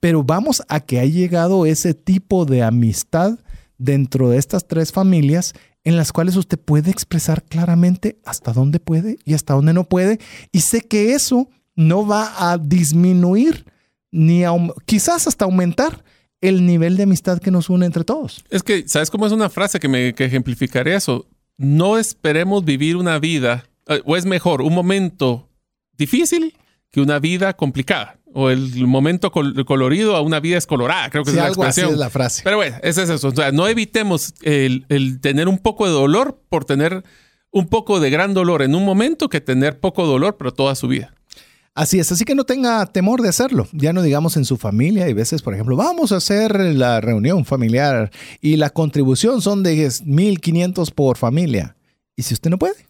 Pero 0.00 0.22
vamos 0.22 0.62
a 0.68 0.80
que 0.80 1.00
ha 1.00 1.04
llegado 1.04 1.66
ese 1.66 1.92
tipo 1.94 2.44
de 2.44 2.62
amistad 2.62 3.38
dentro 3.78 4.30
de 4.30 4.38
estas 4.38 4.66
tres 4.66 4.92
familias 4.92 5.54
en 5.88 5.96
las 5.96 6.12
cuales 6.12 6.36
usted 6.36 6.58
puede 6.58 6.90
expresar 6.90 7.42
claramente 7.42 8.18
hasta 8.26 8.52
dónde 8.52 8.78
puede 8.78 9.16
y 9.24 9.32
hasta 9.32 9.54
dónde 9.54 9.72
no 9.72 9.84
puede. 9.84 10.18
Y 10.52 10.60
sé 10.60 10.82
que 10.82 11.14
eso 11.14 11.48
no 11.76 12.06
va 12.06 12.52
a 12.52 12.58
disminuir 12.58 13.64
ni 14.10 14.42
quizás 14.84 15.26
hasta 15.26 15.46
aumentar 15.46 16.04
el 16.42 16.66
nivel 16.66 16.98
de 16.98 17.04
amistad 17.04 17.38
que 17.38 17.50
nos 17.50 17.70
une 17.70 17.86
entre 17.86 18.04
todos. 18.04 18.44
Es 18.50 18.62
que, 18.62 18.86
¿sabes 18.86 19.10
cómo 19.10 19.26
es 19.26 19.32
una 19.32 19.48
frase 19.48 19.80
que 19.80 19.88
me 19.88 20.10
ejemplificaría 20.10 20.94
eso? 20.94 21.26
No 21.56 21.96
esperemos 21.96 22.66
vivir 22.66 22.96
una 22.96 23.18
vida, 23.18 23.64
eh, 23.86 24.02
o 24.04 24.14
es 24.14 24.26
mejor, 24.26 24.60
un 24.60 24.74
momento 24.74 25.48
difícil 25.96 26.54
que 26.90 27.00
una 27.00 27.18
vida 27.18 27.54
complicada 27.54 28.18
o 28.34 28.50
el 28.50 28.86
momento 28.86 29.30
colorido 29.30 30.16
a 30.16 30.20
una 30.20 30.40
vida 30.40 30.56
descolorada, 30.56 31.10
creo 31.10 31.24
que 31.24 31.30
es 31.30 31.36
la 31.36 31.48
expresión. 31.48 31.92
es 31.92 31.98
la 31.98 32.10
frase. 32.10 32.42
Pero 32.44 32.56
bueno, 32.58 32.76
ese 32.82 33.02
es 33.02 33.10
eso. 33.10 33.28
O 33.28 33.34
sea, 33.34 33.52
no 33.52 33.66
evitemos 33.66 34.34
el, 34.42 35.20
tener 35.20 35.48
un 35.48 35.58
poco 35.58 35.86
de 35.86 35.92
dolor 35.92 36.40
por 36.48 36.64
tener 36.64 37.04
un 37.50 37.66
poco 37.66 38.00
de 38.00 38.10
gran 38.10 38.34
dolor 38.34 38.62
en 38.62 38.74
un 38.74 38.84
momento 38.84 39.28
que 39.28 39.40
tener 39.40 39.80
poco 39.80 40.06
dolor, 40.06 40.36
pero 40.38 40.52
toda 40.52 40.74
su 40.74 40.88
vida. 40.88 41.14
Así 41.74 41.98
es, 42.00 42.10
así 42.10 42.24
que 42.24 42.34
no 42.34 42.44
tenga 42.44 42.84
temor 42.86 43.22
de 43.22 43.28
hacerlo. 43.28 43.68
Ya 43.72 43.92
no 43.92 44.02
digamos 44.02 44.36
en 44.36 44.44
su 44.44 44.56
familia, 44.56 45.04
hay 45.04 45.12
veces, 45.12 45.42
por 45.42 45.54
ejemplo, 45.54 45.76
vamos 45.76 46.10
a 46.12 46.16
hacer 46.16 46.58
la 46.74 47.00
reunión 47.00 47.44
familiar 47.44 48.10
y 48.40 48.56
la 48.56 48.70
contribución 48.70 49.40
son 49.40 49.62
de 49.62 49.86
1.500 49.86 50.92
por 50.92 51.16
familia. 51.16 51.76
¿Y 52.16 52.24
si 52.24 52.34
usted 52.34 52.50
no 52.50 52.58
puede? 52.58 52.87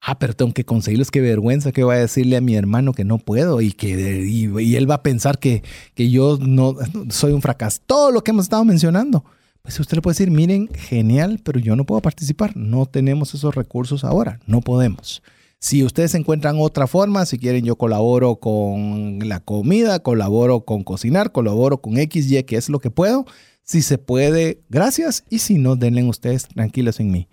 Ah, 0.00 0.18
pero 0.18 0.32
tengo 0.32 0.52
que 0.54 0.64
conseguirlos, 0.64 1.10
qué 1.10 1.20
vergüenza 1.20 1.72
que 1.72 1.82
voy 1.82 1.96
a 1.96 1.98
decirle 1.98 2.36
a 2.36 2.40
mi 2.40 2.54
hermano 2.54 2.92
que 2.92 3.04
no 3.04 3.18
puedo 3.18 3.60
y 3.60 3.72
que 3.72 4.24
y, 4.26 4.76
él 4.76 4.88
va 4.88 4.96
a 4.96 5.02
pensar 5.02 5.38
que, 5.38 5.62
que 5.94 6.08
yo 6.08 6.38
no 6.40 6.76
soy 7.10 7.32
un 7.32 7.42
fracaso. 7.42 7.80
Todo 7.84 8.10
lo 8.12 8.22
que 8.22 8.30
hemos 8.30 8.44
estado 8.44 8.64
mencionando. 8.64 9.24
Pues 9.62 9.78
usted 9.80 9.96
le 9.96 10.02
puede 10.02 10.14
decir, 10.14 10.30
miren, 10.30 10.68
genial, 10.72 11.40
pero 11.44 11.58
yo 11.60 11.76
no 11.76 11.84
puedo 11.84 12.00
participar. 12.00 12.56
No 12.56 12.86
tenemos 12.86 13.34
esos 13.34 13.54
recursos 13.54 14.04
ahora, 14.04 14.40
no 14.46 14.60
podemos. 14.60 15.22
Si 15.60 15.82
ustedes 15.82 16.14
encuentran 16.14 16.56
otra 16.60 16.86
forma, 16.86 17.26
si 17.26 17.36
quieren 17.36 17.64
yo 17.64 17.76
colaboro 17.76 18.36
con 18.36 19.18
la 19.28 19.40
comida, 19.40 19.98
colaboro 19.98 20.60
con 20.60 20.84
cocinar, 20.84 21.32
colaboro 21.32 21.82
con 21.82 21.98
X, 21.98 22.30
Y, 22.30 22.44
que 22.44 22.56
es 22.56 22.68
lo 22.68 22.78
que 22.78 22.90
puedo. 22.90 23.26
Si 23.64 23.82
se 23.82 23.98
puede, 23.98 24.62
gracias. 24.68 25.24
Y 25.28 25.40
si 25.40 25.58
no, 25.58 25.74
denle 25.74 26.04
ustedes 26.04 26.46
tranquilos 26.46 27.00
en 27.00 27.10
mí. 27.10 27.28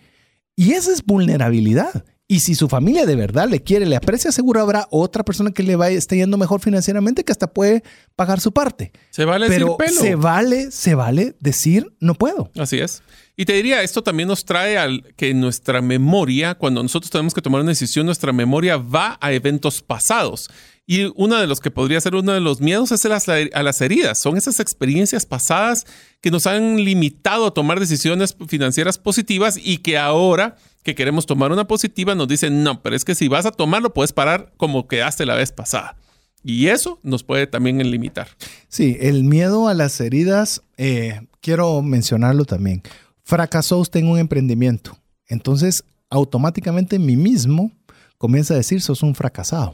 Y 0.56 0.72
esa 0.72 0.92
es 0.92 1.06
vulnerabilidad. 1.06 2.04
Y 2.28 2.40
si 2.40 2.56
su 2.56 2.68
familia 2.68 3.06
de 3.06 3.16
verdad 3.16 3.48
le 3.48 3.62
quiere, 3.62 3.86
le 3.86 3.96
aprecia, 3.96 4.32
seguro 4.32 4.60
habrá 4.60 4.88
otra 4.90 5.24
persona 5.24 5.52
que 5.52 5.62
le 5.62 5.76
vaya 5.76 5.96
esté 5.96 6.18
yendo 6.18 6.38
mejor 6.38 6.60
financieramente 6.60 7.24
que 7.24 7.32
hasta 7.32 7.54
puede 7.54 7.84
pagar 8.16 8.40
su 8.40 8.52
parte. 8.52 8.92
Se 9.12 9.26
vale 9.26 9.48
Pero 9.48 9.78
decir 9.78 9.94
pelo. 9.94 10.02
se 10.02 10.16
vale, 10.16 10.72
se 10.72 10.96
vale 10.96 11.36
decir 11.40 11.94
no 12.00 12.16
puedo. 12.16 12.50
Así 12.58 12.80
es. 12.80 13.04
Y 13.38 13.46
te 13.46 13.54
diría, 13.54 13.84
esto 13.84 14.02
también 14.02 14.28
nos 14.28 14.44
trae 14.44 14.78
al 14.78 15.14
que 15.16 15.36
nuestra 15.36 15.82
memoria, 15.82 16.56
cuando 16.56 16.82
nosotros 16.82 17.12
tenemos 17.12 17.34
que 17.34 17.42
tomar 17.42 17.62
una 17.62 17.72
decisión, 17.72 18.08
nuestra 18.08 18.34
memoria 18.34 18.78
va 18.78 19.20
a 19.22 19.32
eventos 19.32 19.84
pasados. 19.84 20.50
Y 20.88 21.12
uno 21.16 21.38
de 21.38 21.48
los 21.48 21.60
que 21.60 21.72
podría 21.72 22.00
ser 22.00 22.16
uno 22.16 22.32
de 22.32 22.40
los 22.40 22.62
miedos 22.62 22.92
es 22.92 23.06
a 23.06 23.64
las 23.64 23.82
heridas. 23.82 24.20
Son 24.20 24.38
esas 24.38 24.60
experiencias 24.60 25.26
pasadas 25.26 25.86
que 26.22 26.30
nos 26.30 26.46
han 26.46 26.84
limitado 26.84 27.48
a 27.48 27.54
tomar 27.54 27.80
decisiones 27.80 28.36
financieras 28.48 29.00
positivas 29.00 29.58
y 29.62 29.80
que 29.80 29.98
ahora 29.98 30.58
que 30.84 30.94
queremos 30.94 31.26
tomar 31.26 31.52
una 31.52 31.68
positiva 31.68 32.14
nos 32.14 32.28
dicen, 32.28 32.64
no, 32.64 32.84
pero 32.84 32.96
es 32.96 33.04
que 33.04 33.16
si 33.16 33.28
vas 33.28 33.48
a 33.48 33.52
tomarlo 33.52 33.94
puedes 33.94 34.14
parar 34.14 34.54
como 34.58 34.88
quedaste 34.88 35.26
la 35.26 35.34
vez 35.34 35.52
pasada. 35.52 35.98
Y 36.44 36.68
eso 36.68 37.00
nos 37.02 37.24
puede 37.24 37.48
también 37.48 37.80
limitar. 37.90 38.28
Sí, 38.68 38.98
el 39.00 39.24
miedo 39.24 39.68
a 39.68 39.74
las 39.74 40.00
heridas, 40.00 40.62
eh, 40.78 41.22
quiero 41.42 41.82
mencionarlo 41.82 42.46
también. 42.46 42.84
Fracasó 43.24 43.80
usted 43.80 44.02
en 44.02 44.10
un 44.10 44.20
emprendimiento. 44.20 44.96
Entonces, 45.28 45.84
automáticamente 46.12 47.00
mí 47.00 47.16
mismo 47.16 47.72
comienza 48.20 48.54
a 48.54 48.58
decir, 48.58 48.84
sos 48.84 49.02
un 49.02 49.16
fracasado 49.16 49.74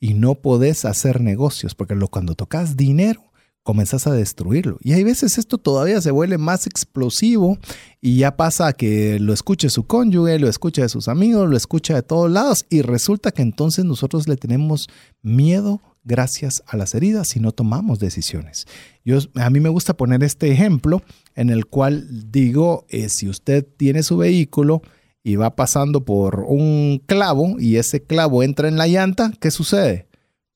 y 0.00 0.14
no 0.14 0.34
podés 0.36 0.84
hacer 0.84 1.20
negocios, 1.20 1.74
porque 1.74 1.94
cuando 2.10 2.34
tocas 2.34 2.76
dinero, 2.76 3.32
comenzás 3.64 4.06
a 4.06 4.12
destruirlo. 4.12 4.78
Y 4.82 4.92
hay 4.92 5.02
veces 5.02 5.38
esto 5.38 5.56
todavía 5.58 6.00
se 6.00 6.10
vuelve 6.10 6.36
más 6.36 6.66
explosivo 6.66 7.58
y 8.00 8.18
ya 8.18 8.36
pasa 8.36 8.74
que 8.74 9.18
lo 9.18 9.32
escuche 9.32 9.70
su 9.70 9.86
cónyuge, 9.86 10.38
lo 10.38 10.48
escucha 10.48 10.82
de 10.82 10.90
sus 10.90 11.08
amigos, 11.08 11.48
lo 11.48 11.56
escucha 11.56 11.94
de 11.94 12.02
todos 12.02 12.30
lados 12.30 12.66
y 12.68 12.82
resulta 12.82 13.32
que 13.32 13.40
entonces 13.40 13.86
nosotros 13.86 14.28
le 14.28 14.36
tenemos 14.36 14.88
miedo 15.22 15.80
gracias 16.04 16.62
a 16.66 16.76
las 16.76 16.94
heridas 16.94 17.28
si 17.28 17.40
no 17.40 17.52
tomamos 17.52 17.98
decisiones. 17.98 18.66
Yo, 19.02 19.18
a 19.34 19.48
mí 19.48 19.60
me 19.60 19.70
gusta 19.70 19.96
poner 19.96 20.22
este 20.22 20.52
ejemplo 20.52 21.02
en 21.34 21.48
el 21.48 21.64
cual 21.64 22.30
digo, 22.30 22.84
eh, 22.90 23.08
si 23.08 23.30
usted 23.30 23.66
tiene 23.78 24.02
su 24.02 24.18
vehículo 24.18 24.82
y 25.24 25.36
va 25.36 25.56
pasando 25.56 26.04
por 26.04 26.44
un 26.46 27.02
clavo 27.04 27.56
y 27.58 27.76
ese 27.76 28.04
clavo 28.04 28.44
entra 28.44 28.68
en 28.68 28.76
la 28.76 28.86
llanta, 28.86 29.32
¿qué 29.40 29.50
sucede? 29.50 30.06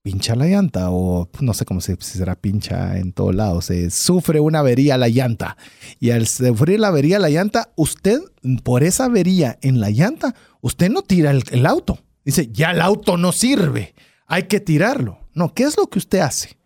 pincha 0.00 0.34
la 0.34 0.46
llanta 0.46 0.90
o 0.90 1.28
no 1.40 1.52
sé 1.52 1.66
cómo 1.66 1.82
se 1.82 1.96
será 2.00 2.34
pincha 2.34 2.96
en 2.98 3.12
todos 3.12 3.34
lados, 3.34 3.66
se 3.66 3.90
sufre 3.90 4.40
una 4.40 4.60
avería 4.60 4.96
la 4.96 5.08
llanta 5.08 5.58
y 6.00 6.10
al 6.10 6.26
sufrir 6.26 6.80
la 6.80 6.88
avería 6.88 7.18
la 7.18 7.28
llanta, 7.28 7.72
usted 7.76 8.20
por 8.62 8.84
esa 8.84 9.06
avería 9.06 9.58
en 9.60 9.80
la 9.80 9.90
llanta, 9.90 10.34
usted 10.60 10.90
no 10.90 11.02
tira 11.02 11.30
el 11.30 11.66
auto. 11.66 11.98
Dice, 12.24 12.48
ya 12.52 12.70
el 12.70 12.80
auto 12.80 13.16
no 13.16 13.32
sirve, 13.32 13.94
hay 14.26 14.44
que 14.44 14.60
tirarlo. 14.60 15.18
No, 15.34 15.54
¿qué 15.54 15.64
es 15.64 15.76
lo 15.76 15.88
que 15.88 15.98
usted 15.98 16.20
hace? 16.20 16.57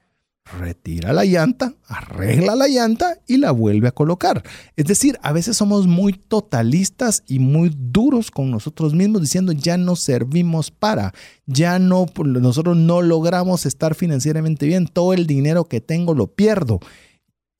Retira 0.59 1.12
la 1.12 1.24
llanta, 1.24 1.74
arregla 1.87 2.55
la 2.55 2.69
llanta 2.69 3.19
y 3.27 3.39
la 3.39 3.51
vuelve 3.51 3.89
a 3.89 3.93
colocar. 3.93 4.43
Es 4.77 4.87
decir, 4.87 5.19
a 5.23 5.33
veces 5.33 5.57
somos 5.57 5.87
muy 5.87 6.12
totalistas 6.12 7.23
y 7.27 7.39
muy 7.39 7.73
duros 7.74 8.31
con 8.31 8.51
nosotros 8.51 8.95
mismos 8.95 9.23
diciendo 9.23 9.53
ya 9.53 9.77
no 9.77 9.97
servimos 9.97 10.70
para, 10.70 11.12
ya 11.47 11.79
no, 11.79 12.07
nosotros 12.24 12.77
no 12.77 13.03
logramos 13.03 13.66
estar 13.66 13.95
financieramente 13.95 14.66
bien, 14.66 14.87
todo 14.87 15.12
el 15.12 15.27
dinero 15.27 15.65
que 15.65 15.81
tengo 15.81 16.15
lo 16.15 16.29
pierdo. 16.29 16.81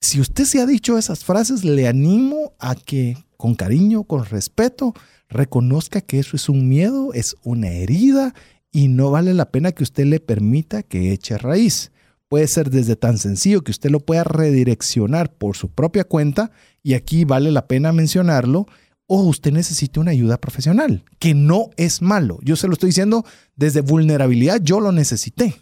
Si 0.01 0.19
usted 0.19 0.45
se 0.45 0.61
ha 0.61 0.65
dicho 0.65 0.97
esas 0.97 1.23
frases, 1.23 1.63
le 1.63 1.87
animo 1.87 2.53
a 2.59 2.75
que 2.75 3.17
con 3.37 3.55
cariño, 3.55 4.03
con 4.03 4.25
respeto, 4.25 4.93
reconozca 5.29 6.01
que 6.01 6.19
eso 6.19 6.35
es 6.35 6.49
un 6.49 6.67
miedo, 6.67 7.13
es 7.13 7.35
una 7.43 7.69
herida 7.69 8.33
y 8.71 8.87
no 8.87 9.11
vale 9.11 9.33
la 9.33 9.49
pena 9.49 9.71
que 9.71 9.83
usted 9.83 10.05
le 10.05 10.19
permita 10.19 10.83
que 10.83 11.13
eche 11.13 11.37
raíz 11.37 11.92
puede 12.33 12.47
ser 12.47 12.71
desde 12.71 12.95
tan 12.95 13.19
sencillo 13.19 13.63
que 13.63 13.69
usted 13.69 13.91
lo 13.91 13.99
pueda 13.99 14.23
redireccionar 14.23 15.31
por 15.37 15.55
su 15.55 15.69
propia 15.69 16.03
cuenta 16.03 16.49
y 16.81 16.95
aquí 16.95 17.25
vale 17.25 17.51
la 17.51 17.67
pena 17.67 17.93
mencionarlo 17.93 18.65
o 19.05 19.21
usted 19.21 19.51
necesita 19.51 19.99
una 19.99 20.09
ayuda 20.09 20.41
profesional, 20.41 21.05
que 21.19 21.35
no 21.35 21.69
es 21.77 22.01
malo. 22.01 22.39
Yo 22.41 22.55
se 22.55 22.65
lo 22.65 22.73
estoy 22.73 22.87
diciendo 22.87 23.23
desde 23.55 23.81
vulnerabilidad, 23.81 24.59
yo 24.63 24.79
lo 24.79 24.91
necesité. 24.91 25.53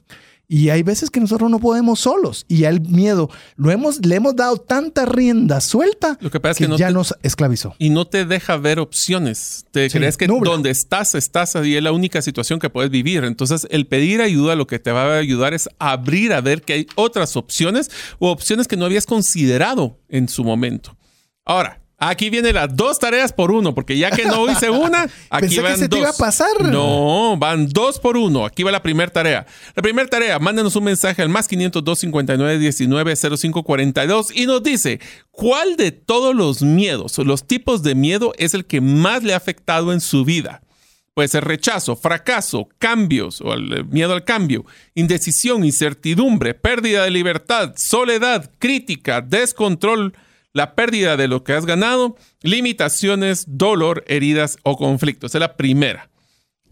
Y 0.53 0.69
hay 0.69 0.83
veces 0.83 1.09
que 1.09 1.21
nosotros 1.21 1.49
no 1.49 1.61
podemos 1.61 2.01
solos 2.01 2.43
y 2.49 2.65
el 2.65 2.81
miedo 2.81 3.29
lo 3.55 3.71
hemos, 3.71 4.05
le 4.05 4.15
hemos 4.15 4.35
dado 4.35 4.57
tanta 4.57 5.05
rienda 5.05 5.61
suelta 5.61 6.17
lo 6.19 6.29
que, 6.29 6.41
pasa 6.41 6.57
que, 6.57 6.65
es 6.65 6.69
que 6.71 6.77
ya 6.77 6.91
nos 6.91 7.15
esclavizó. 7.23 7.73
Y 7.77 7.89
no 7.89 8.05
te 8.05 8.25
deja 8.25 8.57
ver 8.57 8.81
opciones. 8.81 9.63
Te 9.71 9.89
crees 9.89 10.17
que 10.17 10.27
donde 10.27 10.69
estás, 10.69 11.15
estás 11.15 11.55
y 11.63 11.77
es 11.77 11.81
la 11.81 11.93
única 11.93 12.21
situación 12.21 12.59
que 12.59 12.69
puedes 12.69 12.91
vivir. 12.91 13.23
Entonces, 13.23 13.65
el 13.71 13.87
pedir 13.87 14.21
ayuda 14.21 14.57
lo 14.57 14.67
que 14.67 14.77
te 14.77 14.91
va 14.91 15.15
a 15.15 15.19
ayudar 15.19 15.53
es 15.53 15.69
abrir 15.79 16.33
a 16.33 16.41
ver 16.41 16.63
que 16.63 16.73
hay 16.73 16.87
otras 16.95 17.37
opciones 17.37 17.89
o 18.19 18.29
opciones 18.29 18.67
que 18.67 18.75
no 18.75 18.83
habías 18.83 19.05
considerado 19.05 20.01
en 20.09 20.27
su 20.27 20.43
momento. 20.43 20.97
Ahora, 21.45 21.80
Aquí 22.03 22.31
vienen 22.31 22.55
las 22.55 22.75
dos 22.75 22.97
tareas 22.97 23.31
por 23.31 23.51
uno, 23.51 23.75
porque 23.75 23.95
ya 23.95 24.09
que 24.09 24.25
no 24.25 24.51
hice 24.51 24.71
una, 24.71 25.03
aquí 25.29 25.59
van 25.59 25.73
que 25.73 25.77
se 25.81 25.87
dos. 25.87 25.89
Te 25.89 25.99
iba 25.99 26.09
a 26.09 26.13
pasar. 26.13 26.59
No, 26.59 27.37
van 27.37 27.69
dos 27.69 27.99
por 27.99 28.17
uno. 28.17 28.43
Aquí 28.43 28.63
va 28.63 28.71
la 28.71 28.81
primera 28.81 29.11
tarea. 29.11 29.45
La 29.75 29.83
primera 29.83 30.09
tarea, 30.09 30.39
mándenos 30.39 30.75
un 30.75 30.85
mensaje 30.85 31.21
al 31.21 31.29
más 31.29 31.47
502 31.47 31.99
59 31.99 32.57
19 32.57 33.15
05 33.15 33.61
42 33.61 34.35
y 34.35 34.47
nos 34.47 34.63
dice 34.63 34.99
cuál 35.29 35.75
de 35.75 35.91
todos 35.91 36.35
los 36.35 36.63
miedos 36.63 37.19
o 37.19 37.23
los 37.23 37.45
tipos 37.45 37.83
de 37.83 37.93
miedo 37.93 38.33
es 38.39 38.55
el 38.55 38.65
que 38.65 38.81
más 38.81 39.21
le 39.21 39.35
ha 39.35 39.37
afectado 39.37 39.93
en 39.93 40.01
su 40.01 40.25
vida. 40.25 40.63
Puede 41.13 41.27
ser 41.27 41.43
rechazo, 41.43 41.95
fracaso, 41.95 42.67
cambios 42.79 43.41
o 43.41 43.53
el 43.53 43.85
miedo 43.85 44.13
al 44.13 44.23
cambio, 44.23 44.65
indecisión, 44.95 45.63
incertidumbre, 45.63 46.55
pérdida 46.55 47.03
de 47.03 47.11
libertad, 47.11 47.75
soledad, 47.77 48.49
crítica, 48.57 49.21
descontrol 49.21 50.15
la 50.53 50.75
pérdida 50.75 51.17
de 51.17 51.27
lo 51.27 51.43
que 51.43 51.53
has 51.53 51.65
ganado, 51.65 52.15
limitaciones, 52.41 53.45
dolor, 53.47 54.03
heridas 54.07 54.57
o 54.63 54.77
conflictos. 54.77 55.33
Es 55.33 55.39
la 55.39 55.55
primera. 55.55 56.09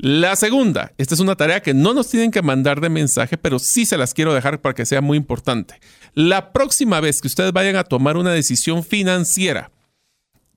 La 0.02 0.38
segunda, 0.38 0.94
esta 0.98 1.14
es 1.14 1.20
una 1.20 1.36
tarea 1.36 1.62
que 1.62 1.74
no 1.74 1.94
nos 1.94 2.08
tienen 2.08 2.32
que 2.32 2.42
mandar 2.42 2.80
de 2.80 2.88
mensaje, 2.88 3.38
pero 3.38 3.60
sí 3.60 3.86
se 3.86 3.98
las 3.98 4.14
quiero 4.14 4.34
dejar 4.34 4.62
para 4.62 4.74
que 4.74 4.86
sea 4.86 5.02
muy 5.02 5.18
importante. 5.18 5.76
La 6.14 6.54
próxima 6.54 7.02
vez 7.02 7.20
que 7.20 7.28
ustedes 7.28 7.52
vayan 7.52 7.76
a 7.76 7.84
tomar 7.84 8.16
una 8.16 8.32
decisión 8.32 8.84
financiera, 8.86 9.72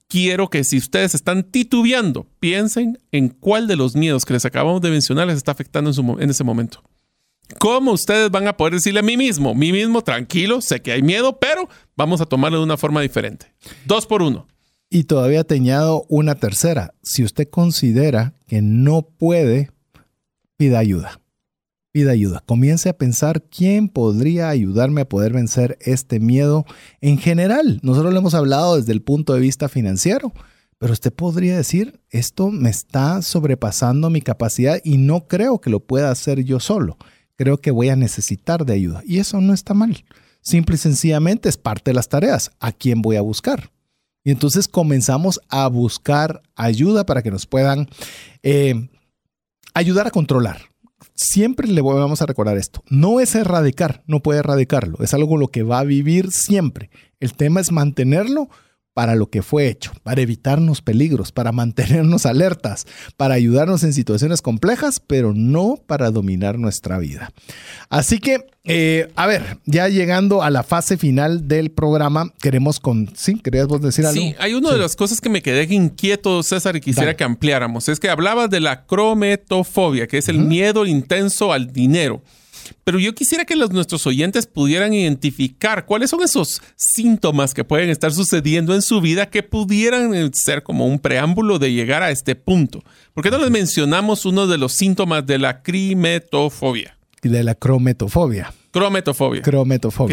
quiero 0.07 0.49
que 0.49 0.63
si 0.63 0.79
ustedes 0.79 1.17
están 1.17 1.43
titubeando, 1.43 2.29
piensen 2.39 3.01
en 3.11 3.31
cuál 3.31 3.67
de 3.67 3.75
los 3.75 3.97
miedos 3.97 4.25
que 4.25 4.35
les 4.35 4.45
acabamos 4.45 4.81
de 4.81 4.91
mencionar 4.91 5.27
les 5.27 5.39
está 5.39 5.51
afectando 5.51 5.91
en, 5.91 6.23
en 6.23 6.31
ese 6.31 6.45
momento. 6.45 6.85
¿Cómo 7.59 7.93
ustedes 7.93 8.31
van 8.31 8.47
a 8.47 8.57
poder 8.57 8.75
decirle 8.75 9.01
a 9.01 9.05
mí 9.05 9.17
mismo, 9.17 9.55
mí 9.55 9.73
mismo, 9.73 10.03
tranquilo, 10.03 10.61
sé 10.61 10.81
que 10.81 10.93
hay 10.93 11.03
miedo, 11.03 11.39
pero 11.39 11.69
vamos 11.97 12.21
a 12.21 12.27
tomarlo 12.27 12.59
de 12.59 12.65
una 12.65 12.77
forma 12.77 13.01
diferente? 13.01 13.47
Dos 13.87 14.07
por 14.07 14.23
uno. 14.23 14.47
Y 14.91 15.05
todavía 15.05 15.45
te 15.45 15.55
añado 15.55 16.05
una 16.09 16.35
tercera. 16.35 16.95
Si 17.03 17.25
usted 17.25 17.49
considera 17.49 18.35
que 18.47 18.61
no 18.61 19.03
puede, 19.03 19.71
pida 20.57 20.79
ayuda. 20.79 21.21
Pida 21.93 22.13
ayuda. 22.13 22.43
Comience 22.45 22.89
a 22.89 22.97
pensar 22.97 23.43
quién 23.43 23.89
podría 23.89 24.49
ayudarme 24.49 25.03
a 25.03 25.09
poder 25.09 25.33
vencer 25.33 25.79
este 25.81 26.21
miedo 26.21 26.65
en 27.01 27.19
general. 27.19 27.81
Nosotros 27.83 28.13
lo 28.13 28.19
hemos 28.19 28.35
hablado 28.35 28.77
desde 28.77 28.93
el 28.93 29.03
punto 29.03 29.35
de 29.35 29.41
vista 29.41 29.69
financiero, 29.69 30.33
pero 30.79 30.93
usted 30.93 31.13
podría 31.13 31.57
decir, 31.57 32.01
esto 32.11 32.51
me 32.51 32.71
está 32.71 33.23
sobrepasando 33.23 34.11
mi 34.11 34.21
capacidad 34.21 34.79
y 34.85 34.99
no 34.99 35.27
creo 35.27 35.61
que 35.61 35.71
lo 35.71 35.81
pueda 35.81 36.11
hacer 36.11 36.45
yo 36.45 36.61
solo 36.61 36.99
creo 37.43 37.61
que 37.61 37.73
voy 37.73 37.89
a 37.89 37.97
necesitar 37.97 38.65
de 38.65 38.75
ayuda. 38.75 39.03
Y 39.05 39.19
eso 39.19 39.41
no 39.41 39.53
está 39.53 39.75
mal. 39.75 40.05
Simple 40.43 40.77
y 40.77 40.79
sencillamente 40.79 41.49
es 41.49 41.57
parte 41.57 41.91
de 41.91 41.95
las 41.97 42.09
tareas. 42.09 42.53
¿A 42.61 42.71
quién 42.71 43.03
voy 43.03 43.17
a 43.17 43.21
buscar? 43.21 43.73
Y 44.23 44.31
entonces 44.31 44.69
comenzamos 44.69 45.41
a 45.49 45.67
buscar 45.67 46.41
ayuda 46.55 47.05
para 47.05 47.21
que 47.21 47.33
nos 47.33 47.47
puedan 47.47 47.89
eh, 48.45 48.89
ayudar 49.75 50.07
a 50.07 50.13
controlar. 50.13 50.71
siempre 51.17 51.67
le 51.67 51.83
vamos 51.83 52.23
a 52.23 52.27
recordar 52.27 52.57
esto. 52.57 52.85
No 52.89 53.19
es 53.19 53.35
erradicar, 53.35 54.05
no 54.07 54.21
puede 54.21 54.39
erradicarlo. 54.39 54.99
Es 55.01 55.13
algo 55.13 55.37
lo 55.37 55.49
que 55.49 55.65
va 55.65 55.81
a 55.81 55.85
vivir 55.85 56.31
siempre. 56.31 56.91
El 57.19 57.35
tema 57.35 57.61
es 57.61 57.73
mantenerlo 57.73 58.51
para 58.95 59.15
lo 59.15 59.31
que 59.31 59.43
fue 59.43 59.69
hecho, 59.69 59.93
para 60.03 60.21
evitarnos 60.21 60.83
peligros, 60.83 61.33
para 61.33 61.53
mantenernos 61.53 62.27
alertas, 62.27 62.87
para 63.17 63.35
ayudarnos 63.35 63.85
en 63.85 63.93
situaciones 63.93 64.43
complejas, 64.43 65.01
pero 65.01 65.33
no 65.35 65.77
para 65.87 66.11
dominar 66.11 66.59
nuestra 66.59 66.99
vida. 66.99 67.33
Así 67.89 68.19
que, 68.19 68.47
eh, 68.65 69.11
a 69.17 69.27
ver, 69.27 69.59
ya 69.65 69.89
llegando 69.89 70.43
a 70.43 70.51
la 70.51 70.63
fase 70.63 70.97
final 70.97 71.49
del 71.49 71.71
programa, 71.71 72.33
queremos 72.41 72.81
con... 72.81 73.11
¿Sí? 73.17 73.39
¿Querías 73.39 73.67
vos 73.67 73.81
decir 73.81 74.07
algo? 74.07 74.21
Sí, 74.21 74.35
hay 74.39 74.55
una 74.55 74.71
de 74.71 74.79
las 74.79 74.97
cosas 74.97 75.21
que 75.21 75.29
me 75.29 75.43
quedé 75.43 75.63
inquieto, 75.75 76.43
César, 76.43 76.77
y 76.77 76.81
quisiera 76.81 77.17
que 77.17 77.25
ampliáramos. 77.25 77.89
Es 77.89 77.99
que 77.99 78.11
hablabas 78.11 78.51
de 78.51 78.61
la 78.61 78.85
crometofobia, 78.85 80.07
que 80.07 80.19
es 80.19 80.29
el 80.29 80.39
miedo 80.39 80.87
intenso 80.87 81.53
al 81.53 81.73
dinero. 81.73 82.23
Pero 82.85 82.99
yo 82.99 83.15
quisiera 83.15 83.45
que 83.45 83.57
los, 83.57 83.71
nuestros 83.71 84.07
oyentes 84.07 84.47
pudieran 84.47 84.93
identificar 84.95 85.87
cuáles 85.87 86.11
son 86.11 86.23
esos 86.23 86.63
síntomas 86.77 87.55
que 87.55 87.65
pueden 87.65 87.91
estar 87.91 88.13
sucediendo 88.13 88.75
en 88.75 88.83
su 88.83 89.01
vida 89.01 89.31
que 89.31 89.43
pudieran 89.43 90.15
eh, 90.15 90.31
ser 90.33 90.63
como 90.63 90.87
un 90.87 90.99
preámbulo 90.99 91.59
de 91.59 91.73
llegar 91.73 92.03
a 92.03 92.11
este 92.11 92.35
punto. 92.35 92.83
¿Por 93.15 93.25
qué 93.25 93.31
no 93.31 93.39
les 93.39 93.51
mencionamos 93.51 94.25
uno 94.25 94.47
de 94.47 94.59
los 94.59 94.73
síntomas 94.73 95.27
de 95.27 95.39
la 95.39 95.63
crimetofobia? 95.63 96.99
De 97.23 97.45
la 97.45 97.55
crometofobia. 97.55 98.53
Crometofobia. 98.73 99.43
Crometofobia. 99.43 100.13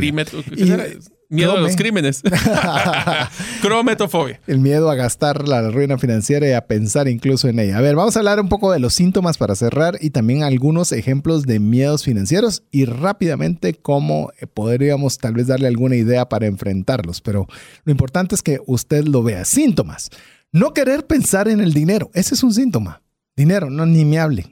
Miedo 1.31 1.53
a 1.53 1.59
los 1.59 1.75
crímenes. 1.75 2.23
Crometofobia. 3.61 4.41
El 4.47 4.59
miedo 4.59 4.89
a 4.89 4.95
gastar 4.95 5.47
la 5.47 5.69
ruina 5.69 5.99
financiera 5.99 6.47
y 6.49 6.53
a 6.53 6.65
pensar 6.65 7.07
incluso 7.07 7.47
en 7.47 7.59
ella. 7.59 7.77
A 7.77 7.81
ver, 7.81 7.95
vamos 7.95 8.15
a 8.15 8.19
hablar 8.19 8.39
un 8.39 8.49
poco 8.49 8.71
de 8.71 8.79
los 8.79 8.95
síntomas 8.95 9.37
para 9.37 9.53
cerrar 9.53 9.99
y 10.01 10.09
también 10.09 10.41
algunos 10.41 10.91
ejemplos 10.91 11.43
de 11.43 11.59
miedos 11.59 12.03
financieros 12.03 12.63
y 12.71 12.85
rápidamente 12.85 13.75
cómo 13.75 14.31
eh, 14.39 14.47
podríamos 14.47 15.19
tal 15.19 15.33
vez 15.33 15.45
darle 15.45 15.67
alguna 15.67 15.95
idea 15.95 16.27
para 16.27 16.47
enfrentarlos. 16.47 17.21
Pero 17.21 17.45
lo 17.83 17.91
importante 17.91 18.33
es 18.33 18.41
que 18.41 18.59
usted 18.65 19.05
lo 19.05 19.21
vea. 19.21 19.45
Síntomas. 19.45 20.09
No 20.51 20.73
querer 20.73 21.05
pensar 21.05 21.47
en 21.47 21.59
el 21.59 21.73
dinero. 21.73 22.09
Ese 22.15 22.33
es 22.33 22.41
un 22.41 22.55
síntoma. 22.55 23.03
Dinero, 23.35 23.69
no 23.69 23.85
ni 23.85 24.03
me 24.03 24.17
hable. 24.17 24.47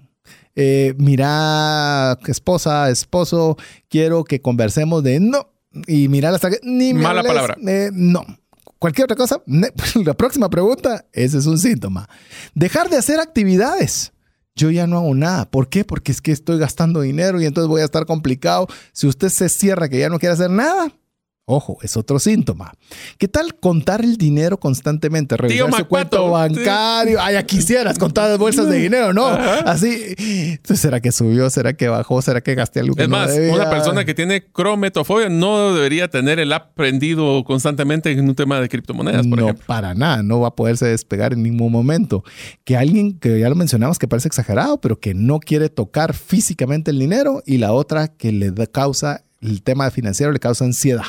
Eh, 0.55 0.93
mira, 0.97 2.17
esposa, 2.27 2.89
esposo, 2.89 3.57
quiero 3.89 4.23
que 4.23 4.41
conversemos 4.41 5.03
de 5.03 5.19
no, 5.19 5.51
y 5.85 6.07
mirar 6.07 6.33
hasta 6.33 6.49
que 6.49 6.59
ni 6.63 6.93
me 6.93 7.01
Mala 7.01 7.23
palabra. 7.23 7.57
Eh, 7.65 7.89
no. 7.93 8.25
Cualquier 8.79 9.05
otra 9.05 9.15
cosa, 9.15 9.41
la 10.05 10.13
próxima 10.13 10.49
pregunta, 10.49 11.05
ese 11.11 11.39
es 11.39 11.45
un 11.45 11.57
síntoma. 11.57 12.07
Dejar 12.53 12.89
de 12.89 12.97
hacer 12.97 13.19
actividades. 13.19 14.13
Yo 14.55 14.71
ya 14.71 14.87
no 14.87 14.97
hago 14.97 15.13
nada. 15.13 15.49
¿Por 15.49 15.69
qué? 15.69 15.83
Porque 15.85 16.11
es 16.11 16.19
que 16.19 16.31
estoy 16.31 16.57
gastando 16.57 17.01
dinero 17.01 17.39
y 17.39 17.45
entonces 17.45 17.67
voy 17.67 17.81
a 17.81 17.85
estar 17.85 18.05
complicado. 18.05 18.67
Si 18.91 19.05
usted 19.05 19.29
se 19.29 19.49
cierra 19.49 19.87
que 19.87 19.99
ya 19.99 20.09
no 20.09 20.17
quiere 20.17 20.33
hacer 20.33 20.49
nada, 20.49 20.91
Ojo, 21.49 21.77
es 21.81 21.95
otro 21.95 22.19
síntoma. 22.19 22.73
¿Qué 23.17 23.29
tal 23.29 23.55
contar 23.55 24.03
el 24.03 24.17
dinero 24.17 24.59
constantemente? 24.59 25.37
Revisar 25.37 25.73
su 25.73 25.85
cuento 25.85 26.29
bancario. 26.29 27.21
Ay, 27.21 27.35
ya 27.35 27.43
quisieras 27.43 27.97
contar 27.97 28.29
las 28.29 28.37
bolsas 28.37 28.67
de 28.67 28.77
dinero, 28.81 29.13
¿no? 29.13 29.27
Así. 29.27 30.13
¿Será 30.65 30.99
que 30.99 31.13
subió? 31.13 31.49
¿Será 31.49 31.71
que 31.71 31.87
bajó? 31.87 32.21
¿Será 32.21 32.41
que 32.41 32.53
gasté 32.53 32.81
algo 32.81 32.95
que 32.95 33.03
Es 33.03 33.07
más, 33.07 33.31
una 33.49 33.69
persona 33.69 34.03
que 34.03 34.13
tiene 34.13 34.43
crometofobia 34.43 35.29
no 35.29 35.73
debería 35.73 36.09
tener 36.09 36.37
el 36.39 36.51
app 36.51 36.73
prendido 36.73 37.45
constantemente 37.45 38.11
en 38.11 38.27
un 38.27 38.35
tema 38.35 38.59
de 38.59 38.67
criptomonedas, 38.67 39.25
por 39.25 39.39
no, 39.39 39.55
para 39.55 39.93
nada. 39.93 40.23
No 40.23 40.41
va 40.41 40.49
a 40.49 40.55
poderse 40.57 40.87
despegar 40.87 41.31
en 41.31 41.43
ningún 41.43 41.71
momento. 41.71 42.25
Que 42.65 42.75
alguien, 42.75 43.17
que 43.17 43.39
ya 43.39 43.47
lo 43.47 43.55
mencionamos, 43.55 43.99
que 43.99 44.09
parece 44.09 44.27
exagerado, 44.27 44.81
pero 44.81 44.99
que 44.99 45.13
no 45.13 45.39
quiere 45.39 45.69
tocar 45.69 46.13
físicamente 46.13 46.91
el 46.91 46.99
dinero 46.99 47.41
y 47.45 47.57
la 47.57 47.71
otra 47.71 48.09
que 48.09 48.33
le 48.33 48.51
da 48.51 48.67
causa, 48.67 49.23
el 49.39 49.63
tema 49.63 49.89
financiero 49.91 50.33
le 50.33 50.39
causa 50.39 50.65
ansiedad. 50.65 51.05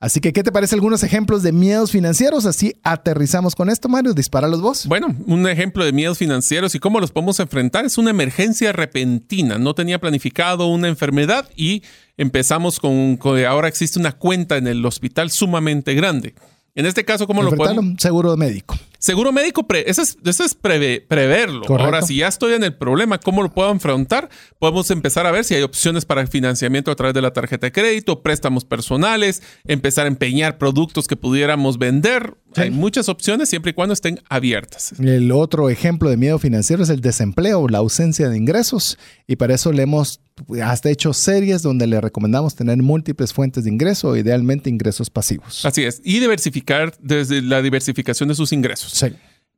Así 0.00 0.20
que, 0.20 0.32
¿qué 0.32 0.44
te 0.44 0.52
parece 0.52 0.76
algunos 0.76 1.02
ejemplos 1.02 1.42
de 1.42 1.50
miedos 1.50 1.90
financieros? 1.90 2.46
Así 2.46 2.74
aterrizamos 2.84 3.56
con 3.56 3.68
esto, 3.68 3.88
Mario. 3.88 4.14
Dispara 4.14 4.46
los 4.46 4.60
vos. 4.60 4.86
Bueno, 4.86 5.08
un 5.26 5.48
ejemplo 5.48 5.84
de 5.84 5.92
miedos 5.92 6.18
financieros 6.18 6.76
y 6.76 6.78
cómo 6.78 7.00
los 7.00 7.10
podemos 7.10 7.40
enfrentar 7.40 7.84
es 7.84 7.98
una 7.98 8.10
emergencia 8.10 8.72
repentina. 8.72 9.58
No 9.58 9.74
tenía 9.74 9.98
planificado 9.98 10.68
una 10.68 10.86
enfermedad 10.86 11.50
y 11.56 11.82
empezamos 12.16 12.78
con, 12.78 13.18
ahora 13.48 13.66
existe 13.66 13.98
una 13.98 14.12
cuenta 14.12 14.56
en 14.56 14.68
el 14.68 14.86
hospital 14.86 15.32
sumamente 15.32 15.94
grande. 15.94 16.34
En 16.76 16.86
este 16.86 17.04
caso, 17.04 17.26
¿cómo 17.26 17.42
lo 17.42 17.50
podemos? 17.56 18.00
Seguro 18.00 18.36
médico. 18.36 18.76
Seguro 18.98 19.30
médico, 19.30 19.64
eso 19.86 20.02
es, 20.02 20.18
eso 20.24 20.44
es 20.44 20.54
preverlo. 20.54 21.62
Ahora, 21.68 22.02
si 22.02 22.16
ya 22.16 22.26
estoy 22.26 22.54
en 22.54 22.64
el 22.64 22.74
problema, 22.74 23.18
¿cómo 23.18 23.42
lo 23.44 23.50
puedo 23.50 23.70
enfrentar? 23.70 24.28
Podemos 24.58 24.90
empezar 24.90 25.24
a 25.24 25.30
ver 25.30 25.44
si 25.44 25.54
hay 25.54 25.62
opciones 25.62 26.04
para 26.04 26.26
financiamiento 26.26 26.90
a 26.90 26.96
través 26.96 27.14
de 27.14 27.22
la 27.22 27.32
tarjeta 27.32 27.68
de 27.68 27.72
crédito, 27.72 28.22
préstamos 28.22 28.64
personales, 28.64 29.42
empezar 29.64 30.06
a 30.06 30.08
empeñar 30.08 30.58
productos 30.58 31.06
que 31.06 31.14
pudiéramos 31.14 31.78
vender. 31.78 32.34
Hay 32.56 32.70
muchas 32.70 33.08
opciones 33.08 33.48
siempre 33.48 33.70
y 33.70 33.74
cuando 33.74 33.92
estén 33.92 34.20
abiertas. 34.28 34.92
El 34.98 35.30
otro 35.32 35.70
ejemplo 35.70 36.10
de 36.10 36.16
miedo 36.16 36.38
financiero 36.38 36.82
es 36.82 36.88
el 36.88 37.00
desempleo, 37.00 37.68
la 37.68 37.78
ausencia 37.78 38.28
de 38.28 38.36
ingresos. 38.36 38.98
Y 39.26 39.36
para 39.36 39.54
eso 39.54 39.72
le 39.72 39.82
hemos 39.82 40.20
hasta 40.62 40.90
hecho 40.90 41.12
series 41.12 41.62
donde 41.62 41.86
le 41.86 42.00
recomendamos 42.00 42.54
tener 42.54 42.76
múltiples 42.78 43.32
fuentes 43.32 43.64
de 43.64 43.70
ingreso, 43.70 44.16
idealmente 44.16 44.70
ingresos 44.70 45.10
pasivos. 45.10 45.64
Así 45.64 45.84
es. 45.84 46.00
Y 46.04 46.20
diversificar 46.20 46.94
desde 47.00 47.42
la 47.42 47.62
diversificación 47.62 48.28
de 48.28 48.34
sus 48.34 48.52
ingresos. 48.52 48.92
Sí. 48.92 49.08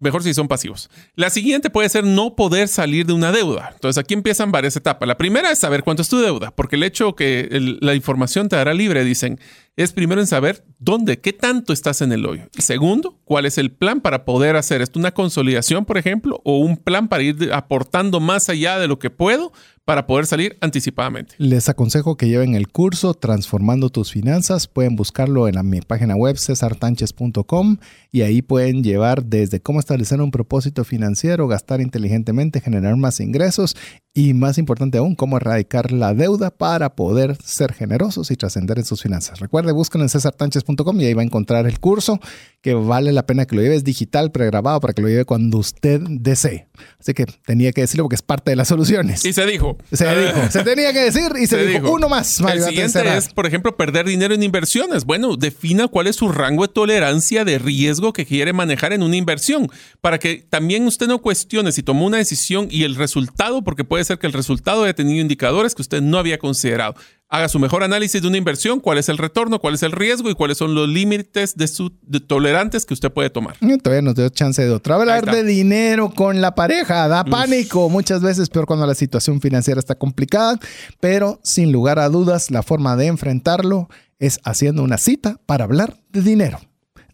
Mejor 0.00 0.22
si 0.22 0.32
son 0.32 0.48
pasivos. 0.48 0.88
La 1.14 1.28
siguiente 1.28 1.68
puede 1.68 1.90
ser 1.90 2.04
no 2.04 2.34
poder 2.34 2.68
salir 2.68 3.04
de 3.04 3.12
una 3.12 3.32
deuda. 3.32 3.70
Entonces 3.74 3.98
aquí 3.98 4.14
empiezan 4.14 4.50
varias 4.50 4.74
etapas. 4.74 5.06
La 5.06 5.18
primera 5.18 5.50
es 5.50 5.58
saber 5.58 5.84
cuánto 5.84 6.00
es 6.00 6.08
tu 6.08 6.18
deuda, 6.18 6.50
porque 6.50 6.76
el 6.76 6.82
hecho 6.82 7.14
que 7.14 7.48
la 7.80 7.94
información 7.94 8.48
te 8.48 8.56
hará 8.56 8.72
libre, 8.72 9.04
dicen, 9.04 9.38
es 9.76 9.92
primero 9.92 10.20
en 10.20 10.26
saber 10.26 10.64
dónde, 10.78 11.20
qué 11.20 11.34
tanto 11.34 11.72
estás 11.72 12.00
en 12.00 12.12
el 12.12 12.24
hoyo. 12.24 12.44
Segundo, 12.58 13.18
cuál 13.24 13.44
es 13.44 13.58
el 13.58 13.70
plan 13.70 14.00
para 14.00 14.24
poder 14.24 14.56
hacer 14.56 14.80
esto. 14.80 14.98
Una 14.98 15.12
consolidación, 15.12 15.84
por 15.84 15.98
ejemplo, 15.98 16.40
o 16.44 16.58
un 16.58 16.78
plan 16.78 17.08
para 17.08 17.22
ir 17.22 17.52
aportando 17.52 18.20
más 18.20 18.48
allá 18.48 18.78
de 18.78 18.88
lo 18.88 18.98
que 18.98 19.10
puedo 19.10 19.52
para 19.90 20.06
poder 20.06 20.24
salir 20.24 20.56
anticipadamente. 20.60 21.34
Les 21.38 21.68
aconsejo 21.68 22.16
que 22.16 22.28
lleven 22.28 22.54
el 22.54 22.68
curso 22.68 23.12
Transformando 23.14 23.90
tus 23.90 24.12
finanzas. 24.12 24.68
Pueden 24.68 24.94
buscarlo 24.94 25.48
en 25.48 25.56
la, 25.56 25.64
mi 25.64 25.80
página 25.80 26.14
web 26.14 26.38
cesartanches.com 26.38 27.78
y 28.12 28.20
ahí 28.20 28.40
pueden 28.40 28.84
llevar 28.84 29.24
desde 29.24 29.58
cómo 29.58 29.80
establecer 29.80 30.20
un 30.20 30.30
propósito 30.30 30.84
financiero, 30.84 31.48
gastar 31.48 31.80
inteligentemente, 31.80 32.60
generar 32.60 32.94
más 32.98 33.18
ingresos 33.18 33.74
y 34.12 34.34
más 34.34 34.58
importante 34.58 34.98
aún, 34.98 35.14
cómo 35.14 35.36
erradicar 35.36 35.92
la 35.92 36.14
deuda 36.14 36.50
para 36.50 36.96
poder 36.96 37.38
ser 37.44 37.72
generosos 37.72 38.32
y 38.32 38.36
trascender 38.36 38.78
en 38.78 38.84
sus 38.84 39.02
finanzas. 39.02 39.38
Recuerde, 39.38 39.70
busquen 39.70 40.00
en 40.00 40.08
cesartanches.com 40.08 41.00
y 41.00 41.04
ahí 41.04 41.14
va 41.14 41.22
a 41.22 41.24
encontrar 41.24 41.66
el 41.66 41.78
curso 41.78 42.18
que 42.60 42.74
vale 42.74 43.12
la 43.12 43.24
pena 43.24 43.46
que 43.46 43.54
lo 43.54 43.62
lleve. 43.62 43.76
Es 43.76 43.84
digital, 43.84 44.32
pregrabado, 44.32 44.80
para 44.80 44.94
que 44.94 45.02
lo 45.02 45.08
lleve 45.08 45.24
cuando 45.24 45.58
usted 45.58 46.00
desee. 46.00 46.66
Así 46.98 47.14
que 47.14 47.24
tenía 47.46 47.72
que 47.72 47.82
decirlo 47.82 48.04
porque 48.04 48.16
es 48.16 48.22
parte 48.22 48.50
de 48.50 48.56
las 48.56 48.68
soluciones. 48.68 49.24
Y 49.24 49.32
se 49.32 49.46
dijo. 49.46 49.78
Se 49.92 50.04
dijo. 50.04 50.50
Se 50.50 50.64
tenía 50.64 50.92
que 50.92 51.00
decir 51.00 51.30
y 51.40 51.46
se, 51.46 51.64
dijo. 51.66 51.92
Uno 51.92 52.08
más. 52.08 52.40
el 52.40 52.62
siguiente 52.62 53.16
es, 53.16 53.28
por 53.28 53.46
ejemplo, 53.46 53.76
perder 53.76 54.06
dinero 54.06 54.34
en 54.34 54.42
inversiones. 54.42 55.04
Bueno, 55.04 55.36
defina 55.36 55.86
cuál 55.86 56.08
es 56.08 56.16
su 56.16 56.28
rango 56.28 56.66
de 56.66 56.72
tolerancia 56.72 57.44
de 57.44 57.58
riesgo 57.58 58.12
que 58.12 58.26
quiere 58.26 58.52
manejar 58.52 58.92
en 58.92 59.02
una 59.02 59.16
inversión 59.16 59.68
para 60.00 60.18
que 60.18 60.44
también 60.48 60.84
usted 60.86 61.06
no 61.06 61.20
cuestione 61.20 61.70
si 61.70 61.82
tomó 61.82 62.06
una 62.06 62.16
decisión 62.16 62.68
y 62.70 62.82
el 62.82 62.96
resultado, 62.96 63.62
porque 63.62 63.84
puede 63.84 63.99
ser 64.04 64.18
que 64.18 64.26
el 64.26 64.32
resultado 64.32 64.84
haya 64.84 64.94
tenido 64.94 65.20
indicadores 65.20 65.74
que 65.74 65.82
usted 65.82 66.00
no 66.00 66.18
había 66.18 66.38
considerado. 66.38 66.94
Haga 67.28 67.48
su 67.48 67.58
mejor 67.58 67.84
análisis 67.84 68.20
de 68.20 68.26
una 68.26 68.36
inversión, 68.36 68.80
cuál 68.80 68.98
es 68.98 69.08
el 69.08 69.16
retorno, 69.16 69.60
cuál 69.60 69.74
es 69.74 69.82
el 69.84 69.92
riesgo 69.92 70.30
y 70.30 70.34
cuáles 70.34 70.58
son 70.58 70.74
los 70.74 70.88
límites 70.88 71.54
de 71.56 71.68
su 71.68 71.90
tolerantes 72.26 72.84
que 72.84 72.94
usted 72.94 73.12
puede 73.12 73.30
tomar. 73.30 73.56
todavía 73.82 74.02
nos 74.02 74.16
dio 74.16 74.28
chance 74.30 74.62
de 74.62 74.70
otra. 74.70 74.96
Hablar 74.96 75.24
de 75.26 75.44
dinero 75.44 76.10
con 76.10 76.40
la 76.40 76.54
pareja 76.54 77.06
da 77.06 77.24
pánico. 77.24 77.88
Muchas 77.88 78.20
veces 78.20 78.48
peor 78.48 78.66
cuando 78.66 78.86
la 78.86 78.94
situación 78.94 79.40
financiera 79.40 79.78
está 79.78 79.94
complicada, 79.94 80.58
pero 80.98 81.40
sin 81.44 81.70
lugar 81.70 81.98
a 81.98 82.08
dudas 82.08 82.50
la 82.50 82.62
forma 82.62 82.96
de 82.96 83.06
enfrentarlo 83.06 83.88
es 84.18 84.40
haciendo 84.44 84.82
una 84.82 84.98
cita 84.98 85.40
para 85.46 85.64
hablar 85.64 85.96
de 86.10 86.22
dinero. 86.22 86.60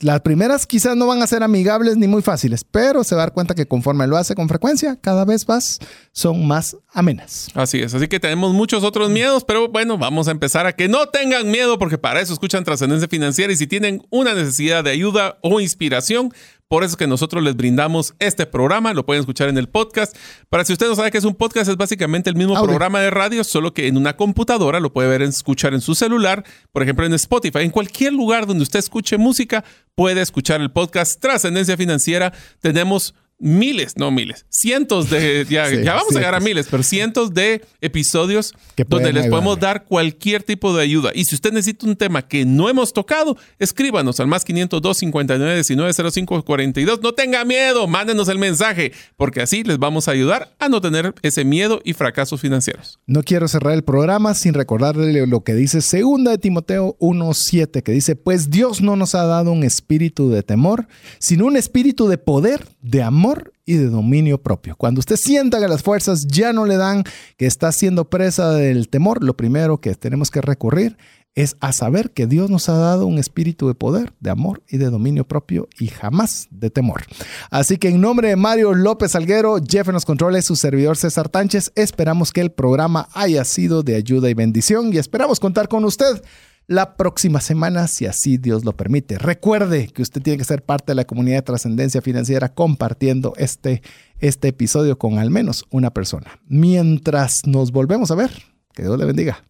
Las 0.00 0.20
primeras 0.20 0.66
quizás 0.66 0.96
no 0.96 1.06
van 1.06 1.22
a 1.22 1.26
ser 1.26 1.42
amigables 1.42 1.96
ni 1.96 2.06
muy 2.06 2.22
fáciles, 2.22 2.64
pero 2.64 3.04
se 3.04 3.14
va 3.14 3.22
a 3.22 3.24
dar 3.26 3.32
cuenta 3.32 3.54
que 3.54 3.66
conforme 3.66 4.06
lo 4.06 4.16
hace 4.16 4.34
con 4.34 4.48
frecuencia, 4.48 4.96
cada 5.00 5.24
vez 5.24 5.48
más 5.48 5.78
son 6.12 6.46
más 6.46 6.76
amenas. 6.92 7.48
Así 7.54 7.80
es, 7.80 7.94
así 7.94 8.08
que 8.08 8.20
tenemos 8.20 8.52
muchos 8.52 8.84
otros 8.84 9.10
miedos, 9.10 9.44
pero 9.44 9.68
bueno, 9.68 9.98
vamos 9.98 10.28
a 10.28 10.30
empezar 10.30 10.66
a 10.66 10.74
que 10.74 10.88
no 10.88 11.06
tengan 11.08 11.50
miedo 11.50 11.78
porque 11.78 11.98
para 11.98 12.20
eso 12.20 12.32
escuchan 12.32 12.64
trascendencia 12.64 13.08
financiera 13.08 13.52
y 13.52 13.56
si 13.56 13.66
tienen 13.66 14.06
una 14.10 14.34
necesidad 14.34 14.84
de 14.84 14.90
ayuda 14.90 15.38
o 15.42 15.60
inspiración, 15.60 16.32
por 16.68 16.82
eso 16.82 16.92
es 16.92 16.96
que 16.96 17.06
nosotros 17.06 17.42
les 17.44 17.56
brindamos 17.56 18.14
este 18.18 18.44
programa, 18.46 18.92
lo 18.92 19.06
pueden 19.06 19.20
escuchar 19.20 19.48
en 19.48 19.58
el 19.58 19.68
podcast. 19.68 20.16
Para 20.48 20.64
si 20.64 20.72
usted 20.72 20.88
no 20.88 20.96
sabe 20.96 21.10
qué 21.10 21.18
es 21.18 21.24
un 21.24 21.34
podcast, 21.34 21.70
es 21.70 21.76
básicamente 21.76 22.28
el 22.28 22.36
mismo 22.36 22.60
programa 22.60 23.00
de 23.00 23.10
radio, 23.10 23.44
solo 23.44 23.72
que 23.72 23.86
en 23.86 23.96
una 23.96 24.16
computadora 24.16 24.80
lo 24.80 24.92
puede 24.92 25.08
ver, 25.08 25.22
escuchar 25.22 25.74
en 25.74 25.80
su 25.80 25.94
celular, 25.94 26.44
por 26.72 26.82
ejemplo 26.82 27.06
en 27.06 27.14
Spotify, 27.14 27.60
en 27.60 27.70
cualquier 27.70 28.12
lugar 28.12 28.46
donde 28.46 28.64
usted 28.64 28.80
escuche 28.80 29.16
música, 29.16 29.64
puede 29.94 30.20
escuchar 30.20 30.60
el 30.60 30.72
podcast 30.72 31.20
Trascendencia 31.20 31.76
Financiera. 31.76 32.32
Tenemos 32.60 33.14
miles, 33.38 33.94
no 33.96 34.10
miles, 34.10 34.46
cientos 34.48 35.10
de, 35.10 35.46
ya, 35.50 35.70
ya 35.70 35.94
vamos 35.94 36.14
a 36.14 36.18
llegar 36.18 36.34
a 36.34 36.40
miles, 36.40 36.68
pero 36.70 36.82
cientos 36.82 37.34
de 37.34 37.62
episodios 37.80 38.54
donde 38.88 39.12
les 39.12 39.26
podemos 39.28 39.58
dar 39.58 39.84
cualquier 39.84 40.42
tipo 40.42 40.74
de 40.74 40.82
ayuda. 40.82 41.10
Y 41.14 41.24
si 41.24 41.34
usted 41.34 41.52
necesita 41.52 41.86
un 41.86 41.96
tema 41.96 42.26
que 42.26 42.44
no 42.44 42.68
hemos 42.68 42.92
tocado, 42.92 43.36
escríbanos 43.58 44.20
al 44.20 44.26
más 44.26 44.44
502 44.44 44.96
59 44.96 45.54
19 45.54 46.10
05 46.10 46.44
42. 46.44 47.00
No 47.02 47.12
tenga 47.12 47.44
miedo, 47.44 47.86
mándenos 47.86 48.28
el 48.28 48.38
mensaje, 48.38 48.92
porque 49.16 49.42
así 49.42 49.64
les 49.64 49.78
vamos 49.78 50.08
a 50.08 50.12
ayudar 50.12 50.54
a 50.58 50.68
no 50.68 50.80
tener 50.80 51.14
ese 51.22 51.44
miedo 51.44 51.80
y 51.84 51.92
fracasos 51.92 52.40
financieros. 52.40 52.98
No 53.06 53.22
quiero 53.22 53.48
cerrar 53.48 53.74
el 53.74 53.84
programa 53.84 54.34
sin 54.34 54.54
recordarle 54.54 55.26
lo 55.26 55.42
que 55.42 55.54
dice 55.54 55.80
segunda 55.80 56.30
de 56.30 56.38
Timoteo 56.38 56.96
1.7, 57.00 57.82
que 57.82 57.92
dice, 57.92 58.16
pues 58.16 58.50
Dios 58.50 58.80
no 58.80 58.96
nos 58.96 59.14
ha 59.14 59.24
dado 59.24 59.52
un 59.52 59.64
espíritu 59.64 60.30
de 60.30 60.42
temor, 60.42 60.88
sino 61.18 61.46
un 61.46 61.56
espíritu 61.56 62.08
de 62.08 62.18
poder, 62.18 62.66
de 62.86 63.02
amor 63.02 63.52
y 63.64 63.74
de 63.74 63.88
dominio 63.88 64.40
propio. 64.40 64.76
Cuando 64.76 65.00
usted 65.00 65.16
sienta 65.16 65.58
que 65.58 65.66
las 65.66 65.82
fuerzas 65.82 66.26
ya 66.28 66.52
no 66.52 66.66
le 66.66 66.76
dan, 66.76 67.02
que 67.36 67.46
está 67.46 67.72
siendo 67.72 68.08
presa 68.08 68.52
del 68.52 68.88
temor, 68.88 69.24
lo 69.24 69.36
primero 69.36 69.80
que 69.80 69.94
tenemos 69.96 70.30
que 70.30 70.40
recurrir 70.40 70.96
es 71.34 71.56
a 71.60 71.72
saber 71.72 72.12
que 72.12 72.26
Dios 72.26 72.48
nos 72.48 72.68
ha 72.68 72.76
dado 72.76 73.06
un 73.06 73.18
espíritu 73.18 73.66
de 73.66 73.74
poder, 73.74 74.14
de 74.20 74.30
amor 74.30 74.62
y 74.68 74.78
de 74.78 74.88
dominio 74.88 75.26
propio 75.26 75.68
y 75.78 75.88
jamás 75.88 76.46
de 76.50 76.70
temor. 76.70 77.02
Así 77.50 77.76
que 77.76 77.88
en 77.88 78.00
nombre 78.00 78.28
de 78.28 78.36
Mario 78.36 78.72
López 78.72 79.16
Alguero, 79.16 79.58
Jeff 79.68 79.88
en 79.88 79.94
los 79.94 80.06
controles, 80.06 80.46
su 80.46 80.54
servidor 80.54 80.96
César 80.96 81.28
Tánchez, 81.28 81.72
esperamos 81.74 82.32
que 82.32 82.40
el 82.40 82.52
programa 82.52 83.08
haya 83.12 83.44
sido 83.44 83.82
de 83.82 83.96
ayuda 83.96 84.30
y 84.30 84.34
bendición 84.34 84.94
y 84.94 84.98
esperamos 84.98 85.40
contar 85.40 85.68
con 85.68 85.84
usted 85.84 86.22
la 86.68 86.96
próxima 86.96 87.40
semana, 87.40 87.86
si 87.86 88.06
así 88.06 88.38
Dios 88.38 88.64
lo 88.64 88.76
permite. 88.76 89.18
Recuerde 89.18 89.88
que 89.88 90.02
usted 90.02 90.22
tiene 90.22 90.38
que 90.38 90.44
ser 90.44 90.62
parte 90.62 90.92
de 90.92 90.96
la 90.96 91.04
comunidad 91.04 91.36
de 91.36 91.42
trascendencia 91.42 92.02
financiera 92.02 92.48
compartiendo 92.48 93.34
este, 93.36 93.82
este 94.18 94.48
episodio 94.48 94.98
con 94.98 95.18
al 95.18 95.30
menos 95.30 95.64
una 95.70 95.90
persona. 95.92 96.40
Mientras 96.48 97.46
nos 97.46 97.70
volvemos 97.70 98.10
a 98.10 98.16
ver, 98.16 98.30
que 98.74 98.82
Dios 98.82 98.98
le 98.98 99.04
bendiga. 99.04 99.44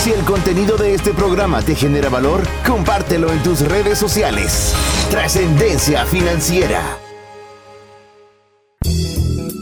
Si 0.00 0.10
el 0.10 0.24
contenido 0.24 0.76
de 0.76 0.94
este 0.94 1.12
programa 1.12 1.62
te 1.62 1.76
genera 1.76 2.08
valor, 2.08 2.42
compártelo 2.66 3.32
en 3.32 3.40
tus 3.42 3.60
redes 3.60 3.98
sociales. 3.98 4.74
Trascendencia 5.10 6.04
financiera. 6.06 6.98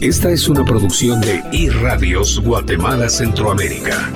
Esta 0.01 0.31
es 0.31 0.49
una 0.49 0.65
producción 0.65 1.21
de 1.21 1.43
iRadios 1.53 2.41
Guatemala 2.41 3.11
Centroamérica. 3.11 4.11